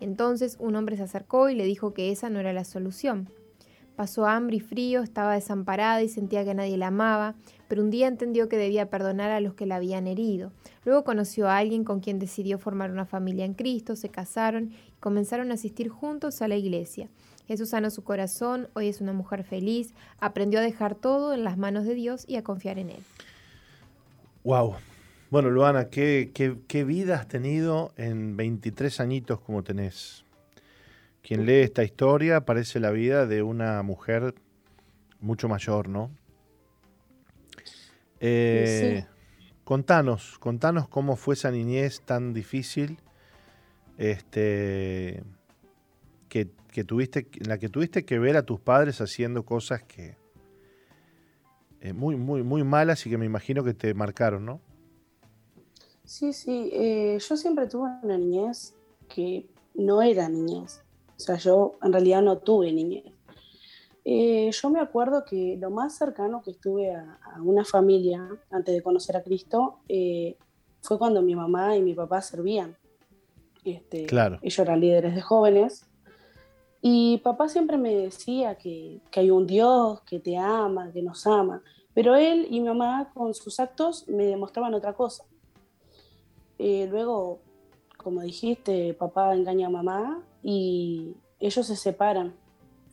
Entonces 0.00 0.56
un 0.60 0.76
hombre 0.76 0.96
se 0.96 1.04
acercó 1.04 1.48
y 1.48 1.54
le 1.54 1.64
dijo 1.64 1.94
que 1.94 2.10
esa 2.10 2.28
no 2.28 2.40
era 2.40 2.52
la 2.52 2.64
solución. 2.64 3.30
Pasó 3.94 4.26
hambre 4.26 4.56
y 4.56 4.60
frío, 4.60 5.02
estaba 5.02 5.34
desamparada 5.34 6.02
y 6.02 6.08
sentía 6.08 6.44
que 6.44 6.54
nadie 6.54 6.76
la 6.76 6.88
amaba, 6.88 7.34
pero 7.68 7.82
un 7.82 7.90
día 7.90 8.08
entendió 8.08 8.48
que 8.48 8.56
debía 8.56 8.90
perdonar 8.90 9.30
a 9.30 9.40
los 9.40 9.54
que 9.54 9.66
la 9.66 9.76
habían 9.76 10.06
herido. 10.06 10.52
Luego 10.84 11.04
conoció 11.04 11.48
a 11.48 11.58
alguien 11.58 11.84
con 11.84 12.00
quien 12.00 12.18
decidió 12.18 12.58
formar 12.58 12.90
una 12.90 13.06
familia 13.06 13.44
en 13.44 13.54
Cristo, 13.54 13.96
se 13.96 14.08
casaron 14.08 14.72
y 14.72 15.00
comenzaron 15.00 15.50
a 15.50 15.54
asistir 15.54 15.88
juntos 15.88 16.42
a 16.42 16.48
la 16.48 16.56
iglesia. 16.56 17.08
Jesús 17.46 17.70
sanó 17.70 17.90
su 17.90 18.02
corazón, 18.02 18.68
hoy 18.74 18.88
es 18.88 19.00
una 19.00 19.12
mujer 19.12 19.44
feliz, 19.44 19.94
aprendió 20.18 20.58
a 20.58 20.62
dejar 20.62 20.94
todo 20.94 21.32
en 21.32 21.44
las 21.44 21.56
manos 21.56 21.84
de 21.84 21.94
Dios 21.94 22.24
y 22.26 22.36
a 22.36 22.42
confiar 22.42 22.78
en 22.78 22.90
Él. 22.90 23.02
Wow. 24.42 24.74
Bueno, 25.30 25.50
Luana, 25.50 25.88
¿qué, 25.88 26.30
qué, 26.32 26.84
vida 26.84 27.16
has 27.16 27.26
tenido 27.26 27.92
en 27.96 28.36
23 28.36 29.00
añitos 29.00 29.40
como 29.40 29.64
tenés? 29.64 30.24
Quien 31.22 31.46
lee 31.46 31.62
esta 31.62 31.82
historia 31.82 32.44
parece 32.44 32.78
la 32.78 32.90
vida 32.90 33.26
de 33.26 33.42
una 33.42 33.82
mujer 33.82 34.34
mucho 35.20 35.48
mayor, 35.48 35.88
¿no? 35.88 36.10
Eh, 38.20 39.04
Contanos, 39.66 40.38
contanos 40.38 40.88
cómo 40.88 41.16
fue 41.16 41.34
esa 41.34 41.50
niñez 41.50 42.00
tan 42.02 42.32
difícil, 42.32 43.00
este, 43.98 45.24
que, 46.28 46.50
que 46.70 46.84
tuviste, 46.84 47.26
en 47.34 47.48
la 47.48 47.58
que 47.58 47.68
tuviste 47.68 48.04
que 48.04 48.20
ver 48.20 48.36
a 48.36 48.44
tus 48.44 48.60
padres 48.60 49.00
haciendo 49.00 49.44
cosas 49.44 49.82
que 49.82 50.14
eh, 51.80 51.92
muy, 51.92 52.14
muy, 52.14 52.44
muy 52.44 52.62
malas 52.62 53.04
y 53.06 53.10
que 53.10 53.18
me 53.18 53.26
imagino 53.26 53.64
que 53.64 53.74
te 53.74 53.92
marcaron, 53.92 54.46
¿no? 54.46 54.60
Sí, 56.04 56.32
sí. 56.32 56.70
eh, 56.72 57.18
yo 57.18 57.36
siempre 57.36 57.66
tuve 57.66 57.90
una 58.04 58.18
niñez 58.18 58.72
que 59.08 59.46
no 59.74 60.00
era 60.00 60.28
niñez. 60.28 60.80
O 61.16 61.18
sea, 61.18 61.38
yo 61.38 61.76
en 61.82 61.92
realidad 61.92 62.22
no 62.22 62.38
tuve 62.38 62.72
niñez. 62.72 63.15
Eh, 64.08 64.52
yo 64.52 64.70
me 64.70 64.78
acuerdo 64.78 65.24
que 65.24 65.56
lo 65.60 65.68
más 65.70 65.98
cercano 65.98 66.40
que 66.40 66.52
estuve 66.52 66.94
a, 66.94 67.18
a 67.24 67.42
una 67.42 67.64
familia 67.64 68.28
antes 68.52 68.72
de 68.72 68.80
conocer 68.80 69.16
a 69.16 69.22
Cristo 69.24 69.80
eh, 69.88 70.36
fue 70.80 70.96
cuando 70.96 71.22
mi 71.22 71.34
mamá 71.34 71.76
y 71.76 71.82
mi 71.82 71.92
papá 71.92 72.22
servían. 72.22 72.76
Este, 73.64 74.06
Claro. 74.06 74.38
Ellos 74.42 74.58
eran 74.60 74.80
líderes 74.80 75.12
de 75.12 75.22
jóvenes. 75.22 75.86
Y 76.80 77.18
papá 77.18 77.48
siempre 77.48 77.78
me 77.78 77.96
decía 77.96 78.54
que, 78.54 79.00
que 79.10 79.18
hay 79.18 79.32
un 79.32 79.44
Dios 79.44 80.02
que 80.02 80.20
te 80.20 80.36
ama, 80.36 80.92
que 80.92 81.02
nos 81.02 81.26
ama. 81.26 81.64
Pero 81.92 82.14
él 82.14 82.46
y 82.48 82.60
mi 82.60 82.68
mamá 82.68 83.10
con 83.12 83.34
sus 83.34 83.58
actos 83.58 84.06
me 84.06 84.26
demostraban 84.26 84.72
otra 84.72 84.92
cosa. 84.92 85.24
Eh, 86.60 86.86
luego, 86.88 87.40
como 87.96 88.20
dijiste, 88.20 88.94
papá 88.94 89.34
engaña 89.34 89.66
a 89.66 89.70
mamá 89.70 90.22
y 90.44 91.16
ellos 91.40 91.66
se 91.66 91.74
separan 91.74 92.34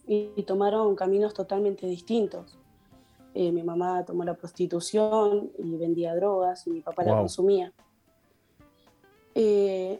y, 0.08 0.32
y 0.36 0.44
tomaron 0.44 0.96
caminos 0.96 1.34
totalmente 1.34 1.88
distintos. 1.88 2.58
Eh, 3.34 3.52
mi 3.52 3.64
mamá 3.64 4.06
tomó 4.06 4.24
la 4.24 4.36
prostitución 4.36 5.52
y 5.58 5.76
vendía 5.78 6.16
drogas 6.16 6.68
y 6.68 6.70
mi 6.72 6.82
papá 6.82 7.04
la 7.04 7.12
consumía. 7.22 7.74
Eh, 9.36 10.00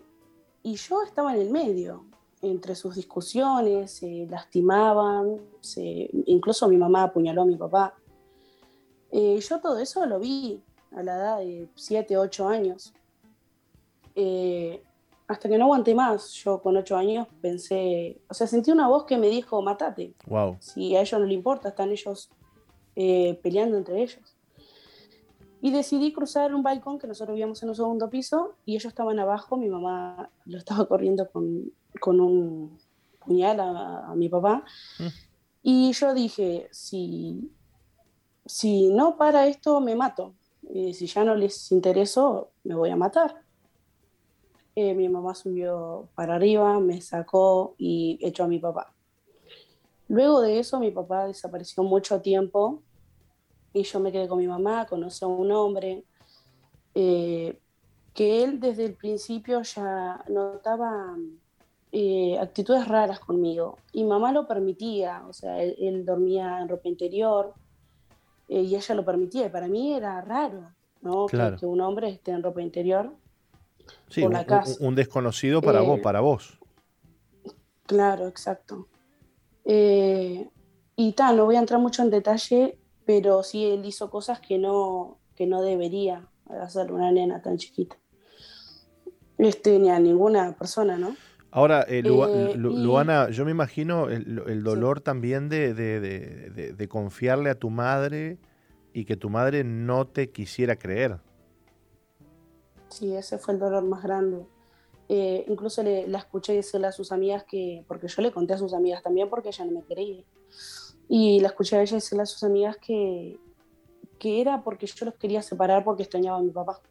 y 0.62 0.76
yo 0.76 1.02
estaba 1.04 1.34
en 1.36 1.42
el 1.42 1.50
medio, 1.50 2.06
entre 2.42 2.76
sus 2.76 2.96
discusiones, 2.96 3.92
se 3.92 4.28
lastimaban, 4.30 5.40
se- 5.62 6.10
incluso 6.26 6.68
mi 6.68 6.78
mamá 6.78 7.04
apuñaló 7.04 7.42
a 7.42 7.46
mi 7.46 7.56
papá. 7.56 7.96
Eh, 9.12 9.40
yo 9.40 9.60
todo 9.62 9.80
eso 9.80 10.06
lo 10.06 10.20
vi 10.20 10.62
a 10.92 11.02
la 11.04 11.16
edad 11.16 11.38
de 11.40 11.68
7, 11.76 12.18
8 12.18 12.48
años. 12.48 12.94
Eh, 14.16 14.84
hasta 15.34 15.50
que 15.50 15.58
no 15.58 15.66
aguanté 15.66 15.94
más, 15.96 16.32
yo 16.34 16.62
con 16.62 16.78
8 16.78 16.96
años 16.96 17.28
pensé, 17.42 18.22
o 18.30 18.34
sea, 18.34 18.48
sentí 18.48 18.72
una 18.72 18.88
voz 18.88 19.06
que 19.06 19.18
me 19.18 19.28
dijo, 19.30 19.62
matate. 19.62 20.14
Wow. 20.28 20.58
Si 20.60 20.96
a 20.96 21.02
ellos 21.02 21.20
no 21.20 21.26
les 21.26 21.36
importa, 21.36 21.70
están 21.70 21.92
ellos 21.92 22.30
eh, 22.96 23.40
peleando 23.42 23.78
entre 23.78 24.02
ellos. 24.02 24.36
Y 25.62 25.72
decidí 25.72 26.12
cruzar 26.14 26.54
un 26.54 26.62
balcón 26.62 27.00
que 27.00 27.08
nosotros 27.08 27.36
vivíamos 27.36 27.62
en 27.64 27.70
un 27.70 27.76
segundo 27.76 28.10
piso 28.10 28.56
y 28.66 28.76
ellos 28.76 28.86
estaban 28.86 29.18
abajo, 29.20 29.58
mi 29.58 29.70
mamá 29.70 30.30
lo 30.46 30.58
estaba 30.58 30.86
corriendo 30.88 31.30
con, 31.30 31.72
con 32.00 32.20
un 32.20 32.78
puñal 33.26 33.60
a, 33.60 34.08
a 34.08 34.16
mi 34.16 34.30
papá. 34.30 34.64
Mm. 35.00 35.08
Y 35.64 35.94
yo 35.94 36.14
dije, 36.14 36.68
si, 36.72 37.50
si 38.46 38.90
no 38.90 39.16
para 39.18 39.48
esto, 39.48 39.80
me 39.80 39.96
mato. 39.96 40.34
Y 40.70 40.94
si 40.94 41.08
ya 41.08 41.24
no 41.24 41.36
les 41.36 41.72
interesó, 41.72 42.52
me 42.64 42.76
voy 42.76 42.90
a 42.90 42.96
matar. 42.96 43.43
Eh, 44.76 44.94
mi 44.96 45.08
mamá 45.08 45.36
subió 45.36 46.08
para 46.16 46.36
arriba, 46.36 46.80
me 46.80 47.00
sacó 47.02 47.76
y 47.78 48.18
echó 48.22 48.44
a 48.46 48.48
mi 48.48 48.60
papá. 48.60 48.92
Luego 50.08 50.42
de 50.42 50.60
eso, 50.60 50.80
mi 50.80 50.92
papá 50.92 51.28
desapareció 51.28 51.84
mucho 51.84 52.22
tiempo 52.22 52.82
y 53.72 53.84
yo 53.84 54.00
me 54.00 54.12
quedé 54.12 54.28
con 54.28 54.40
mi 54.40 54.48
mamá, 54.48 54.86
conocí 54.88 55.24
a 55.24 55.28
un 55.28 55.52
hombre 55.52 56.04
eh, 56.96 57.60
que 58.14 58.44
él 58.44 58.60
desde 58.60 58.86
el 58.86 58.94
principio 58.96 59.62
ya 59.64 60.24
notaba 60.28 61.16
eh, 61.92 62.38
actitudes 62.40 62.88
raras 62.88 63.20
conmigo 63.20 63.78
y 63.92 64.04
mamá 64.04 64.32
lo 64.32 64.48
permitía, 64.48 65.24
o 65.28 65.34
sea, 65.34 65.62
él, 65.62 65.76
él 65.80 66.06
dormía 66.06 66.60
en 66.62 66.70
ropa 66.70 66.88
interior 66.90 67.54
eh, 68.50 68.62
y 68.62 68.76
ella 68.76 68.96
lo 68.96 69.06
permitía 69.06 69.46
y 69.46 69.50
para 69.50 69.68
mí 69.68 69.94
era 69.94 70.20
raro, 70.22 70.72
¿no? 71.02 71.28
Que- 71.28 71.38
Claro. 71.38 71.58
Que, 71.58 71.66
un 71.66 71.82
hombre 71.82 72.10
esté 72.10 72.32
en 72.32 72.42
ropa 72.44 72.62
interior. 72.62 73.12
Sí, 74.10 74.22
un, 74.24 74.34
la 74.34 74.40
un- 74.40 74.46
casa. 74.46 74.76
un 74.80 74.96
desconocido 74.96 75.62
para 75.62 75.82
Eh, 75.82 75.86
vos, 75.88 76.00
para 76.00 76.20
vos. 76.22 76.60
Claro, 77.86 78.28
exacto. 78.28 78.88
Eh, 79.66 80.48
y 80.96 81.14
tal, 81.14 81.38
no 81.38 81.46
voy 81.46 81.56
a 81.56 81.60
entrar 81.60 81.80
mucho 81.80 82.02
en 82.04 82.10
detalle, 82.10 82.78
pero 83.06 83.44
sí 83.44 83.66
él 83.66 83.86
hizo 83.86 84.10
cosas 84.10 84.40
que 84.40 84.58
no, 84.58 85.20
que 85.36 85.48
no 85.48 85.62
debería 85.62 86.28
hacer 86.62 86.92
una 86.92 87.12
nena 87.12 87.42
tan 87.42 87.58
chiquita. 87.58 87.98
Este, 89.38 89.80
ni 89.80 89.90
a 89.90 90.00
ninguna 90.00 90.56
persona, 90.56 90.98
¿no? 90.98 91.16
Ahora, 91.52 91.84
eh, 91.84 92.02
Lu- 92.04 92.24
Eh, 92.26 92.54
Lu- 92.56 92.72
y- 92.72 92.84
Luana, 92.84 93.30
yo 93.30 93.46
me 93.46 93.52
imagino 93.52 94.10
el, 94.10 94.42
el 94.48 94.64
dolor 94.64 95.02
también 95.02 95.50
de, 95.50 95.74
de- 95.74 96.00
de- 96.00 96.50
de- 96.50 96.74
de 96.74 96.88
confiarle 96.88 97.50
a 97.50 97.56
tu 97.56 97.70
madre 97.70 98.38
y 98.94 99.06
que 99.06 99.18
tu 99.18 99.30
madre 99.30 99.64
no 99.64 100.06
te 100.08 100.30
quisiera 100.30 100.76
creer. 100.78 101.18
Sí, 102.94 103.16
ese 103.16 103.40
fue 103.40 103.56
el 103.56 103.60
dolor 103.60 103.84
más 103.84 104.04
grande. 104.04 104.46
Eh, 105.10 105.46
incluso 105.48 105.82
le, 105.82 106.08
la 106.08 106.20
escuché 106.20 106.54
decirle 106.54 106.86
a 106.86 106.92
sus 106.92 107.12
amigas 107.12 107.44
que, 107.44 107.84
porque 107.88 108.08
yo 108.08 108.22
le 108.22 108.32
conté 108.32 108.54
a 108.54 108.58
sus 108.60 108.72
amigas 108.72 109.02
también 109.02 109.32
porque 109.32 109.50
ella 109.50 109.66
no 109.66 109.72
me 109.72 109.82
creía. 109.82 110.24
Y 111.10 111.40
la 111.40 111.48
escuché 111.48 111.76
a 111.76 111.82
ella 111.82 111.96
decirle 111.96 112.22
a 112.22 112.28
sus 112.28 112.44
amigas 112.44 112.78
que, 112.78 113.40
que 114.20 114.42
era 114.42 114.64
porque 114.64 114.86
yo 114.86 115.06
los 115.06 115.16
quería 115.16 115.42
separar 115.42 115.84
porque 115.84 116.04
extrañaba 116.04 116.38
a 116.38 116.42
mi 116.44 116.52
papá. 116.52 116.82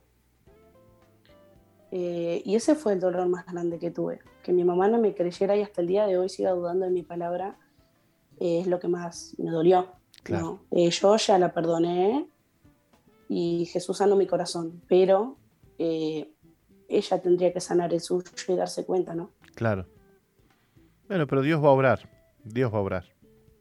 Eh, 1.93 2.43
y 2.45 2.57
ese 2.57 2.75
fue 2.75 2.95
el 2.95 3.01
dolor 3.01 3.29
más 3.29 3.47
grande 3.47 3.79
que 3.79 3.93
tuve. 3.93 4.19
Que 4.43 4.53
mi 4.53 4.65
mamá 4.65 4.89
no 4.89 4.99
me 4.99 5.15
creyera 5.15 5.57
y 5.57 5.63
hasta 5.63 5.83
el 5.83 5.87
día 5.87 6.05
de 6.07 6.19
hoy 6.19 6.29
siga 6.29 6.51
dudando 6.51 6.85
de 6.85 6.91
mi 6.91 7.03
palabra 7.03 7.59
eh, 8.41 8.59
es 8.59 8.67
lo 8.67 8.81
que 8.81 8.89
más 8.89 9.37
me 9.39 9.53
dolió. 9.53 9.87
Claro. 10.25 10.59
¿no? 10.73 10.79
Eh, 10.79 10.91
yo 10.91 11.17
ya 11.17 11.39
la 11.39 11.55
perdoné 11.55 12.27
y 13.29 13.67
Jesús 13.67 13.99
sanó 13.99 14.17
mi 14.17 14.27
corazón, 14.27 14.83
pero 14.89 15.37
eh, 15.85 16.29
ella 16.89 17.21
tendría 17.21 17.53
que 17.53 17.61
sanar 17.61 17.93
el 17.93 18.01
suyo 18.01 18.31
y 18.47 18.55
darse 18.55 18.85
cuenta, 18.85 19.15
¿no? 19.15 19.33
Claro. 19.57 19.87
Bueno, 21.09 21.27
pero 21.27 21.43
Dios 21.43 21.63
va 21.63 21.69
a 21.69 21.73
obrar. 21.73 22.09
Dios 22.45 22.73
va 22.73 22.79
a 22.79 22.81
obrar. 22.83 23.05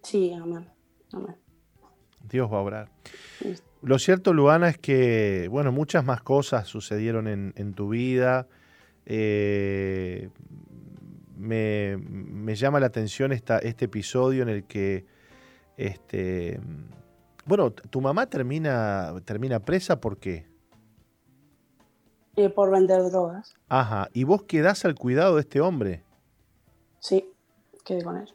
Sí, 0.03 0.31
amén. 0.33 0.69
amén. 1.13 1.35
Dios 2.29 2.51
va 2.51 2.57
a 2.57 2.61
obrar. 2.61 2.91
Lo 3.81 3.97
cierto, 3.97 4.33
Luana, 4.33 4.69
es 4.69 4.77
que, 4.77 5.47
bueno, 5.49 5.71
muchas 5.71 6.05
más 6.05 6.21
cosas 6.21 6.67
sucedieron 6.67 7.27
en, 7.27 7.53
en 7.55 7.73
tu 7.73 7.89
vida. 7.89 8.47
Eh, 9.07 10.29
me, 11.35 11.97
me 11.97 12.53
llama 12.53 12.79
la 12.79 12.85
atención 12.85 13.31
esta, 13.31 13.57
este 13.57 13.85
episodio 13.85 14.43
en 14.43 14.49
el 14.49 14.65
que, 14.65 15.05
este, 15.75 16.59
bueno, 17.45 17.71
tu 17.71 17.99
mamá 17.99 18.27
termina, 18.27 19.15
termina 19.25 19.59
presa, 19.59 19.99
¿por 19.99 20.19
qué? 20.19 20.50
Eh, 22.37 22.49
por 22.49 22.71
vender 22.71 23.01
drogas, 23.11 23.53
Ajá, 23.67 24.07
y 24.13 24.23
vos 24.23 24.43
quedás 24.43 24.85
al 24.85 24.95
cuidado 24.95 25.35
de 25.35 25.41
este 25.41 25.59
hombre. 25.61 26.03
sí, 26.99 27.29
quedé 27.83 28.03
con 28.03 28.17
él. 28.17 28.33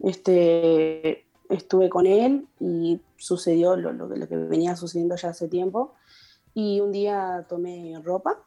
Este, 0.00 1.26
estuve 1.48 1.88
con 1.88 2.06
él 2.06 2.48
y 2.60 3.00
sucedió 3.16 3.76
lo, 3.76 3.92
lo 3.92 4.08
que- 4.08 4.16
lo 4.16 4.28
que 4.28 4.36
venía 4.36 4.74
sucediendo 4.76 5.16
ya 5.16 5.28
hace 5.30 5.48
tiempo. 5.48 5.94
Y 6.54 6.80
un 6.80 6.92
día 6.92 7.46
tomé 7.48 7.94
ropa 8.02 8.44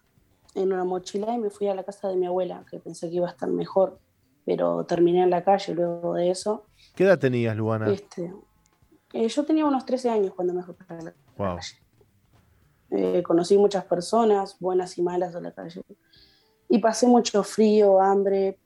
en 0.54 0.72
una 0.74 0.84
mochila 0.84 1.34
y 1.34 1.40
me 1.40 1.50
fui 1.50 1.68
a 1.68 1.76
la 1.76 1.84
casa 1.84 2.08
de 2.10 2.18
mi 2.18 2.26
abuela, 2.28 2.66
que 2.70 2.80
pensé 2.80 3.10
que 3.10 3.16
iba 3.16 3.28
a 3.28 3.32
estar 3.32 3.50
mejor, 3.50 4.00
pero 4.46 4.86
terminé 4.86 5.24
en 5.24 5.30
la 5.30 5.44
calle 5.44 5.74
luego 5.74 6.14
de 6.14 6.30
eso. 6.30 6.68
¿Qué 6.96 7.04
edad 7.06 7.18
tenías, 7.20 7.56
Luana? 7.58 7.92
Este, 7.92 8.32
eh, 9.14 9.28
yo 9.28 9.46
tenía 9.46 9.66
unos 9.66 9.86
13 9.86 10.10
años 10.10 10.34
cuando 10.36 10.54
me 10.54 10.62
fui 10.64 10.76
para 10.76 11.02
la 11.02 11.14
Wow. 11.38 11.56
calle. 11.56 11.78
Eh, 12.96 13.22
conocí 13.24 13.58
muchas 13.58 13.84
personas, 13.86 14.58
buenas 14.60 14.98
y 14.98 15.02
malas 15.04 15.34
de 15.34 15.42
la 15.42 15.52
calle. 15.52 15.82
Y 16.70 16.80
pasé 16.80 17.08
mucho 17.08 17.44
frío, 17.44 18.00
hambre, 18.02 18.58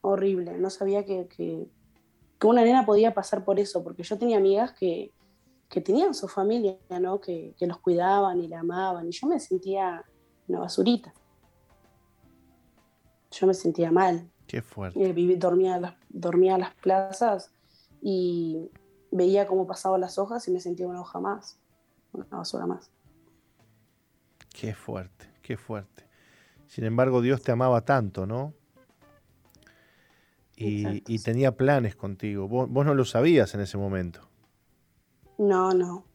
horrible. 0.00 0.58
No 0.58 0.70
sabía 0.70 1.04
que, 1.04 1.28
que- 1.28 1.66
que 2.38 2.46
una 2.46 2.62
nena 2.62 2.84
podía 2.84 3.14
pasar 3.14 3.44
por 3.44 3.58
eso, 3.60 3.82
porque 3.82 4.02
yo 4.02 4.18
tenía 4.18 4.36
amigas 4.38 4.72
que, 4.72 5.12
que 5.68 5.80
tenían 5.80 6.12
su 6.14 6.28
familia, 6.28 6.76
¿no? 7.00 7.20
que, 7.20 7.54
que 7.58 7.66
los 7.66 7.78
cuidaban 7.78 8.40
y 8.40 8.48
la 8.48 8.60
amaban, 8.60 9.08
y 9.08 9.12
yo 9.12 9.26
me 9.26 9.40
sentía 9.40 10.04
una 10.48 10.60
basurita. 10.60 11.14
Yo 13.30 13.46
me 13.46 13.54
sentía 13.54 13.90
mal. 13.90 14.30
Qué 14.46 14.62
fuerte. 14.62 15.02
Eh, 15.02 15.14
viví- 15.14 15.38
dormía, 15.38 15.76
en 15.76 15.82
las, 15.82 15.94
dormía 16.08 16.54
en 16.54 16.60
las 16.60 16.74
plazas 16.74 17.52
y 18.02 18.70
veía 19.10 19.46
cómo 19.46 19.66
pasaban 19.66 20.00
las 20.00 20.18
hojas 20.18 20.46
y 20.48 20.50
me 20.50 20.60
sentía 20.60 20.86
una 20.86 21.00
hoja 21.00 21.18
más, 21.20 21.58
una 22.12 22.26
basura 22.30 22.66
más. 22.66 22.90
Qué 24.58 24.74
fuerte, 24.74 25.26
qué 25.42 25.56
fuerte. 25.56 26.04
Sin 26.66 26.84
embargo, 26.84 27.20
Dios 27.20 27.42
te 27.42 27.52
amaba 27.52 27.84
tanto, 27.84 28.26
¿no? 28.26 28.54
Y, 30.56 31.18
tenía 31.18 31.54
planes 31.54 31.96
contigo. 31.96 32.48
Vos, 32.48 32.70
vos 32.70 32.86
no 32.86 32.94
lo 32.94 33.04
sabías 33.04 33.54
en 33.54 33.60
ese 33.60 33.76
momento. 33.76 34.20
No, 35.36 35.74
no, 35.74 36.06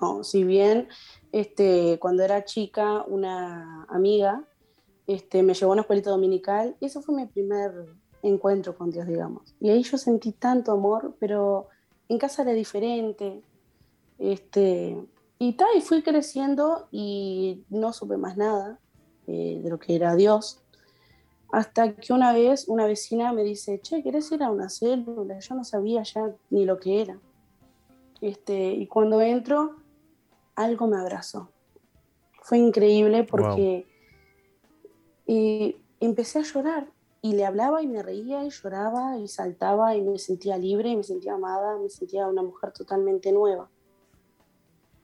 no. 0.00 0.22
Si 0.22 0.44
bien 0.44 0.88
este, 1.32 1.98
cuando 1.98 2.22
era 2.22 2.44
chica, 2.44 3.02
una 3.04 3.84
amiga 3.84 4.44
este, 5.06 5.42
me 5.42 5.54
llevó 5.54 5.72
a 5.72 5.74
una 5.74 5.82
escuelita 5.82 6.10
dominical 6.10 6.76
y 6.80 6.86
ese 6.86 7.00
fue 7.00 7.14
mi 7.14 7.26
primer 7.26 7.86
encuentro 8.22 8.76
con 8.76 8.90
Dios, 8.90 9.06
digamos. 9.06 9.54
Y 9.60 9.70
ahí 9.70 9.82
yo 9.82 9.96
sentí 9.96 10.32
tanto 10.32 10.72
amor, 10.72 11.16
pero 11.18 11.68
en 12.08 12.18
casa 12.18 12.42
era 12.42 12.52
diferente. 12.52 13.40
Este, 14.18 14.98
y 15.38 15.52
tal, 15.54 15.68
y 15.76 15.80
fui 15.80 16.02
creciendo 16.02 16.88
y 16.90 17.64
no 17.68 17.92
supe 17.92 18.16
más 18.16 18.36
nada 18.36 18.78
eh, 19.26 19.60
de 19.62 19.70
lo 19.70 19.78
que 19.78 19.94
era 19.94 20.14
Dios. 20.14 20.62
Hasta 21.52 21.94
que 21.94 22.12
una 22.12 22.32
vez 22.32 22.68
una 22.68 22.86
vecina 22.86 23.32
me 23.32 23.44
dice, 23.44 23.80
che, 23.80 24.02
¿querés 24.02 24.30
ir 24.32 24.42
a 24.42 24.50
una 24.50 24.68
célula? 24.68 25.38
Yo 25.38 25.54
no 25.54 25.64
sabía 25.64 26.02
ya 26.02 26.34
ni 26.50 26.64
lo 26.64 26.78
que 26.78 27.02
era. 27.02 27.18
Este, 28.20 28.72
y 28.72 28.86
cuando 28.86 29.20
entro, 29.20 29.76
algo 30.54 30.86
me 30.86 30.98
abrazó. 30.98 31.50
Fue 32.42 32.58
increíble 32.58 33.24
porque 33.24 33.86
eh, 35.26 35.76
empecé 36.00 36.38
a 36.38 36.42
llorar 36.42 36.90
y 37.20 37.34
le 37.34 37.44
hablaba 37.44 37.82
y 37.82 37.86
me 37.86 38.02
reía 38.02 38.44
y 38.44 38.50
lloraba 38.50 39.18
y 39.18 39.28
saltaba 39.28 39.96
y 39.96 40.02
me 40.02 40.18
sentía 40.18 40.56
libre 40.56 40.90
y 40.90 40.96
me 40.96 41.02
sentía 41.02 41.34
amada, 41.34 41.76
me 41.76 41.90
sentía 41.90 42.26
una 42.26 42.42
mujer 42.42 42.72
totalmente 42.72 43.32
nueva. 43.32 43.68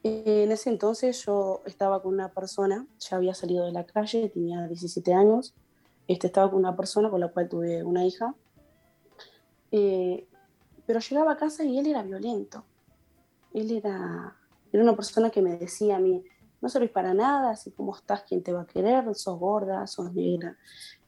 En 0.05 0.51
ese 0.51 0.71
entonces 0.71 1.25
yo 1.25 1.63
estaba 1.65 2.03
con 2.03 2.15
una 2.15 2.33
persona, 2.33 2.87
ya 2.99 3.17
había 3.17 3.35
salido 3.35 3.67
de 3.67 3.73
la 3.73 3.87
calle, 3.87 4.29
tenía 4.31 4.67
17 4.67 5.15
años, 5.15 5.55
este, 6.09 6.27
estaba 6.27 6.51
con 6.51 6.59
una 6.59 6.77
persona 6.77 7.09
con 7.09 7.21
la 7.21 7.29
cual 7.29 7.49
tuve 7.49 7.83
una 7.85 8.05
hija, 8.05 8.35
Eh, 9.75 10.29
pero 10.85 11.01
llegaba 11.01 11.33
a 11.33 11.37
casa 11.39 11.65
y 11.65 11.79
él 11.79 11.87
era 11.87 12.03
violento. 12.03 12.65
Él 13.55 13.71
era, 13.71 14.37
era 14.71 14.83
una 14.83 14.95
persona 14.95 15.31
que 15.31 15.41
me 15.41 15.57
decía 15.57 15.97
a 15.97 15.99
mí, 15.99 16.23
no 16.61 16.69
servís 16.69 16.91
para 16.91 17.15
nada, 17.15 17.53
así 17.53 17.71
como 17.71 17.95
estás, 17.97 18.23
¿quién 18.25 18.43
te 18.43 18.53
va 18.53 18.63
a 18.63 18.67
querer? 18.67 19.15
Sos 19.15 19.39
gorda, 19.39 19.87
sos 19.87 20.13
negra, 20.13 20.59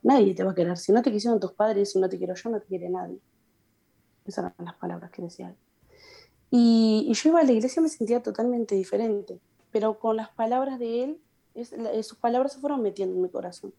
nadie 0.02 0.34
te 0.34 0.44
va 0.44 0.52
a 0.52 0.54
querer. 0.54 0.78
Si 0.78 0.92
no 0.92 1.02
te 1.02 1.12
quisieron 1.12 1.38
tus 1.40 1.52
padres, 1.52 1.92
si 1.92 2.00
no 2.00 2.08
te 2.08 2.16
quiero 2.16 2.34
yo, 2.34 2.50
no 2.50 2.60
te 2.60 2.66
quiere 2.66 2.88
nadie. 2.88 3.20
Esas 4.24 4.46
eran 4.46 4.66
las 4.66 4.76
palabras 4.76 5.10
que 5.10 5.22
decía 5.22 5.48
él. 5.48 5.56
Y, 6.50 7.06
y 7.08 7.14
yo 7.14 7.30
iba 7.30 7.40
a 7.40 7.44
la 7.44 7.52
iglesia 7.52 7.80
y 7.80 7.82
me 7.84 7.88
sentía 7.88 8.22
totalmente 8.22 8.74
diferente, 8.74 9.40
pero 9.72 9.98
con 9.98 10.16
las 10.16 10.28
palabras 10.30 10.78
de 10.78 11.04
él, 11.04 11.20
es- 11.54 11.72
la- 11.72 12.00
sus 12.02 12.18
palabras 12.18 12.52
se 12.52 12.60
fueron 12.60 12.82
metiendo 12.82 13.14
en 13.16 13.22
mi 13.22 13.28
corazón. 13.28 13.72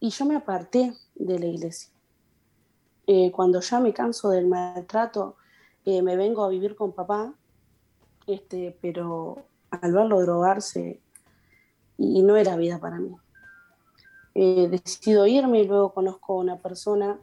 Y 0.00 0.10
yo 0.10 0.24
me 0.26 0.36
aparté 0.36 0.92
de 1.14 1.38
la 1.38 1.46
iglesia. 1.46 1.90
Eh, 3.06 3.30
cuando 3.32 3.60
ya 3.60 3.80
me 3.80 3.92
canso 3.94 4.30
del 4.30 4.46
maltrato, 4.46 5.36
eh, 5.84 6.02
me 6.02 6.16
vengo 6.16 6.44
a 6.44 6.48
vivir 6.48 6.74
con 6.74 6.92
papá, 6.92 7.32
este, 8.26 8.76
pero 8.82 9.44
al 9.70 9.92
verlo 9.92 10.20
drogarse, 10.20 11.00
y 11.98 12.22
no 12.22 12.36
era 12.36 12.56
vida 12.56 12.78
para 12.78 12.98
mí. 12.98 13.16
Eh, 14.34 14.68
decido 14.68 15.26
irme 15.26 15.60
y 15.60 15.66
luego 15.66 15.94
conozco 15.94 16.34
a 16.34 16.40
una 16.42 16.58
persona 16.58 17.18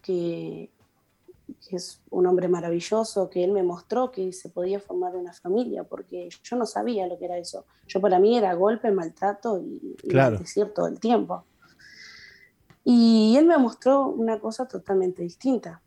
que, 0.00 0.70
que 1.68 1.76
es 1.76 2.00
un 2.10 2.26
hombre 2.26 2.48
maravilloso, 2.48 3.28
que 3.30 3.44
él 3.44 3.52
me 3.52 3.62
mostró 3.62 4.10
que 4.10 4.32
se 4.32 4.48
podía 4.48 4.80
formar 4.80 5.16
una 5.16 5.32
familia, 5.32 5.84
porque 5.84 6.28
yo 6.42 6.56
no 6.56 6.66
sabía 6.66 7.06
lo 7.06 7.18
que 7.18 7.24
era 7.26 7.38
eso. 7.38 7.66
Yo 7.86 8.00
para 8.00 8.18
mí 8.18 8.36
era 8.36 8.54
golpe, 8.54 8.90
maltrato 8.90 9.58
y, 9.58 9.96
Claro. 10.08 10.32
maldecir 10.32 10.72
todo 10.74 10.86
el 10.86 10.98
tiempo. 10.98 11.44
Y 12.84 13.36
él 13.36 13.46
me 13.46 13.58
mostró 13.58 14.06
una 14.08 14.40
cosa 14.40 14.66
totalmente 14.66 15.22
distinta. 15.22 15.80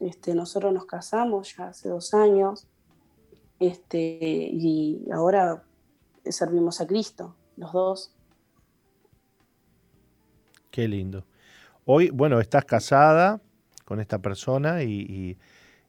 Este, 0.00 0.34
nosotros 0.34 0.72
nos 0.72 0.86
casamos 0.86 1.56
ya 1.56 1.68
hace 1.68 1.88
dos 1.88 2.12
años 2.14 2.66
este, 3.58 3.98
y 4.00 5.08
ahora 5.12 5.62
servimos 6.24 6.80
a 6.80 6.86
Cristo, 6.86 7.36
los 7.56 7.72
dos. 7.72 8.14
Qué 10.70 10.88
lindo. 10.88 11.24
Hoy, 11.84 12.10
bueno, 12.10 12.40
estás 12.40 12.64
casada 12.64 13.40
con 13.92 14.00
esta 14.00 14.20
persona 14.22 14.82
y, 14.84 15.00
y- 15.02 15.36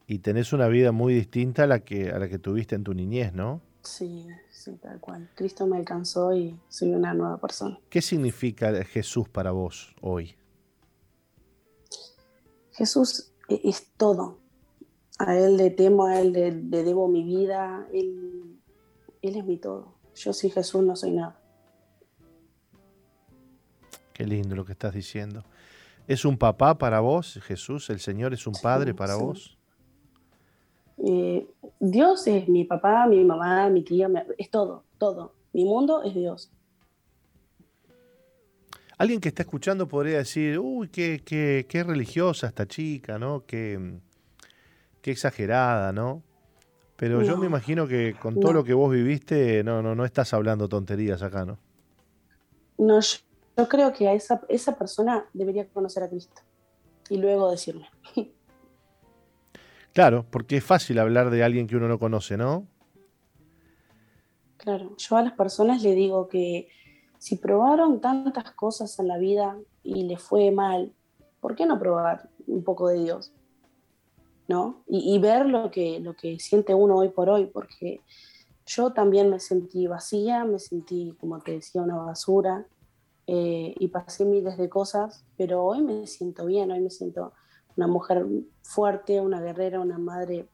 y 0.07 0.19
tenés 0.19 0.51
una 0.51 0.67
vida 0.67 0.91
muy 0.91 1.13
distinta 1.13 1.63
a 1.63 1.67
la 1.67 1.79
que, 1.79 2.11
a 2.11 2.19
la 2.19 2.27
que 2.27 2.37
tuviste 2.37 2.75
en 2.75 2.83
tu 2.83 2.93
niñez, 2.93 3.31
¿no? 3.33 3.61
Sí, 3.81 4.27
sí, 4.51 4.73
tal 4.81 4.99
cual. 4.99 5.29
Cristo 5.35 5.65
me 5.67 5.77
alcanzó 5.77 6.35
y 6.35 6.53
soy 6.67 6.89
una 6.91 7.13
nueva 7.13 7.37
persona. 7.37 7.79
¿Qué 7.89 8.01
significa 8.01 8.83
Jesús 8.83 9.29
para 9.29 9.51
vos 9.51 9.95
hoy? 10.01 10.35
Jesús 12.73 13.31
e- 13.47 13.61
es 13.63 13.87
todo. 13.95 14.39
A 15.17 15.37
Él 15.37 15.55
le 15.55 15.69
temo, 15.69 16.07
a 16.07 16.19
Él 16.19 16.33
le, 16.33 16.51
le 16.51 16.83
debo 16.83 17.07
mi 17.07 17.23
vida. 17.23 17.87
Él, 17.93 18.59
él 19.21 19.35
es 19.37 19.45
mi 19.45 19.55
todo. 19.55 19.93
Yo 20.15 20.33
sin 20.33 20.51
Jesús 20.51 20.83
no 20.83 20.97
soy 20.97 21.11
nada. 21.11 21.39
Qué 24.13 24.25
lindo 24.25 24.57
lo 24.57 24.65
que 24.65 24.73
estás 24.73 24.93
diciendo. 24.93 25.45
¿Es 26.07 26.25
un 26.25 26.37
papá 26.37 26.77
para 26.77 26.99
vos, 26.99 27.39
Jesús? 27.43 27.89
¿El 27.89 27.99
Señor 27.99 28.33
es 28.33 28.45
un 28.45 28.53
padre 28.61 28.93
para 28.93 29.15
sí. 29.15 29.23
vos? 29.23 29.57
Eh, 31.05 31.47
Dios 31.79 32.27
es 32.27 32.47
mi 32.47 32.65
papá, 32.65 33.07
mi 33.07 33.23
mamá, 33.23 33.69
mi 33.69 33.83
tía, 33.83 34.09
es 34.37 34.49
todo, 34.49 34.83
todo. 34.97 35.33
Mi 35.53 35.65
mundo 35.65 36.03
es 36.03 36.13
Dios. 36.13 36.51
Alguien 38.97 39.19
que 39.19 39.29
está 39.29 39.43
escuchando 39.43 39.87
podría 39.87 40.17
decir, 40.19 40.59
uy, 40.59 40.87
qué, 40.89 41.21
qué, 41.25 41.65
qué 41.67 41.83
religiosa 41.83 42.47
esta 42.47 42.67
chica, 42.67 43.17
¿no? 43.17 43.43
Qué, 43.45 43.99
qué 45.01 45.11
exagerada, 45.11 45.91
¿no? 45.91 46.21
Pero 46.95 47.21
yo 47.23 47.37
me 47.37 47.47
imagino 47.47 47.87
que 47.87 48.15
con 48.19 48.35
todo 48.35 48.53
no. 48.53 48.59
lo 48.59 48.63
que 48.63 48.73
vos 48.73 48.91
viviste, 48.91 49.63
no, 49.63 49.81
no, 49.81 49.95
no 49.95 50.05
estás 50.05 50.33
hablando 50.33 50.69
tonterías 50.69 51.21
acá, 51.21 51.43
¿no? 51.43 51.57
No, 52.77 53.01
yo, 53.01 53.17
yo 53.55 53.67
creo 53.67 53.93
que 53.93 54.07
a 54.07 54.13
esa, 54.13 54.41
esa 54.49 54.75
persona 54.75 55.25
debería 55.33 55.67
conocer 55.67 56.03
a 56.03 56.09
Cristo 56.09 56.41
y 57.09 57.17
luego 57.17 57.51
decirme. 57.51 57.87
Claro, 59.93 60.25
porque 60.31 60.57
es 60.57 60.63
fácil 60.63 60.97
hablar 60.97 61.29
de 61.29 61.43
alguien 61.43 61.67
que 61.67 61.75
uno 61.75 61.87
no 61.87 61.99
conoce, 61.99 62.35
¿no? 62.35 62.65
Claro, 64.57 64.97
yo 64.97 65.17
a 65.17 65.21
las 65.21 65.33
personas 65.33 65.83
le 65.83 65.93
digo 65.93 66.27
que 66.27 66.67
si 67.19 67.35
probaron 67.35 68.01
tantas 68.01 68.53
cosas 68.53 68.97
en 68.97 69.07
la 69.07 69.19
vida 69.19 69.55
y 69.83 70.05
les 70.05 70.19
fue 70.19 70.49
mal, 70.49 70.91
¿por 71.39 71.55
qué 71.55 71.67
no 71.67 71.77
probar 71.77 72.27
un 72.47 72.63
poco 72.63 72.87
de 72.87 73.03
Dios? 73.03 73.33
¿No? 74.47 74.83
Y, 74.87 75.13
y 75.13 75.19
ver 75.19 75.45
lo 75.45 75.69
que, 75.69 75.99
lo 75.99 76.15
que 76.15 76.39
siente 76.39 76.73
uno 76.73 76.95
hoy 76.95 77.09
por 77.09 77.29
hoy, 77.29 77.45
porque 77.45 78.01
yo 78.65 78.93
también 78.93 79.29
me 79.29 79.39
sentí 79.39 79.85
vacía, 79.85 80.43
me 80.43 80.57
sentí, 80.57 81.15
como 81.19 81.39
te 81.39 81.51
decía, 81.51 81.83
una 81.83 81.97
basura 81.97 82.65
eh, 83.27 83.73
y 83.79 83.87
pasé 83.87 84.25
miles 84.25 84.57
de 84.57 84.69
cosas, 84.69 85.25
pero 85.37 85.63
hoy 85.63 85.81
me 85.81 86.07
siento 86.07 86.45
bien, 86.45 86.71
hoy 86.71 86.81
me 86.81 86.89
siento 86.89 87.33
una 87.77 87.87
mujer 87.87 88.25
fuerte, 88.61 89.21
una 89.21 89.41
guerrera, 89.41 89.79
una 89.79 89.97
madre 89.97 90.47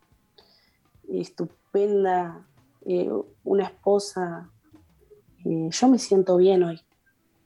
estupenda, 1.10 2.48
eh, 2.86 3.10
una 3.44 3.66
esposa. 3.66 4.52
Eh, 5.46 5.70
yo 5.72 5.88
me 5.88 5.98
siento 5.98 6.38
bien 6.38 6.64
hoy. 6.64 6.80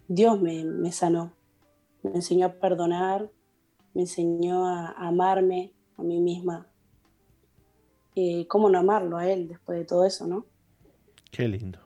Dios 0.07 0.39
me, 0.41 0.63
me 0.65 0.91
sanó, 0.91 1.33
me 2.03 2.11
enseñó 2.11 2.47
a 2.47 2.53
perdonar, 2.53 3.31
me 3.93 4.01
enseñó 4.01 4.67
a, 4.67 4.89
a 4.89 5.07
amarme 5.07 5.73
a 5.97 6.03
mí 6.03 6.19
misma. 6.19 6.67
¿Cómo 8.47 8.69
no 8.69 8.77
amarlo 8.77 9.17
a 9.17 9.27
Él 9.27 9.47
después 9.47 9.79
de 9.79 9.85
todo 9.85 10.05
eso, 10.05 10.27
no? 10.27 10.45
Qué 11.31 11.47
lindo, 11.47 11.79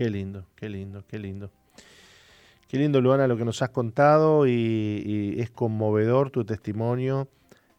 Qué 0.00 0.08
lindo, 0.08 0.46
qué 0.56 0.68
lindo, 0.68 1.06
qué 1.06 1.18
lindo. 1.18 1.50
Qué 2.70 2.78
lindo, 2.78 3.00
Luana, 3.00 3.26
lo 3.26 3.36
que 3.36 3.44
nos 3.44 3.62
has 3.62 3.70
contado 3.70 4.46
y, 4.46 4.52
y 5.04 5.40
es 5.40 5.50
conmovedor 5.50 6.30
tu 6.30 6.44
testimonio 6.44 7.28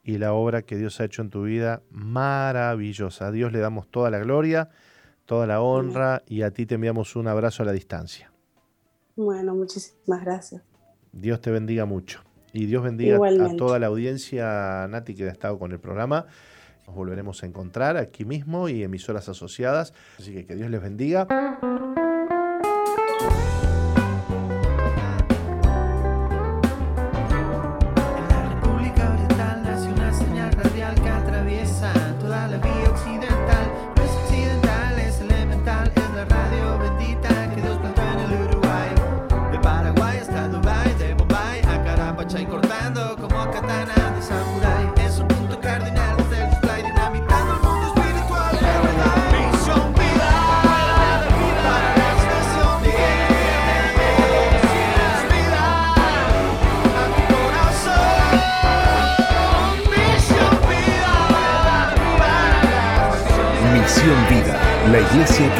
y 0.03 0.17
la 0.17 0.33
obra 0.33 0.63
que 0.63 0.75
Dios 0.75 0.99
ha 0.99 1.05
hecho 1.05 1.21
en 1.21 1.29
tu 1.29 1.43
vida, 1.43 1.81
maravillosa. 1.91 3.27
A 3.27 3.31
Dios 3.31 3.53
le 3.53 3.59
damos 3.59 3.87
toda 3.87 4.09
la 4.09 4.19
gloria, 4.19 4.67
toda 5.25 5.47
la 5.47 5.61
honra 5.61 6.23
y 6.27 6.41
a 6.41 6.51
ti 6.51 6.65
te 6.65 6.75
enviamos 6.75 7.15
un 7.15 7.29
abrazo 7.29 7.63
a 7.63 7.67
la 7.67 7.71
distancia. 7.71 8.33
Bueno, 9.15 9.55
muchísimas 9.55 10.25
gracias. 10.25 10.61
Dios 11.13 11.39
te 11.39 11.51
bendiga 11.51 11.85
mucho. 11.85 12.19
Y 12.51 12.65
Dios 12.65 12.83
bendiga 12.83 13.15
a 13.15 13.55
toda 13.55 13.79
la 13.79 13.87
audiencia, 13.87 14.89
Nati, 14.89 15.15
que 15.15 15.23
ha 15.23 15.31
estado 15.31 15.57
con 15.57 15.71
el 15.71 15.79
programa. 15.79 16.25
Nos 16.85 16.97
volveremos 16.97 17.43
a 17.43 17.45
encontrar 17.45 17.95
aquí 17.95 18.25
mismo 18.25 18.67
y 18.67 18.83
emisoras 18.83 19.29
asociadas. 19.29 19.93
Así 20.19 20.33
que 20.33 20.45
que 20.45 20.55
Dios 20.57 20.69
les 20.69 20.81
bendiga. 20.81 21.29